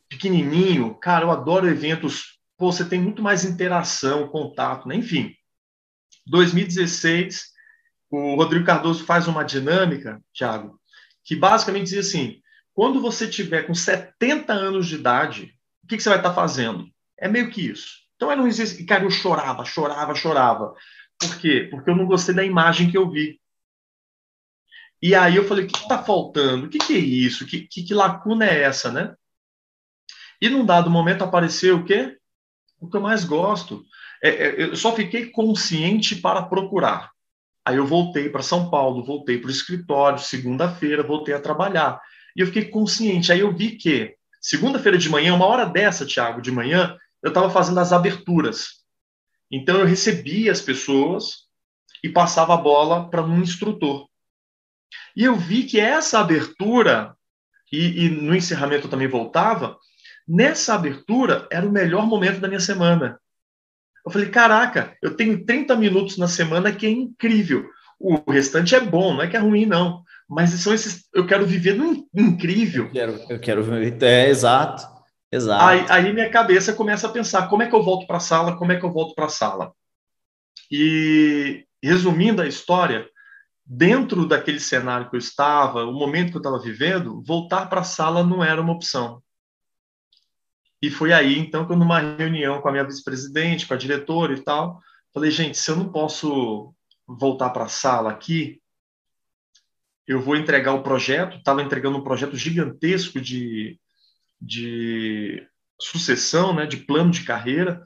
pequenininho. 0.08 0.94
Cara, 0.96 1.26
eu 1.26 1.32
adoro 1.32 1.68
eventos. 1.68 2.38
Pô, 2.56 2.72
você 2.72 2.86
tem 2.86 3.02
muito 3.02 3.24
mais 3.24 3.44
interação, 3.44 4.28
contato, 4.28 4.88
né? 4.88 4.96
Enfim, 4.96 5.34
2016, 6.28 7.48
o 8.12 8.36
Rodrigo 8.36 8.66
Cardoso 8.66 9.06
faz 9.06 9.28
uma 9.28 9.44
dinâmica, 9.44 10.22
Thiago, 10.32 10.80
que 11.26 11.36
basicamente 11.36 11.86
dizia 11.86 12.02
assim: 12.02 12.40
quando 12.76 13.02
você 13.02 13.28
tiver 13.28 13.64
com 13.64 13.74
70 13.74 14.54
anos 14.54 14.88
de 14.88 14.96
idade, 14.96 15.52
o 15.84 15.88
que, 15.88 15.98
que 15.98 16.04
você 16.04 16.10
vai 16.10 16.20
estar 16.20 16.34
fazendo? 16.34 16.86
É 17.20 17.28
meio 17.28 17.50
que 17.50 17.66
isso. 17.66 18.04
Então 18.16 18.32
era 18.32 18.40
um 18.40 18.48
exercício. 18.48 18.86
Cara, 18.86 19.04
eu 19.04 19.10
chorava, 19.10 19.66
chorava, 19.66 20.14
chorava. 20.14 20.76
Por 21.20 21.38
quê? 21.40 21.68
Porque 21.72 21.90
eu 21.90 21.96
não 21.96 22.06
gostei 22.06 22.36
da 22.36 22.44
imagem 22.44 22.92
que 22.92 22.98
eu 22.98 23.10
vi. 23.10 23.42
E 25.04 25.14
aí 25.14 25.36
eu 25.36 25.46
falei, 25.46 25.66
o 25.66 25.68
que 25.68 25.78
está 25.78 26.02
faltando? 26.02 26.66
O 26.66 26.70
que, 26.70 26.78
que, 26.78 26.94
é 26.94 26.98
isso? 26.98 27.46
Que, 27.46 27.68
que, 27.68 27.84
que, 27.84 27.94
lacuna 27.94 28.46
é 28.46 28.62
essa, 28.62 28.90
né? 28.90 29.14
E 30.42 30.48
num 30.48 30.66
dado 30.66 30.90
momento 30.90 31.26
apareceu 31.26 31.76
o 31.76 31.84
quê? 31.84 32.18
O 32.80 32.90
que 32.90 32.96
eu 32.96 33.02
mais 33.02 33.26
gosto. 33.26 33.84
É, 34.24 34.30
é, 34.30 34.64
eu 34.64 34.78
só 34.78 34.96
fiquei 34.96 35.26
consciente 35.26 36.16
para 36.16 36.42
procurar. 36.44 37.12
Aí 37.66 37.76
eu 37.76 37.86
voltei 37.86 38.30
para 38.30 38.42
São 38.42 38.70
Paulo, 38.70 39.04
voltei 39.04 39.38
para 39.38 39.50
o 39.50 39.52
escritório, 39.52 40.20
segunda-feira, 40.20 41.04
voltei 41.04 41.34
a 41.34 41.42
trabalhar. 41.42 42.00
E 42.34 42.40
eu 42.40 42.48
fiquei 42.48 42.70
consciente. 42.70 43.30
Aí 43.30 43.42
eu 43.42 43.54
vi 43.54 43.72
que, 43.72 44.16
segunda-feira 44.40 44.98
de 44.98 45.10
manhã, 45.10 45.36
uma 45.36 45.48
hora 45.48 45.66
dessa, 45.66 46.06
Tiago, 46.06 46.42
de 46.42 46.50
manhã, 46.50 46.98
eu 47.22 47.28
estava 47.28 47.50
fazendo 47.50 47.82
as 47.82 47.92
aberturas. 47.92 48.86
Então 49.52 49.80
eu 49.80 49.86
recebia 49.86 50.50
as 50.50 50.62
pessoas 50.62 51.40
e 52.02 52.08
passava 52.08 52.54
a 52.54 52.58
bola 52.58 53.10
para 53.10 53.22
um 53.22 53.42
instrutor. 53.42 54.08
E 55.16 55.24
eu 55.24 55.36
vi 55.36 55.64
que 55.64 55.80
essa 55.80 56.20
abertura, 56.20 57.16
e, 57.72 58.06
e 58.06 58.10
no 58.10 58.36
encerramento 58.36 58.88
eu 58.88 58.92
também 58.92 59.08
voltava, 59.08 59.78
nessa 60.28 60.74
abertura 60.74 61.48
era 61.52 61.66
o 61.66 61.72
melhor 61.72 62.06
momento 62.06 62.40
da 62.40 62.48
minha 62.48 62.60
semana. 62.60 63.20
Eu 64.06 64.12
falei, 64.12 64.30
caraca, 64.30 64.98
eu 65.02 65.16
tenho 65.16 65.46
30 65.46 65.76
minutos 65.76 66.18
na 66.18 66.28
semana 66.28 66.72
que 66.72 66.86
é 66.86 66.90
incrível. 66.90 67.66
O 68.00 68.30
restante 68.30 68.76
é 68.76 68.80
bom, 68.80 69.14
não 69.14 69.22
é 69.22 69.28
que 69.28 69.38
é 69.38 69.40
ruim, 69.40 69.66
não. 69.66 70.04
Mas 70.28 70.50
são 70.52 70.74
esses. 70.74 71.06
Eu 71.14 71.26
quero 71.26 71.46
viver 71.46 71.74
no 71.76 72.06
incrível. 72.14 72.86
Eu 72.86 72.92
quero, 72.92 73.26
eu 73.30 73.40
quero 73.40 73.64
viver. 73.64 74.02
É, 74.04 74.30
exato. 74.30 74.84
Exato. 75.32 75.64
Aí, 75.64 75.86
aí 75.90 76.14
minha 76.14 76.30
cabeça 76.30 76.74
começa 76.74 77.08
a 77.08 77.12
pensar: 77.12 77.48
como 77.48 77.64
é 77.64 77.68
que 77.68 77.76
eu 77.76 77.84
volto 77.84 78.06
para 78.06 78.18
a 78.18 78.22
sala? 78.22 78.58
Como 78.58 78.72
é 78.72 78.80
que 78.80 78.86
eu 78.86 78.92
volto 78.92 79.16
para 79.16 79.26
a 79.26 79.30
sala? 79.30 79.72
E 80.72 81.66
resumindo 81.82 82.42
a 82.42 82.48
história, 82.48 83.08
dentro 83.76 84.28
daquele 84.28 84.60
cenário 84.60 85.10
que 85.10 85.16
eu 85.16 85.20
estava, 85.20 85.84
o 85.84 85.94
momento 85.94 86.30
que 86.30 86.38
eu 86.38 86.42
estava 86.42 86.60
vivendo, 86.60 87.24
voltar 87.24 87.66
para 87.66 87.82
a 87.82 87.84
sala 87.84 88.24
não 88.24 88.44
era 88.44 88.62
uma 88.62 88.74
opção. 88.74 89.22
E 90.82 90.92
foi 90.92 91.12
aí, 91.12 91.40
então, 91.40 91.66
que 91.66 91.72
eu, 91.72 91.78
numa 91.78 92.00
reunião 92.00 92.62
com 92.62 92.70
a 92.70 92.72
minha 92.72 92.84
vice-presidente, 92.84 93.66
com 93.66 93.74
a 93.74 93.78
diretora 93.78 94.34
e 94.34 94.42
tal, 94.42 94.80
falei, 95.14 95.32
gente, 95.32 95.58
se 95.58 95.72
eu 95.72 95.76
não 95.76 95.92
posso 95.92 96.74
voltar 97.08 97.50
para 97.50 97.64
a 97.64 97.70
sala 97.70 98.12
aqui, 98.12 98.62
eu 100.06 100.22
vou 100.22 100.36
entregar 100.36 100.74
o 100.74 100.84
projeto. 100.84 101.38
Estava 101.38 101.64
entregando 101.64 101.98
um 101.98 102.04
projeto 102.04 102.36
gigantesco 102.36 103.20
de, 103.20 103.80
de 104.40 105.48
sucessão, 105.80 106.54
né, 106.54 106.68
de 106.68 106.78
plano 106.78 107.12
de 107.12 107.24
carreira 107.24 107.84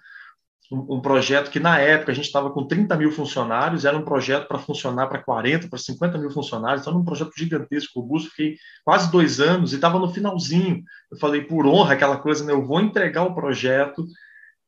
um, 0.71 0.99
projeto 0.99 1.49
que, 1.49 1.59
na 1.59 1.79
época, 1.79 2.11
a 2.11 2.15
gente 2.15 2.25
estava 2.25 2.49
com 2.49 2.67
30 2.67 2.95
mil 2.97 3.11
funcionários, 3.11 3.85
era 3.85 3.97
um 3.97 4.03
projeto 4.03 4.47
para 4.47 4.59
funcionar 4.59 5.07
para 5.07 5.23
40, 5.23 5.69
para 5.69 5.79
50 5.79 6.17
mil 6.17 6.29
funcionários, 6.29 6.81
então 6.81 6.91
era 6.91 7.01
um 7.01 7.05
projeto 7.05 7.31
gigantesco, 7.37 7.99
robusto, 7.99 8.29
fiquei 8.31 8.57
quase 8.83 9.09
dois 9.11 9.39
anos 9.39 9.71
e 9.71 9.75
estava 9.75 9.97
no 9.97 10.13
finalzinho. 10.13 10.83
Eu 11.11 11.17
falei, 11.17 11.41
por 11.41 11.65
honra, 11.65 11.93
aquela 11.93 12.17
coisa, 12.17 12.43
né, 12.43 12.51
eu 12.51 12.65
vou 12.65 12.81
entregar 12.81 13.23
o 13.23 13.33
projeto 13.33 14.05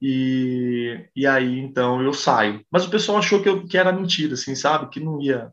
e, 0.02 1.06
e 1.16 1.28
aí, 1.28 1.60
então, 1.60 2.02
eu 2.02 2.14
saio. 2.14 2.64
Mas 2.72 2.86
o 2.86 2.90
pessoal 2.90 3.18
achou 3.18 3.42
que, 3.42 3.50
eu, 3.50 3.68
que 3.68 3.78
era 3.78 3.92
mentira, 3.92 4.34
assim, 4.34 4.56
sabe? 4.56 4.90
Que 4.90 5.00
não 5.00 5.22
ia... 5.22 5.52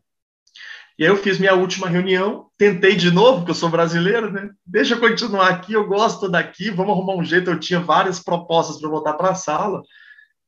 E 0.98 1.05
aí 1.05 1.10
eu 1.10 1.16
fiz 1.16 1.39
minha 1.39 1.55
última 1.55 1.89
reunião, 1.89 2.47
tentei 2.56 2.97
de 2.97 3.10
novo, 3.10 3.39
porque 3.39 3.51
eu 3.51 3.55
sou 3.55 3.68
brasileiro, 3.68 4.32
né? 4.32 4.48
Deixa 4.64 4.94
eu 4.94 5.01
continuar 5.01 5.48
aqui, 5.48 5.74
eu 5.74 5.86
gosto 5.86 6.27
daqui, 6.27 6.70
vamos 6.70 6.93
arrumar 6.93 7.16
um 7.16 7.24
jeito. 7.24 7.51
Eu 7.51 7.60
tinha 7.60 7.81
várias 7.81 8.18
propostas 8.18 8.81
para 8.81 8.89
voltar 8.89 9.12
para 9.12 9.31
a 9.31 9.35
sala, 9.35 9.82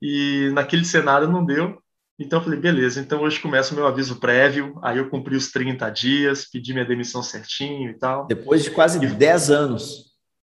e 0.00 0.50
naquele 0.52 0.84
cenário 0.84 1.28
não 1.28 1.44
deu. 1.44 1.78
Então 2.18 2.40
eu 2.40 2.44
falei, 2.44 2.58
beleza, 2.58 3.00
então 3.00 3.22
hoje 3.22 3.40
começa 3.40 3.72
o 3.72 3.76
meu 3.76 3.86
aviso 3.86 4.18
prévio, 4.18 4.76
aí 4.82 4.98
eu 4.98 5.08
cumpri 5.08 5.36
os 5.36 5.52
30 5.52 5.88
dias, 5.90 6.44
pedi 6.44 6.72
minha 6.72 6.84
demissão 6.84 7.22
certinho 7.22 7.90
e 7.90 7.94
tal. 7.94 8.26
Depois 8.26 8.64
de 8.64 8.72
quase 8.72 8.98
e, 9.04 9.06
10 9.06 9.50
anos. 9.50 10.08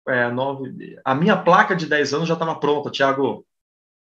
É, 0.08 0.30
nove. 0.30 0.96
A 1.04 1.16
minha 1.16 1.36
placa 1.36 1.76
de 1.76 1.88
10 1.88 2.14
anos 2.14 2.28
já 2.28 2.36
estava 2.36 2.54
pronta, 2.56 2.92
Thiago. 2.92 3.44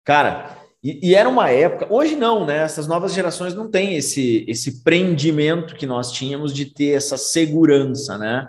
Cara, 0.04 0.56
e, 0.82 1.10
e, 1.10 1.14
era 1.14 1.28
uma 1.28 1.50
época, 1.50 1.92
hoje 1.92 2.14
não, 2.14 2.46
né? 2.46 2.58
Essas 2.58 2.86
novas 2.86 3.12
gerações 3.12 3.52
não 3.52 3.68
têm 3.68 3.96
esse, 3.96 4.44
esse 4.48 4.84
prendimento 4.84 5.74
que 5.74 5.86
nós 5.86 6.12
tínhamos 6.12 6.54
de 6.54 6.66
ter 6.66 6.92
essa 6.92 7.18
segurança, 7.18 8.16
né? 8.16 8.48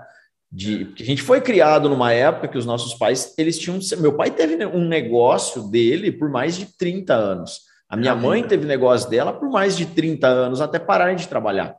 De, 0.51 0.85
porque 0.85 1.03
a 1.03 1.05
gente 1.05 1.21
foi 1.21 1.39
criado 1.39 1.87
numa 1.87 2.11
época 2.11 2.47
que 2.47 2.57
os 2.57 2.65
nossos 2.65 2.93
pais, 2.93 3.33
eles 3.37 3.57
tinham. 3.57 3.79
Meu 3.99 4.13
pai 4.13 4.31
teve 4.31 4.65
um 4.65 4.85
negócio 4.85 5.63
dele 5.69 6.11
por 6.11 6.29
mais 6.29 6.57
de 6.57 6.65
30 6.77 7.13
anos. 7.13 7.61
A 7.87 7.95
minha 7.95 8.15
mãe 8.15 8.43
teve 8.43 8.65
negócio 8.65 9.09
dela 9.09 9.33
por 9.33 9.49
mais 9.49 9.75
de 9.75 9.85
30 9.85 10.27
anos, 10.27 10.61
até 10.61 10.79
pararem 10.79 11.15
de 11.15 11.27
trabalhar. 11.27 11.75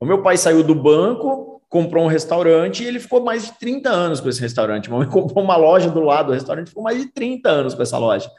O 0.00 0.06
meu 0.06 0.22
pai 0.22 0.36
saiu 0.36 0.62
do 0.62 0.74
banco, 0.74 1.60
comprou 1.68 2.04
um 2.04 2.08
restaurante 2.08 2.82
e 2.82 2.86
ele 2.86 3.00
ficou 3.00 3.22
mais 3.22 3.46
de 3.46 3.58
30 3.58 3.90
anos 3.90 4.20
com 4.20 4.28
esse 4.28 4.40
restaurante. 4.40 4.88
Minha 4.88 5.00
mãe 5.00 5.08
comprou 5.10 5.42
uma 5.42 5.56
loja 5.56 5.90
do 5.90 6.00
lado 6.00 6.26
do 6.26 6.32
restaurante, 6.32 6.68
ficou 6.68 6.82
mais 6.82 6.98
de 6.98 7.06
30 7.06 7.48
anos 7.48 7.74
com 7.74 7.82
essa 7.82 7.98
loja. 7.98 8.30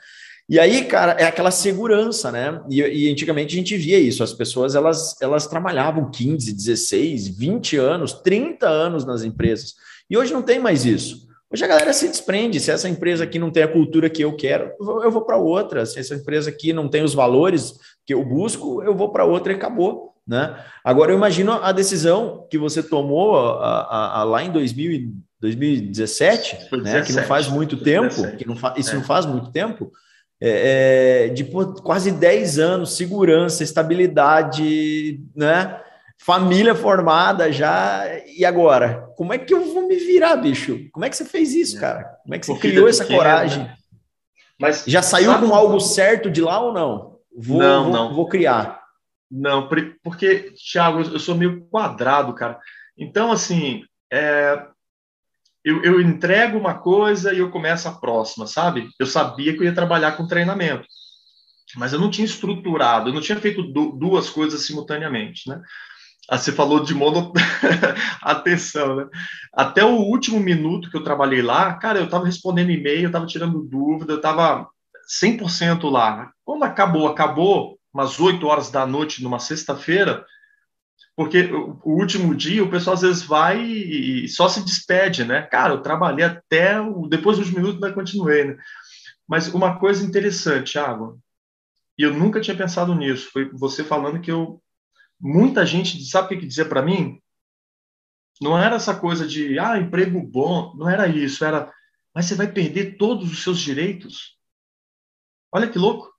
E 0.49 0.57
aí, 0.59 0.85
cara, 0.85 1.11
é 1.11 1.25
aquela 1.25 1.51
segurança, 1.51 2.31
né? 2.31 2.59
E, 2.67 2.81
e, 2.81 3.11
antigamente 3.11 3.53
a 3.53 3.57
gente 3.57 3.77
via 3.77 3.99
isso, 3.99 4.23
as 4.23 4.33
pessoas 4.33 4.73
elas, 4.73 5.15
elas 5.21 5.45
trabalhavam 5.45 6.09
15, 6.09 6.51
16, 6.51 7.27
20 7.27 7.77
anos, 7.77 8.13
30 8.13 8.67
anos 8.67 9.05
nas 9.05 9.23
empresas. 9.23 9.75
E 10.09 10.17
hoje 10.17 10.33
não 10.33 10.41
tem 10.41 10.57
mais 10.57 10.85
isso. 10.85 11.29
Hoje 11.51 11.63
a 11.63 11.67
galera 11.67 11.93
se 11.93 12.07
desprende. 12.07 12.59
Se 12.59 12.71
essa 12.71 12.89
empresa 12.89 13.25
aqui 13.25 13.37
não 13.37 13.51
tem 13.51 13.61
a 13.61 13.67
cultura 13.67 14.09
que 14.09 14.23
eu 14.23 14.35
quero, 14.35 14.71
eu 14.79 15.11
vou 15.11 15.21
para 15.21 15.37
outra. 15.37 15.85
Se 15.85 15.99
essa 15.99 16.15
empresa 16.15 16.49
aqui 16.49 16.73
não 16.73 16.89
tem 16.89 17.03
os 17.03 17.13
valores 17.13 17.75
que 18.03 18.13
eu 18.13 18.25
busco, 18.25 18.81
eu 18.81 18.95
vou 18.95 19.11
para 19.11 19.25
outra 19.25 19.53
e 19.53 19.55
acabou. 19.55 20.15
Né? 20.27 20.55
Agora 20.83 21.11
eu 21.11 21.17
imagino 21.17 21.51
a 21.51 21.71
decisão 21.71 22.47
que 22.49 22.57
você 22.57 22.81
tomou 22.81 23.35
a, 23.35 23.81
a, 23.81 24.19
a, 24.21 24.23
lá 24.23 24.43
em 24.43 24.51
2000, 24.51 25.13
2017, 25.39 26.75
né? 26.83 27.01
que 27.03 27.13
não 27.13 27.23
faz 27.23 27.47
muito 27.47 27.77
tempo, 27.77 28.35
que 28.35 28.47
não 28.47 28.55
fa 28.55 28.73
isso 28.77 28.91
é. 28.91 28.95
não 28.95 29.03
faz 29.03 29.27
muito 29.27 29.51
tempo 29.51 29.91
é, 30.41 31.25
é, 31.25 31.29
de 31.29 31.43
pô, 31.43 31.65
quase 31.81 32.11
10 32.11 32.59
anos, 32.59 32.95
segurança, 32.95 33.63
estabilidade, 33.63 35.21
né? 35.35 35.81
Família 36.17 36.75
formada 36.75 37.51
já, 37.51 38.05
e 38.37 38.43
agora? 38.43 39.09
Como 39.15 39.33
é 39.33 39.37
que 39.37 39.53
eu 39.53 39.73
vou 39.73 39.87
me 39.87 39.95
virar, 39.95 40.35
bicho? 40.35 40.89
Como 40.91 41.05
é 41.05 41.09
que 41.09 41.15
você 41.15 41.25
fez 41.25 41.53
isso, 41.53 41.77
é. 41.77 41.79
cara? 41.79 42.03
Como 42.23 42.35
é 42.35 42.39
que 42.39 42.45
você 42.45 42.59
criou 42.59 42.87
essa 42.87 43.05
coragem? 43.05 43.63
Né? 43.63 43.75
Mas 44.59 44.83
já 44.85 45.01
saiu 45.01 45.37
com 45.39 45.53
algo 45.55 45.79
certo 45.79 46.29
de 46.29 46.41
lá 46.41 46.59
ou 46.59 46.73
não? 46.73 47.19
Vou, 47.35 47.59
não, 47.59 47.83
vou, 47.83 47.93
não. 47.93 48.13
Vou 48.13 48.27
criar. 48.27 48.81
Não, 49.31 49.69
porque, 50.03 50.53
Thiago, 50.71 51.01
eu 51.01 51.19
sou 51.19 51.35
meio 51.35 51.61
quadrado, 51.69 52.33
cara. 52.33 52.59
Então, 52.97 53.31
assim, 53.31 53.83
é, 54.11 54.61
eu, 55.63 55.83
eu 55.83 56.01
entrego 56.01 56.57
uma 56.57 56.75
coisa 56.75 57.33
e 57.33 57.39
eu 57.39 57.51
começo 57.51 57.87
a 57.87 57.93
próxima, 57.93 58.47
sabe? 58.47 58.89
Eu 58.99 59.05
sabia 59.05 59.53
que 59.53 59.59
eu 59.59 59.65
ia 59.65 59.75
trabalhar 59.75 60.13
com 60.13 60.27
treinamento, 60.27 60.85
mas 61.75 61.93
eu 61.93 61.99
não 61.99 62.09
tinha 62.09 62.25
estruturado, 62.25 63.09
eu 63.09 63.13
não 63.13 63.21
tinha 63.21 63.39
feito 63.39 63.63
duas 63.63 64.29
coisas 64.29 64.65
simultaneamente, 64.65 65.49
né? 65.49 65.61
Ah, 66.29 66.37
você 66.37 66.51
falou 66.51 66.83
de 66.83 66.93
mono... 66.93 67.33
atenção, 68.21 68.95
né? 68.95 69.07
Até 69.51 69.83
o 69.83 69.95
último 69.95 70.39
minuto 70.39 70.89
que 70.91 70.95
eu 70.95 71.03
trabalhei 71.03 71.41
lá, 71.41 71.73
cara, 71.73 71.97
eu 71.97 72.05
estava 72.05 72.25
respondendo 72.25 72.69
e-mail, 72.69 73.03
eu 73.03 73.07
estava 73.07 73.25
tirando 73.25 73.63
dúvida, 73.63 74.13
eu 74.13 74.17
estava 74.17 74.67
100% 75.21 75.89
lá. 75.89 76.31
Quando 76.45 76.63
acabou, 76.63 77.07
acabou, 77.07 77.79
umas 77.91 78.19
8 78.19 78.45
horas 78.45 78.69
da 78.69 78.85
noite, 78.85 79.23
numa 79.23 79.39
sexta-feira, 79.39 80.23
porque 81.19 81.51
o 81.51 81.99
último 81.99 82.33
dia 82.33 82.63
o 82.63 82.71
pessoal 82.71 82.93
às 82.93 83.01
vezes 83.01 83.23
vai 83.23 83.61
e 83.61 84.25
só 84.29 84.47
se 84.47 84.63
despede, 84.63 85.25
né? 85.25 85.41
Cara, 85.41 85.73
eu 85.73 85.81
trabalhei 85.81 86.23
até 86.23 86.79
o, 86.79 87.07
depois 87.07 87.37
dos 87.37 87.51
minutos, 87.51 87.73
ainda 87.73 87.91
continuei, 87.91 88.45
né? 88.45 88.57
Mas 89.27 89.53
uma 89.53 89.77
coisa 89.77 90.05
interessante, 90.05 90.71
Thiago, 90.71 91.21
e 91.97 92.03
eu 92.03 92.13
nunca 92.13 92.39
tinha 92.39 92.55
pensado 92.55 92.95
nisso, 92.95 93.31
foi 93.33 93.49
você 93.49 93.83
falando 93.83 94.21
que 94.21 94.31
eu 94.31 94.63
muita 95.19 95.65
gente 95.65 96.01
sabe 96.05 96.37
o 96.37 96.39
que 96.39 96.47
dizer 96.47 96.69
para 96.69 96.81
mim? 96.81 97.21
Não 98.41 98.57
era 98.57 98.77
essa 98.77 98.95
coisa 98.95 99.27
de 99.27 99.59
ah, 99.59 99.77
emprego 99.77 100.25
bom, 100.25 100.73
não 100.77 100.89
era 100.89 101.05
isso, 101.05 101.43
era 101.43 101.69
mas 102.15 102.27
você 102.27 102.35
vai 102.35 102.49
perder 102.49 102.95
todos 102.95 103.29
os 103.29 103.43
seus 103.43 103.59
direitos. 103.59 104.37
Olha 105.51 105.67
que 105.67 105.77
louco. 105.77 106.13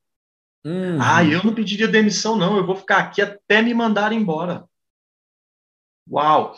Uhum. 0.63 0.99
Ah, 1.01 1.25
eu 1.25 1.43
não 1.43 1.55
pediria 1.55 1.89
demissão, 1.89 2.37
não. 2.37 2.59
Eu 2.59 2.67
vou 2.67 2.77
ficar 2.77 2.99
aqui 2.99 3.23
até 3.23 3.63
me 3.63 3.73
mandar 3.73 4.13
embora. 4.13 4.69
Uau! 6.11 6.57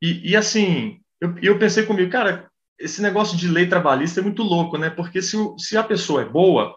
E, 0.00 0.30
e 0.30 0.36
assim, 0.36 1.00
eu, 1.20 1.34
eu 1.42 1.58
pensei 1.58 1.84
comigo, 1.84 2.10
cara, 2.10 2.50
esse 2.78 3.00
negócio 3.00 3.36
de 3.36 3.48
lei 3.48 3.66
trabalhista 3.66 4.20
é 4.20 4.22
muito 4.22 4.42
louco, 4.42 4.76
né? 4.76 4.90
Porque 4.90 5.22
se, 5.22 5.36
se 5.58 5.76
a 5.76 5.82
pessoa 5.82 6.22
é 6.22 6.28
boa, 6.28 6.74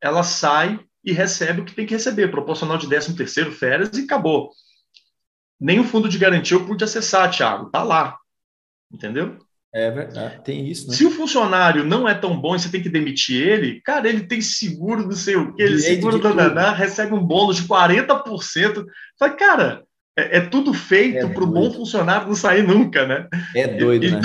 ela 0.00 0.22
sai 0.22 0.78
e 1.04 1.12
recebe 1.12 1.60
o 1.60 1.64
que 1.64 1.74
tem 1.74 1.86
que 1.86 1.94
receber, 1.94 2.30
proporcional 2.30 2.76
de 2.76 2.88
13 2.88 3.16
terceiro, 3.16 3.52
férias 3.52 3.96
e 3.96 4.02
acabou. 4.02 4.50
Nem 5.58 5.80
o 5.80 5.84
fundo 5.84 6.08
de 6.08 6.18
garantia 6.18 6.56
eu 6.56 6.66
pude 6.66 6.84
acessar, 6.84 7.30
Thiago, 7.30 7.70
tá 7.70 7.82
lá. 7.82 8.16
Entendeu? 8.92 9.38
É 9.72 9.90
verdade, 9.90 10.42
tem 10.42 10.68
isso, 10.68 10.88
né? 10.88 10.96
Se 10.96 11.04
o 11.04 11.10
funcionário 11.10 11.84
não 11.84 12.08
é 12.08 12.14
tão 12.14 12.38
bom 12.38 12.56
e 12.56 12.58
você 12.58 12.70
tem 12.70 12.82
que 12.82 12.88
demitir 12.88 13.46
ele, 13.46 13.80
cara, 13.82 14.08
ele 14.08 14.26
tem 14.26 14.40
seguro, 14.40 15.02
não 15.02 15.12
sei 15.12 15.36
o 15.36 15.54
quê, 15.54 15.64
ele 15.64 15.78
seguro 15.78 16.18
recebe 16.74 17.14
um 17.14 17.22
bônus 17.22 17.56
de 17.56 17.64
40%. 17.64 18.84
Fala, 19.18 19.32
cara, 19.34 19.85
é, 20.16 20.38
é 20.38 20.40
tudo 20.40 20.72
feito 20.72 21.26
é 21.26 21.28
para 21.28 21.44
o 21.44 21.46
bom 21.46 21.70
funcionário 21.70 22.26
não 22.26 22.34
sair 22.34 22.62
nunca, 22.62 23.06
né? 23.06 23.28
É 23.54 23.68
doido, 23.68 24.06
e, 24.06 24.10
né? 24.10 24.20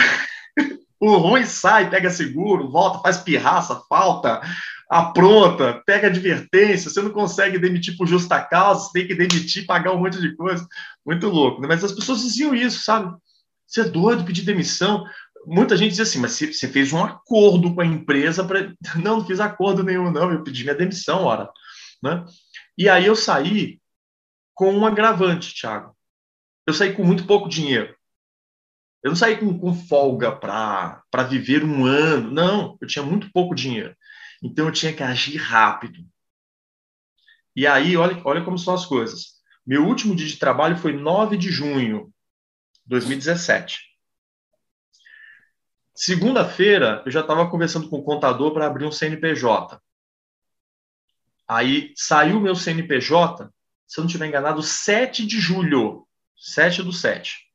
o 1.00 1.18
ruim 1.18 1.46
sai, 1.46 1.90
pega 1.90 2.10
seguro, 2.10 2.70
volta, 2.72 3.00
faz 3.00 3.18
pirraça, 3.18 3.82
falta, 3.90 4.42
apronta, 4.90 5.82
pega 5.86 6.08
advertência, 6.08 6.90
você 6.90 7.02
não 7.02 7.12
consegue 7.12 7.60
demitir 7.60 7.98
por 7.98 8.08
justa 8.08 8.40
causa, 8.42 8.86
você 8.86 8.94
tem 8.94 9.08
que 9.08 9.16
demitir, 9.16 9.66
pagar 9.66 9.94
um 9.94 10.00
monte 10.00 10.22
de 10.22 10.36
coisa. 10.36 10.66
Muito 11.06 11.28
louco, 11.28 11.62
né? 11.62 11.68
Mas 11.68 11.84
as 11.84 11.92
pessoas 11.92 12.22
diziam 12.22 12.56
isso, 12.56 12.84
sabe? 12.84 13.14
Você 13.68 13.82
é 13.82 13.86
doido 13.86 14.24
pedir 14.24 14.44
demissão. 14.44 15.04
Muita 15.46 15.76
gente 15.76 15.90
dizia 15.90 16.04
assim, 16.04 16.20
mas 16.20 16.34
você 16.34 16.68
fez 16.68 16.94
um 16.94 17.04
acordo 17.04 17.74
com 17.74 17.82
a 17.82 17.86
empresa 17.86 18.44
para. 18.44 18.72
Não, 18.96 19.18
não 19.18 19.26
fiz 19.26 19.40
acordo 19.40 19.84
nenhum, 19.84 20.12
não, 20.12 20.32
eu 20.32 20.44
pedi 20.44 20.64
minha 20.64 20.76
demissão, 20.76 21.24
ora. 21.24 21.50
Né? 22.04 22.24
E 22.78 22.88
aí 22.88 23.06
eu 23.06 23.16
saí 23.16 23.81
com 24.62 24.72
um 24.72 24.86
agravante, 24.86 25.56
Thiago. 25.56 25.98
Eu 26.68 26.74
saí 26.76 26.94
com 26.94 27.04
muito 27.04 27.26
pouco 27.26 27.50
dinheiro. 27.50 27.98
Eu 29.02 29.10
não 29.10 29.16
saí 29.16 29.36
com, 29.36 29.58
com 29.58 29.74
folga 29.74 30.32
para 30.36 31.24
viver 31.28 31.64
um 31.64 31.84
ano. 31.84 32.30
Não, 32.30 32.78
eu 32.80 32.88
tinha 32.88 33.04
muito 33.04 33.32
pouco 33.32 33.56
dinheiro. 33.56 33.98
Então 34.40 34.68
eu 34.68 34.72
tinha 34.72 34.94
que 34.94 35.02
agir 35.02 35.38
rápido. 35.38 36.08
E 37.56 37.66
aí, 37.66 37.98
olha, 37.98 38.22
olha 38.24 38.46
como 38.46 38.56
são 38.56 38.76
as 38.76 38.86
coisas. 38.86 39.42
Meu 39.66 39.84
último 39.84 40.16
dia 40.16 40.28
de 40.28 40.38
trabalho 40.38 40.78
foi 40.78 40.94
9 40.94 41.38
de 41.38 41.50
junho 41.50 42.14
de 42.84 42.90
2017. 42.90 43.80
Segunda-feira, 45.96 47.02
eu 47.04 47.12
já 47.12 47.22
estava 47.22 47.50
conversando 47.50 47.90
com 47.90 47.98
o 47.98 48.04
contador 48.04 48.54
para 48.54 48.68
abrir 48.68 48.86
um 48.86 48.92
CNPJ. 48.92 49.82
Aí 51.48 51.92
saiu 51.96 52.40
meu 52.40 52.54
CNPJ, 52.54 53.52
se 53.92 54.00
eu 54.00 54.04
não 54.04 54.08
estiver 54.08 54.26
enganado, 54.26 54.64
7 54.64 55.28
de 55.28 55.38
julho. 55.38 56.08
7 56.38 56.82
do 56.82 56.94
7. 56.94 57.46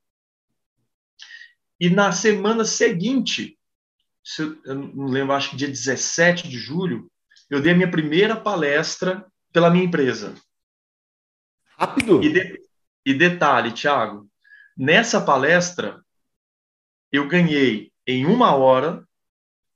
E 1.81 1.89
na 1.89 2.13
semana 2.13 2.63
seguinte, 2.63 3.59
eu, 4.39 4.63
eu 4.67 4.75
não 4.75 5.07
lembro, 5.07 5.35
acho 5.35 5.49
que 5.49 5.57
dia 5.57 5.67
17 5.67 6.47
de 6.47 6.59
julho, 6.59 7.11
eu 7.49 7.63
dei 7.63 7.73
a 7.73 7.75
minha 7.75 7.91
primeira 7.91 8.37
palestra 8.37 9.27
pela 9.51 9.71
minha 9.71 9.87
empresa. 9.87 10.35
Rápido! 11.79 12.23
E, 12.23 12.31
de, 12.31 12.63
e 13.07 13.15
detalhe, 13.15 13.73
Thiago, 13.73 14.29
nessa 14.77 15.23
palestra, 15.23 16.05
eu 17.11 17.27
ganhei 17.27 17.91
em 18.07 18.27
uma 18.27 18.55
hora 18.55 19.09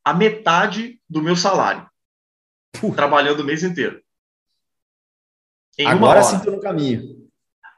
a 0.04 0.12
metade 0.12 1.00
do 1.08 1.22
meu 1.22 1.36
salário, 1.36 1.88
trabalhando 2.94 3.40
o 3.40 3.44
mês 3.44 3.62
inteiro. 3.62 4.02
Em 5.80 5.86
Agora 5.86 6.22
sim 6.22 6.36
estou 6.36 6.54
no 6.54 6.60
caminho. 6.60 7.02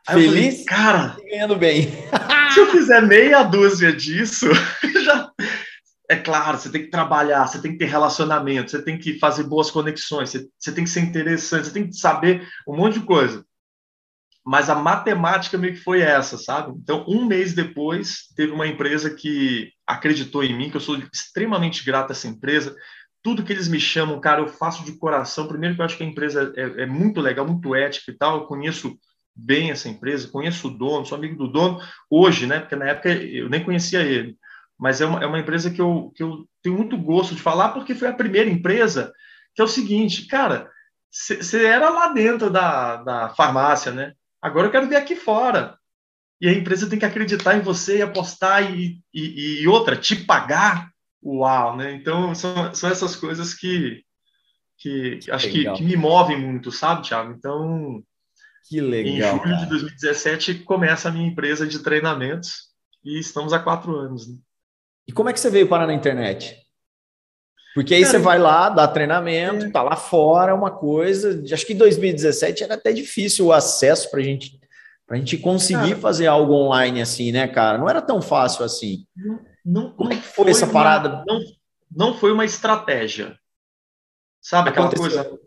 Aí 0.08 0.20
Feliz, 0.20 0.54
falei, 0.54 0.64
cara, 0.64 1.16
ganhando 1.30 1.54
bem. 1.54 1.88
se 2.52 2.58
eu 2.58 2.66
fizer 2.72 3.00
meia 3.00 3.44
dúzia 3.44 3.92
disso, 3.92 4.48
já 5.04 5.30
é 6.10 6.16
claro, 6.16 6.58
você 6.58 6.68
tem 6.68 6.82
que 6.82 6.90
trabalhar, 6.90 7.46
você 7.46 7.60
tem 7.60 7.72
que 7.72 7.78
ter 7.78 7.86
relacionamento, 7.86 8.72
você 8.72 8.82
tem 8.82 8.98
que 8.98 9.18
fazer 9.18 9.44
boas 9.44 9.70
conexões, 9.70 10.30
você, 10.30 10.48
você 10.58 10.72
tem 10.72 10.84
que 10.84 10.90
ser 10.90 11.00
interessante, 11.00 11.66
você 11.66 11.72
tem 11.72 11.86
que 11.86 11.96
saber 11.96 12.46
um 12.68 12.76
monte 12.76 12.98
de 12.98 13.06
coisa. 13.06 13.44
mas 14.44 14.68
a 14.68 14.74
matemática 14.74 15.56
meio 15.56 15.74
que 15.74 15.80
foi 15.80 16.00
essa, 16.00 16.36
sabe? 16.36 16.72
Então, 16.76 17.04
um 17.06 17.24
mês 17.24 17.54
depois, 17.54 18.26
teve 18.34 18.52
uma 18.52 18.66
empresa 18.66 19.08
que 19.08 19.70
acreditou 19.86 20.42
em 20.42 20.56
mim, 20.56 20.68
que 20.68 20.76
eu 20.76 20.80
sou 20.80 21.00
extremamente 21.12 21.84
grato 21.84 22.10
a 22.10 22.12
essa 22.12 22.26
empresa. 22.26 22.74
Tudo 23.23 23.44
que 23.44 23.53
eles 23.53 23.69
me 23.69 23.78
chamam, 23.78 24.20
cara, 24.20 24.40
eu 24.40 24.49
faço 24.49 24.85
de 24.85 24.93
coração. 24.93 25.47
Primeiro, 25.47 25.74
que 25.74 25.81
eu 25.81 25.85
acho 25.85 25.97
que 25.97 26.03
a 26.03 26.07
empresa 26.07 26.53
é, 26.57 26.82
é 26.82 26.86
muito 26.86 27.20
legal, 27.20 27.47
muito 27.47 27.74
ética 27.74 28.11
e 28.11 28.15
tal. 28.15 28.39
Eu 28.39 28.47
conheço 28.47 28.99
bem 29.35 29.70
essa 29.70 29.89
empresa, 29.89 30.28
conheço 30.28 30.69
o 30.69 30.70
dono, 30.70 31.07
sou 31.07 31.16
amigo 31.16 31.36
do 31.36 31.51
dono 31.51 31.81
hoje, 32.11 32.47
né? 32.47 32.61
Porque 32.61 32.77
na 32.77 32.86
época 32.86 33.11
eu 33.11 33.49
nem 33.49 33.65
conhecia 33.65 34.03
ele. 34.03 34.36
Mas 34.78 35.01
é 35.01 35.07
uma, 35.07 35.23
é 35.23 35.27
uma 35.27 35.39
empresa 35.39 35.70
que 35.70 35.81
eu, 35.81 36.12
que 36.15 36.23
eu 36.23 36.47
tenho 36.62 36.77
muito 36.77 36.97
gosto 36.99 37.35
de 37.35 37.40
falar, 37.40 37.69
porque 37.70 37.94
foi 37.94 38.09
a 38.09 38.15
primeira 38.15 38.51
empresa 38.51 39.12
que 39.55 39.61
é 39.61 39.65
o 39.65 39.69
seguinte, 39.69 40.27
cara, 40.27 40.70
você 41.11 41.66
era 41.66 41.90
lá 41.90 42.09
dentro 42.09 42.51
da, 42.51 42.97
da 42.97 43.28
farmácia, 43.31 43.93
né? 43.93 44.15
Agora 44.40 44.66
eu 44.66 44.70
quero 44.70 44.89
ver 44.89 44.97
aqui 44.97 45.15
fora. 45.15 45.78
E 46.40 46.49
a 46.49 46.53
empresa 46.53 46.89
tem 46.89 46.99
que 46.99 47.05
acreditar 47.05 47.55
em 47.57 47.61
você 47.61 47.99
e 47.99 48.03
apostar 48.03 48.74
e, 48.74 49.01
e, 49.15 49.62
e 49.62 49.69
outra, 49.69 49.97
te 49.97 50.16
pagar. 50.16 50.90
Uau, 51.24 51.77
né? 51.77 51.93
Então, 51.93 52.35
são, 52.35 52.74
são 52.74 52.90
essas 52.90 53.15
coisas 53.15 53.55
que, 53.55 54.03
que, 54.78 55.19
que 55.19 55.31
acho 55.31 55.49
que, 55.49 55.70
que, 55.73 55.85
me 55.85 55.97
movem 55.97 56.40
muito, 56.40 56.73
sabe, 56.73 57.07
Thiago? 57.07 57.32
Então, 57.32 58.03
que 58.69 58.81
legal, 58.81 59.36
em 59.36 59.39
julho 59.39 59.43
cara. 59.43 59.57
de 59.57 59.69
2017 59.69 60.55
começa 60.61 61.09
a 61.09 61.12
minha 61.12 61.28
empresa 61.28 61.66
de 61.66 61.78
treinamentos 61.78 62.73
e 63.05 63.19
estamos 63.19 63.53
há 63.53 63.59
quatro 63.59 63.94
anos. 63.97 64.28
Né? 64.28 64.36
E 65.07 65.12
como 65.12 65.28
é 65.28 65.32
que 65.32 65.40
você 65.40 65.51
veio 65.51 65.69
parar 65.69 65.86
na 65.86 65.94
internet? 65.94 66.57
Porque 67.74 67.94
aí 67.94 68.03
Cara, 68.03 68.12
você 68.12 68.19
vai 68.19 68.39
lá, 68.39 68.69
dá 68.69 68.86
treinamento, 68.86 69.66
é. 69.66 69.70
tá 69.70 69.82
lá 69.82 69.97
fora, 69.97 70.55
uma 70.55 70.70
coisa. 70.70 71.43
Acho 71.53 71.66
que 71.66 71.73
em 71.73 71.78
2017 71.78 72.65
era 72.65 72.74
até 72.74 72.93
difícil 72.93 73.47
o 73.47 73.53
acesso 73.53 74.11
para 74.11 74.20
gente, 74.20 74.61
a 75.09 75.16
gente 75.16 75.39
conseguir 75.39 75.90
cara, 75.90 76.01
fazer 76.01 76.27
algo 76.27 76.53
online 76.53 77.01
assim, 77.01 77.32
né, 77.32 77.49
cara? 77.49 77.78
Não 77.78 77.89
era 77.89 78.03
tão 78.03 78.20
fácil 78.20 78.65
assim. 78.65 79.07
Não, 79.16 79.40
não 79.64 79.93
Como 79.93 80.12
é 80.12 80.16
que 80.16 80.22
foi, 80.22 80.44
foi 80.44 80.51
essa 80.51 80.66
uma, 80.66 80.72
parada? 80.72 81.24
Não, 81.26 81.40
não 81.90 82.14
foi 82.14 82.32
uma 82.32 82.44
estratégia. 82.44 83.39
Sabe 84.40 84.70
aquela 84.70 84.86
Aconteceu. 84.86 85.24
coisa? 85.24 85.40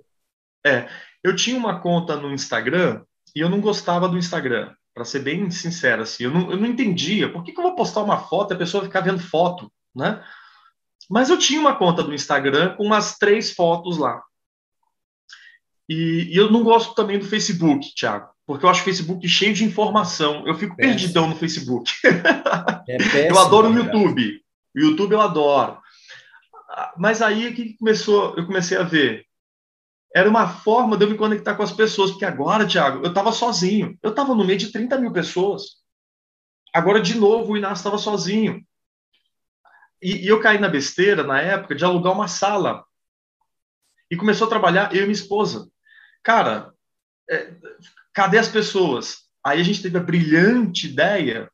É, 0.65 0.89
eu 1.23 1.35
tinha 1.35 1.57
uma 1.57 1.79
conta 1.79 2.15
no 2.15 2.33
Instagram 2.33 3.03
e 3.35 3.39
eu 3.39 3.49
não 3.49 3.59
gostava 3.59 4.07
do 4.07 4.17
Instagram, 4.17 4.73
para 4.93 5.03
ser 5.03 5.19
bem 5.19 5.51
sincero, 5.51 6.03
assim. 6.03 6.23
Eu 6.23 6.31
não, 6.31 6.51
eu 6.51 6.57
não 6.57 6.65
entendia. 6.65 7.31
Por 7.31 7.43
que, 7.43 7.51
que 7.51 7.59
eu 7.59 7.63
vou 7.63 7.75
postar 7.75 8.01
uma 8.01 8.17
foto 8.17 8.51
e 8.51 8.55
a 8.55 8.57
pessoa 8.57 8.83
ficar 8.83 9.01
vendo 9.01 9.19
foto, 9.19 9.71
né? 9.93 10.23
Mas 11.09 11.29
eu 11.29 11.37
tinha 11.37 11.59
uma 11.59 11.75
conta 11.75 12.01
do 12.01 12.13
Instagram 12.13 12.75
com 12.75 12.83
umas 12.83 13.17
três 13.17 13.53
fotos 13.53 13.97
lá. 13.97 14.23
E, 15.87 16.29
e, 16.31 16.37
eu 16.37 16.49
não 16.49 16.63
gosto 16.63 16.95
também 16.95 17.19
do 17.19 17.25
Facebook, 17.25 17.93
Thiago, 17.93 18.29
porque 18.45 18.65
eu 18.65 18.69
acho 18.69 18.81
o 18.81 18.83
Facebook 18.83 19.27
cheio 19.27 19.53
de 19.53 19.63
informação. 19.63 20.45
Eu 20.47 20.55
fico 20.55 20.75
péssimo. 20.75 20.95
perdidão 20.95 21.27
no 21.27 21.35
Facebook. 21.35 21.91
É 22.87 22.97
péssimo, 22.97 23.35
eu 23.35 23.39
adoro 23.39 23.69
o 23.69 23.73
YouTube. 23.73 24.41
O 24.75 24.79
YouTube 24.79 25.13
eu 25.13 25.21
adoro. 25.21 25.79
Mas 26.97 27.21
aí 27.21 27.53
que 27.53 27.77
começou, 27.77 28.35
eu 28.37 28.45
comecei 28.45 28.77
a 28.77 28.83
ver. 28.83 29.25
Era 30.13 30.29
uma 30.29 30.47
forma 30.47 30.95
de 30.95 31.05
eu 31.05 31.09
me 31.09 31.17
conectar 31.17 31.55
com 31.55 31.63
as 31.63 31.73
pessoas, 31.73 32.11
porque 32.11 32.25
agora, 32.25 32.67
Thiago, 32.67 33.03
eu 33.03 33.09
estava 33.09 33.31
sozinho. 33.31 33.97
Eu 34.01 34.11
estava 34.11 34.33
no 34.33 34.45
meio 34.45 34.59
de 34.59 34.71
30 34.71 34.97
mil 34.99 35.11
pessoas. 35.11 35.83
Agora, 36.73 37.01
de 37.01 37.17
novo, 37.17 37.53
o 37.53 37.57
Inácio 37.57 37.81
estava 37.81 37.97
sozinho. 37.97 38.65
E, 40.01 40.25
e 40.25 40.27
eu 40.27 40.39
caí 40.39 40.59
na 40.59 40.69
besteira, 40.69 41.23
na 41.23 41.41
época, 41.41 41.75
de 41.75 41.83
alugar 41.83 42.13
uma 42.13 42.27
sala. 42.27 42.85
E 44.09 44.15
começou 44.15 44.45
a 44.45 44.49
trabalhar 44.49 44.93
eu 44.93 44.99
e 44.99 45.01
minha 45.01 45.11
esposa. 45.11 45.69
Cara, 46.21 46.73
é, 47.29 47.53
cadê 48.15 48.39
as 48.39 48.47
pessoas? 48.47 49.17
Aí 49.45 49.61
a 49.61 49.63
gente 49.63 49.81
teve 49.81 49.97
a 49.97 50.01
brilhante 50.01 50.87
ideia 50.87 51.47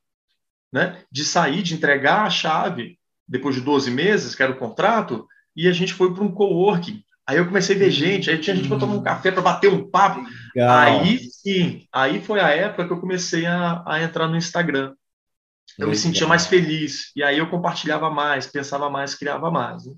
né, 0.72 1.04
de 1.12 1.26
sair, 1.26 1.62
de 1.62 1.74
entregar 1.74 2.22
a 2.22 2.30
chave 2.30 2.98
depois 3.28 3.56
de 3.56 3.62
12 3.62 3.92
meses, 3.92 4.34
que 4.34 4.44
era 4.44 4.54
o 4.54 4.58
contrato, 4.58 5.28
e 5.56 5.68
a 5.68 5.74
gente 5.74 5.94
foi 5.94 6.14
para 6.14 6.24
um 6.24 6.32
coworking. 6.32 7.04
Aí 7.28 7.38
eu 7.38 7.46
comecei 7.46 7.76
a 7.76 7.80
ver 7.80 7.92
gente, 7.92 8.30
aí 8.30 8.38
tinha 8.38 8.56
gente 8.56 8.70
para 8.70 8.80
tomar 8.80 8.94
um 8.94 9.04
café, 9.04 9.32
para 9.32 9.42
bater 9.42 9.70
um 9.70 9.90
papo. 9.90 10.22
Legal. 10.56 10.78
Aí 10.78 11.20
sim, 11.20 11.86
aí 11.92 12.22
foi 12.22 12.40
a 12.40 12.50
época 12.50 12.88
que 12.88 12.94
eu 12.94 13.00
comecei 13.00 13.46
a, 13.46 13.84
a 13.86 14.02
entrar 14.02 14.28
no 14.28 14.38
Instagram 14.38 14.94
eu 15.78 15.88
me 15.88 15.96
sentia 15.96 16.28
mais 16.28 16.48
feliz. 16.48 17.12
E 17.16 17.24
aí 17.24 17.38
eu 17.38 17.50
compartilhava 17.50 18.10
mais, 18.10 18.48
pensava 18.48 18.90
mais, 18.90 19.16
criava 19.16 19.50
mais. 19.50 19.86
Né? 19.86 19.94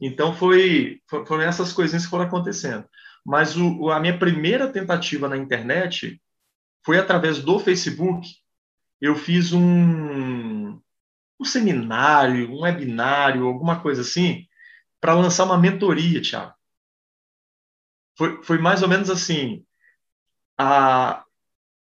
Então 0.00 0.34
foi, 0.34 1.00
foram 1.08 1.42
essas 1.42 1.72
coisinhas 1.72 2.04
que 2.04 2.10
foram 2.10 2.24
acontecendo. 2.24 2.84
Mas 3.24 3.56
o, 3.56 3.90
a 3.90 4.00
minha 4.00 4.18
primeira 4.18 4.70
tentativa 4.70 5.28
na 5.28 5.36
internet 5.36 6.20
foi 6.84 6.98
através 6.98 7.42
do 7.42 7.58
Facebook. 7.58 8.28
Eu 9.00 9.14
fiz 9.14 9.52
um, 9.52 10.80
um 11.40 11.44
seminário, 11.44 12.50
um 12.50 12.62
webinário, 12.62 13.46
alguma 13.46 13.80
coisa 13.80 14.02
assim, 14.02 14.46
para 15.00 15.14
lançar 15.14 15.44
uma 15.44 15.58
mentoria, 15.58 16.20
Tiago. 16.20 16.54
Foi, 18.16 18.42
foi 18.42 18.58
mais 18.58 18.82
ou 18.82 18.88
menos 18.88 19.08
assim. 19.08 19.64
A 20.58 21.24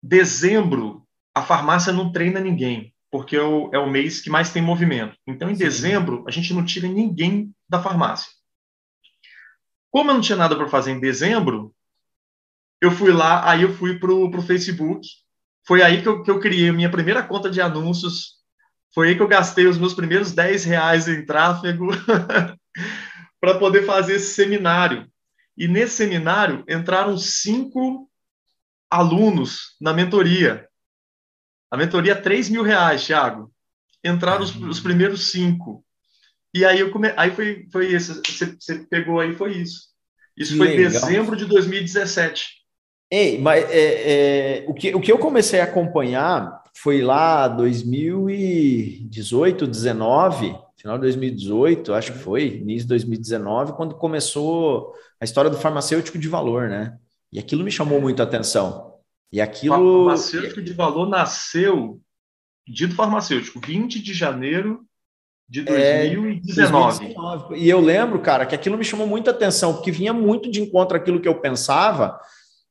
dezembro, 0.01 1.07
a 1.33 1.41
farmácia 1.41 1.91
não 1.91 2.11
treina 2.11 2.39
ninguém 2.39 2.93
porque 3.11 3.35
é 3.35 3.41
o, 3.41 3.69
é 3.73 3.79
o 3.79 3.89
mês 3.89 4.21
que 4.21 4.29
mais 4.29 4.51
tem 4.51 4.61
movimento. 4.61 5.17
Então, 5.25 5.49
em 5.49 5.55
Sim. 5.55 5.63
dezembro, 5.63 6.23
a 6.27 6.31
gente 6.31 6.53
não 6.53 6.63
tira 6.63 6.87
ninguém 6.87 7.53
da 7.67 7.81
farmácia. 7.81 8.31
Como 9.91 10.11
eu 10.11 10.15
não 10.15 10.21
tinha 10.21 10.37
nada 10.37 10.55
para 10.55 10.67
fazer 10.67 10.91
em 10.91 10.99
dezembro, 10.99 11.73
eu 12.81 12.91
fui 12.91 13.11
lá, 13.11 13.49
aí 13.49 13.63
eu 13.63 13.73
fui 13.73 13.99
para 13.99 14.13
o 14.13 14.41
Facebook. 14.41 15.07
Foi 15.67 15.81
aí 15.81 16.01
que 16.01 16.07
eu, 16.07 16.23
que 16.23 16.31
eu 16.31 16.39
criei 16.39 16.69
a 16.69 16.73
minha 16.73 16.89
primeira 16.89 17.21
conta 17.23 17.49
de 17.49 17.61
anúncios. 17.61 18.37
Foi 18.93 19.09
aí 19.09 19.15
que 19.15 19.21
eu 19.21 19.27
gastei 19.27 19.67
os 19.67 19.77
meus 19.77 19.93
primeiros 19.93 20.31
10 20.31 20.63
reais 20.63 21.07
em 21.07 21.25
tráfego 21.25 21.89
para 23.39 23.59
poder 23.59 23.85
fazer 23.85 24.15
esse 24.15 24.33
seminário. 24.33 25.09
E 25.57 25.67
nesse 25.67 25.97
seminário 25.97 26.63
entraram 26.67 27.17
cinco 27.17 28.09
alunos 28.89 29.75
na 29.79 29.93
mentoria. 29.93 30.67
A 31.69 31.77
mentoria, 31.77 32.19
3 32.19 32.49
mil 32.49 32.63
reais, 32.63 33.05
Thiago. 33.05 33.53
Entraram 34.03 34.43
os, 34.43 34.55
os 34.55 34.79
primeiros 34.79 35.31
cinco. 35.31 35.85
E 36.53 36.63
aí, 36.65 36.79
eu 36.79 36.91
come... 36.91 37.13
aí 37.15 37.31
foi, 37.31 37.67
foi 37.71 37.93
isso. 37.93 38.21
Você, 38.25 38.55
você 38.59 38.79
pegou 38.89 39.19
aí, 39.19 39.35
foi 39.35 39.57
isso. 39.57 39.89
Isso 40.37 40.53
que 40.53 40.57
foi 40.57 40.69
legal. 40.69 40.91
dezembro 40.91 41.35
de 41.35 41.45
2017. 41.45 42.59
Ei, 43.11 43.39
mas 43.39 43.65
é, 43.71 44.61
é, 44.61 44.65
o, 44.67 44.73
que, 44.73 44.95
o 44.95 45.01
que 45.01 45.11
eu 45.11 45.17
comecei 45.17 45.59
a 45.59 45.65
acompanhar 45.65 46.63
foi 46.75 47.01
lá 47.01 47.47
2018, 47.47 49.67
19, 49.67 50.55
final 50.77 50.97
de 50.97 51.01
2018, 51.01 51.93
acho 51.93 52.13
que 52.13 52.19
foi, 52.19 52.57
início 52.57 52.83
de 52.83 52.89
2019, 52.89 53.73
quando 53.73 53.95
começou 53.95 54.93
a 55.19 55.25
história 55.25 55.49
do 55.49 55.57
farmacêutico 55.57 56.17
de 56.17 56.29
valor, 56.29 56.69
né? 56.69 56.97
E 57.31 57.39
aquilo 57.39 57.63
me 57.63 57.71
chamou 57.71 57.99
muito 57.99 58.21
a 58.21 58.25
atenção. 58.25 58.93
E 59.31 59.41
aquilo. 59.41 59.75
O 59.75 60.05
farmacêutico 60.05 60.61
de 60.61 60.73
valor 60.73 61.09
nasceu, 61.09 61.99
dito 62.67 62.95
farmacêutico, 62.95 63.59
20 63.59 64.01
de 64.01 64.13
janeiro 64.13 64.87
de 65.49 65.63
2019. 65.63 67.05
É, 67.05 67.13
2019. 67.13 67.55
E 67.57 67.69
eu 67.69 67.79
lembro, 67.79 68.19
cara, 68.19 68.45
que 68.45 68.53
aquilo 68.53 68.77
me 68.77 68.83
chamou 68.83 69.07
muita 69.07 69.31
atenção, 69.31 69.73
porque 69.73 69.91
vinha 69.91 70.13
muito 70.13 70.51
de 70.51 70.61
encontro 70.61 70.95
àquilo 70.95 71.19
que 71.19 71.27
eu 71.27 71.35
pensava, 71.35 72.19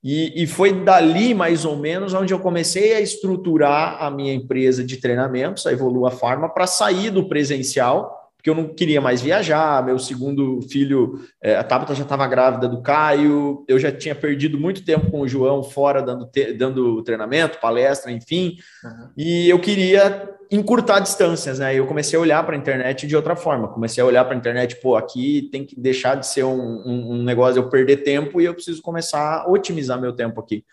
e, 0.02 0.42
e 0.42 0.46
foi 0.46 0.72
dali, 0.72 1.34
mais 1.34 1.64
ou 1.64 1.76
menos, 1.76 2.14
onde 2.14 2.32
eu 2.32 2.38
comecei 2.38 2.94
a 2.94 3.00
estruturar 3.00 4.00
a 4.00 4.10
minha 4.10 4.32
empresa 4.32 4.84
de 4.84 4.98
treinamentos, 4.98 5.66
a 5.66 5.72
Evolua 5.72 6.10
Pharma, 6.10 6.48
para 6.48 6.66
sair 6.66 7.10
do 7.10 7.28
presencial 7.28 8.17
porque 8.38 8.48
eu 8.48 8.54
não 8.54 8.68
queria 8.68 9.00
mais 9.00 9.20
viajar. 9.20 9.84
Meu 9.84 9.98
segundo 9.98 10.62
filho, 10.62 11.20
é, 11.42 11.56
a 11.56 11.64
Tabata 11.64 11.94
já 11.94 12.04
estava 12.04 12.26
grávida 12.26 12.68
do 12.68 12.80
Caio, 12.80 13.64
eu 13.68 13.78
já 13.78 13.90
tinha 13.90 14.14
perdido 14.14 14.58
muito 14.58 14.84
tempo 14.84 15.10
com 15.10 15.20
o 15.20 15.28
João 15.28 15.62
fora 15.62 16.00
dando, 16.00 16.30
dando 16.56 17.02
treinamento, 17.02 17.58
palestra, 17.58 18.12
enfim, 18.12 18.56
uhum. 18.84 19.08
e 19.16 19.50
eu 19.50 19.58
queria 19.58 20.36
encurtar 20.50 21.00
distâncias, 21.00 21.58
né? 21.58 21.74
Eu 21.74 21.86
comecei 21.86 22.16
a 22.16 22.22
olhar 22.22 22.46
para 22.46 22.54
a 22.54 22.58
internet 22.58 23.06
de 23.06 23.16
outra 23.16 23.36
forma. 23.36 23.68
Comecei 23.68 24.02
a 24.02 24.06
olhar 24.06 24.24
para 24.24 24.34
a 24.34 24.38
internet, 24.38 24.76
pô, 24.76 24.96
aqui 24.96 25.48
tem 25.52 25.66
que 25.66 25.78
deixar 25.78 26.14
de 26.14 26.26
ser 26.26 26.44
um, 26.44 26.82
um, 26.86 27.12
um 27.14 27.22
negócio 27.22 27.58
eu 27.58 27.68
perder 27.68 27.98
tempo 27.98 28.40
e 28.40 28.44
eu 28.44 28.54
preciso 28.54 28.80
começar 28.80 29.42
a 29.42 29.50
otimizar 29.50 30.00
meu 30.00 30.12
tempo 30.12 30.40
aqui. 30.40 30.64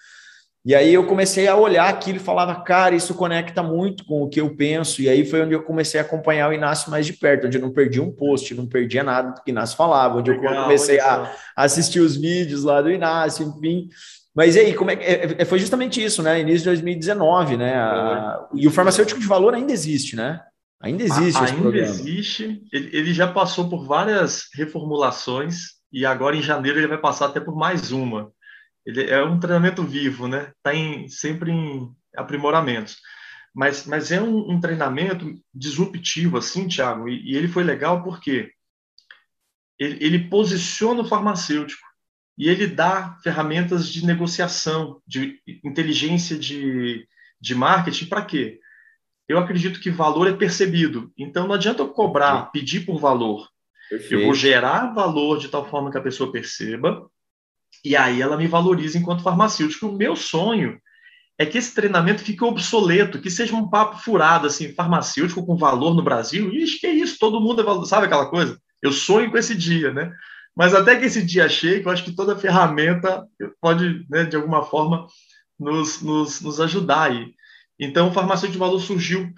E 0.65 0.73
aí 0.73 0.91
eu 0.91 1.05
comecei 1.05 1.47
a 1.47 1.55
olhar 1.55 1.87
aquilo 1.87 2.17
e 2.17 2.19
falava, 2.19 2.55
cara, 2.63 2.95
isso 2.95 3.13
conecta 3.13 3.61
muito 3.61 4.03
com 4.03 4.23
o 4.23 4.27
que 4.27 4.41
eu 4.41 4.55
penso. 4.55 4.99
E 4.99 5.07
aí 5.07 5.23
foi 5.23 5.43
onde 5.43 5.53
eu 5.53 5.61
comecei 5.61 5.99
a 5.99 6.03
acompanhar 6.03 6.49
o 6.49 6.53
Inácio 6.53 6.89
mais 6.89 7.05
de 7.05 7.13
perto, 7.13 7.45
onde 7.45 7.59
eu 7.59 7.61
não 7.61 7.71
perdi 7.71 8.01
um 8.01 8.11
post, 8.11 8.55
não 8.55 8.65
perdia 8.65 9.03
nada 9.03 9.29
do 9.29 9.43
que 9.43 9.51
o 9.51 9.53
Inácio 9.53 9.77
falava, 9.77 10.17
onde 10.17 10.31
Legal, 10.31 10.55
eu 10.55 10.61
comecei 10.63 10.99
a 10.99 11.31
assistir 11.55 11.99
os 11.99 12.15
vídeos 12.15 12.63
lá 12.63 12.81
do 12.81 12.89
Inácio, 12.89 13.45
enfim. 13.45 13.89
Mas 14.35 14.55
e 14.55 14.59
aí, 14.61 14.73
como 14.73 14.89
é, 14.89 14.95
é, 14.95 15.35
é 15.37 15.45
foi 15.45 15.59
justamente 15.59 16.03
isso, 16.03 16.23
né? 16.23 16.41
Início 16.41 16.61
de 16.61 16.65
2019, 16.65 17.57
né? 17.57 17.75
A, 17.75 18.47
e 18.55 18.67
o 18.67 18.71
farmacêutico 18.71 19.19
de 19.19 19.27
valor 19.27 19.53
ainda 19.53 19.71
existe, 19.71 20.15
né? 20.15 20.41
Ainda 20.81 21.03
existe. 21.03 21.37
A, 21.37 21.45
ainda 21.45 21.61
programa. 21.61 21.87
existe. 21.87 22.63
Ele, 22.73 22.89
ele 22.91 23.13
já 23.13 23.27
passou 23.27 23.69
por 23.69 23.85
várias 23.85 24.49
reformulações 24.55 25.75
e 25.93 26.07
agora 26.07 26.35
em 26.35 26.41
janeiro 26.41 26.79
ele 26.79 26.87
vai 26.87 26.97
passar 26.97 27.27
até 27.27 27.39
por 27.39 27.55
mais 27.55 27.91
uma 27.91 28.33
Ele 28.85 29.09
é 29.09 29.23
um 29.23 29.39
treinamento 29.39 29.83
vivo, 29.83 30.27
né? 30.27 30.51
Está 30.57 30.73
em, 30.73 31.07
sempre 31.07 31.51
em 31.51 31.91
aprimoramentos. 32.15 32.97
Mas, 33.53 33.85
mas 33.85 34.11
é 34.11 34.21
um, 34.21 34.51
um 34.51 34.59
treinamento 34.59 35.33
disruptivo, 35.53 36.37
assim, 36.37 36.67
Thiago, 36.67 37.07
e, 37.07 37.31
e 37.31 37.35
ele 37.35 37.47
foi 37.47 37.63
legal 37.63 38.03
porque 38.03 38.51
ele, 39.79 39.97
ele 40.03 40.29
posiciona 40.29 41.01
o 41.01 41.07
farmacêutico 41.07 41.85
e 42.37 42.49
ele 42.49 42.67
dá 42.67 43.17
ferramentas 43.23 43.87
de 43.87 44.05
negociação, 44.05 45.01
de 45.07 45.39
inteligência 45.63 46.37
de, 46.37 47.07
de 47.39 47.55
marketing, 47.55 48.07
para 48.07 48.25
quê? 48.25 48.59
Eu 49.27 49.39
acredito 49.39 49.79
que 49.79 49.89
valor 49.89 50.27
é 50.27 50.33
percebido. 50.33 51.11
Então, 51.17 51.47
não 51.47 51.55
adianta 51.55 51.81
eu 51.81 51.89
cobrar, 51.89 52.51
pedir 52.51 52.85
por 52.85 52.99
valor. 52.99 53.49
Perfeito. 53.89 54.13
Eu 54.13 54.25
vou 54.25 54.33
gerar 54.33 54.93
valor 54.93 55.39
de 55.39 55.47
tal 55.47 55.67
forma 55.69 55.89
que 55.89 55.97
a 55.97 56.01
pessoa 56.01 56.31
perceba, 56.31 57.09
e 57.85 57.95
aí 57.95 58.19
ela 58.19 58.35
me 58.35 58.47
valoriza 58.47 58.97
enquanto 58.97 59.21
farmacêutico. 59.21 59.87
O 59.87 59.95
meu 59.95 60.15
sonho 60.15 60.79
é 61.37 61.45
que 61.45 61.57
esse 61.57 61.75
treinamento 61.75 62.23
fique 62.23 62.43
obsoleto, 62.43 63.21
que 63.21 63.29
seja 63.29 63.55
um 63.55 63.69
papo 63.69 63.97
furado, 63.97 64.47
assim, 64.47 64.73
farmacêutico 64.73 65.45
com 65.45 65.55
valor 65.55 65.93
no 65.93 66.01
Brasil. 66.01 66.51
Ixi, 66.51 66.79
que 66.79 66.87
é 66.87 66.93
isso? 66.93 67.19
Todo 67.19 67.39
mundo 67.39 67.61
é 67.61 67.85
sabe 67.85 68.07
aquela 68.07 68.25
coisa? 68.27 68.59
Eu 68.81 68.91
sonho 68.91 69.29
com 69.29 69.37
esse 69.37 69.55
dia, 69.55 69.93
né? 69.93 70.11
Mas 70.55 70.73
até 70.73 70.95
que 70.95 71.05
esse 71.05 71.23
dia 71.23 71.47
chegue, 71.47 71.85
eu 71.85 71.91
acho 71.91 72.03
que 72.03 72.15
toda 72.15 72.37
ferramenta 72.37 73.27
pode, 73.61 74.05
né, 74.09 74.23
de 74.23 74.35
alguma 74.35 74.63
forma, 74.63 75.05
nos, 75.59 76.01
nos, 76.01 76.41
nos 76.41 76.59
ajudar 76.61 77.11
aí. 77.11 77.33
Então, 77.79 78.09
o 78.09 78.13
farmacêutico 78.13 78.53
de 78.53 78.59
valor 78.59 78.79
surgiu 78.79 79.31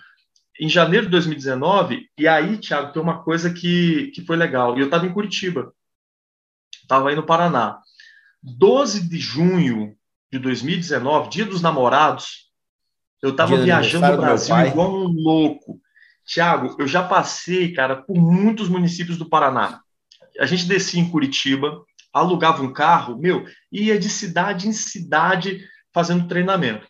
em 0.60 0.70
janeiro 0.70 1.06
de 1.06 1.12
2019, 1.12 2.08
e 2.18 2.28
aí, 2.28 2.58
Thiago, 2.58 2.94
tem 2.94 3.02
uma 3.02 3.24
coisa 3.24 3.52
que, 3.54 4.12
que 4.14 4.26
foi 4.26 4.38
legal. 4.38 4.78
Eu 4.78 4.86
estava 4.86 5.06
em 5.06 5.14
Curitiba, 5.14 5.74
estava 6.82 7.10
aí 7.10 7.16
no 7.16 7.26
Paraná. 7.26 7.80
12 8.56 9.10
de 9.10 9.20
junho 9.20 9.96
de 10.32 10.40
2019, 10.40 11.30
dia 11.30 11.46
dos 11.46 11.62
namorados, 11.62 12.48
eu 13.22 13.32
estava 13.32 13.58
viajando 13.58 14.08
no 14.08 14.18
Brasil 14.18 14.56
igual 14.60 14.94
um 14.94 15.08
louco. 15.08 15.82
Tiago, 16.26 16.76
eu 16.80 16.88
já 16.88 17.04
passei, 17.04 17.74
cara, 17.74 17.96
por 17.96 18.16
muitos 18.16 18.70
municípios 18.70 19.18
do 19.18 19.30
Paraná. 19.30 19.82
A 20.40 20.46
gente 20.46 20.66
descia 20.66 21.00
em 21.02 21.10
Curitiba, 21.10 21.84
alugava 22.14 22.62
um 22.62 22.72
carro, 22.72 23.18
meu, 23.18 23.46
ia 23.72 23.98
de 24.00 24.10
cidade 24.10 24.68
em 24.68 24.74
cidade 24.74 25.66
fazendo 25.94 26.28
treinamento. 26.28 26.88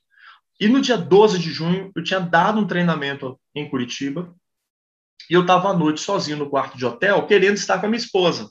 E 0.59 0.67
no 0.67 0.81
dia 0.81 0.97
12 0.97 1.39
de 1.39 1.51
junho, 1.51 1.91
eu 1.95 2.03
tinha 2.03 2.19
dado 2.19 2.59
um 2.59 2.67
treinamento 2.67 3.39
em 3.55 3.69
Curitiba, 3.69 4.35
e 5.29 5.33
eu 5.33 5.41
estava 5.41 5.69
à 5.69 5.73
noite 5.73 6.01
sozinho 6.01 6.37
no 6.37 6.49
quarto 6.49 6.77
de 6.77 6.85
hotel, 6.85 7.25
querendo 7.27 7.55
estar 7.55 7.79
com 7.79 7.85
a 7.85 7.89
minha 7.89 8.01
esposa 8.01 8.49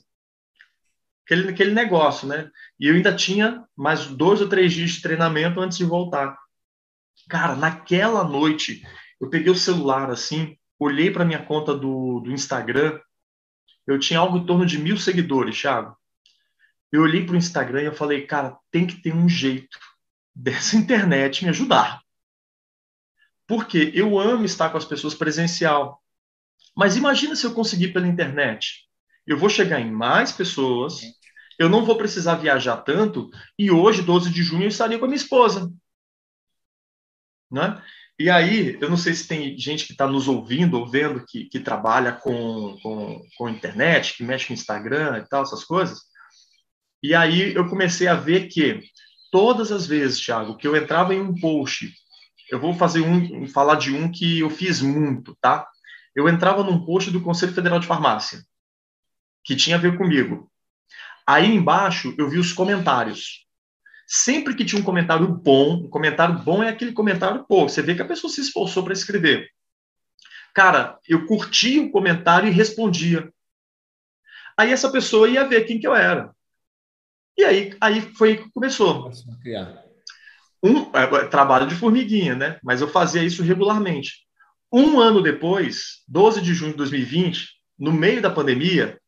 aquele, 1.27 1.49
aquele 1.49 1.71
negócio, 1.73 2.25
né? 2.27 2.49
E 2.79 2.87
eu 2.87 2.95
ainda 2.95 3.13
tinha 3.13 3.65
mais 3.75 4.07
dois 4.07 4.39
ou 4.39 4.47
três 4.47 4.73
dias 4.73 4.91
de 4.91 5.01
treinamento 5.01 5.59
antes 5.59 5.77
de 5.77 5.83
voltar. 5.83 6.37
Cara, 7.29 7.55
naquela 7.55 8.23
noite, 8.23 8.81
eu 9.19 9.29
peguei 9.29 9.51
o 9.51 9.55
celular 9.55 10.09
assim, 10.09 10.57
olhei 10.79 11.11
para 11.11 11.25
minha 11.25 11.43
conta 11.43 11.75
do, 11.75 12.21
do 12.21 12.31
Instagram, 12.31 12.97
eu 13.85 13.99
tinha 13.99 14.19
algo 14.19 14.37
em 14.37 14.45
torno 14.45 14.65
de 14.65 14.77
mil 14.77 14.97
seguidores, 14.97 15.59
Thiago. 15.59 15.97
Eu 16.91 17.01
olhei 17.01 17.25
para 17.25 17.33
o 17.33 17.37
Instagram 17.37 17.81
e 17.81 17.85
eu 17.85 17.93
falei, 17.93 18.25
cara, 18.25 18.57
tem 18.71 18.87
que 18.87 19.01
ter 19.01 19.13
um 19.13 19.27
jeito 19.27 19.77
dessa 20.33 20.77
internet 20.77 21.43
me 21.43 21.49
ajudar. 21.49 22.01
Porque 23.45 23.91
eu 23.93 24.17
amo 24.17 24.45
estar 24.45 24.69
com 24.69 24.77
as 24.77 24.85
pessoas 24.85 25.13
presencial. 25.13 26.01
Mas 26.75 26.95
imagina 26.95 27.35
se 27.35 27.45
eu 27.45 27.53
conseguir 27.53 27.89
pela 27.89 28.07
internet. 28.07 28.86
Eu 29.27 29.37
vou 29.37 29.49
chegar 29.49 29.79
em 29.79 29.91
mais 29.91 30.31
pessoas, 30.31 31.01
eu 31.59 31.69
não 31.69 31.85
vou 31.85 31.97
precisar 31.97 32.35
viajar 32.35 32.77
tanto, 32.77 33.29
e 33.59 33.69
hoje, 33.69 34.01
12 34.01 34.31
de 34.31 34.41
junho, 34.41 34.63
eu 34.63 34.69
estaria 34.69 34.97
com 34.97 35.05
a 35.05 35.07
minha 35.07 35.17
esposa. 35.17 35.71
Né? 37.51 37.81
E 38.19 38.29
aí, 38.29 38.77
eu 38.81 38.89
não 38.89 38.97
sei 38.97 39.13
se 39.13 39.27
tem 39.27 39.57
gente 39.57 39.85
que 39.85 39.91
está 39.91 40.07
nos 40.07 40.27
ouvindo 40.27 40.79
ou 40.79 40.89
vendo 40.89 41.23
que, 41.25 41.45
que 41.45 41.59
trabalha 41.59 42.13
com, 42.13 42.77
com, 42.81 43.21
com 43.37 43.49
internet, 43.49 44.15
que 44.15 44.23
mexe 44.23 44.47
com 44.47 44.53
Instagram 44.53 45.19
e 45.19 45.27
tal, 45.27 45.43
essas 45.43 45.63
coisas. 45.63 45.99
E 47.03 47.13
aí 47.13 47.53
eu 47.53 47.69
comecei 47.69 48.07
a 48.07 48.15
ver 48.15 48.47
que 48.47 48.81
todas 49.31 49.71
as 49.71 49.85
vezes, 49.85 50.19
Thiago, 50.19 50.57
que 50.57 50.67
eu 50.67 50.75
entrava 50.75 51.13
em 51.13 51.21
um 51.21 51.35
post, 51.35 51.93
eu 52.49 52.59
vou 52.59 52.73
fazer 52.73 53.01
um, 53.01 53.47
falar 53.47 53.75
de 53.75 53.93
um 53.93 54.11
que 54.11 54.39
eu 54.39 54.49
fiz 54.49 54.81
muito, 54.81 55.37
tá? 55.39 55.67
Eu 56.15 56.27
entrava 56.27 56.63
num 56.63 56.83
post 56.83 57.11
do 57.11 57.21
Conselho 57.21 57.53
Federal 57.53 57.79
de 57.79 57.85
Farmácia, 57.85 58.41
que 59.47 59.55
tinha 59.55 59.77
a 59.77 59.79
ver 59.79 59.97
comigo. 59.97 60.51
Aí 61.25 61.45
embaixo 61.45 62.13
eu 62.17 62.29
vi 62.29 62.37
os 62.37 62.51
comentários. 62.51 63.47
Sempre 64.05 64.53
que 64.53 64.65
tinha 64.65 64.81
um 64.81 64.85
comentário 64.85 65.25
bom, 65.25 65.85
um 65.85 65.89
comentário 65.89 66.37
bom 66.39 66.61
é 66.61 66.69
aquele 66.69 66.91
comentário, 66.91 67.45
pô, 67.45 67.67
você 67.67 67.81
vê 67.81 67.95
que 67.95 68.01
a 68.01 68.07
pessoa 68.07 68.31
se 68.31 68.41
esforçou 68.41 68.83
para 68.83 68.91
escrever. 68.91 69.49
Cara, 70.53 70.99
eu 71.07 71.25
curtia 71.25 71.81
o 71.81 71.91
comentário 71.91 72.49
e 72.49 72.51
respondia. 72.51 73.31
Aí 74.57 74.71
essa 74.71 74.91
pessoa 74.91 75.29
ia 75.29 75.47
ver 75.47 75.63
quem 75.65 75.79
que 75.79 75.87
eu 75.87 75.95
era. 75.95 76.35
E 77.37 77.45
aí, 77.45 77.77
aí 77.79 78.01
foi 78.01 78.37
que 78.37 78.49
começou. 78.51 79.09
Um 80.61 80.91
é, 80.93 81.03
é, 81.03 81.27
trabalho 81.27 81.67
de 81.67 81.75
formiguinha, 81.75 82.35
né? 82.35 82.59
Mas 82.61 82.81
eu 82.81 82.87
fazia 82.89 83.23
isso 83.23 83.43
regularmente. 83.43 84.25
Um 84.71 84.99
ano 84.99 85.21
depois, 85.21 86.03
12 86.07 86.41
de 86.41 86.53
junho 86.53 86.71
de 86.71 86.77
2020, 86.77 87.47
no 87.79 87.93
meio 87.93 88.21
da 88.21 88.29
pandemia, 88.29 88.99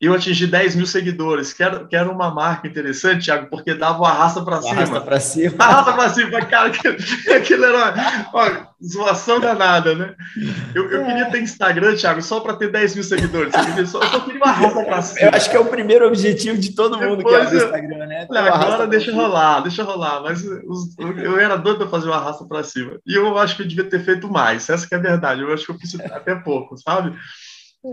eu 0.00 0.14
atingi 0.14 0.46
10 0.46 0.76
mil 0.76 0.86
seguidores, 0.86 1.52
que 1.52 1.60
era, 1.60 1.84
que 1.84 1.96
era 1.96 2.08
uma 2.08 2.32
marca 2.32 2.68
interessante, 2.68 3.24
Thiago, 3.24 3.48
porque 3.50 3.74
dava 3.74 3.98
uma 3.98 4.12
raça 4.12 4.44
para 4.44 4.62
cima. 4.62 4.74
Arrasta 4.78 5.00
para 5.00 5.20
cima. 5.20 5.54
Arrasta 5.58 5.92
para 5.92 6.08
cima, 6.10 6.40
cara, 6.42 6.70
aquilo 7.36 7.64
era 7.64 8.28
uma 8.32 8.68
zoação 8.80 9.40
danada, 9.40 9.96
né? 9.96 10.14
Eu, 10.72 10.88
eu 10.88 11.04
queria 11.04 11.28
ter 11.30 11.42
Instagram, 11.42 11.96
Thiago, 11.96 12.22
só 12.22 12.38
para 12.38 12.54
ter 12.54 12.70
10 12.70 12.94
mil 12.94 13.02
seguidores. 13.02 13.52
Eu 13.76 13.86
só, 13.88 14.00
eu 14.00 14.08
só 14.08 14.20
queria 14.20 14.40
uma 14.40 14.52
raça 14.52 14.84
para 14.84 15.02
cima. 15.02 15.20
Eu 15.20 15.30
acho 15.34 15.50
que 15.50 15.56
é 15.56 15.60
o 15.60 15.64
primeiro 15.64 16.06
objetivo 16.06 16.56
de 16.56 16.76
todo 16.76 16.96
mundo 16.96 17.16
Depois, 17.16 17.48
que 17.48 17.56
é 17.56 17.58
o 17.58 17.64
Instagram, 17.64 18.06
né? 18.06 18.26
agora 18.30 18.86
deixa 18.86 19.12
rolar, 19.12 19.60
deixa 19.62 19.82
rolar. 19.82 20.22
Mas 20.22 20.44
os, 20.44 20.96
eu 20.98 21.40
era 21.40 21.56
doido 21.56 21.78
para 21.78 21.88
fazer 21.88 22.06
uma 22.06 22.20
raça 22.20 22.44
para 22.46 22.62
cima. 22.62 23.00
E 23.04 23.16
eu 23.16 23.36
acho 23.36 23.56
que 23.56 23.62
eu 23.62 23.66
devia 23.66 23.84
ter 23.84 23.98
feito 24.04 24.30
mais. 24.30 24.68
Essa 24.68 24.86
que 24.86 24.94
é 24.94 24.98
a 24.98 25.00
verdade. 25.00 25.42
Eu 25.42 25.52
acho 25.52 25.66
que 25.66 25.72
eu 25.72 25.78
fiz 25.78 25.98
até 25.98 26.36
pouco, 26.36 26.76
sabe? 26.78 27.16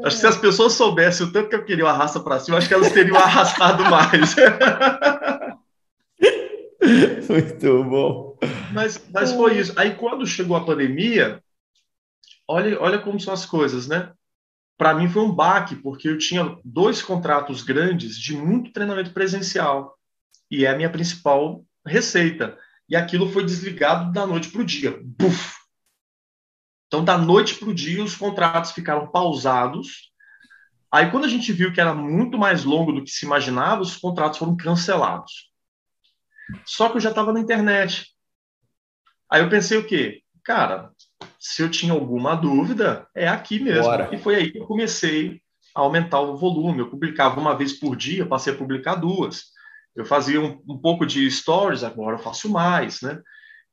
Acho 0.04 0.16
que 0.16 0.22
se 0.22 0.28
as 0.28 0.38
pessoas 0.38 0.74
soubessem 0.74 1.28
o 1.28 1.32
tanto 1.32 1.50
que 1.50 1.56
eu 1.56 1.64
queria 1.64 1.86
o 1.86 1.88
arrasta 1.88 2.20
para 2.20 2.40
cima, 2.40 2.58
acho 2.58 2.68
que 2.68 2.74
elas 2.74 2.92
teriam 2.92 3.18
arrastado 3.22 3.84
mais. 3.86 4.36
Muito 7.30 7.84
bom. 7.84 8.38
Mas, 8.74 9.04
mas 9.12 9.32
foi 9.32 9.60
isso. 9.60 9.74
Aí 9.76 9.96
quando 9.96 10.26
chegou 10.26 10.58
a 10.58 10.66
pandemia, 10.66 11.42
olha, 12.48 12.80
olha 12.82 13.00
como 13.00 13.20
são 13.20 13.34
as 13.34 13.46
coisas, 13.46 13.88
né? 13.88 14.12
Para 14.78 14.94
mim 14.94 15.08
foi 15.08 15.22
um 15.22 15.32
baque, 15.32 15.76
porque 15.76 16.10
eu 16.10 16.18
tinha 16.18 16.58
dois 16.64 17.02
contratos 17.02 17.64
grandes 17.64 18.18
de 18.18 18.36
muito 18.36 18.74
treinamento 18.74 19.12
presencial. 19.12 19.98
E 20.52 20.66
é 20.66 20.70
a 20.70 20.76
minha 20.76 20.90
principal 20.90 21.64
receita. 21.86 22.58
E 22.90 22.96
aquilo 22.96 23.32
foi 23.32 23.46
desligado 23.46 24.12
da 24.12 24.28
noite 24.28 24.50
para 24.50 24.62
o 24.62 24.66
dia. 24.66 25.00
Buf! 25.02 25.65
Então, 26.96 27.04
da 27.04 27.18
noite 27.18 27.56
para 27.56 27.68
o 27.68 27.74
dia, 27.74 28.02
os 28.02 28.16
contratos 28.16 28.72
ficaram 28.72 29.08
pausados. 29.08 30.14
Aí, 30.90 31.12
quando 31.12 31.26
a 31.26 31.28
gente 31.28 31.52
viu 31.52 31.74
que 31.74 31.82
era 31.82 31.94
muito 31.94 32.38
mais 32.38 32.64
longo 32.64 32.94
do 32.94 33.04
que 33.04 33.10
se 33.10 33.26
imaginava, 33.26 33.82
os 33.82 33.98
contratos 33.98 34.40
foram 34.40 34.56
cancelados. 34.56 35.52
Só 36.66 36.88
que 36.88 36.96
eu 36.96 37.02
já 37.02 37.10
estava 37.10 37.34
na 37.34 37.42
internet. 37.42 38.06
Aí 39.30 39.42
eu 39.42 39.50
pensei 39.50 39.78
o 39.78 39.86
quê? 39.86 40.22
Cara, 40.42 40.90
se 41.38 41.62
eu 41.62 41.70
tinha 41.70 41.92
alguma 41.92 42.34
dúvida, 42.34 43.06
é 43.14 43.28
aqui 43.28 43.60
mesmo. 43.60 43.84
Bora. 43.84 44.16
E 44.16 44.18
foi 44.18 44.36
aí 44.36 44.52
que 44.52 44.60
eu 44.60 44.66
comecei 44.66 45.42
a 45.76 45.82
aumentar 45.82 46.22
o 46.22 46.38
volume. 46.38 46.80
Eu 46.80 46.90
publicava 46.90 47.42
uma 47.42 47.58
vez 47.58 47.74
por 47.74 47.98
dia, 47.98 48.26
passei 48.26 48.54
a 48.54 48.58
publicar 48.58 48.96
duas. 48.96 49.48
Eu 49.94 50.06
fazia 50.06 50.40
um, 50.40 50.62
um 50.66 50.78
pouco 50.78 51.06
de 51.06 51.30
stories, 51.30 51.84
agora 51.84 52.16
eu 52.16 52.20
faço 52.20 52.50
mais, 52.50 53.02
né? 53.02 53.22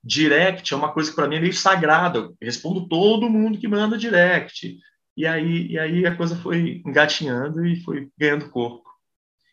Direct 0.02 0.72
é 0.72 0.76
uma 0.76 0.92
coisa 0.92 1.10
que 1.10 1.16
para 1.16 1.28
mim 1.28 1.36
é 1.36 1.40
meio 1.40 1.52
sagrada. 1.52 2.18
Eu 2.18 2.34
respondo 2.40 2.88
todo 2.88 3.30
mundo 3.30 3.58
que 3.58 3.68
manda 3.68 3.98
direct. 3.98 4.78
E 5.16 5.26
aí, 5.26 5.68
e 5.68 5.78
aí 5.78 6.06
a 6.06 6.16
coisa 6.16 6.36
foi 6.36 6.82
engatinhando 6.86 7.64
e 7.66 7.76
foi 7.82 8.08
ganhando 8.18 8.50
corpo. 8.50 8.88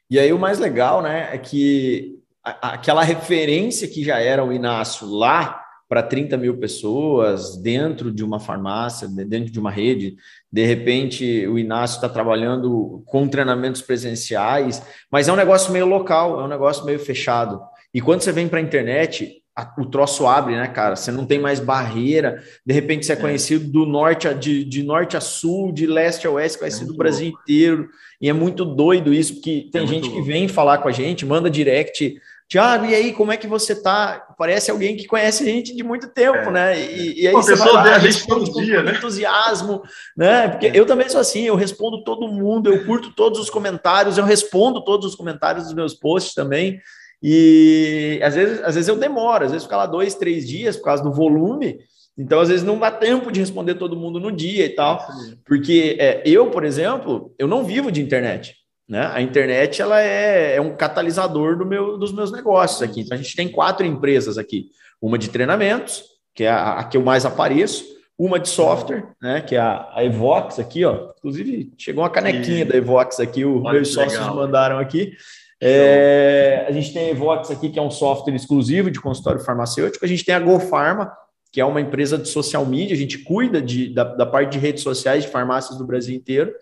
E 0.09 0.17
aí 0.17 0.33
o 0.33 0.39
mais 0.39 0.57
legal, 0.57 1.01
né, 1.01 1.29
é 1.31 1.37
que 1.37 2.17
aquela 2.43 3.03
referência 3.03 3.87
que 3.87 4.03
já 4.03 4.19
era 4.19 4.43
o 4.43 4.51
Inácio 4.51 5.07
lá 5.07 5.63
para 5.87 6.03
30 6.03 6.37
mil 6.37 6.57
pessoas 6.57 7.57
dentro 7.57 8.11
de 8.11 8.23
uma 8.23 8.39
farmácia, 8.39 9.07
dentro 9.07 9.51
de 9.51 9.59
uma 9.59 9.71
rede, 9.71 10.15
de 10.51 10.63
repente 10.63 11.47
o 11.47 11.57
Inácio 11.57 11.95
está 11.95 12.07
trabalhando 12.07 13.03
com 13.07 13.27
treinamentos 13.27 13.81
presenciais, 13.81 14.83
mas 15.11 15.27
é 15.27 15.33
um 15.33 15.35
negócio 15.35 15.73
meio 15.73 15.87
local, 15.87 16.39
é 16.39 16.43
um 16.43 16.47
negócio 16.47 16.85
meio 16.85 16.99
fechado. 16.99 17.59
E 17.91 17.99
quando 17.99 18.21
você 18.21 18.31
vem 18.31 18.47
para 18.47 18.59
a 18.59 18.61
internet, 18.61 19.41
o 19.77 19.85
troço 19.85 20.27
abre, 20.27 20.55
né, 20.55 20.67
cara? 20.67 20.95
Você 20.95 21.11
não 21.11 21.25
tem 21.25 21.39
mais 21.39 21.59
barreira. 21.59 22.43
De 22.65 22.73
repente 22.73 23.05
você 23.05 23.13
é, 23.13 23.15
é. 23.15 23.19
conhecido 23.19 23.69
do 23.69 23.85
norte 23.85 24.27
a, 24.27 24.33
de, 24.33 24.63
de 24.63 24.83
norte 24.83 25.17
a 25.17 25.21
sul, 25.21 25.71
de 25.71 25.85
leste 25.85 26.27
a 26.27 26.31
oeste, 26.31 26.59
conhecido 26.59 26.89
é 26.89 26.93
do 26.93 26.97
Brasil 26.97 27.29
louco. 27.29 27.41
inteiro. 27.41 27.89
E 28.21 28.29
é 28.29 28.33
muito 28.33 28.65
doido 28.65 29.13
isso, 29.13 29.35
porque 29.35 29.69
tem 29.71 29.83
é 29.83 29.87
gente 29.87 30.09
que 30.09 30.21
vem 30.21 30.47
falar 30.47 30.79
com 30.79 30.87
a 30.89 30.91
gente, 30.91 31.25
manda 31.25 31.49
direct 31.49 32.19
Tiago, 32.49 32.83
e 32.87 32.95
aí, 32.95 33.13
como 33.13 33.31
é 33.31 33.37
que 33.37 33.45
você 33.45 33.79
tá? 33.79 34.25
Parece 34.35 34.71
alguém 34.71 34.97
que 34.97 35.05
conhece 35.05 35.43
a 35.43 35.45
gente 35.45 35.75
de 35.75 35.83
muito 35.83 36.07
tempo, 36.07 36.35
é. 36.35 36.51
né? 36.51 36.81
E, 36.81 37.21
e 37.21 37.27
aí 37.27 37.33
Pô, 37.33 37.43
você 37.43 37.53
vai 37.53 37.71
lá, 37.71 37.95
a 37.95 37.99
gente 37.99 38.25
todo 38.25 38.51
dia, 38.59 38.81
né? 38.81 38.93
entusiasmo, 38.93 39.83
né? 40.17 40.47
Porque 40.47 40.65
é. 40.65 40.71
eu 40.73 40.83
também 40.83 41.07
sou 41.07 41.21
assim, 41.21 41.43
eu 41.43 41.55
respondo 41.55 42.03
todo 42.03 42.27
mundo, 42.27 42.73
eu 42.73 42.83
curto 42.87 43.11
todos 43.11 43.39
os 43.39 43.51
comentários, 43.51 44.17
eu 44.17 44.25
respondo 44.25 44.83
todos 44.83 45.05
os 45.11 45.15
comentários 45.15 45.65
dos 45.65 45.75
meus 45.75 45.93
posts 45.93 46.33
também. 46.33 46.81
E 47.21 48.19
às 48.23 48.35
vezes, 48.35 48.63
às 48.63 48.75
vezes 48.75 48.87
eu 48.87 48.95
demoro, 48.95 49.45
às 49.45 49.51
vezes 49.51 49.65
fica 49.65 49.77
lá 49.77 49.85
dois, 49.85 50.15
três 50.15 50.47
dias 50.47 50.77
por 50.77 50.85
causa 50.85 51.03
do 51.03 51.11
volume. 51.11 51.79
Então, 52.17 52.41
às 52.41 52.49
vezes, 52.49 52.65
não 52.65 52.77
dá 52.77 52.91
tempo 52.91 53.31
de 53.31 53.39
responder 53.39 53.75
todo 53.75 53.95
mundo 53.95 54.19
no 54.19 54.31
dia 54.31 54.65
e 54.65 54.69
tal. 54.69 54.99
Porque 55.45 55.95
é, 55.99 56.21
eu, 56.25 56.51
por 56.51 56.65
exemplo, 56.65 57.33
eu 57.39 57.47
não 57.47 57.63
vivo 57.63 57.91
de 57.91 58.01
internet. 58.01 58.55
Né? 58.87 59.09
A 59.13 59.21
internet 59.21 59.81
ela 59.81 60.01
é, 60.01 60.55
é 60.55 60.61
um 60.61 60.75
catalisador 60.75 61.57
do 61.57 61.65
meu, 61.65 61.97
dos 61.97 62.11
meus 62.11 62.31
negócios 62.31 62.81
aqui. 62.81 63.01
Então, 63.01 63.17
a 63.17 63.21
gente 63.21 63.35
tem 63.35 63.47
quatro 63.47 63.85
empresas 63.85 64.37
aqui: 64.37 64.65
uma 65.01 65.17
de 65.17 65.29
treinamentos, 65.29 66.03
que 66.33 66.43
é 66.43 66.49
a, 66.49 66.79
a 66.79 66.83
que 66.83 66.97
eu 66.97 67.01
mais 67.01 67.25
apareço, 67.25 67.85
uma 68.17 68.37
de 68.37 68.49
software, 68.49 69.05
né, 69.21 69.39
que 69.39 69.55
é 69.55 69.59
a, 69.59 69.89
a 69.93 70.03
Evox 70.03 70.59
aqui, 70.59 70.83
ó. 70.83 71.11
Inclusive, 71.17 71.71
chegou 71.77 72.03
uma 72.03 72.09
canequinha 72.09 72.63
e... 72.63 72.65
da 72.65 72.75
Evox 72.75 73.19
aqui, 73.19 73.45
os 73.45 73.63
meus 73.63 73.93
sócios 73.93 74.19
legal. 74.19 74.35
mandaram 74.35 74.77
aqui. 74.77 75.13
É, 75.61 76.65
a 76.67 76.71
gente 76.71 76.93
tem 76.93 77.07
a 77.07 77.09
Evox 77.09 77.51
aqui, 77.51 77.69
que 77.69 77.77
é 77.77 77.81
um 77.81 77.91
software 77.91 78.35
exclusivo 78.35 78.89
de 78.89 79.01
consultório 79.01 79.41
farmacêutico. 79.41 80.05
A 80.05 80.07
gente 80.07 80.23
tem 80.23 80.33
a 80.33 80.39
GoPharma, 80.39 81.11
que 81.51 81.59
é 81.59 81.65
uma 81.65 81.81
empresa 81.81 82.17
de 82.17 82.29
social 82.29 82.65
media, 82.65 82.95
a 82.95 82.99
gente 82.99 83.19
cuida 83.19 83.61
de, 83.61 83.93
da, 83.93 84.03
da 84.03 84.25
parte 84.25 84.53
de 84.53 84.59
redes 84.59 84.83
sociais 84.83 85.23
de 85.23 85.29
farmácias 85.29 85.77
do 85.77 85.85
Brasil 85.85 86.15
inteiro. 86.15 86.53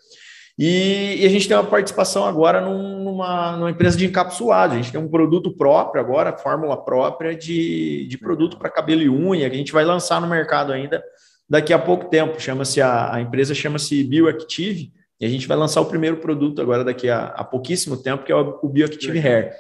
E, 0.58 1.18
e, 1.20 1.26
a 1.26 1.30
gente 1.30 1.48
tem 1.48 1.56
uma 1.56 1.64
participação 1.64 2.26
agora 2.26 2.60
num, 2.60 3.04
numa, 3.04 3.56
numa, 3.58 3.70
empresa 3.70 3.96
de 3.96 4.08
encapsulado. 4.08 4.74
A 4.74 4.78
gente 4.78 4.92
tem 4.92 5.00
um 5.00 5.08
produto 5.08 5.56
próprio 5.56 6.02
agora, 6.02 6.36
fórmula 6.36 6.84
própria 6.84 7.36
de, 7.36 8.08
de 8.08 8.18
produto 8.18 8.58
para 8.58 8.72
cabelo 8.72 9.04
e 9.04 9.10
unha, 9.10 9.48
que 9.50 9.56
a 9.56 9.60
gente 9.60 9.72
vai 9.72 9.86
lançar 9.86 10.20
no 10.20 10.28
mercado 10.28 10.74
ainda 10.74 11.04
daqui 11.48 11.72
a 11.72 11.78
pouco 11.78 12.10
tempo. 12.10 12.42
Chama-se 12.42 12.82
a, 12.82 13.14
a 13.14 13.22
empresa 13.22 13.54
chama-se 13.54 14.04
Bioactive, 14.04 14.92
e 15.20 15.26
a 15.26 15.30
gente 15.30 15.48
vai 15.48 15.58
lançar 15.58 15.82
o 15.82 15.86
primeiro 15.86 16.18
produto 16.18 16.62
agora 16.62 16.84
daqui 16.84 17.10
a, 17.10 17.28
a 17.28 17.44
pouquíssimo 17.44 17.98
tempo, 17.98 18.24
que 18.24 18.32
é 18.32 18.36
o, 18.36 18.60
o 18.62 18.70
Bioactive 18.70 19.20
Hair. 19.20 19.54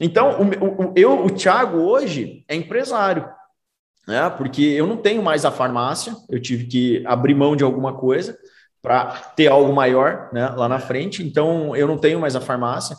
Então, 0.00 0.40
o, 0.40 0.88
o, 0.88 0.92
eu, 0.96 1.24
o 1.26 1.30
Thiago, 1.30 1.78
hoje, 1.78 2.44
é 2.48 2.56
empresário. 2.56 3.28
Né? 4.08 4.28
Porque 4.30 4.62
eu 4.62 4.86
não 4.86 4.96
tenho 4.96 5.22
mais 5.22 5.44
a 5.44 5.50
farmácia, 5.50 6.16
eu 6.28 6.40
tive 6.40 6.64
que 6.64 7.06
abrir 7.06 7.34
mão 7.34 7.54
de 7.54 7.62
alguma 7.62 7.96
coisa 7.96 8.36
para 8.82 9.12
ter 9.36 9.48
algo 9.48 9.72
maior 9.72 10.30
né, 10.32 10.48
lá 10.48 10.68
na 10.68 10.78
frente. 10.78 11.22
Então, 11.22 11.76
eu 11.76 11.86
não 11.86 11.98
tenho 11.98 12.18
mais 12.18 12.34
a 12.34 12.40
farmácia. 12.40 12.96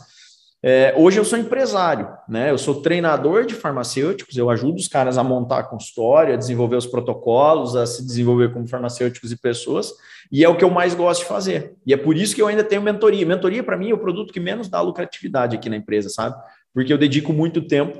É, 0.64 0.94
hoje 0.96 1.20
eu 1.20 1.26
sou 1.26 1.40
empresário, 1.40 2.08
né? 2.30 2.52
Eu 2.52 2.58
sou 2.58 2.82
treinador 2.82 3.46
de 3.46 3.56
farmacêuticos, 3.56 4.38
eu 4.38 4.48
ajudo 4.48 4.78
os 4.78 4.88
caras 4.88 5.18
a 5.18 5.24
montar 5.24 5.60
a 5.60 5.64
consultória, 5.64 6.36
a 6.36 6.38
desenvolver 6.38 6.76
os 6.76 6.86
protocolos, 6.86 7.76
a 7.76 7.88
se 7.88 8.06
desenvolver 8.06 8.54
como 8.54 8.68
farmacêuticos 8.68 9.32
e 9.32 9.42
pessoas, 9.42 9.92
e 10.32 10.44
é 10.44 10.50
o 10.50 10.56
que 10.56 10.64
eu 10.64 10.70
mais 10.70 10.94
gosto 10.94 11.22
de 11.22 11.28
fazer. 11.28 11.74
E 11.86 11.94
é 11.94 11.98
por 11.98 12.16
isso 12.16 12.36
que 12.36 12.42
eu 12.42 12.48
ainda 12.48 12.64
tenho 12.64 12.82
mentoria. 12.82 13.26
Mentoria, 13.26 13.64
para 13.64 13.76
mim, 13.76 13.90
é 13.90 13.94
o 13.94 13.98
produto 13.98 14.32
que 14.32 14.40
menos 14.40 14.70
dá 14.70 14.80
lucratividade 14.82 15.56
aqui 15.56 15.68
na 15.68 15.78
empresa, 15.78 16.10
sabe? 16.10 16.36
Porque 16.72 16.94
eu 16.94 16.98
dedico 16.98 17.34
muito 17.34 17.64
tempo 17.64 18.00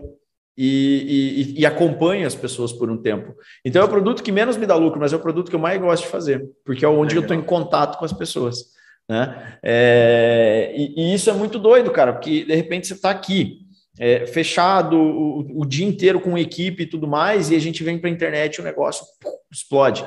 e, 0.56 1.56
e, 1.56 1.62
e, 1.62 1.66
acompanho 1.66 2.28
as 2.28 2.36
pessoas 2.36 2.72
por 2.72 2.92
um 2.92 2.98
tempo. 2.98 3.34
Então 3.66 3.82
é 3.82 3.86
o 3.86 3.90
produto 3.90 4.22
que 4.22 4.32
menos 4.32 4.56
me 4.56 4.68
dá 4.68 4.76
lucro, 4.76 5.00
mas 5.00 5.12
é 5.12 5.16
o 5.16 5.20
produto 5.20 5.50
que 5.50 5.56
eu 5.56 5.60
mais 5.60 5.82
gosto 5.82 6.04
de 6.04 6.10
fazer, 6.10 6.48
porque 6.64 6.86
é 6.86 6.88
onde 6.88 7.16
Legal. 7.16 7.18
eu 7.18 7.22
estou 7.22 7.36
em 7.36 7.42
contato 7.42 7.98
com 7.98 8.06
as 8.06 8.14
pessoas. 8.14 8.66
Né? 9.10 9.58
É, 9.62 10.74
e, 10.76 10.94
e, 10.96 11.14
isso 11.14 11.30
é 11.30 11.34
muito 11.34 11.60
doido, 11.60 11.92
cara, 11.92 12.14
porque 12.14 12.46
de 12.46 12.56
repente 12.56 12.88
você 12.88 12.94
está 12.94 13.10
aqui, 13.10 13.60
é, 14.00 14.26
fechado 14.26 14.98
o, 14.98 15.62
o, 15.62 15.66
dia 15.66 15.86
inteiro 15.86 16.20
com 16.20 16.38
equipe 16.38 16.84
e 16.84 16.88
tudo 16.88 17.08
mais, 17.08 17.52
e 17.52 17.56
a 17.56 17.60
gente 17.60 17.84
vem 17.84 18.00
para 18.00 18.10
a 18.10 18.14
internet 18.14 18.56
e 18.56 18.62
o 18.62 18.64
negócio 18.64 19.06
explode. 19.52 20.06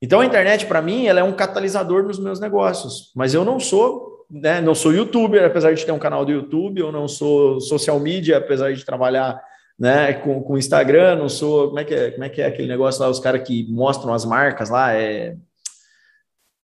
Então 0.00 0.20
a 0.20 0.26
internet, 0.26 0.66
para 0.66 0.80
mim, 0.80 1.06
ela 1.06 1.20
é 1.20 1.24
um 1.24 1.32
catalisador 1.32 2.02
nos 2.04 2.18
meus 2.18 2.38
negócios, 2.38 3.12
mas 3.16 3.34
eu 3.34 3.44
não 3.44 3.58
sou, 3.58 4.26
né, 4.30 4.60
não 4.60 4.74
sou 4.74 4.92
youtuber, 4.92 5.44
apesar 5.44 5.74
de 5.74 5.84
ter 5.84 5.92
um 5.92 5.98
canal 5.98 6.24
do 6.24 6.32
YouTube, 6.32 6.80
eu 6.80 6.92
não 6.92 7.08
sou 7.08 7.60
social 7.60 7.98
media, 7.98 8.38
apesar 8.38 8.72
de 8.72 8.84
trabalhar 8.84 9.42
né, 9.78 10.14
com, 10.14 10.42
com 10.42 10.56
Instagram, 10.56 11.16
não 11.16 11.28
sou, 11.28 11.68
como 11.68 11.80
é 11.80 11.84
que 11.84 11.94
é, 11.94 12.10
como 12.12 12.24
é 12.24 12.28
que 12.28 12.40
é 12.40 12.46
aquele 12.46 12.68
negócio 12.68 13.02
lá, 13.02 13.08
os 13.08 13.20
caras 13.20 13.42
que 13.46 13.66
mostram 13.70 14.14
as 14.14 14.24
marcas 14.24 14.70
lá, 14.70 14.94
é, 14.94 15.36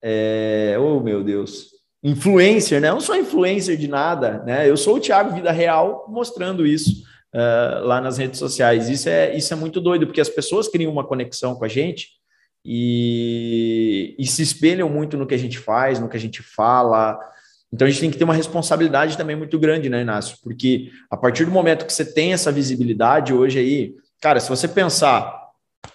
é, 0.02 0.76
oh 0.78 1.00
meu 1.00 1.22
Deus, 1.22 1.68
influencer, 2.02 2.80
né, 2.80 2.88
eu 2.88 2.94
não 2.94 3.00
sou 3.00 3.16
influencer 3.16 3.76
de 3.76 3.86
nada, 3.86 4.42
né, 4.44 4.68
eu 4.68 4.76
sou 4.76 4.96
o 4.96 5.00
Thiago 5.00 5.34
Vida 5.34 5.50
Real 5.52 6.06
mostrando 6.08 6.66
isso 6.66 7.02
uh, 7.34 7.84
lá 7.84 8.00
nas 8.00 8.16
redes 8.16 8.38
sociais, 8.38 8.88
isso 8.88 9.08
é, 9.08 9.36
isso 9.36 9.52
é 9.52 9.56
muito 9.56 9.80
doido, 9.80 10.06
porque 10.06 10.20
as 10.20 10.28
pessoas 10.28 10.68
criam 10.68 10.92
uma 10.92 11.06
conexão 11.06 11.54
com 11.54 11.64
a 11.64 11.68
gente 11.68 12.08
e, 12.64 14.14
e 14.18 14.26
se 14.26 14.42
espelham 14.42 14.88
muito 14.88 15.16
no 15.16 15.26
que 15.26 15.34
a 15.34 15.38
gente 15.38 15.58
faz, 15.58 16.00
no 16.00 16.08
que 16.08 16.16
a 16.16 16.20
gente 16.20 16.42
fala, 16.42 17.18
então 17.72 17.86
a 17.86 17.90
gente 17.90 18.00
tem 18.00 18.10
que 18.10 18.18
ter 18.18 18.24
uma 18.24 18.34
responsabilidade 18.34 19.16
também 19.16 19.36
muito 19.36 19.58
grande, 19.58 19.88
né, 19.88 20.02
Inácio? 20.02 20.36
Porque 20.42 20.90
a 21.08 21.16
partir 21.16 21.44
do 21.44 21.52
momento 21.52 21.86
que 21.86 21.92
você 21.92 22.04
tem 22.04 22.32
essa 22.32 22.50
visibilidade 22.50 23.32
hoje 23.32 23.58
aí, 23.58 23.94
cara, 24.20 24.40
se 24.40 24.48
você 24.48 24.66
pensar, 24.66 25.39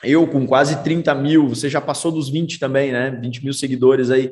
eu 0.04 0.28
com 0.28 0.46
quase 0.46 0.84
30 0.84 1.14
mil, 1.16 1.50
você 1.50 1.70
já 1.70 1.82
passou 1.82 2.12
dos 2.12 2.30
20 2.30 2.60
também, 2.60 2.92
né? 2.92 3.12
20 3.12 3.44
mil 3.44 3.54
seguidores 3.54 4.12
aí. 4.12 4.32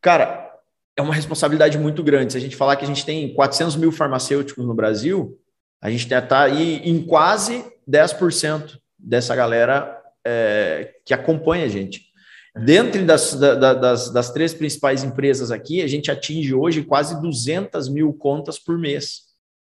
Cara, 0.00 0.50
é 0.96 1.02
uma 1.02 1.14
responsabilidade 1.14 1.78
muito 1.78 2.02
grande. 2.02 2.32
Se 2.32 2.38
a 2.38 2.40
gente 2.40 2.56
falar 2.56 2.76
que 2.76 2.84
a 2.84 2.88
gente 2.88 3.04
tem 3.04 3.32
400 3.34 3.76
mil 3.76 3.92
farmacêuticos 3.92 4.66
no 4.66 4.74
Brasil, 4.74 5.38
a 5.80 5.90
gente 5.90 6.12
está 6.12 6.42
aí 6.42 6.76
em 6.84 7.02
quase 7.02 7.64
10% 7.88 8.78
dessa 8.98 9.34
galera 9.34 9.98
é, 10.24 10.94
que 11.04 11.14
acompanha 11.14 11.64
a 11.64 11.68
gente. 11.68 12.12
Dentre 12.54 13.02
das, 13.02 13.32
das, 13.34 14.10
das, 14.10 14.30
três 14.30 14.52
principais 14.52 15.02
empresas 15.02 15.50
aqui, 15.50 15.82
a 15.82 15.86
gente 15.86 16.10
atinge 16.10 16.54
hoje 16.54 16.82
quase 16.82 17.20
200 17.20 17.88
mil 17.88 18.12
contas 18.12 18.58
por 18.58 18.76
mês 18.78 19.22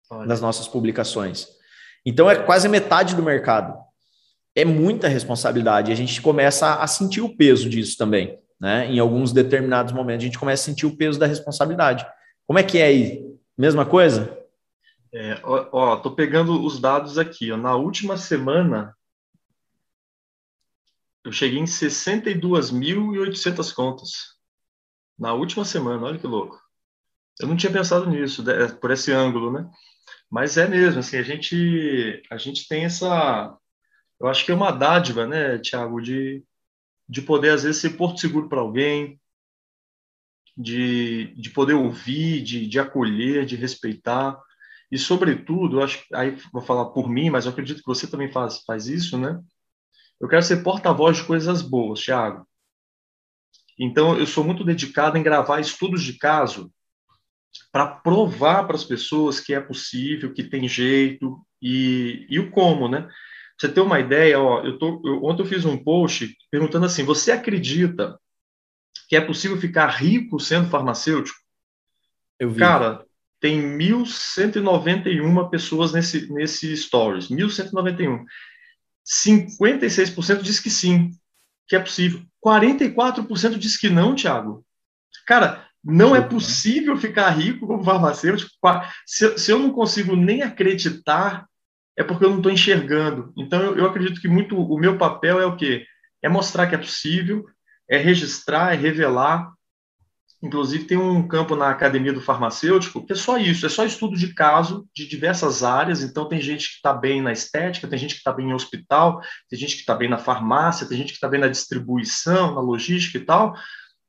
Olha. 0.09 0.25
nas 0.25 0.39
nossas 0.39 0.67
publicações. 0.67 1.47
Então, 2.05 2.31
é 2.31 2.37
quase 2.37 2.69
metade 2.69 3.15
do 3.15 3.21
mercado. 3.21 3.77
É 4.55 4.65
muita 4.65 5.07
responsabilidade. 5.07 5.91
A 5.91 5.95
gente 5.95 6.21
começa 6.21 6.75
a 6.75 6.87
sentir 6.87 7.21
o 7.21 7.35
peso 7.35 7.69
disso 7.69 7.97
também. 7.97 8.39
Né? 8.59 8.87
Em 8.87 8.99
alguns 8.99 9.31
determinados 9.31 9.93
momentos, 9.93 10.23
a 10.23 10.27
gente 10.27 10.39
começa 10.39 10.63
a 10.63 10.65
sentir 10.65 10.85
o 10.85 10.95
peso 10.95 11.19
da 11.19 11.25
responsabilidade. 11.25 12.05
Como 12.45 12.59
é 12.59 12.63
que 12.63 12.77
é 12.77 12.85
aí? 12.85 13.25
Mesma 13.57 13.85
coisa? 13.85 14.37
É, 15.13 15.39
ó, 15.43 15.67
ó, 15.71 15.95
tô 15.95 16.11
pegando 16.11 16.63
os 16.63 16.79
dados 16.79 17.17
aqui. 17.17 17.51
Ó. 17.51 17.57
Na 17.57 17.75
última 17.75 18.17
semana, 18.17 18.95
eu 21.23 21.31
cheguei 21.31 21.59
em 21.59 21.65
62.800 21.65 23.73
contas 23.73 24.39
na 25.19 25.33
última 25.33 25.65
semana, 25.65 26.05
olha 26.05 26.17
que 26.17 26.25
louco. 26.25 26.57
Eu 27.39 27.47
não 27.47 27.57
tinha 27.57 27.71
pensado 27.71 28.09
nisso, 28.09 28.43
por 28.79 28.91
esse 28.91 29.11
ângulo, 29.11 29.51
né? 29.51 29.69
Mas 30.29 30.57
é 30.57 30.67
mesmo, 30.67 30.99
assim, 30.99 31.17
a 31.17 31.23
gente, 31.23 32.23
a 32.31 32.37
gente 32.37 32.67
tem 32.67 32.85
essa. 32.85 33.55
Eu 34.19 34.27
acho 34.27 34.45
que 34.45 34.51
é 34.51 34.55
uma 34.55 34.71
dádiva, 34.71 35.25
né, 35.25 35.57
Tiago, 35.59 36.01
de, 36.01 36.43
de 37.07 37.21
poder, 37.21 37.51
às 37.51 37.63
vezes, 37.63 37.81
ser 37.81 37.91
porto 37.91 38.19
seguro 38.19 38.49
para 38.49 38.59
alguém, 38.59 39.19
de, 40.57 41.33
de 41.35 41.49
poder 41.51 41.73
ouvir, 41.73 42.43
de, 42.43 42.67
de 42.67 42.79
acolher, 42.79 43.45
de 43.45 43.55
respeitar. 43.55 44.37
E, 44.91 44.97
sobretudo, 44.97 45.77
eu 45.77 45.83
acho 45.83 46.03
aí 46.13 46.31
vou 46.51 46.61
falar 46.61 46.87
por 46.87 47.09
mim, 47.09 47.29
mas 47.29 47.45
eu 47.45 47.51
acredito 47.51 47.79
que 47.79 47.87
você 47.87 48.05
também 48.07 48.31
faz, 48.31 48.63
faz 48.65 48.87
isso, 48.87 49.17
né? 49.17 49.39
Eu 50.19 50.27
quero 50.27 50.43
ser 50.43 50.63
porta-voz 50.63 51.17
de 51.17 51.23
coisas 51.23 51.61
boas, 51.61 52.01
Thiago. 52.01 52.45
Então, 53.79 54.17
eu 54.17 54.27
sou 54.27 54.43
muito 54.43 54.65
dedicado 54.65 55.17
em 55.17 55.23
gravar 55.23 55.61
estudos 55.61 56.03
de 56.03 56.17
caso 56.17 56.69
para 57.71 57.87
provar 57.87 58.65
para 58.65 58.75
as 58.75 58.83
pessoas 58.83 59.39
que 59.39 59.53
é 59.53 59.61
possível, 59.61 60.33
que 60.33 60.43
tem 60.43 60.67
jeito 60.67 61.39
e, 61.61 62.27
e 62.29 62.37
o 62.37 62.51
como, 62.51 62.89
né? 62.89 63.07
Você 63.59 63.67
ter 63.67 63.81
uma 63.81 63.99
ideia, 63.99 64.39
ó, 64.39 64.63
eu 64.63 64.77
tô, 64.79 65.01
eu, 65.03 65.23
ontem 65.25 65.41
eu 65.41 65.47
fiz 65.47 65.65
um 65.65 65.77
post 65.77 66.33
perguntando 66.49 66.85
assim: 66.85 67.03
você 67.03 67.31
acredita 67.31 68.17
que 69.09 69.15
é 69.15 69.21
possível 69.21 69.57
ficar 69.57 69.87
rico 69.87 70.39
sendo 70.39 70.69
farmacêutico? 70.69 71.37
Eu 72.39 72.51
vi. 72.51 72.59
Cara, 72.59 73.05
tem 73.39 73.61
1.191 73.61 75.49
pessoas 75.49 75.91
nesse, 75.91 76.31
nesse 76.31 76.75
stories, 76.77 77.27
1.191. 77.27 78.23
56% 79.05 80.41
diz 80.41 80.59
que 80.59 80.69
sim, 80.69 81.11
que 81.67 81.75
é 81.75 81.79
possível. 81.79 82.21
44% 82.45 83.57
diz 83.57 83.75
que 83.75 83.89
não, 83.89 84.15
Thiago. 84.15 84.63
Cara, 85.25 85.67
não 85.83 86.15
é 86.15 86.21
possível 86.21 86.95
ficar 86.95 87.29
rico 87.31 87.67
como 87.67 87.83
farmacêutico. 87.83 88.51
Se, 89.05 89.37
se 89.37 89.51
eu 89.51 89.59
não 89.59 89.71
consigo 89.71 90.15
nem 90.15 90.43
acreditar, 90.43 91.48
é 91.99 92.03
porque 92.03 92.23
eu 92.23 92.29
não 92.29 92.37
estou 92.37 92.51
enxergando. 92.51 93.33
Então, 93.37 93.61
eu, 93.61 93.77
eu, 93.79 93.85
acredito 93.85 94.21
que 94.21 94.27
muito 94.29 94.57
o 94.57 94.79
meu 94.79 94.97
papel 94.97 95.37
é 95.37 95.45
o 95.45 95.57
quê? 95.57 95.85
É 96.23 96.29
mostrar 96.29 96.65
que 96.65 96.73
é 96.73 96.77
possível, 96.77 97.45
é 97.89 97.97
registrar, 97.97 98.73
é 98.73 98.77
revelar. 98.77 99.51
Inclusive, 100.41 100.85
tem 100.85 100.97
um 100.97 101.27
campo 101.27 101.57
na 101.57 101.69
academia 101.69 102.13
do 102.13 102.21
farmacêutico 102.21 103.05
que 103.05 103.11
é 103.11 103.15
só 103.17 103.37
isso, 103.37 103.65
é 103.65 103.69
só 103.69 103.83
estudo 103.83 104.15
de 104.15 104.33
caso 104.33 104.87
de 104.95 105.05
diversas 105.05 105.61
áreas. 105.61 106.01
Então, 106.01 106.29
tem 106.29 106.39
gente 106.39 106.69
que 106.69 106.75
está 106.75 106.93
bem 106.93 107.21
na 107.21 107.33
estética, 107.33 107.85
tem 107.85 107.99
gente 107.99 108.13
que 108.13 108.19
está 108.19 108.31
bem 108.31 108.47
em 108.47 108.53
hospital, 108.53 109.19
tem 109.49 109.59
gente 109.59 109.75
que 109.75 109.81
está 109.81 109.93
bem 109.93 110.07
na 110.07 110.17
farmácia, 110.17 110.87
tem 110.87 110.97
gente 110.97 111.09
que 111.09 111.15
está 111.15 111.27
bem 111.27 111.41
na 111.41 111.49
distribuição, 111.49 112.55
na 112.55 112.61
logística 112.61 113.17
e 113.17 113.25
tal, 113.25 113.53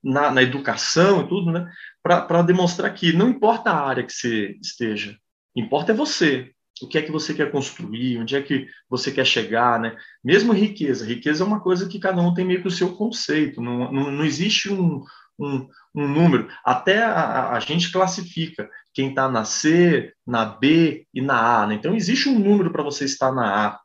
na, 0.00 0.30
na 0.30 0.44
educação 0.44 1.22
e 1.22 1.28
tudo, 1.28 1.50
né? 1.50 1.68
Para 2.04 2.42
demonstrar 2.42 2.94
que 2.94 3.12
não 3.12 3.30
importa 3.30 3.72
a 3.72 3.84
área 3.84 4.04
que 4.04 4.12
você 4.12 4.56
esteja, 4.62 5.18
importa 5.56 5.90
é 5.90 5.94
você. 5.94 6.52
O 6.82 6.88
que 6.88 6.98
é 6.98 7.02
que 7.02 7.12
você 7.12 7.34
quer 7.34 7.50
construir, 7.50 8.18
onde 8.18 8.34
é 8.34 8.42
que 8.42 8.66
você 8.88 9.10
quer 9.10 9.26
chegar, 9.26 9.78
né? 9.78 9.96
Mesmo 10.24 10.52
riqueza. 10.52 11.04
Riqueza 11.04 11.44
é 11.44 11.46
uma 11.46 11.60
coisa 11.60 11.88
que 11.88 11.98
cada 11.98 12.20
um 12.22 12.32
tem 12.32 12.44
meio 12.44 12.62
que 12.62 12.68
o 12.68 12.70
seu 12.70 12.94
conceito. 12.94 13.60
Não, 13.60 13.92
não, 13.92 14.10
não 14.10 14.24
existe 14.24 14.72
um, 14.72 15.02
um, 15.38 15.68
um 15.94 16.08
número. 16.08 16.48
Até 16.64 17.02
a, 17.02 17.50
a 17.50 17.60
gente 17.60 17.90
classifica 17.90 18.68
quem 18.92 19.10
está 19.10 19.28
na 19.28 19.44
C, 19.44 20.12
na 20.26 20.44
B 20.44 21.06
e 21.12 21.20
na 21.20 21.62
A. 21.62 21.66
Né? 21.66 21.74
Então, 21.74 21.94
existe 21.94 22.28
um 22.28 22.38
número 22.38 22.70
para 22.70 22.82
você 22.82 23.04
estar 23.04 23.32
na 23.32 23.66
A. 23.66 23.80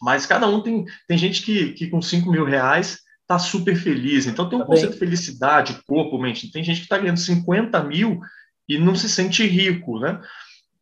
Mas 0.00 0.26
cada 0.26 0.46
um 0.46 0.62
tem. 0.62 0.84
Tem 1.08 1.16
gente 1.16 1.42
que, 1.42 1.72
que 1.72 1.88
com 1.88 2.02
5 2.02 2.30
mil 2.30 2.44
reais 2.44 2.98
está 3.22 3.38
super 3.38 3.74
feliz. 3.74 4.26
Então, 4.26 4.48
tem 4.48 4.58
um 4.58 4.62
tá 4.62 4.66
conceito 4.66 4.92
de 4.92 4.98
felicidade, 4.98 5.82
corpo, 5.86 6.18
mente. 6.18 6.50
Tem 6.50 6.62
gente 6.62 6.78
que 6.78 6.84
está 6.84 6.98
ganhando 6.98 7.18
50 7.18 7.82
mil 7.84 8.20
e 8.68 8.78
não 8.78 8.94
se 8.94 9.08
sente 9.08 9.46
rico, 9.46 9.98
né? 9.98 10.20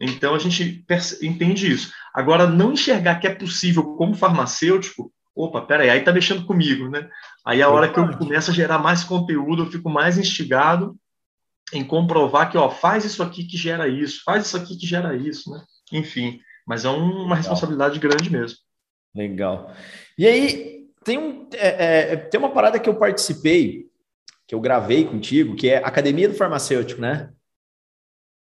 Então, 0.00 0.34
a 0.34 0.38
gente 0.38 0.84
entende 1.22 1.70
isso. 1.70 1.92
Agora, 2.12 2.46
não 2.46 2.72
enxergar 2.72 3.16
que 3.16 3.26
é 3.26 3.34
possível 3.34 3.96
como 3.96 4.14
farmacêutico 4.14 5.12
opa, 5.34 5.60
peraí, 5.62 5.90
aí 5.90 6.00
tá 6.00 6.12
mexendo 6.12 6.46
comigo, 6.46 6.88
né? 6.88 7.08
Aí 7.44 7.60
a 7.60 7.68
hora 7.68 7.92
que 7.92 7.98
eu 7.98 8.16
começo 8.16 8.50
a 8.50 8.54
gerar 8.54 8.78
mais 8.78 9.02
conteúdo, 9.02 9.64
eu 9.64 9.70
fico 9.70 9.90
mais 9.90 10.16
instigado 10.16 10.96
em 11.72 11.82
comprovar 11.82 12.50
que, 12.50 12.56
ó, 12.56 12.70
faz 12.70 13.04
isso 13.04 13.22
aqui 13.22 13.44
que 13.44 13.56
gera 13.56 13.88
isso, 13.88 14.22
faz 14.24 14.46
isso 14.46 14.56
aqui 14.56 14.76
que 14.76 14.86
gera 14.86 15.16
isso, 15.16 15.50
né? 15.50 15.62
Enfim, 15.92 16.40
mas 16.66 16.84
é 16.84 16.88
um, 16.88 17.24
uma 17.24 17.36
responsabilidade 17.36 17.98
grande 17.98 18.30
mesmo. 18.30 18.58
Legal. 19.14 19.72
E 20.16 20.26
aí, 20.26 20.86
tem, 21.02 21.18
um, 21.18 21.48
é, 21.52 22.12
é, 22.12 22.16
tem 22.16 22.38
uma 22.38 22.50
parada 22.50 22.78
que 22.78 22.88
eu 22.88 22.94
participei, 22.94 23.86
que 24.46 24.54
eu 24.54 24.60
gravei 24.60 25.04
contigo, 25.04 25.56
que 25.56 25.68
é 25.68 25.78
Academia 25.78 26.28
do 26.28 26.34
Farmacêutico, 26.34 27.00
né? 27.00 27.30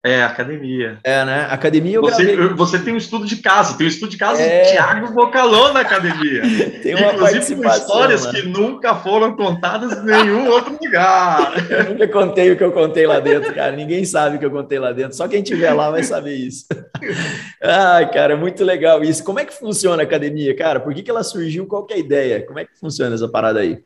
É, 0.04 0.22
academia. 0.22 1.00
É, 1.02 1.24
né? 1.24 1.48
Academia 1.50 1.96
eu 1.96 2.02
você, 2.02 2.24
gravei... 2.24 2.54
você 2.54 2.78
tem 2.78 2.94
um 2.94 2.96
estudo 2.96 3.26
de 3.26 3.36
casa, 3.36 3.76
tem 3.76 3.84
um 3.84 3.90
estudo 3.90 4.10
de 4.10 4.16
casa 4.16 4.40
é... 4.40 4.62
do 4.62 4.70
Thiago 4.70 5.12
Bocalon 5.12 5.72
na 5.72 5.80
academia. 5.80 6.42
tem 6.82 6.94
uma 6.94 7.14
Inclusive 7.14 7.56
com 7.56 7.68
histórias 7.68 8.24
né? 8.24 8.32
que 8.32 8.42
nunca 8.46 8.94
foram 8.94 9.34
contadas 9.34 9.98
em 9.98 10.04
nenhum 10.04 10.48
outro 10.50 10.78
lugar. 10.80 11.52
Eu 11.68 11.90
nunca 11.90 12.06
contei 12.06 12.52
o 12.52 12.56
que 12.56 12.62
eu 12.62 12.70
contei 12.70 13.06
lá 13.06 13.18
dentro, 13.18 13.52
cara. 13.52 13.72
Ninguém 13.72 14.04
sabe 14.04 14.36
o 14.36 14.38
que 14.38 14.44
eu 14.44 14.50
contei 14.50 14.78
lá 14.78 14.92
dentro. 14.92 15.16
Só 15.16 15.26
quem 15.26 15.42
estiver 15.42 15.72
lá 15.72 15.90
vai 15.90 16.02
saber 16.02 16.34
isso. 16.34 16.66
Ai, 17.62 18.10
cara, 18.10 18.36
muito 18.36 18.64
legal 18.64 19.02
isso. 19.02 19.24
Como 19.24 19.40
é 19.40 19.44
que 19.44 19.52
funciona 19.52 20.02
a 20.02 20.06
academia, 20.06 20.56
cara? 20.56 20.80
Por 20.80 20.94
que, 20.94 21.02
que 21.02 21.10
ela 21.10 21.24
surgiu? 21.24 21.66
Qual 21.66 21.84
que 21.84 21.92
é 21.92 21.96
a 21.96 22.00
ideia? 22.00 22.46
Como 22.46 22.58
é 22.58 22.64
que 22.64 22.78
funciona 22.78 23.14
essa 23.14 23.28
parada 23.28 23.60
aí? 23.60 23.82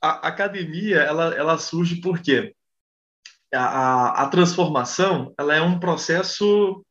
A 0.00 0.28
academia, 0.28 0.98
ela, 0.98 1.34
ela 1.34 1.58
surge 1.58 1.96
por 1.96 2.18
quê? 2.18 2.54
A, 3.54 4.22
a 4.22 4.28
transformação 4.28 5.32
ela 5.38 5.54
é 5.54 5.62
um 5.62 5.78
processo 5.78 6.84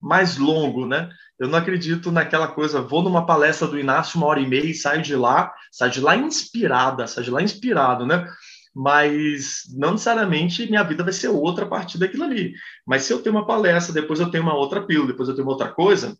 mais 0.00 0.36
longo, 0.36 0.86
né? 0.86 1.08
Eu 1.38 1.48
não 1.48 1.58
acredito 1.58 2.12
naquela 2.12 2.46
coisa, 2.46 2.80
vou 2.80 3.02
numa 3.02 3.26
palestra 3.26 3.66
do 3.66 3.78
Inácio 3.78 4.18
uma 4.18 4.26
hora 4.26 4.40
e 4.40 4.46
meia 4.46 4.66
e 4.66 4.74
saio 4.74 5.02
de 5.02 5.16
lá, 5.16 5.52
saio 5.72 5.90
de 5.90 6.00
lá 6.00 6.16
inspirada, 6.16 7.06
saio 7.06 7.24
de 7.24 7.30
lá 7.30 7.42
inspirado, 7.42 8.06
né? 8.06 8.28
Mas 8.74 9.62
não 9.76 9.92
necessariamente 9.92 10.68
minha 10.68 10.82
vida 10.82 11.02
vai 11.02 11.12
ser 11.12 11.28
outra 11.28 11.64
a 11.64 11.68
partir 11.68 11.98
daquilo 11.98 12.24
ali. 12.24 12.54
Mas 12.86 13.02
se 13.04 13.12
eu 13.12 13.22
tenho 13.22 13.34
uma 13.34 13.46
palestra, 13.46 13.94
depois 13.94 14.20
eu 14.20 14.30
tenho 14.30 14.42
uma 14.42 14.54
outra 14.54 14.82
pílula, 14.86 15.08
depois 15.08 15.28
eu 15.28 15.34
tenho 15.34 15.48
outra 15.48 15.72
coisa, 15.72 16.16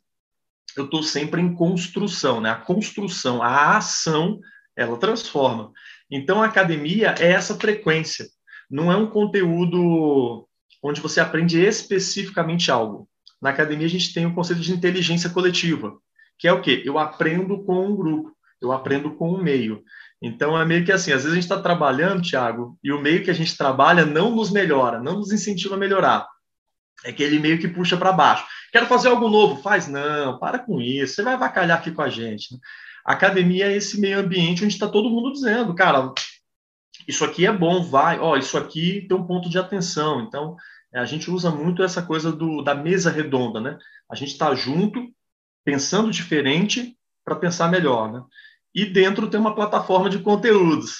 eu 0.76 0.86
estou 0.86 1.02
sempre 1.02 1.40
em 1.40 1.54
construção, 1.54 2.40
né? 2.40 2.50
A 2.50 2.56
construção, 2.56 3.42
a 3.42 3.76
ação, 3.76 4.40
ela 4.76 4.96
transforma. 4.96 5.72
Então 6.10 6.42
a 6.42 6.46
academia 6.46 7.14
é 7.18 7.32
essa 7.32 7.54
frequência 7.54 8.26
não 8.70 8.90
é 8.90 8.96
um 8.96 9.06
conteúdo 9.06 10.46
onde 10.82 11.00
você 11.00 11.20
aprende 11.20 11.58
especificamente 11.60 12.70
algo. 12.70 13.08
Na 13.40 13.50
academia, 13.50 13.86
a 13.86 13.90
gente 13.90 14.12
tem 14.12 14.26
o 14.26 14.34
conceito 14.34 14.62
de 14.62 14.72
inteligência 14.72 15.30
coletiva, 15.30 15.96
que 16.38 16.48
é 16.48 16.52
o 16.52 16.60
quê? 16.60 16.82
Eu 16.84 16.98
aprendo 16.98 17.62
com 17.64 17.86
um 17.86 17.96
grupo, 17.96 18.32
eu 18.60 18.72
aprendo 18.72 19.14
com 19.14 19.32
um 19.32 19.42
meio. 19.42 19.82
Então, 20.20 20.58
é 20.58 20.64
meio 20.64 20.84
que 20.84 20.92
assim, 20.92 21.12
às 21.12 21.22
vezes 21.22 21.32
a 21.32 21.34
gente 21.34 21.44
está 21.44 21.60
trabalhando, 21.60 22.22
Thiago, 22.22 22.78
e 22.82 22.90
o 22.90 23.00
meio 23.00 23.22
que 23.22 23.30
a 23.30 23.34
gente 23.34 23.56
trabalha 23.56 24.06
não 24.06 24.34
nos 24.34 24.50
melhora, 24.50 25.00
não 25.00 25.14
nos 25.14 25.32
incentiva 25.32 25.74
a 25.74 25.78
melhorar. 25.78 26.26
É 27.04 27.10
aquele 27.10 27.38
meio 27.38 27.58
que 27.58 27.68
puxa 27.68 27.96
para 27.96 28.12
baixo. 28.12 28.46
Quero 28.72 28.86
fazer 28.86 29.08
algo 29.08 29.28
novo? 29.28 29.60
Faz, 29.62 29.86
não, 29.86 30.38
para 30.38 30.58
com 30.58 30.80
isso, 30.80 31.14
você 31.14 31.22
vai 31.22 31.34
avacalhar 31.34 31.78
aqui 31.78 31.90
com 31.90 32.02
a 32.02 32.08
gente. 32.08 32.48
A 33.04 33.12
academia 33.12 33.66
é 33.66 33.76
esse 33.76 34.00
meio 34.00 34.18
ambiente 34.18 34.64
onde 34.64 34.72
está 34.72 34.88
todo 34.88 35.10
mundo 35.10 35.32
dizendo, 35.32 35.74
cara, 35.74 36.12
isso 37.06 37.24
aqui 37.24 37.46
é 37.46 37.52
bom, 37.52 37.82
vai, 37.82 38.18
ó, 38.18 38.36
isso 38.36 38.56
aqui 38.56 39.06
tem 39.08 39.16
um 39.16 39.26
ponto 39.26 39.48
de 39.48 39.58
atenção. 39.58 40.20
Então, 40.22 40.56
é, 40.92 40.98
a 40.98 41.04
gente 41.04 41.30
usa 41.30 41.50
muito 41.50 41.82
essa 41.82 42.02
coisa 42.02 42.30
do, 42.30 42.62
da 42.62 42.74
mesa 42.74 43.10
redonda, 43.10 43.60
né? 43.60 43.78
A 44.10 44.14
gente 44.14 44.32
está 44.32 44.54
junto, 44.54 45.12
pensando 45.64 46.10
diferente 46.10 46.96
para 47.24 47.36
pensar 47.36 47.70
melhor, 47.70 48.12
né? 48.12 48.22
E 48.74 48.84
dentro 48.84 49.28
tem 49.28 49.40
uma 49.40 49.54
plataforma 49.54 50.10
de 50.10 50.18
conteúdos. 50.18 50.96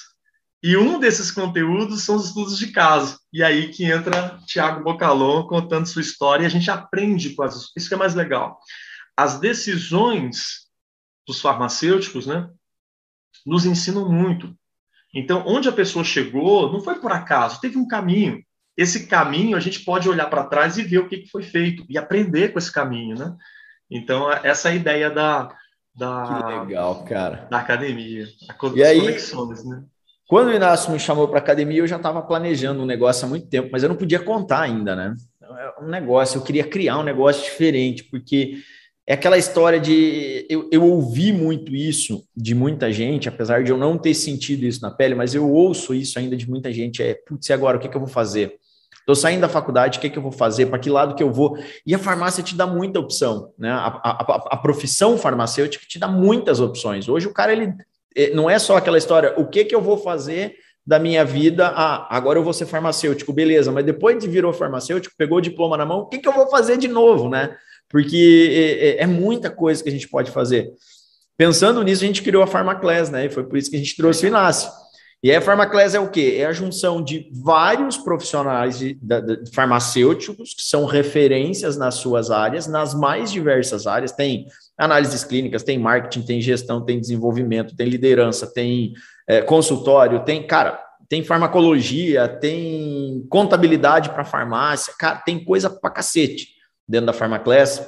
E 0.63 0.75
um 0.75 0.99
desses 0.99 1.29
conteúdos 1.29 2.03
são 2.03 2.15
os 2.15 2.27
estudos 2.27 2.57
de 2.57 2.71
caso. 2.71 3.19
E 3.31 3.43
aí 3.43 3.69
que 3.69 3.85
entra 3.85 4.39
Tiago 4.47 4.83
Bocalon 4.83 5.45
contando 5.45 5.85
sua 5.85 6.01
história 6.01 6.43
e 6.43 6.45
a 6.45 6.49
gente 6.49 6.71
aprende 6.71 7.35
com 7.35 7.43
as... 7.43 7.71
Isso 7.75 7.87
que 7.87 7.93
é 7.93 7.97
mais 7.97 8.15
legal. 8.15 8.59
As 9.15 9.39
decisões 9.39 10.65
dos 11.27 11.41
farmacêuticos, 11.41 12.25
né, 12.25 12.49
nos 13.45 13.65
ensinam 13.65 14.09
muito. 14.11 14.55
Então, 15.15 15.43
onde 15.47 15.69
a 15.69 15.71
pessoa 15.71 16.03
chegou 16.03 16.71
não 16.71 16.81
foi 16.81 16.95
por 16.95 17.11
acaso, 17.11 17.61
teve 17.61 17.77
um 17.77 17.87
caminho. 17.87 18.43
Esse 18.75 19.07
caminho 19.07 19.55
a 19.55 19.59
gente 19.61 19.79
pode 19.79 20.09
olhar 20.09 20.29
para 20.29 20.43
trás 20.43 20.77
e 20.77 20.83
ver 20.83 20.99
o 20.99 21.07
que, 21.07 21.19
que 21.19 21.29
foi 21.29 21.41
feito 21.41 21.85
e 21.89 21.97
aprender 21.97 22.51
com 22.51 22.59
esse 22.59 22.71
caminho, 22.71 23.17
né? 23.17 23.33
Então, 23.89 24.29
essa 24.29 24.67
é 24.67 24.73
a 24.73 24.75
ideia 24.75 25.09
da, 25.09 25.49
da, 25.95 26.23
que 26.27 26.59
legal, 26.59 27.05
cara. 27.05 27.47
da 27.49 27.59
academia. 27.59 28.27
e 28.75 28.83
aí, 28.83 29.01
né? 29.01 29.83
Quando 30.27 30.47
o 30.47 30.53
Inácio 30.53 30.91
me 30.91 30.99
chamou 30.99 31.27
para 31.27 31.37
academia, 31.37 31.79
eu 31.79 31.87
já 31.87 31.97
estava 31.97 32.21
planejando 32.21 32.81
um 32.81 32.85
negócio 32.85 33.25
há 33.25 33.29
muito 33.29 33.47
tempo, 33.47 33.69
mas 33.71 33.83
eu 33.83 33.89
não 33.89 33.95
podia 33.95 34.19
contar 34.19 34.61
ainda, 34.61 34.95
né? 34.95 35.15
É 35.41 35.83
um 35.83 35.87
negócio, 35.87 36.39
eu 36.39 36.43
queria 36.43 36.67
criar 36.67 36.97
um 36.97 37.03
negócio 37.03 37.43
diferente, 37.43 38.03
porque 38.03 38.57
é 39.07 39.13
aquela 39.13 39.37
história 39.37 39.79
de. 39.79 40.47
Eu, 40.49 40.67
eu 40.71 40.83
ouvi 40.83 41.31
muito 41.31 41.75
isso 41.75 42.27
de 42.35 42.55
muita 42.55 42.91
gente, 42.91 43.29
apesar 43.29 43.63
de 43.63 43.71
eu 43.71 43.77
não 43.77 43.97
ter 43.97 44.15
sentido 44.15 44.65
isso 44.65 44.81
na 44.81 44.89
pele, 44.89 45.13
mas 45.13 45.35
eu 45.35 45.47
ouço 45.49 45.93
isso 45.93 46.17
ainda 46.17 46.35
de 46.35 46.49
muita 46.49 46.71
gente: 46.73 47.03
é, 47.03 47.13
putz, 47.13 47.47
e 47.47 47.53
agora 47.53 47.77
o 47.77 47.79
que, 47.79 47.87
que 47.87 47.95
eu 47.95 48.01
vou 48.01 48.09
fazer? 48.09 48.55
Estou 48.99 49.15
saindo 49.15 49.41
da 49.41 49.49
faculdade, 49.49 49.99
o 49.99 50.01
que, 50.01 50.09
que 50.09 50.17
eu 50.17 50.23
vou 50.23 50.31
fazer? 50.31 50.65
Para 50.65 50.79
que 50.79 50.89
lado 50.89 51.13
que 51.13 51.21
eu 51.21 51.31
vou? 51.31 51.55
E 51.85 51.93
a 51.93 51.99
farmácia 51.99 52.43
te 52.43 52.55
dá 52.55 52.65
muita 52.65 52.99
opção, 52.99 53.53
né? 53.55 53.69
A, 53.69 53.85
a, 53.85 54.47
a, 54.53 54.57
profissão 54.57 55.15
farmacêutica 55.15 55.85
te 55.87 55.99
dá 55.99 56.07
muitas 56.07 56.59
opções. 56.59 57.07
Hoje 57.07 57.27
o 57.27 57.33
cara, 57.33 57.53
ele 57.53 57.71
é, 58.15 58.33
não 58.33 58.49
é 58.49 58.57
só 58.57 58.75
aquela 58.75 58.97
história, 58.97 59.35
o 59.37 59.45
que, 59.45 59.65
que 59.65 59.75
eu 59.75 59.81
vou 59.81 59.97
fazer 59.97 60.55
da 60.83 60.97
minha 60.97 61.23
vida? 61.23 61.67
Ah, 61.67 62.07
agora 62.09 62.39
eu 62.39 62.43
vou 62.43 62.53
ser 62.53 62.65
farmacêutico, 62.65 63.31
beleza, 63.31 63.71
mas 63.71 63.85
depois 63.85 64.17
de 64.17 64.27
virou 64.27 64.51
farmacêutico, 64.51 65.13
pegou 65.15 65.37
o 65.37 65.41
diploma 65.41 65.77
na 65.77 65.85
mão, 65.85 65.99
o 65.99 66.05
que, 66.07 66.17
que 66.17 66.27
eu 66.27 66.33
vou 66.33 66.47
fazer 66.47 66.75
de 66.75 66.87
novo, 66.87 67.29
né? 67.29 67.55
Porque 67.95 68.51
é, 68.51 68.87
é, 68.87 69.03
é, 69.03 69.07
muita 69.07 69.49
coisa 69.49 69.81
que 69.81 69.87
a 69.87 69.91
gente 69.91 70.09
pode 70.09 70.29
fazer. 70.29 70.69
Pensando 71.37 71.81
nisso, 71.81 72.03
a 72.03 72.07
gente 72.07 72.21
criou 72.21 72.43
a 72.43 72.47
Pharmaclass, 72.47 73.09
né? 73.09 73.27
E 73.27 73.29
foi 73.29 73.45
por 73.45 73.57
isso 73.57 73.69
que 73.69 73.77
a 73.77 73.79
gente 73.79 73.95
trouxe 73.95 74.25
o 74.25 74.27
Inácio. 74.27 74.69
E 75.23 75.33
a 75.33 75.39
Pharmaclass 75.39 75.95
é 75.95 75.99
o 76.01 76.09
quê? 76.09 76.35
É 76.39 76.45
a 76.45 76.51
junção 76.51 77.01
de 77.01 77.31
vários 77.31 77.95
profissionais 77.95 78.77
de, 78.77 78.95
de, 78.95 79.43
de 79.43 79.55
farmacêuticos 79.55 80.53
que 80.53 80.61
são 80.61 80.83
referências 80.83 81.77
nas 81.77 81.95
suas 81.95 82.29
áreas, 82.29 82.67
nas 82.67 82.93
mais 82.93 83.31
diversas 83.31 83.87
áreas. 83.87 84.11
Tem 84.11 84.45
análises 84.77 85.23
clínicas, 85.23 85.63
tem 85.63 85.79
marketing, 85.79 86.23
tem 86.23 86.41
gestão, 86.41 86.83
tem 86.83 86.99
desenvolvimento, 86.99 87.77
tem 87.77 87.87
liderança, 87.87 88.45
tem 88.45 88.91
é, 89.25 89.41
consultório, 89.41 90.25
tem, 90.25 90.45
cara, 90.45 90.83
tem 91.07 91.23
farmacologia, 91.23 92.27
tem 92.27 93.25
contabilidade 93.29 94.09
para 94.09 94.25
farmácia, 94.25 94.93
cara, 94.99 95.15
tem 95.19 95.41
coisa 95.41 95.69
para 95.69 95.91
cacete 95.91 96.54
dentro 96.87 97.07
da 97.07 97.13
Pharmaclass. 97.13 97.85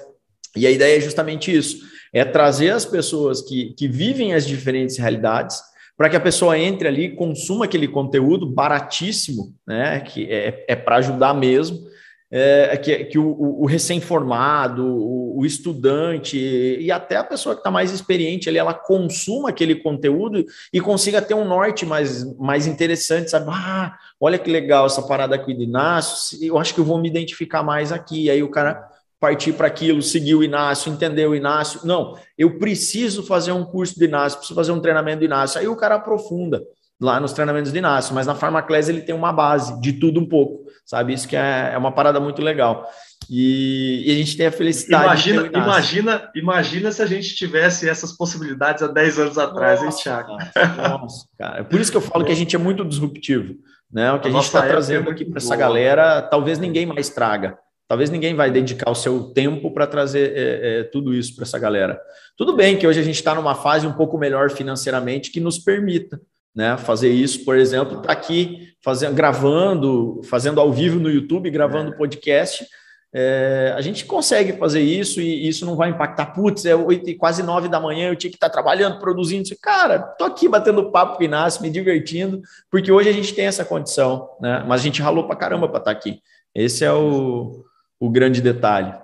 E 0.55 0.65
a 0.65 0.71
ideia 0.71 0.97
é 0.97 1.01
justamente 1.01 1.55
isso: 1.55 1.85
é 2.13 2.23
trazer 2.25 2.71
as 2.71 2.85
pessoas 2.85 3.41
que, 3.41 3.73
que 3.73 3.87
vivem 3.87 4.33
as 4.33 4.45
diferentes 4.45 4.97
realidades 4.97 5.61
para 5.97 6.09
que 6.09 6.15
a 6.15 6.21
pessoa 6.21 6.57
entre 6.57 6.87
ali, 6.87 7.15
consuma 7.15 7.65
aquele 7.65 7.87
conteúdo 7.87 8.45
baratíssimo, 8.45 9.55
né? 9.65 9.99
Que 10.01 10.31
é, 10.31 10.65
é 10.67 10.75
para 10.75 10.97
ajudar 10.97 11.33
mesmo. 11.33 11.87
É, 12.29 12.75
que, 12.77 13.05
que 13.05 13.17
o, 13.17 13.61
o 13.61 13.65
recém-formado, 13.65 14.85
o, 14.85 15.39
o, 15.39 15.45
estudante 15.45 16.37
e 16.37 16.91
até 16.91 17.15
a 17.15 17.23
pessoa 17.23 17.55
que 17.55 17.61
está 17.61 17.71
mais 17.71 17.91
experiente 17.91 18.55
ela 18.55 18.73
consuma 18.73 19.49
aquele 19.49 19.75
conteúdo 19.75 20.43
e 20.73 20.81
consiga 20.81 21.21
ter 21.21 21.35
um 21.35 21.47
norte 21.47 21.85
mais, 21.85 22.23
mais 22.37 22.67
interessante, 22.67 23.31
sabe? 23.31 23.45
Ah, 23.49 23.95
olha 24.19 24.37
que 24.37 24.51
legal 24.51 24.85
essa 24.85 25.01
parada 25.01 25.35
aqui 25.35 25.53
do 25.53 25.63
Inácio, 25.63 26.37
eu 26.41 26.57
acho 26.57 26.73
que 26.73 26.81
eu 26.81 26.85
vou 26.85 26.99
me 26.99 27.07
identificar 27.07 27.63
mais 27.63 27.91
aqui. 27.91 28.29
Aí 28.29 28.43
o 28.43 28.51
cara 28.51 28.89
partir 29.19 29.53
para 29.53 29.67
aquilo, 29.67 30.01
seguir 30.01 30.35
o 30.35 30.43
Inácio, 30.43 30.91
entender 30.91 31.25
o 31.27 31.35
Inácio. 31.35 31.81
Não, 31.83 32.17
eu 32.37 32.59
preciso 32.59 33.23
fazer 33.23 33.51
um 33.51 33.65
curso 33.65 33.97
do 33.97 34.05
Inácio, 34.05 34.37
preciso 34.37 34.55
fazer 34.55 34.71
um 34.71 34.79
treinamento 34.79 35.19
do 35.19 35.25
Inácio. 35.25 35.59
Aí 35.59 35.67
o 35.67 35.75
cara 35.75 35.95
aprofunda 35.95 36.63
lá 36.99 37.19
nos 37.19 37.33
treinamentos 37.33 37.71
do 37.71 37.77
Inácio, 37.77 38.13
mas 38.13 38.25
na 38.25 38.35
Farmaclés 38.35 38.89
ele 38.89 39.01
tem 39.01 39.13
uma 39.13 39.31
base 39.31 39.79
de 39.79 39.93
tudo 39.93 40.19
um 40.19 40.25
pouco, 40.25 40.65
sabe? 40.85 41.13
Isso 41.13 41.27
que 41.27 41.35
é, 41.35 41.71
é 41.73 41.77
uma 41.77 41.91
parada 41.91 42.19
muito 42.19 42.41
legal. 42.41 42.89
E, 43.29 44.03
e, 44.05 44.11
a 44.11 44.15
gente 44.15 44.37
tem 44.37 44.47
a 44.47 44.51
felicidade. 44.51 45.05
Imagina, 45.05 45.47
imagina, 45.53 46.31
imagina 46.35 46.91
se 46.91 47.01
a 47.01 47.05
gente 47.05 47.35
tivesse 47.35 47.89
essas 47.89 48.13
possibilidades 48.13 48.81
há 48.81 48.87
10 48.87 49.19
anos 49.19 49.37
atrás, 49.37 49.83
nossa, 49.83 49.97
hein, 49.97 50.03
Thiago? 50.03 50.37
Nossa, 50.77 51.27
cara. 51.37 51.59
É 51.59 51.63
por 51.63 51.79
isso 51.79 51.91
que 51.91 51.97
eu 51.97 52.01
falo 52.01 52.23
que 52.23 52.31
a 52.31 52.35
gente 52.35 52.55
é 52.55 52.59
muito 52.59 52.85
disruptivo. 52.85 53.55
Né? 53.91 54.11
O 54.13 54.19
que 54.19 54.27
a, 54.27 54.31
a 54.31 54.33
gente 54.33 54.45
está 54.45 54.65
é 54.65 54.69
trazendo 54.69 55.09
é 55.09 55.11
aqui 55.11 55.25
para 55.25 55.37
essa 55.37 55.55
galera, 55.55 56.21
talvez 56.21 56.57
ninguém 56.57 56.85
mais 56.85 57.09
traga. 57.09 57.57
Talvez 57.87 58.09
ninguém 58.09 58.35
vai 58.35 58.51
dedicar 58.51 58.91
o 58.91 58.95
seu 58.95 59.31
tempo 59.31 59.71
para 59.73 59.87
trazer 59.87 60.33
é, 60.35 60.79
é, 60.79 60.83
tudo 60.83 61.13
isso 61.13 61.33
para 61.35 61.43
essa 61.43 61.57
galera. 61.57 61.99
Tudo 62.37 62.53
bem 62.53 62.77
que 62.77 62.85
hoje 62.85 62.99
a 62.99 63.03
gente 63.03 63.15
está 63.15 63.33
numa 63.33 63.55
fase 63.55 63.87
um 63.87 63.93
pouco 63.93 64.17
melhor 64.17 64.49
financeiramente 64.49 65.31
que 65.31 65.39
nos 65.39 65.57
permita 65.57 66.19
né, 66.57 66.75
fazer 66.75 67.09
isso, 67.09 67.45
por 67.45 67.55
exemplo, 67.55 68.01
tá 68.01 68.11
aqui 68.11 68.73
fazendo, 68.83 69.13
gravando, 69.13 70.21
fazendo 70.23 70.59
ao 70.59 70.73
vivo 70.73 70.99
no 70.99 71.07
YouTube, 71.07 71.51
gravando 71.51 71.93
é. 71.93 71.95
podcast. 71.95 72.65
É, 73.13 73.75
a 73.77 73.81
gente 73.81 74.05
consegue 74.05 74.53
fazer 74.53 74.81
isso 74.81 75.21
e 75.21 75.47
isso 75.47 75.67
não 75.67 75.75
vai 75.75 75.91
impactar. 75.91 76.33
Putz, 76.33 76.65
é 76.65 76.75
oito 76.75 77.07
e 77.11 77.13
quase 77.13 77.43
nove 77.43 77.69
da 77.69 77.79
manhã, 77.79 78.09
eu 78.09 78.15
tinha 78.15 78.31
que 78.31 78.37
estar 78.37 78.49
tá 78.49 78.53
trabalhando, 78.53 78.99
produzindo. 78.99 79.47
Cara, 79.61 79.99
tô 79.99 80.23
aqui 80.23 80.49
batendo 80.49 80.91
papo 80.91 81.17
com 81.17 81.21
o 81.21 81.25
Inácio, 81.25 81.61
me 81.61 81.69
divertindo, 81.69 82.41
porque 82.71 82.91
hoje 82.91 83.07
a 83.07 83.13
gente 83.13 83.35
tem 83.35 83.45
essa 83.45 83.63
condição, 83.63 84.27
né? 84.41 84.65
Mas 84.67 84.81
a 84.81 84.83
gente 84.83 84.99
ralou 84.99 85.27
para 85.27 85.35
caramba 85.35 85.69
para 85.69 85.77
estar 85.77 85.91
tá 85.93 85.97
aqui. 85.97 86.21
Esse 86.55 86.83
é 86.83 86.91
o, 86.91 87.63
o 87.99 88.09
grande 88.09 88.41
detalhe. 88.41 88.95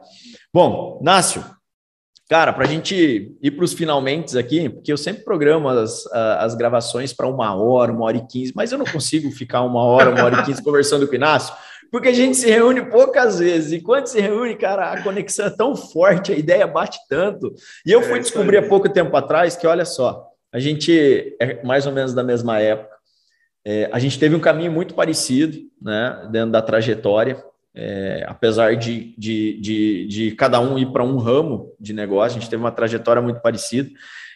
Bom, 0.52 1.00
Nácio, 1.04 1.46
Cara, 2.34 2.52
para 2.52 2.64
a 2.64 2.68
gente 2.68 3.38
ir 3.44 3.52
para 3.52 3.64
os 3.64 3.74
finalmente 3.74 4.36
aqui, 4.40 4.68
porque 4.68 4.92
eu 4.92 4.98
sempre 4.98 5.24
programo 5.24 5.70
as, 5.70 6.08
as 6.12 6.56
gravações 6.56 7.14
para 7.14 7.28
uma 7.28 7.54
hora, 7.54 7.92
uma 7.92 8.06
hora 8.06 8.18
e 8.18 8.26
quinze, 8.26 8.52
mas 8.56 8.72
eu 8.72 8.80
não 8.80 8.88
consigo 8.88 9.30
ficar 9.30 9.62
uma 9.62 9.84
hora, 9.84 10.10
uma 10.10 10.24
hora 10.24 10.40
e 10.42 10.44
quinze 10.44 10.64
conversando 10.64 11.06
com 11.06 11.14
o 11.14 11.16
Inácio, 11.16 11.54
porque 11.92 12.08
a 12.08 12.12
gente 12.12 12.36
se 12.36 12.50
reúne 12.50 12.90
poucas 12.90 13.38
vezes, 13.38 13.74
e 13.74 13.80
quando 13.80 14.08
se 14.08 14.20
reúne, 14.20 14.56
cara, 14.56 14.94
a 14.94 15.04
conexão 15.04 15.46
é 15.46 15.52
tão 15.52 15.76
forte, 15.76 16.32
a 16.32 16.36
ideia 16.36 16.66
bate 16.66 16.98
tanto. 17.08 17.54
E 17.86 17.92
eu 17.92 18.02
fui 18.02 18.18
é 18.18 18.22
descobrir 18.22 18.58
há 18.58 18.68
pouco 18.68 18.90
tempo 18.90 19.16
atrás 19.16 19.56
que, 19.56 19.68
olha 19.68 19.86
só, 19.86 20.26
a 20.52 20.58
gente 20.58 21.36
é 21.40 21.64
mais 21.64 21.86
ou 21.86 21.94
menos 21.94 22.16
da 22.16 22.24
mesma 22.24 22.60
época, 22.60 22.96
é, 23.64 23.92
a 23.94 24.00
gente 24.00 24.18
teve 24.18 24.36
um 24.36 24.40
caminho 24.40 24.72
muito 24.72 24.96
parecido, 24.96 25.60
né, 25.80 26.28
dentro 26.32 26.50
da 26.50 26.64
trajetória. 26.64 27.44
É, 27.76 28.24
apesar 28.28 28.76
de, 28.76 29.16
de, 29.18 29.60
de, 29.60 30.08
de, 30.08 30.32
cada 30.36 30.60
um 30.60 30.78
ir 30.78 30.92
para 30.92 31.04
um 31.04 31.18
ramo 31.18 31.74
de 31.80 31.92
negócio, 31.92 32.38
a 32.38 32.40
gente 32.40 32.50
teve 32.50 32.62
uma 32.62 32.72
trajetória 32.72 33.22
muito 33.22 33.42
parecida. 33.42 33.90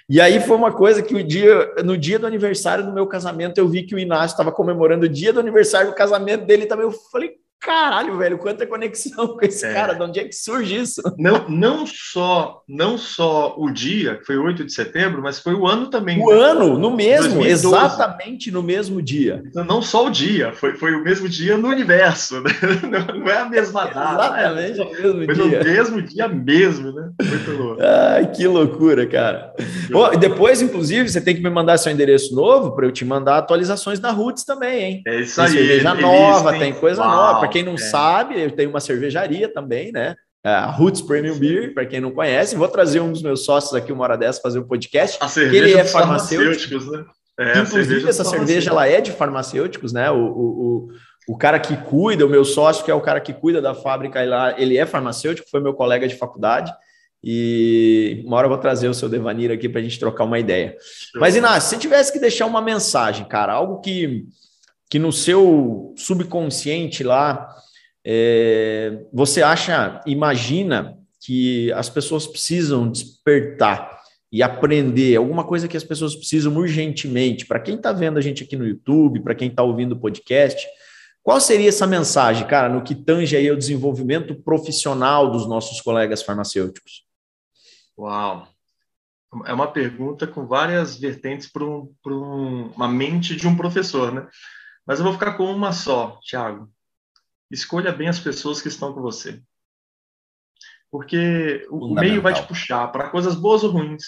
E 0.10 0.20
aí 0.22 0.40
foi 0.40 0.56
uma 0.56 0.72
coisa 0.72 1.04
que 1.04 1.14
o 1.14 1.24
dia, 1.24 1.74
no 1.84 1.98
dia 1.98 2.18
do 2.18 2.26
aniversário 2.26 2.86
do 2.86 2.94
meu 2.94 3.06
casamento, 3.06 3.58
eu 3.58 3.68
vi 3.68 3.84
que 3.84 3.94
o 3.94 4.00
Inácio 4.00 4.34
estava 4.34 4.52
comemorando 4.52 5.06
o 5.06 5.10
dia 5.10 5.34
do 5.34 5.40
aniversário 5.40 5.90
do 5.90 5.96
casamento 5.96 6.46
dele 6.46 6.66
também. 6.66 6.86
Eu 6.86 6.92
falei, 6.92 7.36
caralho, 7.60 8.18
velho, 8.18 8.38
quanta 8.38 8.66
conexão 8.66 9.28
com 9.28 9.46
esse 9.46 9.66
é. 9.66 9.74
cara, 9.74 9.94
de 9.94 10.02
onde 10.02 10.20
é 10.20 10.24
que 10.24 10.36
surge 10.36 10.76
isso? 10.76 11.02
Não, 11.18 11.48
não 11.50 11.86
só 11.86 12.64
não 12.68 12.98
só 12.98 13.56
o 13.58 13.70
dia, 13.72 14.16
que 14.18 14.26
foi 14.26 14.38
8 14.38 14.66
de 14.66 14.74
setembro, 14.74 15.22
mas 15.22 15.40
foi 15.40 15.54
o 15.54 15.66
ano 15.66 15.90
também. 15.90 16.22
O 16.22 16.30
né? 16.30 16.40
ano, 16.40 16.78
no 16.78 16.96
mesmo, 16.96 17.36
2012. 17.36 17.68
exatamente 17.68 18.52
no 18.52 18.62
mesmo 18.62 19.02
dia. 19.02 19.42
Então, 19.46 19.64
não 19.64 19.82
só 19.82 20.08
o 20.08 20.10
dia, 20.10 20.54
foi, 20.54 20.76
foi 20.76 20.94
o 20.94 21.04
mesmo 21.04 21.30
dia 21.30 21.58
no 21.58 21.70
universo, 21.70 22.42
né? 22.42 22.52
não 23.16 23.30
é 23.30 23.38
a 23.38 23.50
mesma 23.50 23.86
data. 23.86 24.26
Exatamente, 24.26 24.80
é, 24.80 24.84
o 24.84 25.14
mesmo 25.16 25.26
foi 25.26 25.36
dia. 25.36 25.60
no 25.60 25.66
mesmo 25.66 26.02
dia 26.02 26.28
mesmo, 26.28 26.92
né? 26.92 27.10
Muito 27.22 27.52
louco. 27.52 27.82
Ai, 27.82 28.32
que 28.32 28.48
loucura, 28.48 29.06
cara. 29.08 29.54
Bom, 29.90 30.10
depois, 30.18 30.62
inclusive, 30.62 31.10
você 31.10 31.22
tem 31.22 31.36
que 31.36 31.42
me 31.42 31.50
mandar 31.50 31.78
seu 31.78 31.92
endereço 31.92 32.36
novo 32.36 32.76
para 32.76 32.86
eu 32.86 32.92
te 32.92 33.06
mandar 33.06 33.38
atualizações 33.38 34.00
da 34.00 34.12
Roots 34.12 34.44
também, 34.44 34.84
hein? 34.84 35.02
É 35.08 35.22
isso 35.22 35.36
tem 35.36 35.46
aí. 35.46 35.52
cerveja 35.52 35.94
nova, 35.96 36.58
tem 36.58 36.74
coisa 36.74 37.02
Uau. 37.02 37.10
nova 37.10 37.47
para 37.48 37.54
quem 37.54 37.64
não 37.64 37.76
é. 37.76 37.78
sabe, 37.78 38.42
eu 38.42 38.52
tenho 38.52 38.70
uma 38.70 38.80
cervejaria 38.80 39.52
também, 39.52 39.92
né? 39.92 40.16
É, 40.44 40.50
a 40.50 40.68
Roots 40.68 41.02
Premium 41.02 41.38
Beer, 41.38 41.74
para 41.74 41.86
quem 41.86 42.00
não 42.00 42.12
conhece. 42.12 42.56
Vou 42.56 42.68
trazer 42.68 43.00
um 43.00 43.12
dos 43.12 43.22
meus 43.22 43.44
sócios 43.44 43.74
aqui 43.74 43.92
uma 43.92 44.04
hora 44.04 44.18
dessa 44.18 44.40
fazer 44.42 44.60
um 44.60 44.68
podcast. 44.68 45.18
A 45.20 45.28
cerveja 45.28 45.64
ele 45.64 45.74
é 45.74 45.84
farmacêutico. 45.84 46.92
Né? 46.92 47.06
É, 47.40 47.60
Inclusive, 47.60 48.08
essa 48.08 48.24
cerveja 48.24 48.70
ela 48.72 48.88
é 48.88 49.02
de 49.02 49.12
farmacêuticos, 49.12 49.92
né? 49.92 50.10
O, 50.10 50.16
o, 50.16 50.88
o, 51.28 51.34
o, 51.34 51.38
cara 51.38 51.60
que 51.60 51.76
cuida, 51.76 52.26
o 52.26 52.30
meu 52.30 52.46
sócio, 52.46 52.86
que 52.86 52.92
é 52.92 52.94
o 52.94 53.02
cara 53.02 53.20
que 53.20 53.34
cuida 53.34 53.62
da 53.62 53.74
fábrica, 53.76 54.20
ele 54.58 54.78
é 54.78 54.86
farmacêutico, 54.86 55.50
foi 55.50 55.60
meu 55.60 55.74
colega 55.74 56.08
de 56.08 56.16
faculdade. 56.16 56.72
E 57.24 58.24
uma 58.26 58.38
hora 58.38 58.46
eu 58.46 58.50
vou 58.50 58.60
trazer 58.60 58.88
o 58.88 58.94
seu 58.94 59.10
Devanir 59.10 59.52
aqui 59.52 59.68
para 59.68 59.82
a 59.82 59.84
gente 59.84 60.00
trocar 60.00 60.24
uma 60.24 60.40
ideia. 60.40 60.78
Mas, 61.16 61.36
Inácio, 61.36 61.70
se 61.70 61.82
tivesse 61.82 62.14
que 62.14 62.20
deixar 62.20 62.46
uma 62.46 62.62
mensagem, 62.62 63.28
cara, 63.28 63.54
algo 63.54 63.82
que 63.82 64.26
que 64.90 65.00
no 65.00 65.12
seu 65.12 65.94
subconsciente 65.98 67.04
lá, 67.04 67.48
é, 68.06 69.04
você 69.12 69.42
acha, 69.42 70.02
imagina 70.06 70.98
que 71.20 71.72
as 71.74 71.90
pessoas 71.90 72.26
precisam 72.26 72.90
despertar 72.90 73.98
e 74.32 74.44
aprender 74.44 75.16
alguma 75.16 75.44
coisa 75.44 75.68
que 75.68 75.78
as 75.78 75.84
pessoas 75.84 76.16
precisam 76.16 76.56
urgentemente. 76.56 77.46
Para 77.46 77.60
quem 77.60 77.76
está 77.76 77.92
vendo 77.92 78.18
a 78.18 78.22
gente 78.22 78.44
aqui 78.44 78.56
no 78.56 78.68
YouTube, 78.68 79.22
para 79.22 79.36
quem 79.36 79.50
está 79.50 79.64
ouvindo 79.64 79.94
o 79.94 80.00
podcast, 80.00 80.66
qual 81.24 81.42
seria 81.42 81.68
essa 81.68 81.86
mensagem, 81.86 82.48
cara, 82.48 82.70
no 82.70 82.84
que 82.84 82.96
tange 82.96 83.36
aí 83.36 83.52
o 83.52 83.58
desenvolvimento 83.58 84.36
profissional 84.36 85.30
dos 85.30 85.48
nossos 85.48 85.82
colegas 85.82 86.22
farmacêuticos? 86.22 87.06
Uau! 87.98 88.48
É 89.46 89.52
uma 89.52 89.68
pergunta 89.68 90.26
com 90.26 90.48
várias 90.48 90.98
vertentes 90.98 91.52
para 91.52 91.66
um, 91.66 92.72
uma 92.74 92.88
mente 92.88 93.36
de 93.36 93.46
um 93.46 93.58
professor, 93.58 94.14
né? 94.14 94.26
Mas 94.88 95.00
eu 95.00 95.04
vou 95.04 95.14
ficar 95.14 95.34
com 95.34 95.44
uma 95.52 95.74
só, 95.74 96.18
Thiago. 96.22 96.72
Escolha 97.52 97.92
bem 97.92 98.08
as 98.08 98.20
pessoas 98.20 98.62
que 98.62 98.70
estão 98.70 98.94
com 98.94 99.02
você. 99.02 99.44
Porque 100.90 101.68
o 101.70 101.94
meio 101.94 102.22
vai 102.22 102.34
te 102.34 102.48
puxar 102.48 102.88
para 102.88 103.10
coisas 103.10 103.36
boas 103.36 103.64
ou 103.66 103.72
ruins. 103.72 104.04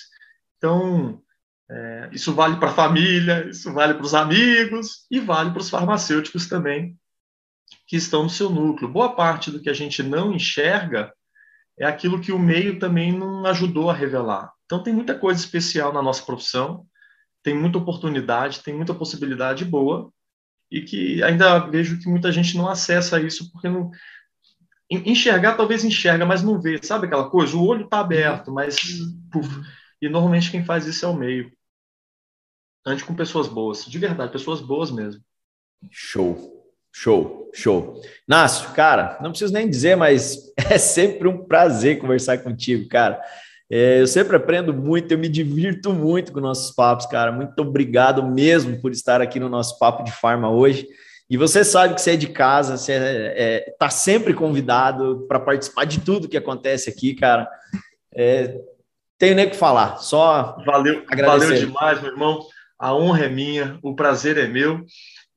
Então, 0.58 1.22
é, 1.70 2.10
isso 2.14 2.34
vale 2.34 2.56
para 2.56 2.70
a 2.70 2.74
família, 2.74 3.50
isso 3.50 3.74
vale 3.74 3.94
para 3.94 4.06
os 4.06 4.14
amigos 4.14 5.06
e 5.12 5.20
vale 5.20 5.52
para 5.52 5.60
os 5.60 5.70
farmacêuticos 5.70 6.48
também, 6.48 6.98
que 7.86 7.98
estão 7.98 8.24
no 8.24 8.30
seu 8.30 8.50
núcleo. 8.50 8.90
Boa 8.90 9.14
parte 9.14 9.52
do 9.52 9.62
que 9.62 9.70
a 9.70 9.74
gente 9.74 10.02
não 10.02 10.32
enxerga 10.32 11.14
é 11.78 11.86
aquilo 11.86 12.22
que 12.22 12.32
o 12.32 12.40
meio 12.40 12.80
também 12.80 13.12
não 13.12 13.46
ajudou 13.46 13.90
a 13.90 13.94
revelar. 13.94 14.54
Então, 14.66 14.82
tem 14.82 14.94
muita 14.94 15.14
coisa 15.14 15.40
especial 15.42 15.92
na 15.92 16.02
nossa 16.02 16.24
profissão, 16.24 16.86
tem 17.44 17.54
muita 17.54 17.78
oportunidade, 17.78 18.62
tem 18.62 18.74
muita 18.74 18.94
possibilidade 18.94 19.66
boa, 19.66 20.12
e 20.72 20.82
que 20.82 21.24
ainda 21.24 21.60
vejo 21.60 22.00
que 22.00 22.08
muita 22.08 22.32
gente 22.32 22.56
não 22.56 22.68
acessa 22.68 23.20
isso 23.20 23.52
porque 23.52 23.68
não 23.68 23.92
enxergar 24.90 25.56
talvez 25.56 25.84
enxerga, 25.84 26.26
mas 26.26 26.42
não 26.42 26.60
vê, 26.60 26.80
sabe 26.82 27.06
aquela 27.06 27.30
coisa? 27.30 27.56
O 27.56 27.66
olho 27.66 27.86
está 27.86 28.00
aberto, 28.00 28.52
mas 28.52 28.78
puf, 29.32 29.48
e 30.02 30.10
normalmente 30.10 30.50
quem 30.50 30.66
faz 30.66 30.86
isso 30.86 31.06
é 31.06 31.10
o 31.10 31.16
meio. 31.16 31.52
Ande 32.86 33.04
com 33.04 33.14
pessoas 33.14 33.48
boas, 33.48 33.86
de 33.86 34.00
verdade, 34.00 34.32
pessoas 34.32 34.62
boas 34.62 34.90
mesmo. 34.90 35.22
Show, 35.92 36.74
show, 36.92 37.52
show. 37.54 38.02
Nácio, 38.28 38.74
cara, 38.74 39.20
não 39.22 39.30
preciso 39.30 39.54
nem 39.54 39.70
dizer, 39.70 39.96
mas 39.96 40.52
é 40.58 40.78
sempre 40.78 41.28
um 41.28 41.46
prazer 41.46 42.00
conversar 42.00 42.40
contigo, 42.40 42.88
cara. 42.90 43.22
É, 43.72 44.02
eu 44.02 44.08
sempre 44.08 44.36
aprendo 44.36 44.74
muito, 44.74 45.12
eu 45.12 45.18
me 45.18 45.30
divirto 45.30 45.94
muito 45.94 46.32
com 46.32 46.40
nossos 46.40 46.74
papos, 46.76 47.06
cara. 47.06 47.32
Muito 47.32 47.60
obrigado 47.60 48.24
mesmo 48.24 48.82
por 48.82 48.92
estar 48.92 49.22
aqui 49.22 49.40
no 49.40 49.48
nosso 49.48 49.78
Papo 49.78 50.04
de 50.04 50.12
Farma 50.12 50.50
hoje. 50.50 50.88
E 51.30 51.38
você 51.38 51.64
sabe 51.64 51.94
que 51.94 52.02
você 52.02 52.14
é 52.14 52.18
de 52.18 52.28
casa, 52.28 52.76
você 52.76 52.94
está 52.94 53.04
é, 53.04 53.76
tá 53.78 53.90
sempre 53.92 54.34
convidado 54.34 55.26
para 55.28 55.40
participar 55.40 55.86
de 55.86 56.00
tudo 56.00 56.28
que 56.28 56.38
acontece 56.38 56.90
aqui, 56.90 57.14
cara. 57.14 57.48
É, 58.12 58.58
tenho 59.20 59.36
nem 59.36 59.46
o 59.46 59.52
que 59.52 59.56
falar, 59.56 59.98
só 59.98 60.58
valeu, 60.66 61.04
agradecer. 61.08 61.50
Valeu 61.50 61.68
demais, 61.68 62.02
meu 62.02 62.12
irmão. 62.12 62.40
A 62.80 62.96
honra 62.96 63.26
é 63.26 63.30
minha, 63.30 63.78
o 63.84 63.94
prazer 63.96 64.38
é 64.38 64.48
meu. 64.48 64.84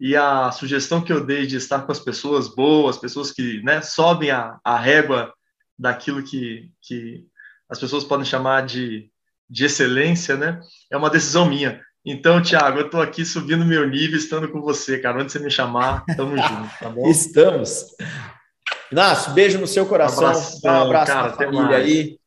E 0.00 0.16
a 0.16 0.50
sugestão 0.50 1.02
que 1.02 1.12
eu 1.12 1.24
dei 1.24 1.46
de 1.46 1.56
estar 1.56 1.82
com 1.82 1.92
as 1.92 2.00
pessoas 2.00 2.48
boas, 2.48 2.96
pessoas 2.96 3.30
que 3.30 3.62
né, 3.62 3.82
sobem 3.82 4.30
a, 4.30 4.58
a 4.64 4.78
régua 4.78 5.32
daquilo 5.78 6.22
que, 6.22 6.70
que 6.80 7.26
as 7.72 7.80
pessoas 7.80 8.04
podem 8.04 8.26
chamar 8.26 8.66
de, 8.66 9.08
de 9.48 9.64
excelência, 9.64 10.36
né? 10.36 10.60
É 10.90 10.96
uma 10.96 11.08
decisão 11.08 11.48
minha. 11.48 11.80
Então, 12.04 12.42
Thiago, 12.42 12.80
eu 12.80 12.84
estou 12.86 13.00
aqui 13.00 13.24
subindo 13.24 13.64
meu 13.64 13.88
nível, 13.88 14.18
estando 14.18 14.46
com 14.50 14.60
você, 14.60 14.98
cara. 14.98 15.22
Onde 15.22 15.32
você 15.32 15.38
me 15.38 15.50
chamar, 15.50 16.04
estamos 16.06 16.36
juntos, 16.46 16.78
tá 16.78 16.90
bom? 16.90 17.08
Estamos. 17.08 17.86
Inácio, 18.90 19.32
beijo 19.32 19.58
no 19.58 19.66
seu 19.66 19.86
coração. 19.86 20.26
Abração, 20.26 20.60
Dá 20.62 20.72
um 20.72 20.82
abraço 20.82 21.12
cara, 21.12 21.32
família 21.32 21.76
aí. 21.78 22.18